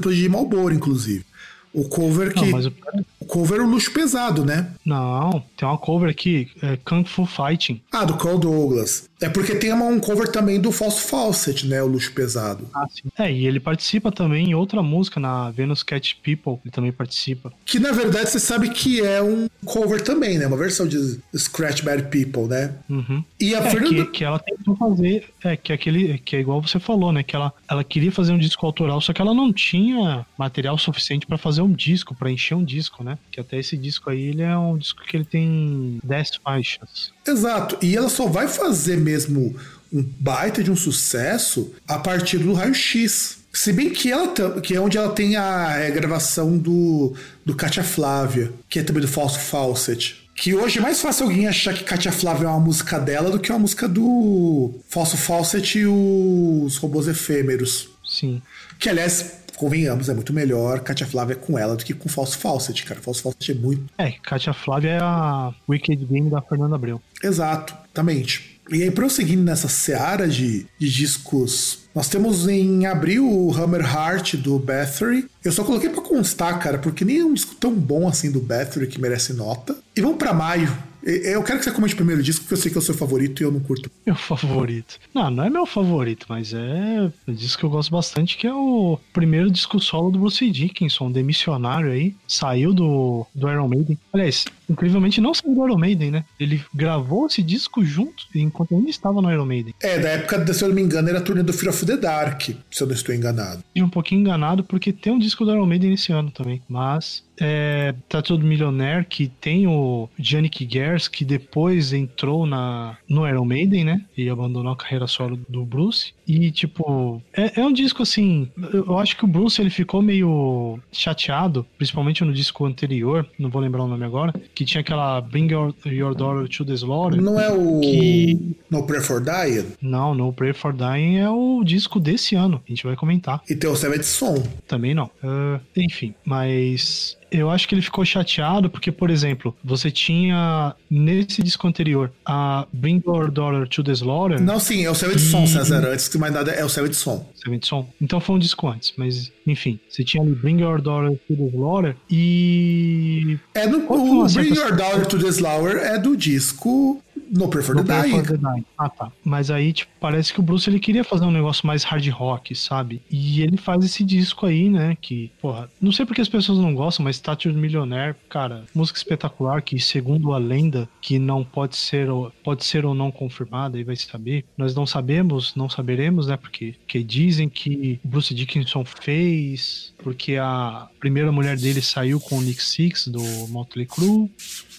pelo 0.00 0.14
DJ 0.14 0.28
Malboro, 0.28 0.74
inclusive. 0.74 1.24
O 1.72 1.84
cover 1.88 2.34
que. 2.34 2.40
Não, 2.40 2.50
mas 2.50 2.66
o, 2.66 2.72
o 3.20 3.21
cover 3.32 3.62
o 3.62 3.66
luxo 3.66 3.90
pesado, 3.92 4.44
né? 4.44 4.70
Não, 4.84 5.42
tem 5.56 5.66
uma 5.66 5.78
cover 5.78 6.10
aqui, 6.10 6.50
é 6.62 6.76
Kung 6.84 7.02
Fu 7.02 7.24
Fighting. 7.24 7.80
Ah, 7.90 8.04
do 8.04 8.14
Carl 8.18 8.36
Douglas. 8.38 9.08
É 9.22 9.28
porque 9.30 9.54
tem 9.54 9.72
uma- 9.72 9.86
um 9.86 9.98
cover 10.00 10.28
também 10.30 10.60
do 10.60 10.70
Falso 10.72 11.00
Fawcett, 11.08 11.66
né? 11.66 11.80
O 11.82 11.86
luxo 11.86 12.12
pesado. 12.12 12.68
Ah, 12.74 12.84
sim. 12.90 13.08
É, 13.18 13.32
e 13.32 13.46
ele 13.46 13.58
participa 13.60 14.10
também 14.12 14.50
em 14.50 14.54
outra 14.54 14.82
música, 14.82 15.18
na 15.20 15.50
Venus 15.52 15.82
Cat 15.82 16.16
People, 16.22 16.58
ele 16.64 16.72
também 16.72 16.92
participa. 16.92 17.52
Que 17.64 17.78
na 17.78 17.92
verdade 17.92 18.28
você 18.28 18.40
sabe 18.40 18.68
que 18.70 19.00
é 19.00 19.22
um 19.22 19.48
cover 19.64 20.02
também, 20.02 20.38
né? 20.38 20.46
Uma 20.46 20.56
versão 20.56 20.86
de 20.86 21.18
Scratch 21.34 21.82
Bad 21.82 22.02
People, 22.10 22.48
né? 22.48 22.74
Uhum. 22.90 23.24
E 23.40 23.54
a 23.54 23.58
É, 23.60 23.70
Fernanda. 23.70 24.04
que, 24.06 24.10
que 24.10 24.24
ela 24.24 24.40
tentou 24.40 24.76
fazer, 24.76 25.24
é, 25.42 25.56
que 25.56 25.72
aquele, 25.72 26.18
que 26.18 26.36
é 26.36 26.40
igual 26.40 26.60
você 26.60 26.78
falou, 26.80 27.12
né? 27.12 27.22
Que 27.22 27.34
ela, 27.36 27.52
ela 27.70 27.84
queria 27.84 28.12
fazer 28.12 28.32
um 28.32 28.38
disco 28.38 28.66
autoral, 28.66 29.00
só 29.00 29.12
que 29.12 29.22
ela 29.22 29.32
não 29.32 29.52
tinha 29.52 30.26
material 30.36 30.76
suficiente 30.76 31.26
pra 31.26 31.38
fazer 31.38 31.62
um 31.62 31.72
disco, 31.72 32.14
pra 32.14 32.30
encher 32.30 32.56
um 32.56 32.64
disco, 32.64 33.02
né? 33.04 33.16
Que 33.30 33.40
até 33.40 33.58
esse 33.58 33.76
disco 33.76 34.10
aí, 34.10 34.28
ele 34.28 34.42
é 34.42 34.56
um 34.56 34.76
disco 34.76 35.02
que 35.02 35.16
ele 35.16 35.24
tem 35.24 35.98
10 36.04 36.36
faixas. 36.44 37.12
Exato. 37.26 37.78
E 37.80 37.96
ela 37.96 38.08
só 38.08 38.26
vai 38.26 38.46
fazer 38.46 38.96
mesmo 38.96 39.56
um 39.92 40.02
baita 40.02 40.62
de 40.62 40.70
um 40.70 40.76
sucesso 40.76 41.72
a 41.86 41.98
partir 41.98 42.38
do 42.38 42.52
raio-x. 42.52 43.38
Se 43.52 43.72
bem 43.72 43.90
que 43.90 44.10
ela 44.10 44.60
que 44.60 44.74
é 44.74 44.80
onde 44.80 44.96
ela 44.96 45.12
tem 45.12 45.36
a 45.36 45.76
é, 45.76 45.90
gravação 45.90 46.56
do, 46.56 47.14
do 47.44 47.54
Katia 47.54 47.84
Flávia, 47.84 48.50
que 48.68 48.78
é 48.78 48.82
também 48.82 49.02
do 49.02 49.08
Falso 49.08 49.38
Fawcett. 49.38 50.22
Que 50.34 50.54
hoje 50.54 50.78
é 50.78 50.82
mais 50.82 51.00
fácil 51.00 51.26
alguém 51.26 51.46
achar 51.46 51.74
que 51.74 51.84
Katia 51.84 52.10
Flávia 52.10 52.46
é 52.46 52.48
uma 52.48 52.58
música 52.58 52.98
dela 52.98 53.30
do 53.30 53.38
que 53.38 53.52
uma 53.52 53.58
música 53.58 53.86
do 53.86 54.80
Falso 54.88 55.16
Fawcett 55.16 55.78
e 55.78 55.86
os 55.86 56.78
robôs 56.78 57.06
efêmeros. 57.06 57.90
Sim. 58.04 58.40
Que, 58.78 58.88
aliás, 58.88 59.41
convenhamos, 59.56 60.08
é 60.08 60.14
muito 60.14 60.32
melhor 60.32 60.80
Katia 60.80 61.06
Flávia 61.06 61.36
com 61.36 61.58
ela 61.58 61.76
do 61.76 61.84
que 61.84 61.94
com 61.94 62.08
Falso 62.08 62.38
Fawcett, 62.38 62.84
cara. 62.84 63.00
Falso 63.00 63.22
Fawcett 63.22 63.52
é 63.52 63.54
muito 63.54 63.84
É, 63.98 64.12
Katia 64.22 64.52
Flávia 64.52 64.90
é 64.90 64.98
a 65.00 65.52
Wicked 65.68 66.04
Game 66.06 66.30
da 66.30 66.40
Fernanda 66.40 66.74
Abreu. 66.74 67.00
Exato, 67.22 67.74
exatamente. 67.84 68.60
E 68.70 68.82
aí, 68.82 68.90
prosseguindo 68.90 69.42
nessa 69.42 69.68
seara 69.68 70.28
de, 70.28 70.66
de 70.78 70.88
discos, 70.90 71.80
nós 71.94 72.08
temos 72.08 72.48
em 72.48 72.86
abril 72.86 73.28
o 73.28 73.52
Hammer 73.52 73.82
Heart 73.82 74.36
do 74.36 74.58
Bathory. 74.58 75.28
Eu 75.44 75.52
só 75.52 75.64
coloquei 75.64 75.90
pra 75.90 76.00
constar, 76.00 76.58
cara, 76.58 76.78
porque 76.78 77.04
nem 77.04 77.18
é 77.18 77.24
um 77.24 77.34
disco 77.34 77.54
tão 77.56 77.74
bom 77.74 78.08
assim 78.08 78.30
do 78.30 78.40
Bathory 78.40 78.86
que 78.86 79.00
merece 79.00 79.32
nota. 79.32 79.76
E 79.96 80.00
vamos 80.00 80.16
pra 80.16 80.32
maio. 80.32 80.72
Eu 81.02 81.42
quero 81.42 81.58
que 81.58 81.64
você 81.64 81.72
comente 81.72 81.96
primeiro 81.96 82.22
disco, 82.22 82.44
porque 82.44 82.54
eu 82.54 82.58
sei 82.58 82.70
que 82.70 82.78
é 82.78 82.80
o 82.80 82.82
seu 82.82 82.94
favorito 82.94 83.42
e 83.42 83.44
eu 83.44 83.50
não 83.50 83.60
curto. 83.60 83.90
Meu 84.06 84.14
favorito. 84.14 84.98
Não, 85.12 85.30
não 85.30 85.44
é 85.44 85.50
meu 85.50 85.66
favorito, 85.66 86.26
mas 86.28 86.52
é 86.52 87.10
um 87.26 87.34
disco 87.34 87.60
que 87.60 87.64
eu 87.64 87.70
gosto 87.70 87.90
bastante, 87.90 88.36
que 88.36 88.46
é 88.46 88.54
o 88.54 88.98
primeiro 89.12 89.50
disco 89.50 89.80
solo 89.80 90.10
do 90.10 90.18
Bruce 90.18 90.48
Dickinson, 90.50 91.10
demissionário 91.10 91.90
aí. 91.90 92.14
Saiu 92.26 92.72
do, 92.72 93.26
do 93.34 93.50
Iron 93.50 93.68
Maiden. 93.68 93.98
Aliás, 94.12 94.44
incrivelmente 94.68 95.20
não 95.20 95.34
saiu 95.34 95.54
do 95.54 95.64
Iron 95.64 95.78
Maiden, 95.78 96.10
né? 96.10 96.24
Ele 96.38 96.62
gravou 96.74 97.26
esse 97.26 97.42
disco 97.42 97.84
junto, 97.84 98.24
enquanto 98.34 98.74
ainda 98.74 98.90
estava 98.90 99.20
no 99.20 99.30
Iron 99.30 99.46
Maiden. 99.46 99.74
É, 99.80 99.98
da 99.98 100.08
época, 100.10 100.52
se 100.52 100.62
eu 100.62 100.68
não 100.68 100.74
me 100.74 100.82
engano, 100.82 101.08
era 101.08 101.18
a 101.18 101.22
turnê 101.22 101.42
do 101.42 101.52
Fear 101.52 101.72
of 101.72 101.86
the 101.86 101.96
Dark, 101.96 102.42
se 102.70 102.82
eu 102.82 102.86
não 102.86 102.94
estou 102.94 103.14
enganado. 103.14 103.62
E 103.74 103.82
um 103.82 103.88
pouquinho 103.88 104.20
enganado, 104.20 104.64
porque 104.64 104.92
tem 104.92 105.12
um 105.12 105.18
disco 105.18 105.44
do 105.44 105.52
Iron 105.52 105.66
Maiden 105.66 105.94
esse 105.94 106.12
ano 106.12 106.30
também. 106.30 106.62
Mas 106.68 107.24
é, 107.40 107.94
Tattooed 108.08 108.44
Millionaire, 108.44 109.04
que 109.04 109.26
tem 109.26 109.66
o 109.66 110.08
Yannick 110.18 110.68
Gers, 110.70 111.08
que 111.08 111.24
depois 111.24 111.92
entrou 111.92 112.46
na, 112.46 112.96
no 113.08 113.26
Iron 113.26 113.44
Maiden, 113.44 113.84
né? 113.84 114.04
E 114.16 114.28
abandonou 114.28 114.72
a 114.72 114.76
carreira 114.76 115.06
solo 115.06 115.38
do 115.48 115.64
Bruce. 115.64 116.12
E, 116.26 116.50
tipo, 116.50 117.20
é, 117.32 117.60
é 117.60 117.64
um 117.64 117.72
disco 117.72 118.02
assim. 118.02 118.48
Eu, 118.72 118.98
acho 118.98 119.16
que 119.16 119.24
o 119.24 119.28
Bruce 119.28 119.60
ele 119.60 119.70
ficou 119.70 120.00
meio 120.00 120.78
chateado, 120.92 121.66
principalmente 121.76 122.24
no 122.24 122.32
disco 122.32 122.64
anterior, 122.64 123.26
não 123.38 123.50
vou 123.50 123.60
lembrar 123.60 123.82
o 123.82 123.88
nome 123.88 124.04
agora, 124.04 124.32
que 124.54 124.64
tinha 124.64 124.80
aquela 124.80 125.20
Bring 125.20 125.50
Your, 125.50 125.74
Your 125.84 126.14
Daughter 126.14 126.48
to 126.48 126.64
the 126.64 126.74
Slaughter. 126.74 127.20
Não 127.20 127.40
é 127.40 127.50
o 127.50 127.80
Que- 127.80 128.56
No 128.70 128.86
Prayer 128.86 129.02
for 129.04 129.20
Dying? 129.20 129.66
Não, 129.82 130.14
No 130.14 130.32
Pray 130.32 130.52
for 130.52 130.72
Dying 130.72 131.16
é 131.18 131.28
o 131.28 131.62
disco 131.64 131.98
desse 131.98 132.34
ano. 132.34 132.62
A 132.66 132.68
gente 132.70 132.84
vai 132.84 132.94
comentar. 132.96 133.42
E 133.50 133.54
tem 133.56 133.68
o 133.68 133.76
Seventh 133.76 134.04
Son. 134.04 134.42
Também 134.66 134.94
não. 134.94 135.10
Ah, 135.22 135.58
enfim, 135.76 136.14
mas 136.24 137.16
eu 137.32 137.50
acho 137.50 137.66
que 137.66 137.74
ele 137.74 137.82
ficou 137.82 138.04
chateado 138.04 138.68
porque, 138.68 138.92
por 138.92 139.10
exemplo, 139.10 139.56
você 139.64 139.90
tinha 139.90 140.74
nesse 140.90 141.42
disco 141.42 141.66
anterior 141.66 142.12
a 142.26 142.66
Bring 142.72 143.02
Your 143.06 143.30
Daughter 143.30 143.66
to 143.66 143.82
the 143.82 143.92
Slaughter. 143.92 144.40
Não, 144.40 144.60
sim, 144.60 144.84
é 144.84 144.90
o 144.90 144.94
Seventh 144.94 145.20
Son, 145.20 145.46
César. 145.46 145.86
Antes 145.86 146.08
que 146.08 146.18
mais 146.18 146.32
nada, 146.32 146.52
é 146.52 146.64
o 146.64 146.68
Seventh 146.68 146.94
Son. 146.94 147.26
Seventh 147.34 147.64
Son. 147.64 147.88
Então 148.00 148.20
foi 148.20 148.36
um 148.36 148.38
disco 148.38 148.68
antes, 148.68 148.92
mas 148.96 149.32
enfim, 149.46 149.80
você 149.88 150.04
tinha 150.04 150.22
ali 150.22 150.34
Bring 150.34 150.60
Your 150.60 150.80
Daughter 150.80 151.18
to 151.26 151.36
the 151.36 151.48
Slaughter 151.56 151.96
e. 152.10 153.38
É 153.54 153.66
no, 153.66 153.90
o 153.90 154.28
Bring? 154.28 154.54
Your 154.54 154.76
Daughter 154.76 155.06
to 155.06 155.18
the 155.18 155.28
Slaughter 155.28 155.78
é 155.78 155.98
do 155.98 156.16
disco 156.16 157.01
No 157.32 157.48
Prayer 157.48 157.64
for 157.66 157.74
No 157.74 157.82
the 157.82 158.02
Dying. 158.02 158.22
the 158.22 158.36
Dying. 158.36 158.64
Ah, 158.76 158.90
tá. 158.90 159.10
Mas 159.24 159.50
aí, 159.50 159.72
tipo, 159.72 159.90
parece 159.98 160.32
que 160.34 160.40
o 160.40 160.42
Bruce 160.42 160.68
ele 160.68 160.78
queria 160.78 161.02
fazer 161.02 161.24
um 161.24 161.30
negócio 161.30 161.66
mais 161.66 161.82
hard 161.82 162.06
rock, 162.10 162.54
sabe? 162.54 163.00
E 163.10 163.40
ele 163.42 163.56
faz 163.56 163.82
esse 163.84 164.04
disco 164.04 164.44
aí, 164.44 164.68
né? 164.68 164.96
Que, 165.00 165.30
porra, 165.40 165.70
não 165.80 165.90
sei 165.90 166.04
porque 166.04 166.20
as 166.20 166.28
pessoas 166.28 166.58
não 166.58 166.74
gostam, 166.74 167.04
mas 167.04 167.18
Tattooed 167.18 167.56
Millionaire, 167.58 168.14
cara, 168.28 168.64
música 168.74 168.98
espetacular 168.98 169.62
que, 169.62 169.80
segundo 169.80 170.34
a 170.34 170.38
lenda, 170.38 170.86
que 171.00 171.18
não 171.18 171.42
pode 171.42 171.76
ser, 171.76 172.10
ou- 172.10 172.30
pode 172.44 172.64
ser 172.64 172.84
ou 172.84 172.94
não 172.94 173.10
confirmada, 173.10 173.78
aí 173.78 173.84
vai 173.84 173.96
se 173.96 174.06
saber. 174.06 174.44
Nós 174.56 174.74
não 174.74 174.86
sabemos, 174.86 175.54
não 175.56 175.70
saberemos, 175.70 176.26
né? 176.26 176.36
Porque, 176.36 176.74
porque 176.80 177.02
dizem 177.02 177.48
que 177.48 177.98
Bruce 178.04 178.34
Dickinson 178.34 178.84
fez, 178.84 179.94
porque 180.02 180.36
a 180.36 180.88
primeira 181.00 181.32
mulher 181.32 181.56
dele 181.56 181.80
saiu 181.80 182.20
com 182.20 182.38
o 182.38 182.42
Nick 182.42 182.62
Six 182.62 183.08
do 183.08 183.22
Motley 183.48 183.86
Crue, 183.86 184.30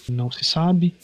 não 0.08 0.30
se 0.30 0.44
sabe. 0.44 0.94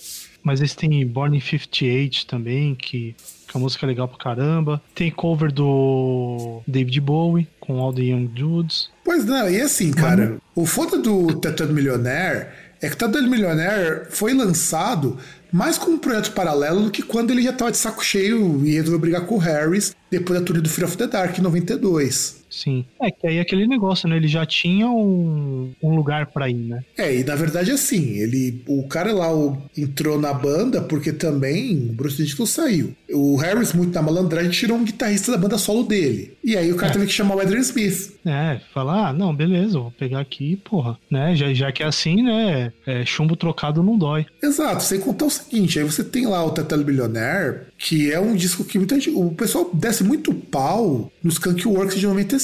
Mas 0.42 0.60
eles 0.60 0.74
têm 0.74 1.06
Born 1.06 1.36
in 1.36 1.40
58 1.40 2.26
também, 2.26 2.74
que, 2.74 3.14
que 3.46 3.54
é 3.54 3.58
uma 3.58 3.64
música 3.64 3.86
legal 3.86 4.08
pra 4.08 4.18
caramba. 4.18 4.82
Tem 4.94 5.10
cover 5.10 5.52
do 5.52 6.62
David 6.66 7.00
Bowie 7.00 7.48
com 7.58 7.78
All 7.78 7.92
the 7.92 8.02
Young 8.02 8.26
Dudes. 8.26 8.90
Pois 9.04 9.24
não, 9.24 9.48
e 9.50 9.60
assim, 9.60 9.90
cara, 9.90 10.38
o 10.54 10.64
foda 10.64 10.98
do 10.98 11.34
Tattooed 11.36 11.72
Millionaire 11.72 12.48
é 12.80 12.88
que 12.88 12.96
Tattooed 12.96 13.28
Millionaire 13.28 14.06
foi 14.10 14.32
lançado 14.32 15.18
mais 15.52 15.76
como 15.76 15.96
um 15.96 15.98
projeto 15.98 16.32
paralelo 16.32 16.84
do 16.84 16.90
que 16.90 17.02
quando 17.02 17.30
ele 17.30 17.42
já 17.42 17.52
tava 17.52 17.70
de 17.70 17.76
saco 17.76 18.04
cheio 18.04 18.64
e 18.64 18.72
resolveu 18.72 18.98
brigar 18.98 19.26
com 19.26 19.34
o 19.34 19.38
Harris 19.38 19.94
depois 20.10 20.38
da 20.38 20.44
turnê 20.46 20.62
do 20.62 20.68
Fear 20.68 20.88
of 20.88 20.96
the 20.96 21.06
Dark 21.06 21.38
em 21.38 21.42
92. 21.42 22.39
Sim. 22.50 22.84
É 23.00 23.10
que 23.10 23.26
aí 23.26 23.36
é 23.36 23.40
aquele 23.40 23.66
negócio, 23.66 24.08
né? 24.08 24.16
Ele 24.16 24.28
já 24.28 24.44
tinha 24.44 24.88
um, 24.90 25.72
um 25.82 25.94
lugar 25.94 26.26
pra 26.26 26.48
ir, 26.48 26.54
né? 26.54 26.82
É, 26.98 27.14
e 27.16 27.24
na 27.24 27.34
verdade 27.36 27.70
assim, 27.70 28.16
ele, 28.18 28.62
o 28.66 28.86
cara 28.88 29.12
lá 29.12 29.32
o- 29.34 29.56
entrou 29.76 30.20
na 30.20 30.32
banda 30.34 30.80
porque 30.82 31.12
também 31.12 31.88
o 31.90 31.92
Bruce 31.92 32.16
Dickinson 32.16 32.46
saiu. 32.46 32.94
O 33.12 33.36
Harris, 33.36 33.72
muito 33.72 33.94
na 33.94 34.02
malandragem, 34.02 34.50
tirou 34.50 34.76
um 34.76 34.84
guitarrista 34.84 35.32
da 35.32 35.38
banda 35.38 35.56
solo 35.58 35.82
dele. 35.84 36.34
E 36.42 36.56
aí 36.56 36.72
o 36.72 36.76
cara 36.76 36.90
É. 36.90 36.94
teve 36.94 37.06
que 37.06 37.12
chamar 37.12 37.36
o 37.36 37.40
Adrian 37.40 37.60
Smith. 37.60 38.14
É, 38.26 38.60
falar, 38.74 39.08
ah, 39.08 39.12
não, 39.12 39.34
beleza, 39.34 39.78
vou 39.78 39.90
pegar 39.92 40.20
aqui, 40.20 40.56
porra. 40.56 40.98
Né? 41.10 41.34
Já, 41.36 41.52
já 41.54 41.72
que 41.72 41.82
é 41.82 41.86
assim, 41.86 42.22
né? 42.22 42.72
É, 42.86 43.04
chumbo 43.04 43.36
trocado 43.36 43.82
não 43.82 43.96
dói. 43.96 44.26
Exato, 44.42 44.82
sem 44.82 45.00
contar 45.00 45.26
o 45.26 45.30
seguinte, 45.30 45.78
aí 45.78 45.84
você 45.84 46.02
tem 46.04 46.26
lá 46.26 46.44
o 46.44 46.50
Tetel 46.50 46.84
Billionaire, 46.84 47.60
que 47.78 48.10
é 48.12 48.20
um 48.20 48.34
disco 48.34 48.64
que 48.64 48.78
muita 48.78 48.94
gente, 48.96 49.10
o 49.10 49.30
pessoal 49.30 49.70
desce 49.72 50.04
muito 50.04 50.32
pau 50.34 51.10
no 51.22 51.30
Skunk 51.30 51.66
Works 51.66 51.98
de 51.98 52.06
96, 52.06 52.39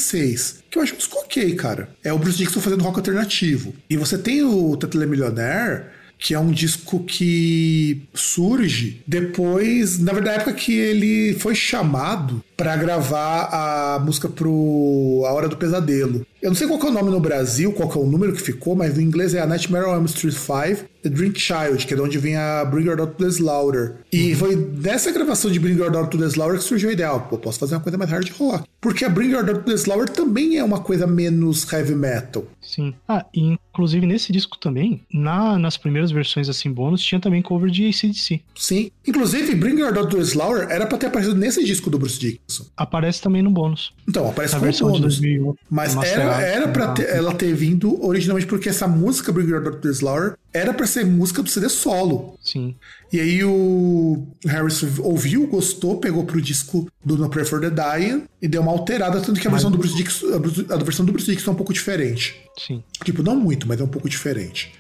que 0.70 0.78
eu 0.78 0.82
acho 0.82 0.94
um 0.94 0.98
disco 0.98 1.18
ok, 1.18 1.54
cara. 1.54 1.88
É 2.02 2.12
o 2.12 2.18
Bruce 2.18 2.38
Dixon 2.38 2.60
fazendo 2.60 2.84
rock 2.84 2.98
alternativo. 2.98 3.74
E 3.88 3.96
você 3.96 4.16
tem 4.18 4.42
o 4.42 4.76
Tetel 4.76 5.08
Millionaire, 5.08 5.84
que 6.18 6.34
é 6.34 6.38
um 6.38 6.50
disco 6.50 7.04
que 7.04 8.02
surge 8.14 9.02
depois, 9.06 9.98
na 9.98 10.12
verdade, 10.12 10.36
época 10.36 10.54
que 10.54 10.72
ele 10.72 11.34
foi 11.38 11.54
chamado 11.54 12.42
pra 12.56 12.76
gravar 12.76 13.48
a 13.52 13.98
música 13.98 14.28
pro 14.28 15.22
A 15.26 15.32
Hora 15.32 15.48
do 15.48 15.56
Pesadelo. 15.56 16.26
Eu 16.40 16.50
não 16.50 16.56
sei 16.56 16.66
qual 16.66 16.80
é 16.80 16.86
o 16.86 16.92
nome 16.92 17.10
no 17.10 17.18
Brasil, 17.18 17.72
qual 17.72 17.88
que 17.88 17.98
é 17.98 18.00
o 18.00 18.06
número 18.06 18.32
que 18.32 18.40
ficou, 18.40 18.76
mas 18.76 18.94
no 18.94 19.00
inglês 19.00 19.34
é 19.34 19.40
a 19.40 19.46
Nightmare 19.46 19.86
on 19.86 19.94
Elm 19.96 20.04
Street 20.04 20.34
5, 20.34 20.88
The 21.02 21.08
Drink 21.08 21.40
Child, 21.40 21.86
que 21.86 21.92
é 21.92 21.96
de 21.96 22.02
onde 22.02 22.18
vem 22.18 22.36
a 22.36 22.64
Bring 22.64 22.84
Your 22.84 22.96
Daughter 22.96 23.16
to 23.16 23.24
the 23.24 23.30
Slaughter. 23.30 23.96
E 24.12 24.34
foi 24.34 24.54
nessa 24.54 25.10
gravação 25.10 25.50
de 25.50 25.58
Bring 25.58 25.76
Your 25.76 25.90
Daughter 25.90 26.10
to 26.10 26.18
the 26.18 26.26
Slaughter 26.26 26.58
que 26.58 26.64
surgiu 26.64 26.90
a 26.90 26.92
ideia, 26.92 27.12
ó, 27.12 27.18
pô, 27.18 27.36
posso 27.36 27.58
fazer 27.58 27.74
uma 27.74 27.80
coisa 27.80 27.98
mais 27.98 28.10
hard 28.10 28.30
rock. 28.38 28.64
Porque 28.80 29.04
a 29.04 29.08
Bring 29.08 29.30
Your 29.30 29.44
Daughter 29.44 29.64
to 29.64 29.70
the 29.70 29.76
Slaughter 29.76 30.14
também 30.14 30.56
é 30.56 30.62
uma 30.62 30.78
coisa 30.80 31.06
menos 31.06 31.70
heavy 31.72 31.94
metal. 31.94 32.44
Sim. 32.62 32.94
Ah, 33.08 33.24
e 33.34 33.56
inclusive 33.70 34.06
nesse 34.06 34.32
disco 34.32 34.56
também, 34.58 35.02
na, 35.12 35.58
nas 35.58 35.76
primeiras 35.76 36.10
versões 36.10 36.48
assim, 36.48 36.70
bônus, 36.70 37.02
tinha 37.02 37.20
também 37.20 37.42
cover 37.42 37.70
de 37.70 37.88
ACDC. 37.88 38.40
Sim. 38.54 38.90
Inclusive, 39.06 39.54
Bring 39.54 39.80
Your 39.80 39.92
Daughter 39.92 40.10
to 40.10 40.16
the 40.18 40.22
Slaughter 40.22 40.68
era 40.70 40.86
pra 40.86 40.96
ter 40.96 41.06
aparecido 41.06 41.34
nesse 41.34 41.64
disco 41.64 41.90
do 41.90 41.98
Bruce 41.98 42.18
Dickinson. 42.18 42.40
Aparece 42.76 43.20
também 43.20 43.42
no 43.42 43.50
bônus. 43.50 43.92
Então, 44.08 44.28
aparece 44.28 44.54
Na 44.54 44.60
como 44.60 44.72
bônus. 44.72 45.00
2001. 45.00 45.54
Mas 45.68 45.96
era, 45.96 46.40
era 46.40 46.68
pra 46.68 46.88
né? 46.88 46.94
ter- 46.94 47.08
ela 47.08 47.34
ter 47.34 47.52
vindo 47.54 48.04
originalmente 48.04 48.46
porque 48.46 48.68
essa 48.68 48.86
música, 48.86 49.32
Bring 49.32 49.48
Your 49.48 49.60
Daughter 49.62 49.80
to 49.80 49.88
the 49.88 49.92
Slaughter, 49.94 50.36
era 50.52 50.72
pra 50.72 50.86
ser 50.86 51.04
música 51.04 51.42
do 51.42 51.50
CD 51.50 51.68
solo. 51.68 52.38
Sim. 52.42 52.74
E 53.12 53.20
aí 53.20 53.42
o 53.44 54.26
Harrison 54.44 54.88
ouviu, 55.02 55.46
gostou, 55.46 55.98
pegou 55.98 56.24
pro 56.24 56.40
disco 56.40 56.88
do 57.04 57.16
No 57.16 57.28
Prayer 57.28 57.48
for 57.48 57.60
the 57.60 57.70
Dying 57.70 58.24
e 58.40 58.48
deu 58.48 58.62
uma 58.62 58.72
alterada, 58.72 59.20
tanto 59.20 59.40
que 59.40 59.46
a 59.46 59.50
Mas- 59.50 59.62
versão 59.62 59.70
do 59.70 59.78
Bruce 59.78 59.96
Dickinson, 59.96 60.26
a, 60.72 60.76
versão 60.78 61.04
do 61.04 61.12
Bruce 61.12 61.26
Dickinson 61.26 61.50
é 61.50 61.54
um 61.54 61.56
pouco 61.56 61.72
diferente. 61.72 62.36
Sim. 62.58 62.82
Tipo, 63.04 63.22
não 63.22 63.36
muito, 63.36 63.66
mas 63.68 63.80
é 63.80 63.84
um 63.84 63.88
pouco 63.88 64.08
diferente. 64.08 64.72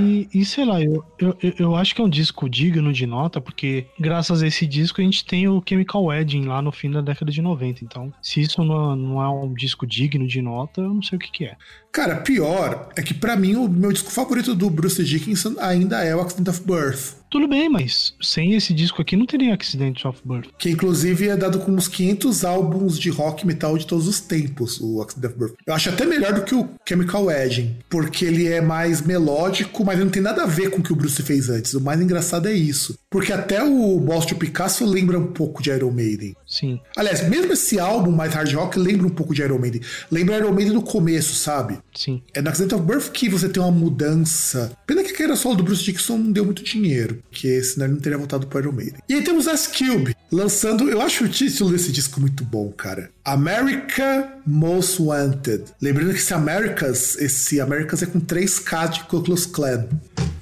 E, 0.00 0.28
e, 0.32 0.44
sei 0.44 0.64
lá, 0.64 0.80
eu, 0.80 1.04
eu, 1.18 1.36
eu 1.58 1.76
acho 1.76 1.94
que 1.94 2.00
é 2.00 2.04
um 2.04 2.08
disco 2.08 2.48
digno 2.48 2.92
de 2.92 3.06
nota, 3.06 3.40
porque 3.40 3.86
graças 3.98 4.42
a 4.42 4.46
esse 4.46 4.66
disco 4.66 5.00
a 5.00 5.04
gente 5.04 5.24
tem 5.24 5.48
o 5.48 5.62
Chemical 5.66 6.04
Wedding 6.04 6.44
lá 6.44 6.62
no 6.62 6.70
fim 6.70 6.90
da 6.90 7.00
década 7.00 7.30
de 7.30 7.42
90. 7.42 7.84
Então, 7.84 8.12
se 8.22 8.40
isso 8.40 8.62
não, 8.62 8.94
não 8.94 9.22
é 9.22 9.28
um 9.28 9.52
disco 9.52 9.86
digno 9.86 10.26
de 10.26 10.40
nota, 10.40 10.80
eu 10.80 10.94
não 10.94 11.02
sei 11.02 11.16
o 11.16 11.18
que, 11.18 11.30
que 11.30 11.44
é. 11.44 11.56
Cara, 11.94 12.16
pior 12.16 12.88
é 12.96 13.02
que 13.02 13.14
para 13.14 13.36
mim 13.36 13.54
o 13.54 13.68
meu 13.68 13.92
disco 13.92 14.10
favorito 14.10 14.52
do 14.52 14.68
Bruce 14.68 15.04
Dickinson 15.04 15.54
ainda 15.60 16.02
é 16.02 16.12
o 16.14 16.20
Accident 16.20 16.48
of 16.48 16.62
Birth. 16.66 17.14
Tudo 17.30 17.48
bem, 17.48 17.68
mas 17.68 18.14
sem 18.20 18.54
esse 18.54 18.72
disco 18.74 19.00
aqui 19.00 19.16
não 19.16 19.26
teria 19.26 19.54
Accident 19.54 20.04
of 20.04 20.20
Birth. 20.24 20.50
Que 20.58 20.70
inclusive 20.70 21.28
é 21.28 21.36
dado 21.36 21.60
com 21.60 21.70
uns 21.72 21.86
500 21.86 22.44
álbuns 22.44 22.98
de 22.98 23.10
rock 23.10 23.46
metal 23.46 23.78
de 23.78 23.86
todos 23.86 24.08
os 24.08 24.20
tempos, 24.20 24.80
o 24.80 25.00
Accident 25.02 25.32
of 25.32 25.38
Birth. 25.38 25.54
Eu 25.66 25.74
acho 25.74 25.88
até 25.88 26.04
melhor 26.04 26.32
do 26.32 26.42
que 26.42 26.54
o 26.54 26.68
Chemical 26.88 27.24
Wedding, 27.24 27.76
porque 27.88 28.24
ele 28.24 28.48
é 28.48 28.60
mais 28.60 29.00
melódico, 29.00 29.84
mas 29.84 29.98
não 29.98 30.08
tem 30.08 30.22
nada 30.22 30.42
a 30.42 30.46
ver 30.46 30.70
com 30.70 30.80
o 30.80 30.82
que 30.82 30.92
o 30.92 30.96
Bruce 30.96 31.22
fez 31.22 31.48
antes. 31.48 31.74
O 31.74 31.80
mais 31.80 32.00
engraçado 32.00 32.48
é 32.48 32.52
isso. 32.52 32.98
Porque 33.08 33.32
até 33.32 33.62
o 33.62 34.00
Boston 34.00 34.34
Picasso 34.34 34.84
lembra 34.84 35.18
um 35.18 35.26
pouco 35.26 35.62
de 35.62 35.70
Iron 35.70 35.92
Maiden. 35.92 36.34
Sim. 36.54 36.80
Aliás, 36.96 37.28
mesmo 37.28 37.52
esse 37.52 37.80
álbum 37.80 38.12
mais 38.12 38.32
hard 38.32 38.54
rock 38.54 38.78
lembra 38.78 39.08
um 39.08 39.10
pouco 39.10 39.34
de 39.34 39.42
Iron 39.42 39.58
Maiden. 39.58 39.80
Lembra 40.08 40.36
Iron 40.36 40.52
Maiden 40.52 40.74
no 40.74 40.82
começo, 40.82 41.34
sabe? 41.34 41.80
Sim. 41.92 42.22
É 42.32 42.40
no 42.40 42.48
Accident 42.48 42.78
of 42.78 42.86
Birth 42.86 43.10
que 43.10 43.28
você 43.28 43.48
tem 43.48 43.60
uma 43.60 43.72
mudança. 43.72 44.70
Pena 44.86 45.02
que 45.02 45.10
a 45.10 45.12
carreira 45.12 45.34
solo 45.34 45.56
do 45.56 45.64
Bruce 45.64 45.82
Dickinson 45.82 46.16
não 46.16 46.30
deu 46.30 46.44
muito 46.44 46.62
dinheiro, 46.62 47.20
porque 47.28 47.60
senão 47.60 47.86
ele 47.86 47.94
não 47.94 48.00
teria 48.00 48.16
voltado 48.16 48.46
pro 48.46 48.60
Iron 48.60 48.70
Maiden. 48.70 48.94
E 49.08 49.14
aí 49.14 49.24
temos 49.24 49.48
As 49.48 49.66
Cube, 49.66 50.14
lançando. 50.30 50.88
Eu 50.88 51.00
acho 51.00 51.24
o 51.24 51.28
título 51.28 51.72
desse 51.72 51.90
disco 51.90 52.20
muito 52.20 52.44
bom, 52.44 52.70
cara. 52.70 53.10
America 53.24 54.32
Most 54.46 55.02
Wanted. 55.02 55.64
Lembrando 55.82 56.12
que 56.12 56.20
esse 56.20 56.34
Americas, 56.34 57.16
esse 57.16 57.60
Americas 57.60 58.00
é 58.00 58.06
com 58.06 58.20
3K 58.20 58.88
de 58.90 59.04
Ku 59.04 59.20
Klux 59.22 59.44
Klan. 59.44 59.88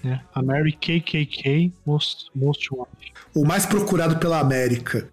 É, 0.05 0.19
America 0.35 0.93
KKK 1.01 1.73
Most, 1.87 2.27
Most 2.35 2.69
Wanted. 2.71 3.13
O 3.35 3.47
mais 3.47 3.65
procurado 3.65 4.19
pela 4.19 4.41
América. 4.41 5.09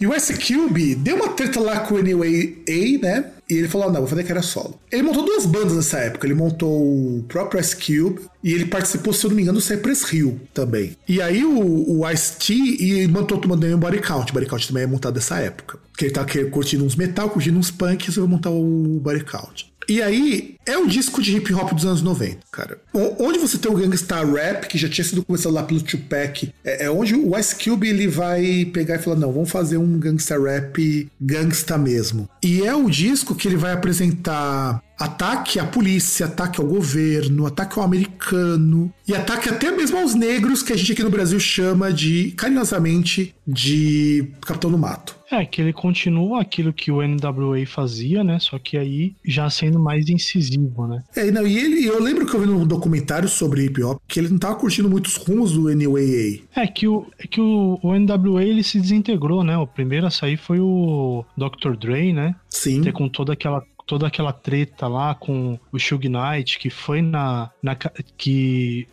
E 0.00 0.06
o 0.06 0.12
S-Cube 0.12 0.94
deu 0.96 1.16
uma 1.16 1.28
treta 1.30 1.60
lá 1.60 1.80
com 1.80 1.94
o 1.94 1.98
Anyway 1.98 2.62
A, 2.68 3.02
né? 3.02 3.30
E 3.48 3.54
ele 3.54 3.68
falou: 3.68 3.92
não, 3.92 4.00
vou 4.00 4.08
fazer 4.08 4.24
que 4.24 4.32
era 4.32 4.42
solo. 4.42 4.80
Ele 4.90 5.02
montou 5.02 5.24
duas 5.24 5.46
bandas 5.46 5.74
nessa 5.74 5.98
época. 5.98 6.26
Ele 6.26 6.34
montou 6.34 6.70
o 6.70 7.24
próprio 7.28 7.60
S-Cube 7.60 8.22
e 8.42 8.52
ele 8.52 8.66
participou, 8.66 9.12
se 9.12 9.24
eu 9.24 9.30
não 9.30 9.36
me 9.36 9.42
engano, 9.42 9.58
do 9.58 9.64
Cypress 9.64 10.12
Hill 10.12 10.40
também. 10.52 10.96
E 11.06 11.20
aí 11.20 11.44
o, 11.44 12.00
o 12.00 12.10
Ice-T 12.10 12.54
e 12.54 13.06
montou 13.06 13.38
também 13.38 13.74
o 13.74 13.78
Body 13.78 14.00
Count. 14.00 14.30
O 14.30 14.34
Body 14.34 14.46
Count 14.46 14.66
também 14.66 14.82
é 14.82 14.86
montado 14.86 15.14
nessa 15.14 15.38
época. 15.38 15.78
Porque 15.92 16.06
ele 16.06 16.12
tá 16.12 16.26
curtindo 16.50 16.84
uns 16.84 16.96
metal, 16.96 17.30
curtindo 17.30 17.58
uns 17.58 17.70
punk, 17.70 18.02
e 18.02 18.06
resolveu 18.06 18.28
montar 18.28 18.50
o 18.50 19.00
Body 19.00 19.24
Count. 19.24 19.72
E 19.88 20.02
aí, 20.02 20.56
é 20.66 20.76
um 20.78 20.86
disco 20.86 21.20
de 21.20 21.36
hip 21.36 21.52
hop 21.54 21.72
dos 21.72 21.84
anos 21.84 22.02
90, 22.02 22.38
cara. 22.50 22.78
Onde 23.18 23.38
você 23.38 23.58
tem 23.58 23.70
o 23.70 23.74
Gangsta 23.74 24.24
Rap, 24.24 24.66
que 24.66 24.78
já 24.78 24.88
tinha 24.88 25.04
sido 25.04 25.24
começado 25.24 25.52
lá 25.52 25.62
pelo 25.62 25.80
Tupac, 25.82 26.52
é, 26.64 26.86
é 26.86 26.90
onde 26.90 27.14
o 27.14 27.38
Ice 27.38 27.54
Cube 27.56 27.88
ele 27.88 28.06
vai 28.06 28.64
pegar 28.72 28.96
e 28.96 28.98
falar: 28.98 29.16
não, 29.16 29.32
vamos 29.32 29.50
fazer 29.50 29.76
um 29.76 29.98
Gangsta 29.98 30.40
Rap 30.40 31.08
gangsta 31.20 31.78
mesmo. 31.78 32.28
E 32.42 32.62
é 32.62 32.74
o 32.74 32.88
disco 32.88 33.34
que 33.34 33.48
ele 33.48 33.56
vai 33.56 33.72
apresentar 33.72 34.82
ataque 34.98 35.58
à 35.58 35.64
polícia, 35.64 36.26
ataque 36.26 36.60
ao 36.60 36.66
governo, 36.66 37.46
ataque 37.46 37.78
ao 37.78 37.84
americano 37.84 38.92
e 39.06 39.14
ataque 39.14 39.48
até 39.48 39.70
mesmo 39.70 39.98
aos 39.98 40.14
negros, 40.14 40.62
que 40.62 40.72
a 40.72 40.76
gente 40.76 40.92
aqui 40.92 41.02
no 41.02 41.10
Brasil 41.10 41.38
chama 41.38 41.92
de, 41.92 42.32
carinhosamente, 42.32 43.34
de 43.46 44.32
Capitão 44.40 44.70
do 44.70 44.78
Mato. 44.78 45.16
É, 45.30 45.44
que 45.44 45.60
ele 45.60 45.72
continua 45.72 46.42
aquilo 46.42 46.72
que 46.72 46.92
o 46.92 47.02
NWA 47.02 47.66
fazia, 47.66 48.22
né? 48.22 48.38
Só 48.38 48.58
que 48.58 48.76
aí 48.76 49.16
já 49.24 49.48
sendo 49.50 49.80
mais 49.80 50.08
incisivo, 50.08 50.86
né? 50.86 51.02
É, 51.16 51.30
não, 51.30 51.46
e 51.46 51.58
ele, 51.58 51.84
eu 51.84 52.00
lembro 52.00 52.26
que 52.26 52.34
eu 52.34 52.40
vi 52.40 52.46
num 52.46 52.66
documentário 52.66 53.28
sobre 53.28 53.64
hip 53.64 53.82
hop 53.82 54.00
que 54.06 54.20
ele 54.20 54.28
não 54.28 54.38
tava 54.38 54.54
curtindo 54.54 54.88
muitos 54.88 55.16
rumos 55.16 55.52
do 55.52 55.74
NWA. 55.74 56.40
É 56.54 56.66
que 56.66 56.86
o, 56.86 57.06
é 57.18 57.26
que 57.26 57.40
o, 57.40 57.80
o 57.82 57.98
NWA 57.98 58.44
ele 58.44 58.62
se 58.62 58.80
desintegrou, 58.80 59.42
né? 59.42 59.56
O 59.56 59.66
primeiro 59.66 60.06
a 60.06 60.10
sair 60.10 60.36
foi 60.36 60.60
o 60.60 61.24
Dr. 61.36 61.76
Dre, 61.76 62.12
né? 62.12 62.36
Sim. 62.48 62.82
Ter 62.82 62.92
com 62.92 63.08
toda 63.08 63.32
aquela 63.32 63.62
toda 63.86 64.06
aquela 64.06 64.32
treta 64.32 64.88
lá 64.88 65.14
com 65.14 65.58
o 65.72 65.78
Shug 65.78 66.08
Knight, 66.08 66.58
que 66.58 66.70
foi 66.70 67.02
na, 67.02 67.50
na. 67.62 67.76
que. 68.16 68.86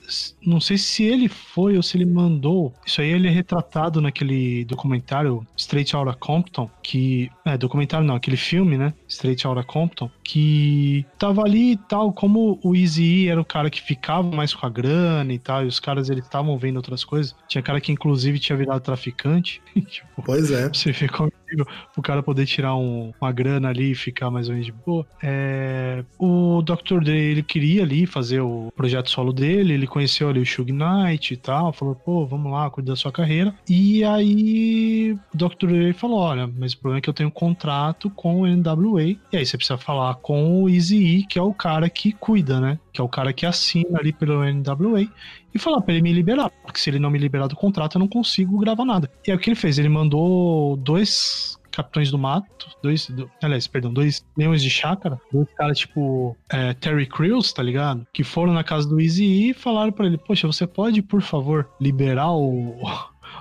Não 0.46 0.60
sei 0.60 0.78
se 0.78 1.04
ele 1.04 1.28
foi 1.28 1.78
ou 1.78 1.84
se 1.84 1.98
ele 1.98 2.06
mandou. 2.06 2.74
Isso 2.86 3.02
aí 3.02 3.10
ele 3.10 3.28
é 3.28 3.32
retratado 3.32 4.02
naquele 4.02 4.66
documentário 4.66 5.46
Straight 5.58 5.96
Outta 5.96 6.14
Compton, 6.14 6.70
que. 6.84 7.30
É, 7.46 7.58
documentário 7.58 8.06
não, 8.06 8.16
aquele 8.16 8.38
filme, 8.38 8.78
né? 8.78 8.94
Straight 9.08 9.46
Outta 9.48 9.64
Compton, 9.64 10.10
que 10.24 11.06
tava 11.18 11.42
ali 11.42 11.74
e 11.74 11.78
tal, 11.78 12.12
como 12.14 12.60
o 12.64 12.76
Easy 12.76 13.04
E 13.04 13.28
era 13.30 13.40
o 13.40 13.46
cara 13.46 13.70
que 13.70 13.82
ficava 13.82 14.30
mais 14.36 14.54
com 14.54 14.66
a 14.66 14.70
grana 14.70 15.34
e 15.34 15.40
tal, 15.40 15.64
e 15.64 15.68
os 15.68 15.80
caras 15.80 16.10
eles 16.10 16.24
estavam 16.24 16.58
vendo 16.58 16.78
outras 16.78 17.04
coisas. 17.04 17.36
Tinha 17.48 17.62
cara 17.62 17.82
que 17.82 17.92
inclusive 17.92 18.40
tinha 18.40 18.58
virado 18.58 18.82
traficante. 18.82 19.62
tipo, 19.88 20.22
pois 20.24 20.52
é. 20.52 20.70
Você 20.70 20.92
vê 20.92 21.08
como 21.56 21.66
o 21.98 22.02
cara 22.02 22.24
poder 22.24 22.46
tirar 22.46 22.76
um, 22.76 23.12
uma 23.20 23.32
grana 23.32 23.70
ali 23.70 23.92
e 23.92 23.96
ficar 23.96 24.30
mais 24.30 24.48
ou 24.48 24.54
menos 24.54 24.66
de 24.66 24.72
boa. 24.72 25.06
É, 25.22 26.04
o 26.18 26.62
Dr. 26.62 27.04
Dre, 27.04 27.18
ele 27.18 27.44
queria 27.44 27.84
ali 27.84 28.06
fazer 28.06 28.42
o 28.42 28.72
projeto 28.76 29.10
solo 29.10 29.34
dele, 29.34 29.74
ele 29.74 29.88
conheceu 29.88 30.30
ali 30.30 30.40
o 30.40 30.46
Shug 30.46 30.72
Knight 30.72 31.34
e 31.34 31.38
tal, 31.38 31.74
falou, 31.74 31.96
pô, 31.96 32.26
vamos 32.26 32.52
lá, 32.52 32.70
cuida 32.70 32.92
da 32.92 32.96
sua 32.96 33.12
carreira. 33.12 33.54
E 33.70 34.04
aí 34.04 35.18
o 35.34 35.38
Dr. 35.38 35.68
Dre 35.68 35.94
falou, 35.94 36.20
olha, 36.20 36.48
mas 36.48 36.74
o 36.74 36.78
problema 36.78 37.00
é 37.00 37.02
que 37.02 37.10
eu 37.10 37.14
tenho 37.14 37.30
um 37.30 37.34
contrato 37.34 38.10
com 38.10 38.42
o 38.42 38.48
NWA, 38.48 39.04
e 39.04 39.18
aí 39.34 39.46
você 39.46 39.58
precisa 39.58 39.78
falar 39.78 40.16
com 40.16 40.64
o 40.64 40.70
Easy 40.70 40.98
E, 40.98 41.24
que 41.24 41.38
é 41.38 41.42
o 41.42 41.54
cara 41.54 41.90
que 41.90 42.12
cuida, 42.12 42.60
né? 42.60 42.80
Que 42.94 43.02
é 43.02 43.04
o 43.04 43.10
cara 43.10 43.34
que 43.34 43.46
assina 43.46 44.00
ali 44.00 44.12
pelo 44.12 44.44
NWA, 44.44 45.08
e 45.54 45.60
falar 45.60 45.82
pra 45.82 45.94
ele 45.94 46.02
me 46.02 46.14
liberar, 46.14 46.50
porque 46.64 46.80
se 46.80 46.90
ele 46.90 47.00
não 47.00 47.10
me 47.10 47.20
liberar 47.20 47.48
do 47.48 47.56
contrato, 47.56 47.96
eu 47.96 48.00
não 48.00 48.08
consigo 48.08 48.58
gravar 48.60 48.86
nada. 48.86 49.10
E 49.26 49.32
aí 49.32 49.38
o 49.38 49.40
que 49.40 49.50
ele 49.50 49.56
fez? 49.56 49.78
Ele 49.78 49.90
mandou 49.90 50.78
dois 50.78 51.60
Capitães 51.72 52.12
do 52.12 52.18
Mato, 52.18 52.68
dois, 52.84 53.08
do, 53.10 53.32
aliás, 53.42 53.66
perdão, 53.66 53.94
dois 53.94 54.26
leões 54.38 54.62
de 54.62 54.70
chácara, 54.70 55.20
dois 55.32 55.48
caras 55.54 55.80
tipo 55.80 56.36
é, 56.50 56.74
Terry 56.74 57.06
Crews, 57.06 57.54
tá 57.54 57.64
ligado? 57.64 58.06
Que 58.14 58.24
foram 58.24 58.54
na 58.54 58.64
casa 58.64 58.88
do 58.88 59.00
Easy 59.00 59.50
e 59.50 59.54
falaram 59.54 59.92
para 59.92 60.06
ele, 60.06 60.18
poxa, 60.18 60.46
você 60.46 60.68
pode, 60.68 61.02
por 61.02 61.22
favor, 61.22 61.70
liberar 61.80 62.32
o 62.32 62.76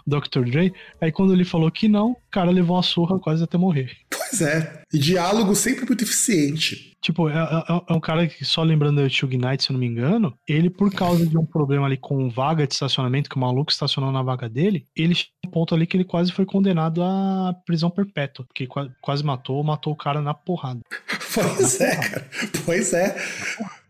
Dr. 0.06 0.44
Dre? 0.44 0.72
Aí 1.00 1.12
quando 1.12 1.32
ele 1.32 1.44
falou 1.44 1.70
que 1.70 1.88
não, 1.88 2.12
o 2.12 2.16
cara 2.30 2.50
levou 2.50 2.76
uma 2.76 2.82
surra 2.82 3.18
quase 3.18 3.42
até 3.44 3.56
morrer. 3.58 3.96
Pois 4.10 4.40
é, 4.40 4.82
e 4.92 4.98
diálogo 4.98 5.54
sempre 5.54 5.86
muito 5.86 6.04
eficiente. 6.04 6.90
Tipo, 7.00 7.30
é, 7.30 7.34
é, 7.34 7.82
é, 7.88 7.92
um 7.94 8.00
cara 8.00 8.26
que, 8.26 8.44
só 8.44 8.62
lembrando 8.62 9.02
do 9.02 9.08
Shug 9.08 9.36
Knight, 9.36 9.64
se 9.64 9.70
eu 9.70 9.72
não 9.72 9.80
me 9.80 9.86
engano, 9.86 10.34
ele, 10.46 10.68
por 10.68 10.92
causa 10.92 11.26
de 11.26 11.36
um 11.38 11.46
problema 11.46 11.86
ali 11.86 11.96
com 11.96 12.28
vaga 12.28 12.66
de 12.66 12.74
estacionamento, 12.74 13.30
que 13.30 13.36
o 13.36 13.40
maluco 13.40 13.72
estacionou 13.72 14.12
na 14.12 14.22
vaga 14.22 14.48
dele, 14.48 14.86
ele 14.94 15.14
chegou 15.14 15.32
um 15.46 15.50
ponto 15.50 15.74
ali 15.74 15.86
que 15.86 15.96
ele 15.96 16.04
quase 16.04 16.30
foi 16.30 16.44
condenado 16.44 17.02
à 17.02 17.54
prisão 17.64 17.88
perpétua, 17.88 18.44
porque 18.44 18.68
quase 19.00 19.24
matou, 19.24 19.64
matou 19.64 19.94
o 19.94 19.96
cara 19.96 20.20
na 20.20 20.34
porrada. 20.34 20.80
Pois 21.32 21.78
na 21.78 21.86
é, 21.86 21.94
porrada. 21.94 22.10
cara. 22.10 22.30
Pois 22.64 22.92
é. 22.92 23.16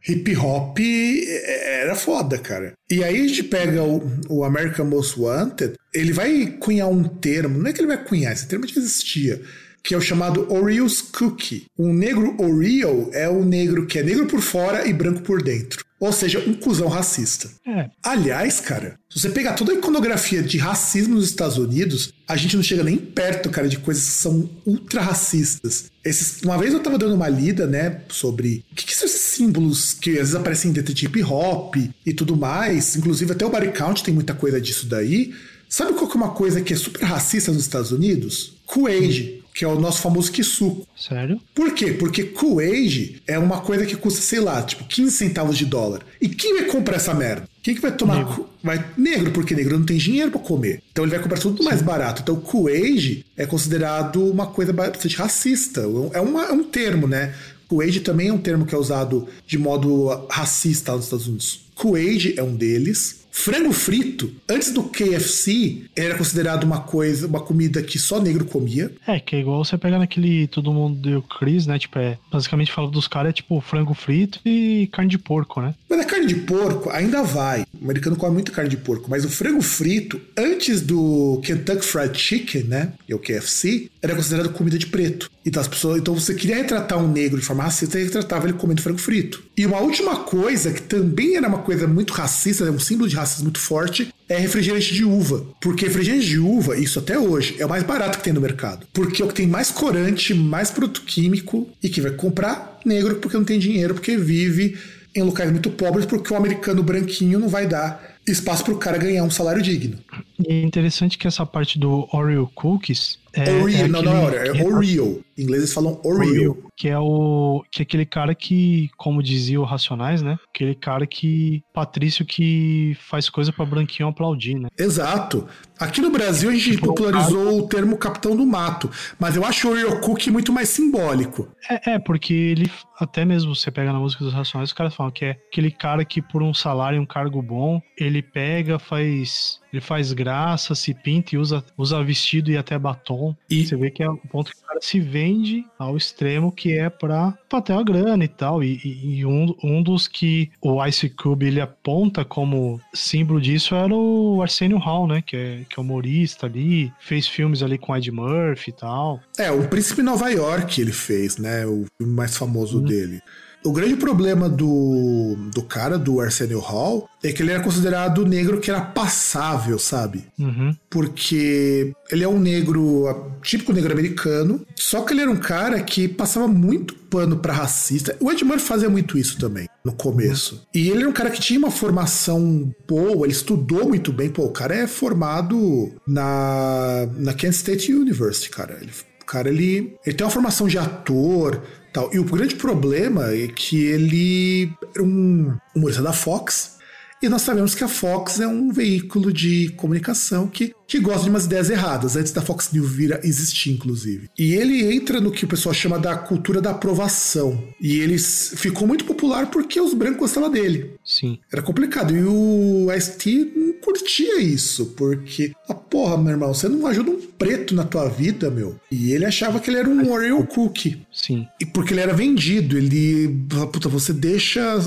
Hip 0.09 0.35
hop 0.37 0.79
era 0.79 1.95
foda, 1.95 2.39
cara. 2.39 2.73
E 2.91 3.05
aí 3.05 3.25
a 3.25 3.29
gente 3.29 3.45
pega 3.45 3.83
o, 3.83 4.03
o 4.29 4.45
American 4.45 4.87
Most 4.87 5.21
Wanted, 5.21 5.75
ele 5.93 6.13
vai 6.13 6.57
cunhar 6.59 6.89
um 6.89 7.05
termo, 7.05 7.59
não 7.59 7.69
é 7.69 7.73
que 7.73 7.81
ele 7.81 7.89
vai 7.89 8.03
cunhar, 8.03 8.33
esse 8.33 8.49
termo 8.49 8.67
já 8.67 8.81
existia 8.81 9.41
que 9.83 9.95
é 9.95 9.97
o 9.97 10.01
chamado 10.01 10.53
Oreo's 10.53 11.01
Cookie. 11.01 11.67
Um 11.79 11.93
negro 11.93 12.37
Oreo 12.41 13.11
é 13.13 13.29
o 13.29 13.45
negro 13.45 13.87
que 13.87 13.99
é 13.99 14.03
negro 14.03 14.27
por 14.27 14.41
fora 14.41 14.87
e 14.87 14.93
branco 14.93 15.23
por 15.23 15.43
dentro. 15.43 15.85
Ou 15.99 16.13
seja, 16.15 16.43
um 16.47 16.55
cuzão 16.55 16.89
racista. 16.89 17.51
É. 17.67 17.91
Aliás, 18.03 18.59
cara, 18.59 18.99
se 19.11 19.21
você 19.21 19.29
pegar 19.29 19.53
toda 19.53 19.73
a 19.73 19.75
iconografia 19.75 20.43
de 20.43 20.57
racismo 20.57 21.15
nos 21.15 21.27
Estados 21.27 21.59
Unidos, 21.59 22.15
a 22.27 22.37
gente 22.37 22.57
não 22.57 22.63
chega 22.63 22.83
nem 22.83 22.97
perto, 22.97 23.51
cara, 23.51 23.69
de 23.69 23.79
coisas 23.79 24.05
que 24.05 24.13
são 24.13 24.49
ultra 24.65 25.03
racistas. 25.03 25.91
Esses, 26.03 26.41
uma 26.43 26.57
vez 26.57 26.73
eu 26.73 26.81
tava 26.81 26.97
dando 26.97 27.15
uma 27.15 27.29
lida, 27.29 27.67
né, 27.67 28.01
sobre 28.09 28.65
o 28.73 28.75
que, 28.75 28.87
que 28.87 28.97
são 28.97 29.05
esses 29.05 29.21
símbolos 29.21 29.93
que 29.93 30.13
às 30.13 30.17
vezes 30.17 30.35
aparecem 30.35 30.73
dentro 30.73 30.95
de 30.95 31.05
hip 31.05 31.23
hop 31.23 31.77
e 31.77 32.15
tudo 32.15 32.35
mais. 32.35 32.97
Inclusive, 32.97 33.33
até 33.33 33.45
o 33.45 33.51
Body 33.51 33.71
Count 33.73 34.03
tem 34.03 34.15
muita 34.15 34.33
coisa 34.33 34.59
disso 34.59 34.87
daí. 34.87 35.35
Sabe 35.69 35.93
qual 35.93 36.09
que 36.09 36.17
é 36.17 36.21
uma 36.21 36.31
coisa 36.31 36.63
que 36.63 36.73
é 36.73 36.77
super 36.77 37.05
racista 37.05 37.53
nos 37.53 37.63
Estados 37.63 37.93
Unidos? 37.93 38.55
Kool-Aid 38.65 39.40
que 39.55 39.65
é 39.65 39.69
o 39.69 39.79
nosso 39.79 40.01
famoso 40.01 40.31
Kisu. 40.33 40.87
Sério? 40.97 41.41
Por 41.55 41.75
quê? 41.75 41.93
Porque 41.93 42.25
Kool-Aid 42.25 43.23
é 43.27 43.39
uma 43.39 43.61
coisa 43.61 43.85
que 43.85 43.97
custa, 43.97 44.21
sei 44.21 44.41
lá, 44.41 44.63
tipo 44.63 44.85
15 44.85 45.11
centavos 45.17 45.57
de 45.57 45.67
dólar. 45.67 46.03
E 46.21 46.29
quem 46.29 46.55
vai 46.55 46.65
comprar 46.65 46.97
essa 46.97 47.15
merda? 47.15 47.49
Quem 47.63 47.75
que 47.75 47.81
vai 47.81 47.93
tomar? 47.93 48.25
Negro. 48.25 48.49
Vai 48.63 48.85
negro, 48.97 49.33
porque 49.33 49.55
negro 49.55 49.79
não 49.79 49.85
tem 49.85 49.97
dinheiro 49.97 50.31
para 50.31 50.41
comer. 50.41 50.83
Então 50.91 51.05
ele 51.05 51.11
vai 51.11 51.23
comprar 51.23 51.39
tudo 51.39 51.59
Sim. 51.59 51.65
mais 51.65 51.83
barato. 51.83 52.23
Então 52.23 52.37
Kool-Aid 52.37 53.25
é 53.37 53.47
considerado 53.47 54.25
uma 54.25 54.47
coisa 54.47 54.73
bastante 54.73 55.17
racista. 55.17 55.83
É, 56.13 56.21
uma, 56.21 56.47
é 56.47 56.53
um 56.53 56.65
termo, 56.65 57.07
né? 57.07 57.35
Kool-Aid 57.69 58.01
também 58.01 58.29
é 58.29 58.33
um 58.33 58.39
termo 58.39 58.67
que 58.67 58.75
é 58.75 58.79
usado 58.79 59.29
de 59.47 59.59
modo 59.59 60.27
racista 60.29 60.93
nos 60.93 61.05
Estados 61.05 61.27
Unidos. 61.27 61.61
Kool-Aid 61.75 62.35
é 62.37 62.43
um 62.43 62.55
deles. 62.55 63.20
Frango 63.31 63.73
frito, 63.73 64.31
antes 64.49 64.73
do 64.73 64.83
KFC, 64.83 65.85
era 65.97 66.17
considerado 66.17 66.65
uma 66.65 66.81
coisa, 66.81 67.27
uma 67.27 67.41
comida 67.41 67.83
que 67.83 67.99
só 67.99 68.21
negro 68.21 68.45
comia. 68.45 68.93
É, 69.07 69.21
que 69.21 69.37
é 69.37 69.41
igual 69.41 69.65
você 69.65 69.79
pegar 69.79 69.99
naquele 69.99 70.47
Todo 70.49 70.73
Mundo 70.73 70.97
deu 71.01 71.23
Chris, 71.23 71.67
né? 71.67 71.79
Tipo, 71.79 71.99
é, 71.99 72.19
basicamente 72.31 72.73
fala 72.73 72.91
dos 72.91 73.09
caras, 73.09 73.31
é 73.31 73.33
tipo 73.33 73.61
frango 73.61 73.95
frito 73.95 74.41
e 74.45 74.89
carne 74.93 75.11
de 75.11 75.19
porco, 75.19 75.61
né? 75.61 75.75
Mas 75.89 76.01
a 76.01 76.05
carne 76.05 76.27
de 76.27 76.35
porco 76.37 76.91
ainda 76.91 77.23
vai. 77.23 77.65
O 77.81 77.85
americano 77.85 78.17
come 78.17 78.35
muito 78.35 78.53
carne 78.53 78.71
de 78.71 78.77
porco, 78.77 79.09
mas 79.09 79.25
o 79.25 79.29
frango 79.29 79.63
frito, 79.63 80.21
antes 80.37 80.81
do 80.81 81.41
Kentucky 81.45 81.85
Fried 81.85 82.19
Chicken, 82.19 82.65
né? 82.65 82.93
E 83.09 83.15
o 83.15 83.19
KFC, 83.19 83.91
era 84.03 84.15
considerado 84.15 84.51
comida 84.53 84.79
de 84.79 84.87
preto. 84.87 85.31
Então 85.45 85.61
as 85.61 85.69
pessoas, 85.69 85.99
então 85.99 86.15
você 86.15 86.35
queria 86.35 86.57
retratar 86.57 86.99
um 86.99 87.11
negro 87.11 87.39
de 87.39 87.47
forma 87.47 87.63
racista 87.63 87.99
e 87.99 88.05
retratava 88.05 88.47
ele 88.47 88.59
comendo 88.59 88.83
frango 88.83 88.99
frito. 88.99 89.43
E 89.57 89.65
uma 89.65 89.79
última 89.79 90.17
coisa 90.17 90.73
que 90.73 90.83
também 90.83 91.37
era 91.37 91.49
uma 91.49 91.59
coisa 91.59 91.87
muito 91.87 92.13
racista, 92.13 92.65
né, 92.65 92.71
um 92.71 92.79
símbolo 92.79 93.09
de 93.09 93.17
racismo 93.21 93.45
muito 93.45 93.61
forte, 93.61 94.13
é 94.29 94.39
refrigerante 94.39 94.93
de 94.93 95.05
uva. 95.05 95.47
Porque 95.61 95.87
refrigerante 95.87 96.27
de 96.27 96.39
uva, 96.39 96.77
isso 96.79 96.99
até 96.99 97.19
hoje, 97.19 97.57
é 97.59 97.67
o 97.67 97.69
mais 97.69 97.83
barato 97.83 98.19
que 98.19 98.25
tem 98.25 98.33
no 98.33 98.41
mercado. 98.41 98.87
Porque 98.93 99.23
é 99.23 99.25
o 99.25 99.29
que 99.29 99.35
tem 99.35 99.47
mais 99.47 99.71
corante, 99.71 100.35
mais 100.35 100.71
produto 100.71 101.03
químico 101.03 101.69
e 101.83 101.89
que 101.89 102.01
vai 102.01 102.13
comprar 102.13 102.79
negro 102.85 103.17
porque 103.17 103.37
não 103.37 103.45
tem 103.45 103.59
dinheiro, 103.59 103.95
porque 103.95 104.17
vive 104.17 104.79
em 105.15 105.23
locais 105.23 105.51
muito 105.51 105.71
pobres, 105.71 106.07
porque 106.07 106.33
o 106.33 106.37
americano 106.37 106.83
branquinho 106.83 107.39
não 107.39 107.49
vai 107.49 107.67
dar 107.67 108.11
espaço 108.27 108.65
para 108.65 108.75
o 108.75 108.79
cara 108.79 108.99
ganhar 108.99 109.25
um 109.25 109.31
salário 109.31 109.63
digno. 109.63 109.99
E 110.39 110.53
é 110.53 110.63
interessante 110.63 111.19
que 111.19 111.27
essa 111.27 111.45
parte 111.45 111.79
do 111.79 112.09
Oreo 112.13 112.51
Cookies. 112.55 113.19
É, 113.33 113.63
Oreo, 113.63 113.85
é 113.85 113.89
não, 113.89 114.03
não 114.03 114.17
é 114.17 114.25
Oreo, 114.25 114.57
é 114.57 114.65
Oreo. 114.65 115.25
Em 115.37 115.43
inglês 115.43 115.63
eles 115.63 115.73
falam 115.73 116.01
Oreo. 116.05 116.65
Que 116.77 116.89
é 116.89 116.99
o. 116.99 117.65
Que 117.71 117.83
é 117.83 117.85
aquele 117.85 118.05
cara 118.05 118.35
que, 118.35 118.91
como 118.97 119.23
dizia 119.23 119.61
o 119.61 119.65
Racionais, 119.65 120.23
né? 120.23 120.39
Aquele 120.53 120.75
cara 120.75 121.07
que. 121.07 121.63
Patrício 121.73 122.25
que 122.25 122.97
faz 123.09 123.31
coisa 123.31 123.53
para 123.53 123.65
branquinho 123.65 124.09
aplaudir, 124.09 124.59
né? 124.59 124.69
Exato. 124.79 125.47
Aqui 125.79 126.01
no 126.01 126.11
Brasil 126.11 126.51
a 126.51 126.53
gente 126.53 126.73
tipo, 126.73 126.89
popularizou 126.89 127.59
o 127.59 127.67
termo 127.67 127.97
Capitão 127.97 128.37
do 128.37 128.45
Mato, 128.45 128.91
mas 129.19 129.35
eu 129.35 129.45
acho 129.45 129.67
o 129.67 129.71
Oreo 129.71 130.01
Cookie 130.01 130.31
muito 130.31 130.53
mais 130.53 130.69
simbólico. 130.69 131.49
É, 131.71 131.93
é, 131.93 131.99
porque 131.99 132.35
ele, 132.35 132.71
até 132.99 133.25
mesmo 133.25 133.55
você 133.55 133.71
pega 133.71 133.91
na 133.91 133.99
música 133.99 134.23
dos 134.23 134.35
Racionais, 134.35 134.69
os 134.69 134.75
caras 134.75 134.95
falam 134.95 135.11
que 135.11 135.25
é 135.25 135.31
aquele 135.31 135.71
cara 135.71 136.05
que 136.05 136.21
por 136.21 136.43
um 136.43 136.53
salário 136.53 136.97
e 136.97 137.01
um 137.01 137.07
cargo 137.07 137.41
bom, 137.41 137.81
ele 137.97 138.21
pega, 138.21 138.79
faz 138.79 139.61
ele 139.73 139.81
faz 139.81 140.13
graça, 140.13 140.75
se 140.75 140.93
pinta 140.93 141.35
e 141.35 141.39
usa, 141.39 141.65
usa 141.79 142.03
vestido 142.03 142.51
e 142.51 142.57
até 142.57 142.79
batom. 142.79 143.20
E 143.49 143.65
você 143.65 143.77
vê 143.77 143.91
que 143.91 144.03
é 144.03 144.09
o 144.09 144.17
ponto 144.17 144.51
que 144.51 144.59
o 144.59 144.67
cara 144.67 144.81
se 144.81 145.01
vende 145.01 145.65
ao 145.79 145.97
extremo 145.97 146.53
que 146.53 146.73
é 146.73 146.89
pra, 146.89 147.37
pra 147.49 147.61
ter 147.61 147.73
uma 147.73 147.85
grana 147.85 148.25
e 148.25 148.29
tal. 148.29 148.63
E, 148.63 148.81
e, 148.85 149.19
e, 149.19 149.27
um, 149.27 149.55
um 149.63 149.83
dos 149.83 150.09
que 150.09 150.51
o 150.61 150.85
Ice 150.87 151.09
Cube 151.11 151.47
ele 151.47 151.61
aponta 151.61 152.25
como 152.25 152.81
símbolo 152.95 153.41
disso 153.41 153.75
era 153.75 153.95
o 153.95 154.41
Arsenio 154.43 154.79
Hall, 154.79 155.07
né? 155.07 155.23
Que 155.23 155.37
é, 155.37 155.65
que 155.69 155.79
é 155.79 155.81
humorista 155.81 156.47
ali, 156.47 156.93
fez 157.01 157.27
filmes 157.27 157.63
ali 157.63 157.79
com 157.79 157.97
Ed 157.97 158.11
Murphy 158.11 158.71
e 158.71 158.75
tal. 158.75 159.21
É, 159.39 159.51
o 159.51 159.69
Príncipe 159.69 160.03
Nova 160.03 160.31
York 160.31 160.81
ele 160.81 160.93
fez, 160.93 161.37
né? 161.37 161.67
O 161.67 161.85
filme 161.99 162.15
mais 162.15 162.37
famoso 162.37 162.81
hum. 162.81 162.85
dele. 162.85 163.21
O 163.63 163.73
grande 163.73 163.97
problema 163.97 164.49
do, 164.49 165.37
do 165.55 165.63
cara, 165.63 165.99
do 165.99 166.21
Arsenio 166.21 166.61
Hall, 166.61 167.09
é 167.23 167.31
que 167.33 167.43
ele 167.43 167.53
era 167.53 167.63
considerado 167.63 168.25
negro 168.25 168.59
que 168.59 168.71
era 168.71 168.81
passável, 168.81 169.79
sabe? 169.79 170.25
Uhum. 170.39 170.75
Porque 170.89 171.93
ele 172.11 172.25
é 172.25 172.29
um 172.29 172.39
negro, 172.39 173.33
típico 173.43 173.73
negro 173.73 173.93
americano, 173.93 174.65
só 174.75 175.03
que 175.03 175.13
ele 175.13 175.21
era 175.21 175.31
um 175.31 175.37
cara 175.37 175.81
que 175.83 176.09
passava 176.09 176.49
muito 176.49 176.95
pano 176.95 177.37
para 177.37 177.53
racista. 177.53 178.17
O 178.21 178.31
Ed 178.31 178.45
Murphy 178.45 178.65
fazia 178.67 178.89
muito 178.89 179.19
isso 179.19 179.39
também, 179.39 179.69
no 179.85 179.93
começo. 179.93 180.55
Uhum. 180.55 180.61
E 180.75 180.89
ele 180.89 181.01
era 181.01 181.09
um 181.09 181.13
cara 181.13 181.31
que 181.31 181.41
tinha 181.41 181.59
uma 181.59 181.71
formação 181.71 182.73
boa, 182.89 183.27
ele 183.27 183.33
estudou 183.33 183.87
muito 183.87 184.13
bem. 184.13 184.31
Pô, 184.31 184.45
o 184.45 184.53
cara 184.53 184.75
é 184.75 184.87
formado 184.87 185.93
na, 186.07 187.07
na 187.17 187.35
Kent 187.35 187.53
State 187.53 187.93
University, 187.93 188.49
cara. 188.49 188.79
Ele, 188.81 188.91
o 189.21 189.25
cara, 189.27 189.49
ele, 189.49 189.95
ele 190.05 190.17
tem 190.17 190.25
uma 190.25 190.33
formação 190.33 190.67
de 190.67 190.79
ator, 190.79 191.61
Tal. 191.93 192.11
E 192.13 192.19
o 192.19 192.25
grande 192.25 192.55
problema 192.55 193.33
é 193.33 193.49
que 193.49 193.85
ele 193.87 194.73
era 194.95 195.03
um 195.03 195.57
humorista 195.75 196.03
da 196.03 196.13
Fox, 196.13 196.79
e 197.23 197.29
nós 197.29 197.43
sabemos 197.43 197.75
que 197.75 197.85
a 197.85 197.89
Fox 197.89 198.41
é 198.41 198.47
um 198.47 198.73
veículo 198.73 199.31
de 199.33 199.69
comunicação 199.77 200.49
que, 200.49 200.75
que 200.87 200.99
gosta 200.99 201.25
de 201.25 201.31
umas 201.31 201.45
ideias 201.45 201.69
erradas, 201.69 202.17
antes 202.17 202.33
da 202.33 202.41
Fox 202.41 202.73
News 202.73 202.91
vir 202.91 203.13
a 203.13 203.21
existir, 203.23 203.73
inclusive. 203.73 204.31
E 204.39 204.55
ele 204.55 204.95
entra 204.95 205.21
no 205.21 205.31
que 205.31 205.45
o 205.45 205.49
pessoal 205.49 205.75
chama 205.75 205.99
da 205.99 206.17
cultura 206.17 206.63
da 206.63 206.71
aprovação. 206.71 207.63
E 207.79 207.99
ele 208.01 208.19
ficou 208.19 208.89
muito 208.89 209.05
popular 209.05 209.51
porque 209.51 209.79
os 209.81 209.93
brancos 209.93 210.21
gostavam 210.21 210.51
dele. 210.51 210.93
Sim. 211.05 211.39
Era 211.53 211.61
complicado. 211.61 212.17
E 212.17 212.23
o 212.23 212.91
Ice-T 212.97 213.53
não 213.55 213.73
curtia 213.75 214.41
isso, 214.41 214.87
porque, 214.97 215.53
ah, 215.69 215.75
porra, 215.75 216.17
meu 216.17 216.33
irmão, 216.33 216.55
você 216.55 216.69
não 216.69 216.87
ajuda 216.87 217.11
um 217.11 217.21
preto 217.21 217.75
na 217.75 217.85
tua 217.85 218.09
vida, 218.09 218.51
meu. 218.51 218.81
E 218.91 219.13
ele 219.13 219.27
achava 219.27 219.61
que 219.61 219.69
ele 219.69 219.79
era 219.79 219.89
um 219.89 220.11
Oreo 220.11 220.47
Cookie. 220.47 221.03
Sim. 221.13 221.47
E 221.61 221.67
porque 221.67 221.93
ele 221.93 222.01
era 222.01 222.15
vendido, 222.15 222.79
ele. 222.79 223.29
Puta, 223.73 223.89
você 223.89 224.13
deixa 224.13 224.79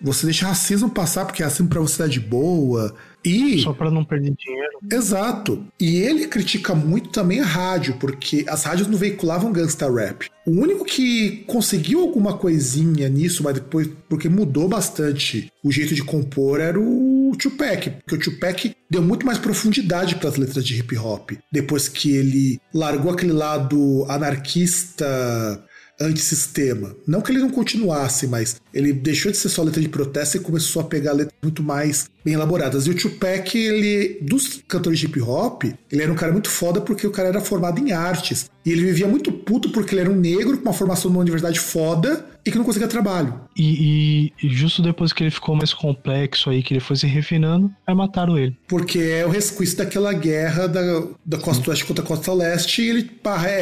você 0.00 0.26
deixa 0.26 0.46
racismo 0.46 0.90
passar 0.90 1.24
porque 1.24 1.42
racismo 1.42 1.68
pra 1.68 1.80
você 1.80 1.98
tá 1.98 2.06
de 2.06 2.20
boa. 2.20 2.94
E. 3.24 3.60
Só 3.60 3.72
para 3.72 3.90
não 3.90 4.04
perder 4.04 4.34
dinheiro. 4.34 4.78
Exato. 4.90 5.64
E 5.78 5.96
ele 5.98 6.26
critica 6.26 6.74
muito 6.74 7.10
também 7.10 7.40
a 7.40 7.44
rádio, 7.44 7.96
porque 7.98 8.44
as 8.48 8.64
rádios 8.64 8.88
não 8.88 8.96
veiculavam 8.96 9.52
gangsta 9.52 9.92
rap. 9.92 10.28
O 10.46 10.52
único 10.52 10.84
que 10.84 11.44
conseguiu 11.46 12.00
alguma 12.00 12.38
coisinha 12.38 13.08
nisso, 13.08 13.42
mas 13.42 13.54
depois, 13.54 13.88
porque 14.08 14.28
mudou 14.28 14.68
bastante 14.68 15.52
o 15.62 15.70
jeito 15.70 15.94
de 15.94 16.02
compor, 16.02 16.60
era 16.60 16.80
o 16.80 17.32
Tupac. 17.38 17.90
Porque 17.90 18.14
o 18.14 18.32
Tupac 18.32 18.74
deu 18.88 19.02
muito 19.02 19.26
mais 19.26 19.38
profundidade 19.38 20.16
para 20.16 20.30
as 20.30 20.36
letras 20.36 20.64
de 20.64 20.78
hip 20.78 20.96
hop. 20.96 21.32
Depois 21.52 21.88
que 21.88 22.12
ele 22.12 22.58
largou 22.72 23.12
aquele 23.12 23.32
lado 23.32 24.06
anarquista 24.08 25.62
antissistema. 26.00 26.96
Não 27.06 27.20
que 27.20 27.30
ele 27.30 27.40
não 27.40 27.50
continuasse, 27.50 28.26
mas 28.26 28.60
ele 28.72 28.92
deixou 28.92 29.30
de 29.30 29.38
ser 29.38 29.48
só 29.48 29.62
letra 29.62 29.80
de 29.80 29.88
protesto 29.88 30.36
e 30.36 30.40
começou 30.40 30.82
a 30.82 30.84
pegar 30.84 31.12
letras 31.12 31.34
muito 31.42 31.62
mais 31.62 32.08
bem 32.24 32.34
elaboradas. 32.34 32.86
E 32.86 32.90
o 32.90 32.94
Tupac, 32.94 33.56
ele, 33.56 34.18
dos 34.22 34.62
cantores 34.68 34.98
de 34.98 35.06
hip 35.06 35.20
hop, 35.20 35.64
ele 35.90 36.02
era 36.02 36.12
um 36.12 36.16
cara 36.16 36.32
muito 36.32 36.50
foda 36.50 36.80
porque 36.80 37.06
o 37.06 37.10
cara 37.10 37.28
era 37.28 37.40
formado 37.40 37.78
em 37.78 37.92
artes. 37.92 38.50
E 38.64 38.70
ele 38.70 38.84
vivia 38.84 39.08
muito 39.08 39.32
puto 39.32 39.70
porque 39.70 39.94
ele 39.94 40.02
era 40.02 40.10
um 40.10 40.16
negro 40.16 40.58
com 40.58 40.64
uma 40.64 40.72
formação 40.72 41.10
numa 41.10 41.22
universidade 41.22 41.58
foda 41.58 42.26
e 42.44 42.50
que 42.50 42.58
não 42.58 42.64
conseguia 42.64 42.88
trabalho. 42.88 43.40
E, 43.56 44.32
e, 44.42 44.48
justo 44.50 44.82
depois 44.82 45.12
que 45.12 45.22
ele 45.22 45.30
ficou 45.30 45.54
mais 45.54 45.72
complexo 45.72 46.50
aí, 46.50 46.62
que 46.62 46.74
ele 46.74 46.80
foi 46.80 46.96
se 46.96 47.06
refinando, 47.06 47.70
aí 47.86 47.94
mataram 47.94 48.38
ele. 48.38 48.56
Porque 48.68 48.98
é 48.98 49.26
o 49.26 49.30
resquício 49.30 49.78
daquela 49.78 50.12
guerra 50.12 50.66
da, 50.66 51.04
da 51.24 51.38
costa 51.38 51.70
oeste 51.70 51.84
contra 51.84 52.04
a 52.04 52.06
costa 52.06 52.32
leste 52.32 52.82
e 52.82 52.88
ele 52.90 53.10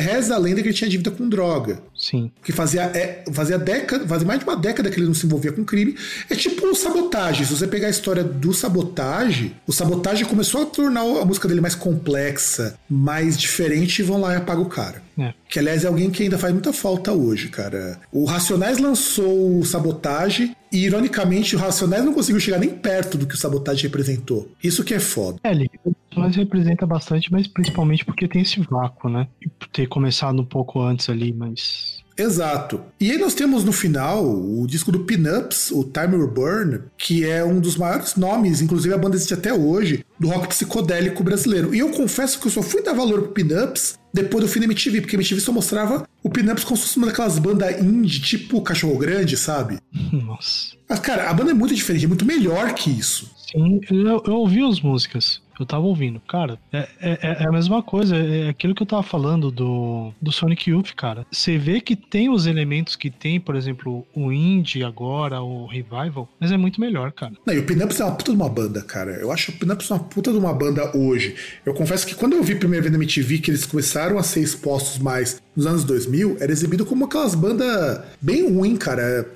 reza 0.00 0.34
a 0.34 0.38
lenda 0.38 0.62
que 0.62 0.68
ele 0.68 0.74
tinha 0.74 0.90
dívida 0.90 1.10
com 1.10 1.28
droga. 1.28 1.80
Sim. 1.96 2.30
Que 2.42 2.52
fazia, 2.52 2.82
é, 2.82 3.24
fazia 3.32 3.58
década, 3.58 4.06
fazia 4.06 4.26
mais 4.26 4.40
de 4.40 4.46
uma 4.46 4.56
década 4.56 4.90
que 4.90 4.97
ele 4.98 5.06
não 5.06 5.14
se 5.14 5.26
envolvia 5.26 5.52
com 5.52 5.64
crime. 5.64 5.96
É 6.28 6.34
tipo 6.34 6.74
sabotagem. 6.74 7.44
Se 7.44 7.54
você 7.54 7.66
pegar 7.66 7.88
a 7.88 7.90
história 7.90 8.22
do 8.24 8.52
sabotagem, 8.52 9.54
o 9.66 9.72
sabotagem 9.72 10.26
começou 10.26 10.62
a 10.62 10.66
tornar 10.66 11.00
a 11.00 11.24
música 11.24 11.48
dele 11.48 11.60
mais 11.60 11.74
complexa, 11.74 12.78
mais 12.88 13.38
diferente 13.38 13.98
e 14.00 14.02
vão 14.02 14.20
lá 14.20 14.32
e 14.32 14.36
apagam 14.36 14.62
o 14.62 14.68
cara. 14.68 15.02
É. 15.18 15.34
Que, 15.48 15.58
aliás, 15.58 15.84
é 15.84 15.88
alguém 15.88 16.10
que 16.10 16.22
ainda 16.22 16.38
faz 16.38 16.52
muita 16.52 16.72
falta 16.72 17.12
hoje, 17.12 17.48
cara. 17.48 17.98
O 18.12 18.24
Racionais 18.24 18.78
lançou 18.78 19.58
o 19.58 19.64
Sabotagem 19.64 20.54
e, 20.70 20.84
ironicamente, 20.84 21.56
o 21.56 21.58
Racionais 21.58 22.04
não 22.04 22.14
conseguiu 22.14 22.40
chegar 22.40 22.58
nem 22.58 22.70
perto 22.70 23.18
do 23.18 23.26
que 23.26 23.34
o 23.34 23.38
Sabotagem 23.38 23.82
representou. 23.84 24.48
Isso 24.62 24.84
que 24.84 24.94
é 24.94 25.00
foda. 25.00 25.38
É, 25.42 25.50
ele 25.50 25.68
Racionais 26.10 26.36
representa 26.36 26.86
bastante, 26.86 27.32
mas 27.32 27.48
principalmente 27.48 28.04
porque 28.04 28.28
tem 28.28 28.42
esse 28.42 28.60
vácuo, 28.60 29.08
né? 29.08 29.26
E 29.42 29.48
ter 29.72 29.86
começado 29.88 30.40
um 30.40 30.44
pouco 30.44 30.80
antes 30.80 31.08
ali, 31.08 31.32
mas 31.32 31.97
Exato. 32.18 32.80
E 33.00 33.12
aí 33.12 33.18
nós 33.18 33.32
temos 33.32 33.62
no 33.62 33.72
final 33.72 34.24
o 34.24 34.66
disco 34.66 34.90
do 34.90 35.00
Pinups, 35.00 35.70
o 35.70 35.84
Time 35.84 36.26
Burn, 36.26 36.80
que 36.98 37.24
é 37.24 37.44
um 37.44 37.60
dos 37.60 37.76
maiores 37.76 38.16
nomes, 38.16 38.60
inclusive 38.60 38.92
a 38.92 38.98
banda 38.98 39.14
existe 39.14 39.34
até 39.34 39.54
hoje, 39.54 40.04
do 40.18 40.28
rock 40.28 40.48
psicodélico 40.48 41.22
brasileiro. 41.22 41.72
E 41.72 41.78
eu 41.78 41.90
confesso 41.90 42.40
que 42.40 42.48
eu 42.48 42.50
só 42.50 42.60
fui 42.60 42.82
dar 42.82 42.92
valor 42.92 43.22
pro 43.22 43.32
Pinups 43.32 43.96
depois 44.12 44.42
do 44.42 44.50
fim 44.50 44.58
da 44.58 44.64
MTV, 44.64 45.02
porque 45.02 45.14
a 45.14 45.18
MTV 45.18 45.40
só 45.40 45.52
mostrava 45.52 46.08
o 46.22 46.28
Pinups 46.28 46.64
como 46.64 46.76
se 46.76 46.84
fosse 46.84 46.96
uma 46.96 47.06
daquelas 47.06 47.38
bandas 47.38 47.80
indie, 47.80 48.20
tipo 48.20 48.60
Cachorro 48.62 48.98
Grande, 48.98 49.36
sabe? 49.36 49.78
Nossa. 50.12 50.76
Mas, 50.88 50.98
cara, 50.98 51.30
a 51.30 51.34
banda 51.34 51.52
é 51.52 51.54
muito 51.54 51.74
diferente, 51.74 52.04
é 52.04 52.08
muito 52.08 52.24
melhor 52.24 52.74
que 52.74 52.90
isso. 52.90 53.30
Sim, 53.50 53.80
eu, 53.90 54.22
eu 54.26 54.34
ouvi 54.34 54.62
as 54.62 54.80
músicas. 54.80 55.40
Eu 55.58 55.66
tava 55.66 55.84
ouvindo. 55.84 56.20
Cara, 56.20 56.58
é, 56.72 56.88
é, 57.00 57.18
é, 57.22 57.48
a 57.48 57.50
mesma 57.50 57.82
coisa. 57.82 58.16
É 58.16 58.48
aquilo 58.48 58.74
que 58.74 58.82
eu 58.82 58.86
tava 58.86 59.02
falando 59.02 59.50
do, 59.50 60.12
do 60.22 60.30
Sonic 60.30 60.70
Youth, 60.70 60.94
cara. 60.94 61.26
Você 61.32 61.58
vê 61.58 61.80
que 61.80 61.96
tem 61.96 62.30
os 62.30 62.46
elementos 62.46 62.94
que 62.94 63.10
tem, 63.10 63.40
por 63.40 63.56
exemplo, 63.56 64.06
o 64.14 64.30
Indie 64.30 64.84
agora, 64.84 65.42
o 65.42 65.66
Revival, 65.66 66.28
mas 66.38 66.52
é 66.52 66.56
muito 66.56 66.80
melhor, 66.80 67.10
cara. 67.10 67.32
Não, 67.44 67.54
e 67.54 67.58
o 67.58 67.66
Pinups 67.66 67.98
é 67.98 68.04
uma 68.04 68.14
puta 68.14 68.30
de 68.30 68.36
uma 68.36 68.48
banda, 68.48 68.82
cara. 68.82 69.12
Eu 69.12 69.32
acho 69.32 69.50
o 69.50 69.54
Pinups 69.54 69.90
uma 69.90 69.98
puta 69.98 70.30
de 70.30 70.38
uma 70.38 70.54
banda 70.54 70.96
hoje. 70.96 71.34
Eu 71.66 71.74
confesso 71.74 72.06
que 72.06 72.14
quando 72.14 72.34
eu 72.34 72.42
vi 72.42 72.52
a 72.52 72.58
primeira 72.58 72.82
vez 72.82 72.92
na 72.92 72.98
MTV 72.98 73.38
que 73.38 73.50
eles 73.50 73.66
começaram 73.66 74.16
a 74.16 74.22
ser 74.22 74.40
expostos 74.40 74.98
mais 74.98 75.42
nos 75.56 75.66
anos 75.66 75.82
2000, 75.82 76.36
era 76.38 76.52
exibido 76.52 76.86
como 76.86 77.06
aquelas 77.06 77.34
bandas 77.34 78.00
bem 78.20 78.48
ruim, 78.48 78.76
cara 78.76 79.26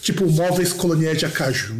tipo 0.00 0.30
móveis 0.30 0.72
coloniais 0.72 1.18
de 1.18 1.26
Acaju. 1.26 1.74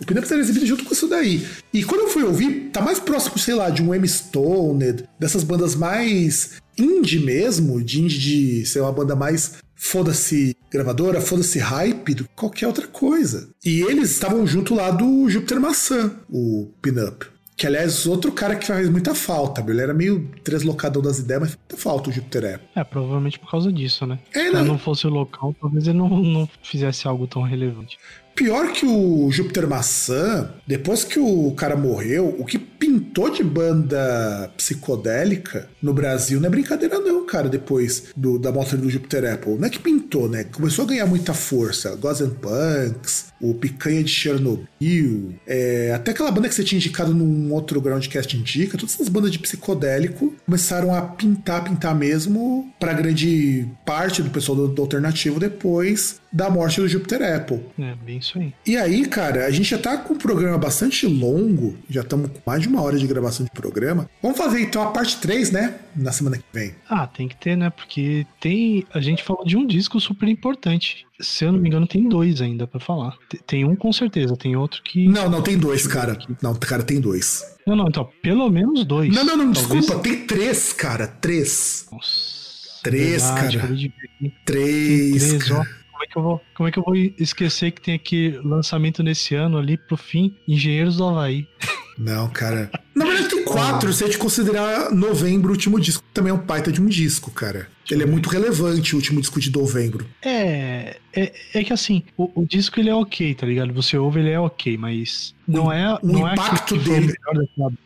O 0.00 0.04
Pinups 0.06 0.30
era 0.30 0.40
exibido 0.40 0.66
junto 0.66 0.84
com 0.84 0.92
isso 0.92 1.08
daí. 1.08 1.46
E 1.72 1.84
quando 1.84 2.02
eu 2.02 2.08
fui 2.08 2.22
ouvir, 2.22 2.70
tá 2.72 2.80
mais 2.80 2.98
próximo, 2.98 3.38
sei 3.38 3.54
lá, 3.54 3.70
de 3.70 3.82
um 3.82 3.94
M. 3.94 4.06
Stoned, 4.06 5.04
dessas 5.18 5.44
bandas 5.44 5.74
mais 5.74 6.52
indie 6.78 7.20
mesmo, 7.20 7.82
de 7.82 8.02
indie 8.02 8.18
de 8.18 8.66
ser 8.66 8.80
uma 8.80 8.92
banda 8.92 9.16
mais 9.16 9.54
foda-se 9.74 10.56
gravadora, 10.70 11.20
foda-se 11.20 11.58
hype 11.58 12.14
do 12.14 12.24
que 12.24 12.30
qualquer 12.34 12.66
outra 12.66 12.86
coisa. 12.86 13.48
E 13.64 13.82
eles 13.82 14.10
estavam 14.10 14.46
junto 14.46 14.74
lá 14.74 14.90
do 14.90 15.28
Júpiter 15.28 15.60
Maçã, 15.60 16.12
o 16.30 16.70
Pinup. 16.82 17.26
Que, 17.56 17.66
aliás, 17.66 18.06
outro 18.06 18.30
cara 18.32 18.54
que 18.54 18.66
faz 18.66 18.88
muita 18.90 19.14
falta. 19.14 19.64
Ele 19.66 19.80
era 19.80 19.94
meio 19.94 20.30
deslocador 20.44 21.02
das 21.02 21.18
ideias, 21.18 21.40
mas 21.40 21.56
muita 21.56 21.76
falta 21.76 22.10
o 22.10 22.12
Júpiter 22.12 22.44
é. 22.44 22.60
É, 22.74 22.84
provavelmente 22.84 23.38
por 23.38 23.50
causa 23.50 23.72
disso, 23.72 24.06
né? 24.06 24.18
É, 24.34 24.48
Se 24.48 24.52
né? 24.52 24.62
não 24.62 24.78
fosse 24.78 25.06
o 25.06 25.10
local, 25.10 25.54
talvez 25.58 25.88
ele 25.88 25.96
não, 25.96 26.08
não 26.08 26.48
fizesse 26.62 27.08
algo 27.08 27.26
tão 27.26 27.40
relevante. 27.42 27.98
Pior 28.36 28.70
que 28.72 28.84
o 28.84 29.30
Júpiter 29.32 29.66
Maçã, 29.66 30.50
depois 30.66 31.02
que 31.04 31.18
o 31.18 31.50
cara 31.52 31.74
morreu, 31.74 32.36
o 32.38 32.44
que 32.44 32.58
pintou 32.58 33.30
de 33.30 33.42
banda 33.42 34.50
psicodélica 34.58 35.66
no 35.82 35.94
Brasil 35.94 36.38
não 36.38 36.46
é 36.46 36.50
brincadeira 36.50 36.98
não, 36.98 37.24
cara, 37.24 37.48
depois 37.48 38.04
do- 38.14 38.38
da 38.38 38.52
morte 38.52 38.76
do 38.76 38.90
Júpiter 38.90 39.32
Apple. 39.32 39.54
Não 39.56 39.66
é 39.66 39.70
que 39.70 39.78
pintou, 39.78 40.28
né? 40.28 40.44
Começou 40.44 40.84
a 40.84 40.88
ganhar 40.88 41.06
muita 41.06 41.32
força. 41.32 41.96
Gozen 41.96 42.28
Punks, 42.30 43.32
o 43.40 43.54
Picanha 43.54 44.04
de 44.04 44.10
Chernobyl, 44.10 45.34
é, 45.46 45.92
até 45.94 46.10
aquela 46.10 46.30
banda 46.30 46.48
que 46.48 46.54
você 46.54 46.62
tinha 46.62 46.78
indicado 46.78 47.14
num 47.14 47.50
outro 47.54 47.80
Groundcast 47.80 48.36
Indica, 48.36 48.76
todas 48.76 48.94
essas 48.94 49.08
bandas 49.08 49.30
de 49.32 49.38
psicodélico 49.38 50.34
começaram 50.44 50.94
a 50.94 51.00
pintar, 51.00 51.64
pintar 51.64 51.94
mesmo 51.94 52.70
pra 52.78 52.92
grande 52.92 53.66
parte 53.86 54.22
do 54.22 54.28
pessoal 54.30 54.56
do, 54.56 54.68
do 54.68 54.82
alternativo 54.82 55.40
depois 55.40 56.20
da 56.32 56.50
morte 56.50 56.80
do 56.82 56.88
Júpiter 56.88 57.22
Apple. 57.34 57.60
É, 57.78 57.94
bem 58.04 58.20
isso 58.26 58.38
aí. 58.38 58.52
E 58.66 58.76
aí, 58.76 59.06
cara, 59.06 59.46
a 59.46 59.50
gente 59.50 59.70
já 59.70 59.78
tá 59.78 59.96
com 59.96 60.14
um 60.14 60.18
programa 60.18 60.58
bastante 60.58 61.06
longo, 61.06 61.76
já 61.88 62.02
estamos 62.02 62.30
com 62.30 62.40
mais 62.46 62.62
de 62.62 62.68
uma 62.68 62.82
hora 62.82 62.98
de 62.98 63.06
gravação 63.06 63.44
de 63.44 63.52
programa. 63.52 64.08
Vamos 64.22 64.36
fazer 64.38 64.60
então 64.60 64.82
a 64.82 64.90
parte 64.90 65.16
3, 65.18 65.50
né? 65.50 65.76
Na 65.96 66.12
semana 66.12 66.36
que 66.36 66.44
vem. 66.52 66.74
Ah, 66.88 67.06
tem 67.06 67.26
que 67.28 67.36
ter, 67.36 67.56
né? 67.56 67.70
Porque 67.70 68.26
tem. 68.40 68.84
A 68.92 69.00
gente 69.00 69.22
falou 69.22 69.44
de 69.44 69.56
um 69.56 69.66
disco 69.66 69.98
super 70.00 70.28
importante. 70.28 71.06
Se 71.18 71.44
eu 71.46 71.52
não 71.52 71.58
me 71.58 71.68
engano, 71.68 71.86
tem 71.86 72.06
dois 72.08 72.42
ainda 72.42 72.66
pra 72.66 72.78
falar. 72.78 73.16
Te- 73.30 73.38
Tem 73.46 73.64
um 73.64 73.74
com 73.74 73.90
certeza, 73.92 74.36
tem 74.36 74.54
outro 74.56 74.82
que. 74.82 75.08
Não, 75.08 75.30
não, 75.30 75.40
tem 75.42 75.56
dois, 75.56 75.86
cara. 75.86 76.18
Não, 76.42 76.54
cara, 76.54 76.82
tem 76.82 77.00
dois. 77.00 77.42
Não, 77.66 77.74
não, 77.74 77.88
então, 77.88 78.06
pelo 78.22 78.50
menos 78.50 78.84
dois. 78.84 79.14
Não, 79.14 79.24
não, 79.24 79.36
não, 79.36 79.52
Talvez- 79.52 79.80
desculpa, 79.86 80.02
tem 80.02 80.26
três, 80.26 80.72
cara. 80.74 81.06
Três. 81.06 81.86
Nossa, 81.90 82.36
Três, 82.82 83.22
verdade, 83.24 83.58
cara. 83.58 84.32
Três, 84.44 85.28
Três, 85.28 85.50
ó. 85.50 85.64
Como 85.96 86.04
é, 86.04 86.06
que 86.06 86.18
eu 86.18 86.22
vou, 86.22 86.42
como 86.54 86.68
é 86.68 86.72
que 86.72 86.78
eu 86.78 86.82
vou 86.82 86.94
esquecer 86.94 87.70
que 87.70 87.80
tem 87.80 87.94
aqui 87.94 88.38
lançamento 88.44 89.02
nesse 89.02 89.34
ano 89.34 89.56
ali 89.56 89.78
pro 89.78 89.96
fim, 89.96 90.36
Engenheiros 90.46 90.98
do 90.98 91.08
Havaí. 91.08 91.48
Não, 91.98 92.28
cara. 92.28 92.70
Na 92.94 93.06
verdade, 93.06 93.30
tem 93.30 93.44
quatro, 93.44 93.90
se 93.94 94.04
a 94.04 94.06
gente 94.06 94.18
considerar 94.18 94.90
novembro 94.92 95.48
o 95.48 95.52
último 95.52 95.80
disco. 95.80 96.04
Também 96.12 96.30
é 96.30 96.34
um 96.34 96.38
baita 96.38 96.70
de 96.70 96.82
um 96.82 96.86
disco, 96.86 97.30
cara. 97.30 97.68
Ele 97.90 98.02
é 98.02 98.06
muito 98.06 98.28
relevante, 98.28 98.94
o 98.94 98.96
último 98.96 99.20
disco 99.20 99.40
de 99.40 99.50
novembro. 99.52 100.06
É, 100.22 100.96
é, 101.14 101.32
é 101.54 101.64
que 101.64 101.72
assim, 101.72 102.02
o, 102.16 102.42
o 102.42 102.46
disco 102.46 102.78
ele 102.78 102.90
é 102.90 102.94
ok, 102.94 103.34
tá 103.34 103.46
ligado? 103.46 103.72
Você 103.72 103.96
ouve, 103.96 104.20
ele 104.20 104.30
é 104.30 104.38
ok, 104.38 104.76
mas 104.76 105.34
não 105.46 105.72
é, 105.72 105.94
o 105.94 105.98
não 106.02 106.28
é 106.28 106.32
impacto 106.32 106.74
o 106.74 106.78
dele-. 106.78 107.14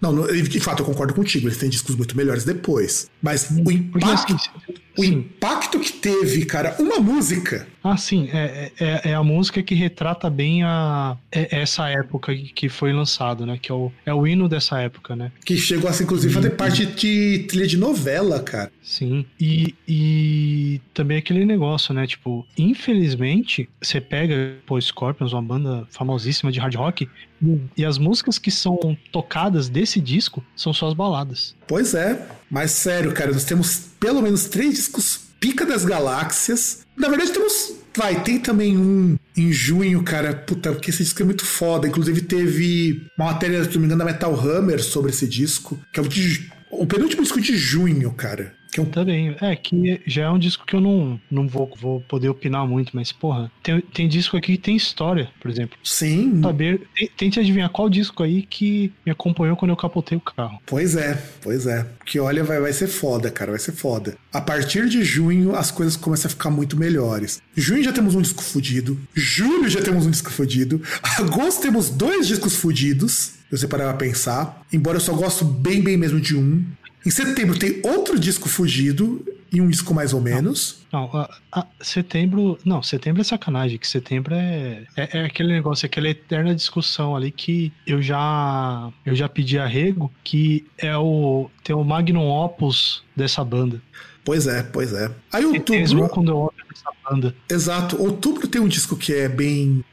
Não, 0.01 0.13
não, 0.13 0.27
de 0.27 0.61
fato, 0.61 0.81
eu 0.81 0.87
concordo 0.87 1.15
contigo. 1.15 1.47
Eles 1.47 1.59
têm 1.59 1.69
discos 1.69 1.95
muito 1.95 2.17
melhores 2.17 2.45
depois. 2.45 3.11
Mas 3.23 3.51
o 3.51 3.71
impacto, 3.71 4.35
assim, 4.35 4.51
o 4.97 5.05
sim. 5.05 5.13
impacto 5.13 5.79
que 5.79 5.93
teve, 5.93 6.45
cara, 6.47 6.75
uma 6.79 6.99
música. 6.99 7.69
Ah, 7.83 7.97
sim, 7.97 8.29
é, 8.33 8.73
é, 8.81 9.11
é 9.11 9.15
a 9.15 9.23
música 9.23 9.63
que 9.63 9.75
retrata 9.75 10.29
bem 10.29 10.63
a, 10.63 11.17
é- 11.31 11.61
essa 11.61 11.89
época 11.89 12.35
que 12.35 12.69
foi 12.69 12.93
lançado, 12.93 13.45
né? 13.47 13.59
Que 13.61 13.71
é 13.71 13.75
o, 13.75 13.93
é 14.05 14.13
o 14.13 14.27
hino 14.27 14.49
dessa 14.49 14.81
época, 14.81 15.15
né? 15.15 15.31
Que 15.45 15.57
chegou 15.57 15.89
a 15.89 15.93
ser, 15.93 16.05
inclusive, 16.05 16.33
fazer 16.33 16.51
parte 16.51 16.87
de 16.87 17.45
trilha 17.49 17.67
de 17.67 17.77
novela, 17.77 18.41
cara. 18.41 18.73
Sim. 18.83 19.25
E, 19.39 19.75
e 19.93 20.81
também 20.95 21.19
aquele 21.19 21.45
negócio, 21.45 21.93
né? 21.93 22.07
Tipo, 22.07 22.47
infelizmente, 22.57 23.69
você 23.83 24.01
pega, 24.01 24.55
pô, 24.65 24.81
Scorpions, 24.81 25.33
uma 25.33 25.43
banda 25.43 25.85
famosíssima 25.91 26.53
de 26.53 26.61
hard 26.61 26.77
rock, 26.77 27.09
e, 27.43 27.61
e 27.77 27.85
as 27.85 27.99
músicas 27.99 28.39
que 28.39 28.53
são 28.53 28.79
tocadas 29.11 29.69
desse 29.69 30.01
disco 30.01 30.45
são 30.55 30.73
só 30.73 30.87
as 30.87 30.95
baladas. 30.95 31.57
Pois 31.67 31.93
é. 31.93 32.25
Mas 32.49 32.71
sério, 32.71 33.13
cara, 33.13 33.33
nós 33.33 33.43
temos 33.43 33.89
pelo 33.99 34.23
menos 34.23 34.45
três 34.45 34.77
discos 34.77 35.23
pica 35.41 35.67
das 35.67 35.85
galáxias. 35.85 36.87
Na 36.97 37.09
verdade, 37.09 37.33
temos. 37.33 37.81
Vai, 37.97 38.23
tem 38.23 38.39
também 38.39 38.79
um 38.79 39.17
em 39.37 39.51
junho, 39.51 40.05
cara. 40.05 40.33
Puta, 40.33 40.71
porque 40.71 40.91
esse 40.91 41.03
disco 41.03 41.21
é 41.21 41.25
muito 41.25 41.45
foda. 41.45 41.89
Inclusive, 41.89 42.21
teve 42.21 43.09
uma 43.19 43.33
matéria, 43.33 43.65
se 43.65 43.75
não 43.75 43.81
me 43.81 43.87
engano, 43.87 44.05
da 44.05 44.05
Metal 44.05 44.33
Hammer 44.33 44.81
sobre 44.81 45.11
esse 45.11 45.27
disco. 45.27 45.77
Que 45.93 45.99
é 45.99 46.03
o, 46.05 46.07
de, 46.07 46.49
o 46.71 46.87
penúltimo 46.87 47.25
disco 47.25 47.41
de 47.41 47.57
junho, 47.57 48.13
cara. 48.13 48.60
Que 48.71 48.81
um 48.81 48.85
Também, 48.85 49.35
é, 49.41 49.57
que 49.57 50.01
já 50.07 50.25
é 50.25 50.31
um 50.31 50.39
disco 50.39 50.65
que 50.65 50.77
eu 50.77 50.81
não, 50.81 51.21
não 51.31 51.49
vou, 51.49 51.73
vou 51.81 52.01
poder 52.03 52.29
opinar 52.29 52.67
muito, 52.67 52.93
mas, 52.95 53.11
porra, 53.11 53.51
tem, 53.63 53.81
tem 53.81 54.09
disco 54.09 54.37
aqui 54.37 54.53
que 54.53 54.59
tem 54.63 54.77
história, 54.77 55.29
por 55.41 55.51
exemplo. 55.51 55.77
Sim, 55.83 56.41
Saber, 56.43 56.87
te- 56.95 57.11
tente 57.17 57.41
adivinhar 57.41 57.69
qual 57.71 57.89
disco 57.91 58.23
aí 58.23 58.43
que 58.43 58.93
me 59.05 59.11
acompanhou 59.13 59.57
quando 59.57 59.71
eu 59.71 59.77
capotei 59.77 60.17
o 60.17 60.21
carro. 60.21 60.59
Pois 60.67 60.95
é, 60.95 61.21
pois 61.43 61.67
é. 61.67 61.87
Que 62.07 62.21
olha, 62.21 62.45
vai, 62.45 62.61
vai 62.61 62.73
ser 62.73 62.87
foda, 62.87 63.31
cara, 63.31 63.51
vai 63.51 63.61
ser 63.61 63.73
foda. 63.73 64.17
A 64.33 64.41
partir 64.41 64.89
de 64.89 65.03
junho, 65.05 65.57
as 65.57 65.71
coisas 65.71 65.97
começam 65.97 66.29
a 66.29 66.31
ficar 66.31 66.51
muito 66.51 66.77
melhores. 66.77 67.43
Junho 67.57 67.83
já 67.83 67.93
temos 67.93 68.15
um 68.15 68.23
disco 68.23 68.43
fudido. 68.43 68.99
Julho 69.15 69.69
já 69.69 69.81
temos 69.83 70.07
um 70.07 70.11
disco 70.11 70.31
fudido. 70.31 70.81
Agosto 71.19 71.63
temos 71.63 71.91
dois 71.91 72.27
discos 72.29 72.57
fudidos. 72.57 73.33
Se 73.51 73.59
você 73.59 73.67
parar 73.67 73.85
pra 73.95 74.07
pensar. 74.07 74.63
Embora 74.73 74.97
eu 74.97 75.01
só 75.01 75.13
gosto 75.13 75.45
bem, 75.45 75.83
bem 75.83 75.97
mesmo 75.97 76.21
de 76.21 76.37
um. 76.37 76.65
Em 77.05 77.11
setembro 77.11 77.59
tem 77.59 77.81
outro 77.85 78.19
disco 78.19 78.49
fudido 78.49 79.25
e 79.53 79.61
um 79.61 79.69
disco 79.69 79.93
mais 79.95 80.13
ou 80.13 80.21
menos. 80.21 80.81
Não, 80.93 81.05
a- 81.17 81.31
a- 81.51 81.67
setembro. 81.81 82.59
Não, 82.65 82.83
setembro 82.83 83.21
é 83.21 83.25
sacanagem, 83.25 83.79
que 83.79 83.89
setembro 83.89 84.35
é, 84.35 84.85
é, 84.97 85.19
é 85.19 85.25
aquele 85.25 85.53
negócio, 85.53 85.87
aquela 85.87 86.09
eterna 86.09 86.55
discussão 86.55 87.17
ali 87.17 87.31
que 87.31 87.73
eu 87.87 88.01
já 88.03 88.91
eu 89.05 89.15
já 89.15 89.29
pedi 89.29 89.59
arrego, 89.59 90.13
que 90.23 90.65
é 90.77 90.97
o. 90.97 91.51
Tem 91.65 91.75
o 91.75 91.83
Magnum 91.85 92.29
Opus 92.29 93.03
dessa 93.17 93.43
banda. 93.45 93.81
Pois 94.25 94.47
é, 94.47 94.63
pois 94.63 94.93
é. 94.93 95.11
Aí 95.33 95.43
Eles 95.45 95.93
vão 95.93 96.03
outubro. 96.03 96.09
quando 96.15 96.31
eu 96.31 96.37
olho 96.37 96.53
essa 96.73 96.90
banda. 97.11 97.35
Exato. 97.49 98.01
Outubro 98.01 98.47
tem 98.47 98.61
um 98.61 98.69
disco 98.69 98.97
que 98.97 99.13
é 99.13 99.29
bem. 99.29 99.85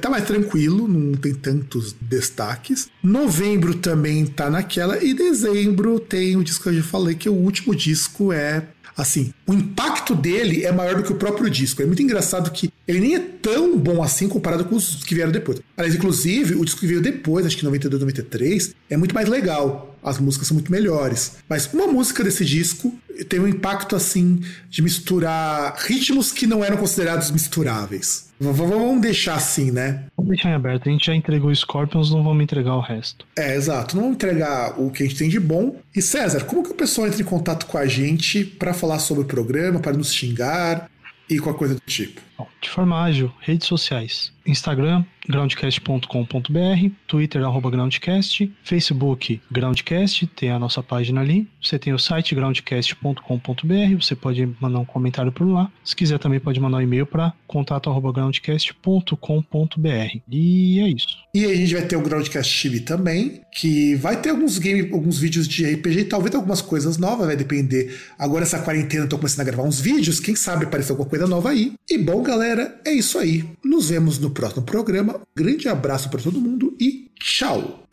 Tá 0.00 0.08
mais 0.08 0.24
tranquilo, 0.24 0.88
não 0.88 1.14
tem 1.14 1.34
tantos 1.34 1.94
destaques. 2.00 2.88
Novembro 3.02 3.74
também 3.74 4.26
tá 4.26 4.48
naquela. 4.48 5.02
E 5.02 5.12
dezembro 5.12 6.00
tem 6.00 6.36
o 6.36 6.44
disco 6.44 6.64
que 6.64 6.68
eu 6.70 6.74
já 6.74 6.82
falei, 6.82 7.14
que 7.14 7.28
o 7.28 7.34
último 7.34 7.74
disco 7.74 8.32
é. 8.32 8.68
Assim, 8.96 9.34
o 9.44 9.52
impacto 9.52 10.14
dele 10.14 10.64
é 10.64 10.70
maior 10.70 10.94
do 10.94 11.02
que 11.02 11.12
o 11.12 11.16
próprio 11.16 11.50
disco. 11.50 11.82
É 11.82 11.86
muito 11.86 12.00
engraçado 12.00 12.48
que 12.52 12.72
ele 12.86 13.00
nem 13.00 13.16
é 13.16 13.18
tão 13.18 13.76
bom 13.76 14.00
assim 14.00 14.28
comparado 14.28 14.64
com 14.66 14.76
os 14.76 15.02
que 15.02 15.16
vieram 15.16 15.32
depois. 15.32 15.60
Aliás, 15.76 15.96
inclusive, 15.96 16.54
o 16.54 16.64
disco 16.64 16.78
que 16.78 16.86
veio 16.86 17.00
depois, 17.00 17.44
acho 17.44 17.56
que 17.56 17.64
92, 17.64 18.00
93, 18.00 18.72
é 18.88 18.96
muito 18.96 19.12
mais 19.12 19.28
legal. 19.28 19.93
As 20.04 20.18
músicas 20.18 20.48
são 20.48 20.54
muito 20.56 20.70
melhores. 20.70 21.36
Mas 21.48 21.72
uma 21.72 21.86
música 21.86 22.22
desse 22.22 22.44
disco 22.44 22.92
tem 23.28 23.40
um 23.40 23.48
impacto 23.48 23.96
assim 23.96 24.40
de 24.68 24.82
misturar 24.82 25.74
ritmos 25.78 26.30
que 26.30 26.46
não 26.46 26.62
eram 26.62 26.76
considerados 26.76 27.30
misturáveis. 27.30 28.28
V- 28.38 28.52
Vamos 28.52 29.00
deixar 29.00 29.36
assim, 29.36 29.70
né? 29.70 30.04
Vamos 30.16 30.30
deixar 30.32 30.50
em 30.50 30.54
aberto. 30.54 30.88
A 30.88 30.92
gente 30.92 31.06
já 31.06 31.14
entregou 31.14 31.54
Scorpions, 31.54 32.10
não 32.10 32.22
vamos 32.22 32.42
entregar 32.42 32.74
o 32.76 32.80
resto. 32.80 33.24
É, 33.36 33.54
exato. 33.56 33.94
Não 33.96 34.02
vamos 34.02 34.16
entregar 34.16 34.78
o 34.78 34.90
que 34.90 35.02
a 35.02 35.06
gente 35.06 35.16
tem 35.18 35.28
de 35.28 35.40
bom. 35.40 35.76
E 35.94 36.02
César, 36.02 36.44
como 36.44 36.62
que 36.62 36.70
o 36.70 36.74
pessoal 36.74 37.06
entra 37.06 37.22
em 37.22 37.24
contato 37.24 37.66
com 37.66 37.78
a 37.78 37.86
gente 37.86 38.44
para 38.44 38.74
falar 38.74 38.98
sobre 38.98 39.22
o 39.22 39.26
programa, 39.26 39.80
para 39.80 39.92
nos 39.96 40.12
xingar 40.12 40.90
e 41.30 41.38
qualquer 41.38 41.58
coisa 41.58 41.74
do 41.76 41.80
tipo? 41.86 42.20
De 42.60 42.68
forma 42.68 43.02
ágil, 43.02 43.32
redes 43.40 43.66
sociais. 43.66 44.34
Instagram, 44.46 45.04
groundcast.com.br, 45.28 46.90
Twitter, 47.06 47.42
arroba 47.42 47.70
groundcast, 47.70 48.52
Facebook, 48.62 49.40
groundcast, 49.50 50.26
tem 50.28 50.50
a 50.50 50.58
nossa 50.58 50.82
página 50.82 51.20
ali. 51.20 51.48
Você 51.62 51.78
tem 51.78 51.94
o 51.94 51.98
site 51.98 52.34
groundcast.com.br, 52.34 53.96
você 53.98 54.14
pode 54.14 54.48
mandar 54.60 54.80
um 54.80 54.84
comentário 54.84 55.32
por 55.32 55.44
lá. 55.44 55.70
Se 55.82 55.96
quiser 55.96 56.18
também 56.18 56.40
pode 56.40 56.60
mandar 56.60 56.78
um 56.78 56.82
e-mail 56.82 57.06
para 57.06 57.32
contato 57.46 57.88
arroba 57.88 58.12
groundcast.com.br. 58.12 60.18
E 60.28 60.80
é 60.80 60.88
isso. 60.88 61.24
E 61.34 61.44
a 61.44 61.54
gente 61.54 61.74
vai 61.74 61.86
ter 61.86 61.96
o 61.96 62.02
Groundcast 62.02 62.62
TV 62.62 62.80
também, 62.80 63.40
que 63.52 63.94
vai 63.96 64.20
ter 64.20 64.30
alguns 64.30 64.58
game, 64.58 64.92
alguns 64.92 65.18
vídeos 65.18 65.48
de 65.48 65.64
RPG 65.64 66.04
talvez 66.04 66.34
algumas 66.34 66.60
coisas 66.60 66.98
novas, 66.98 67.26
vai 67.26 67.36
depender. 67.36 67.96
Agora 68.18 68.44
essa 68.44 68.60
quarentena 68.60 69.04
eu 69.04 69.08
tô 69.08 69.16
começando 69.16 69.40
a 69.40 69.44
gravar 69.44 69.62
uns 69.62 69.80
vídeos, 69.80 70.20
quem 70.20 70.36
sabe 70.36 70.64
aparecer 70.64 70.92
alguma 70.92 71.08
coisa 71.08 71.26
nova 71.26 71.50
aí. 71.50 71.72
E 71.88 71.98
bom, 71.98 72.22
galera, 72.24 72.80
é 72.84 72.92
isso 72.92 73.18
aí. 73.18 73.44
Nos 73.62 73.90
vemos 73.90 74.18
no 74.18 74.30
próximo 74.30 74.62
programa. 74.62 75.20
Grande 75.36 75.68
abraço 75.68 76.10
para 76.10 76.22
todo 76.22 76.40
mundo 76.40 76.74
e 76.80 77.10
tchau. 77.20 77.84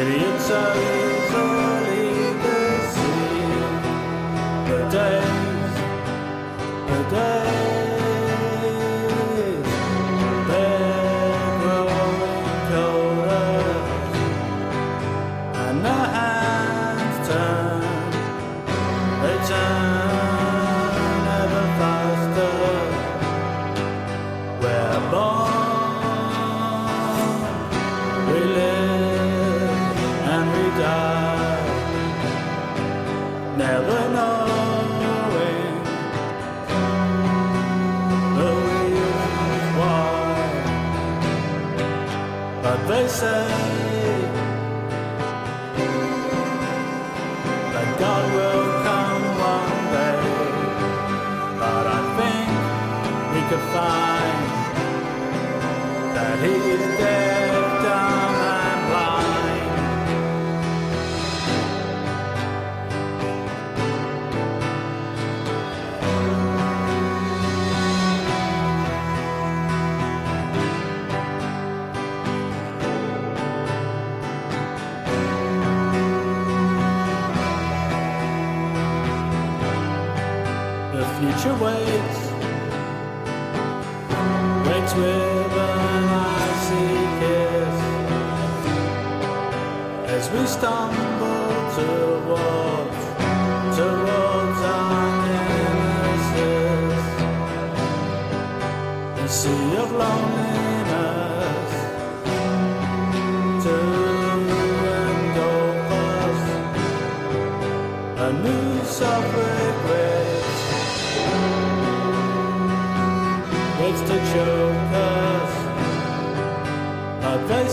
Idiots 0.00 0.50
are 0.50 0.74
easily 0.76 2.06
deceived. 2.42 3.84
The 4.68 4.78
days, 4.92 5.37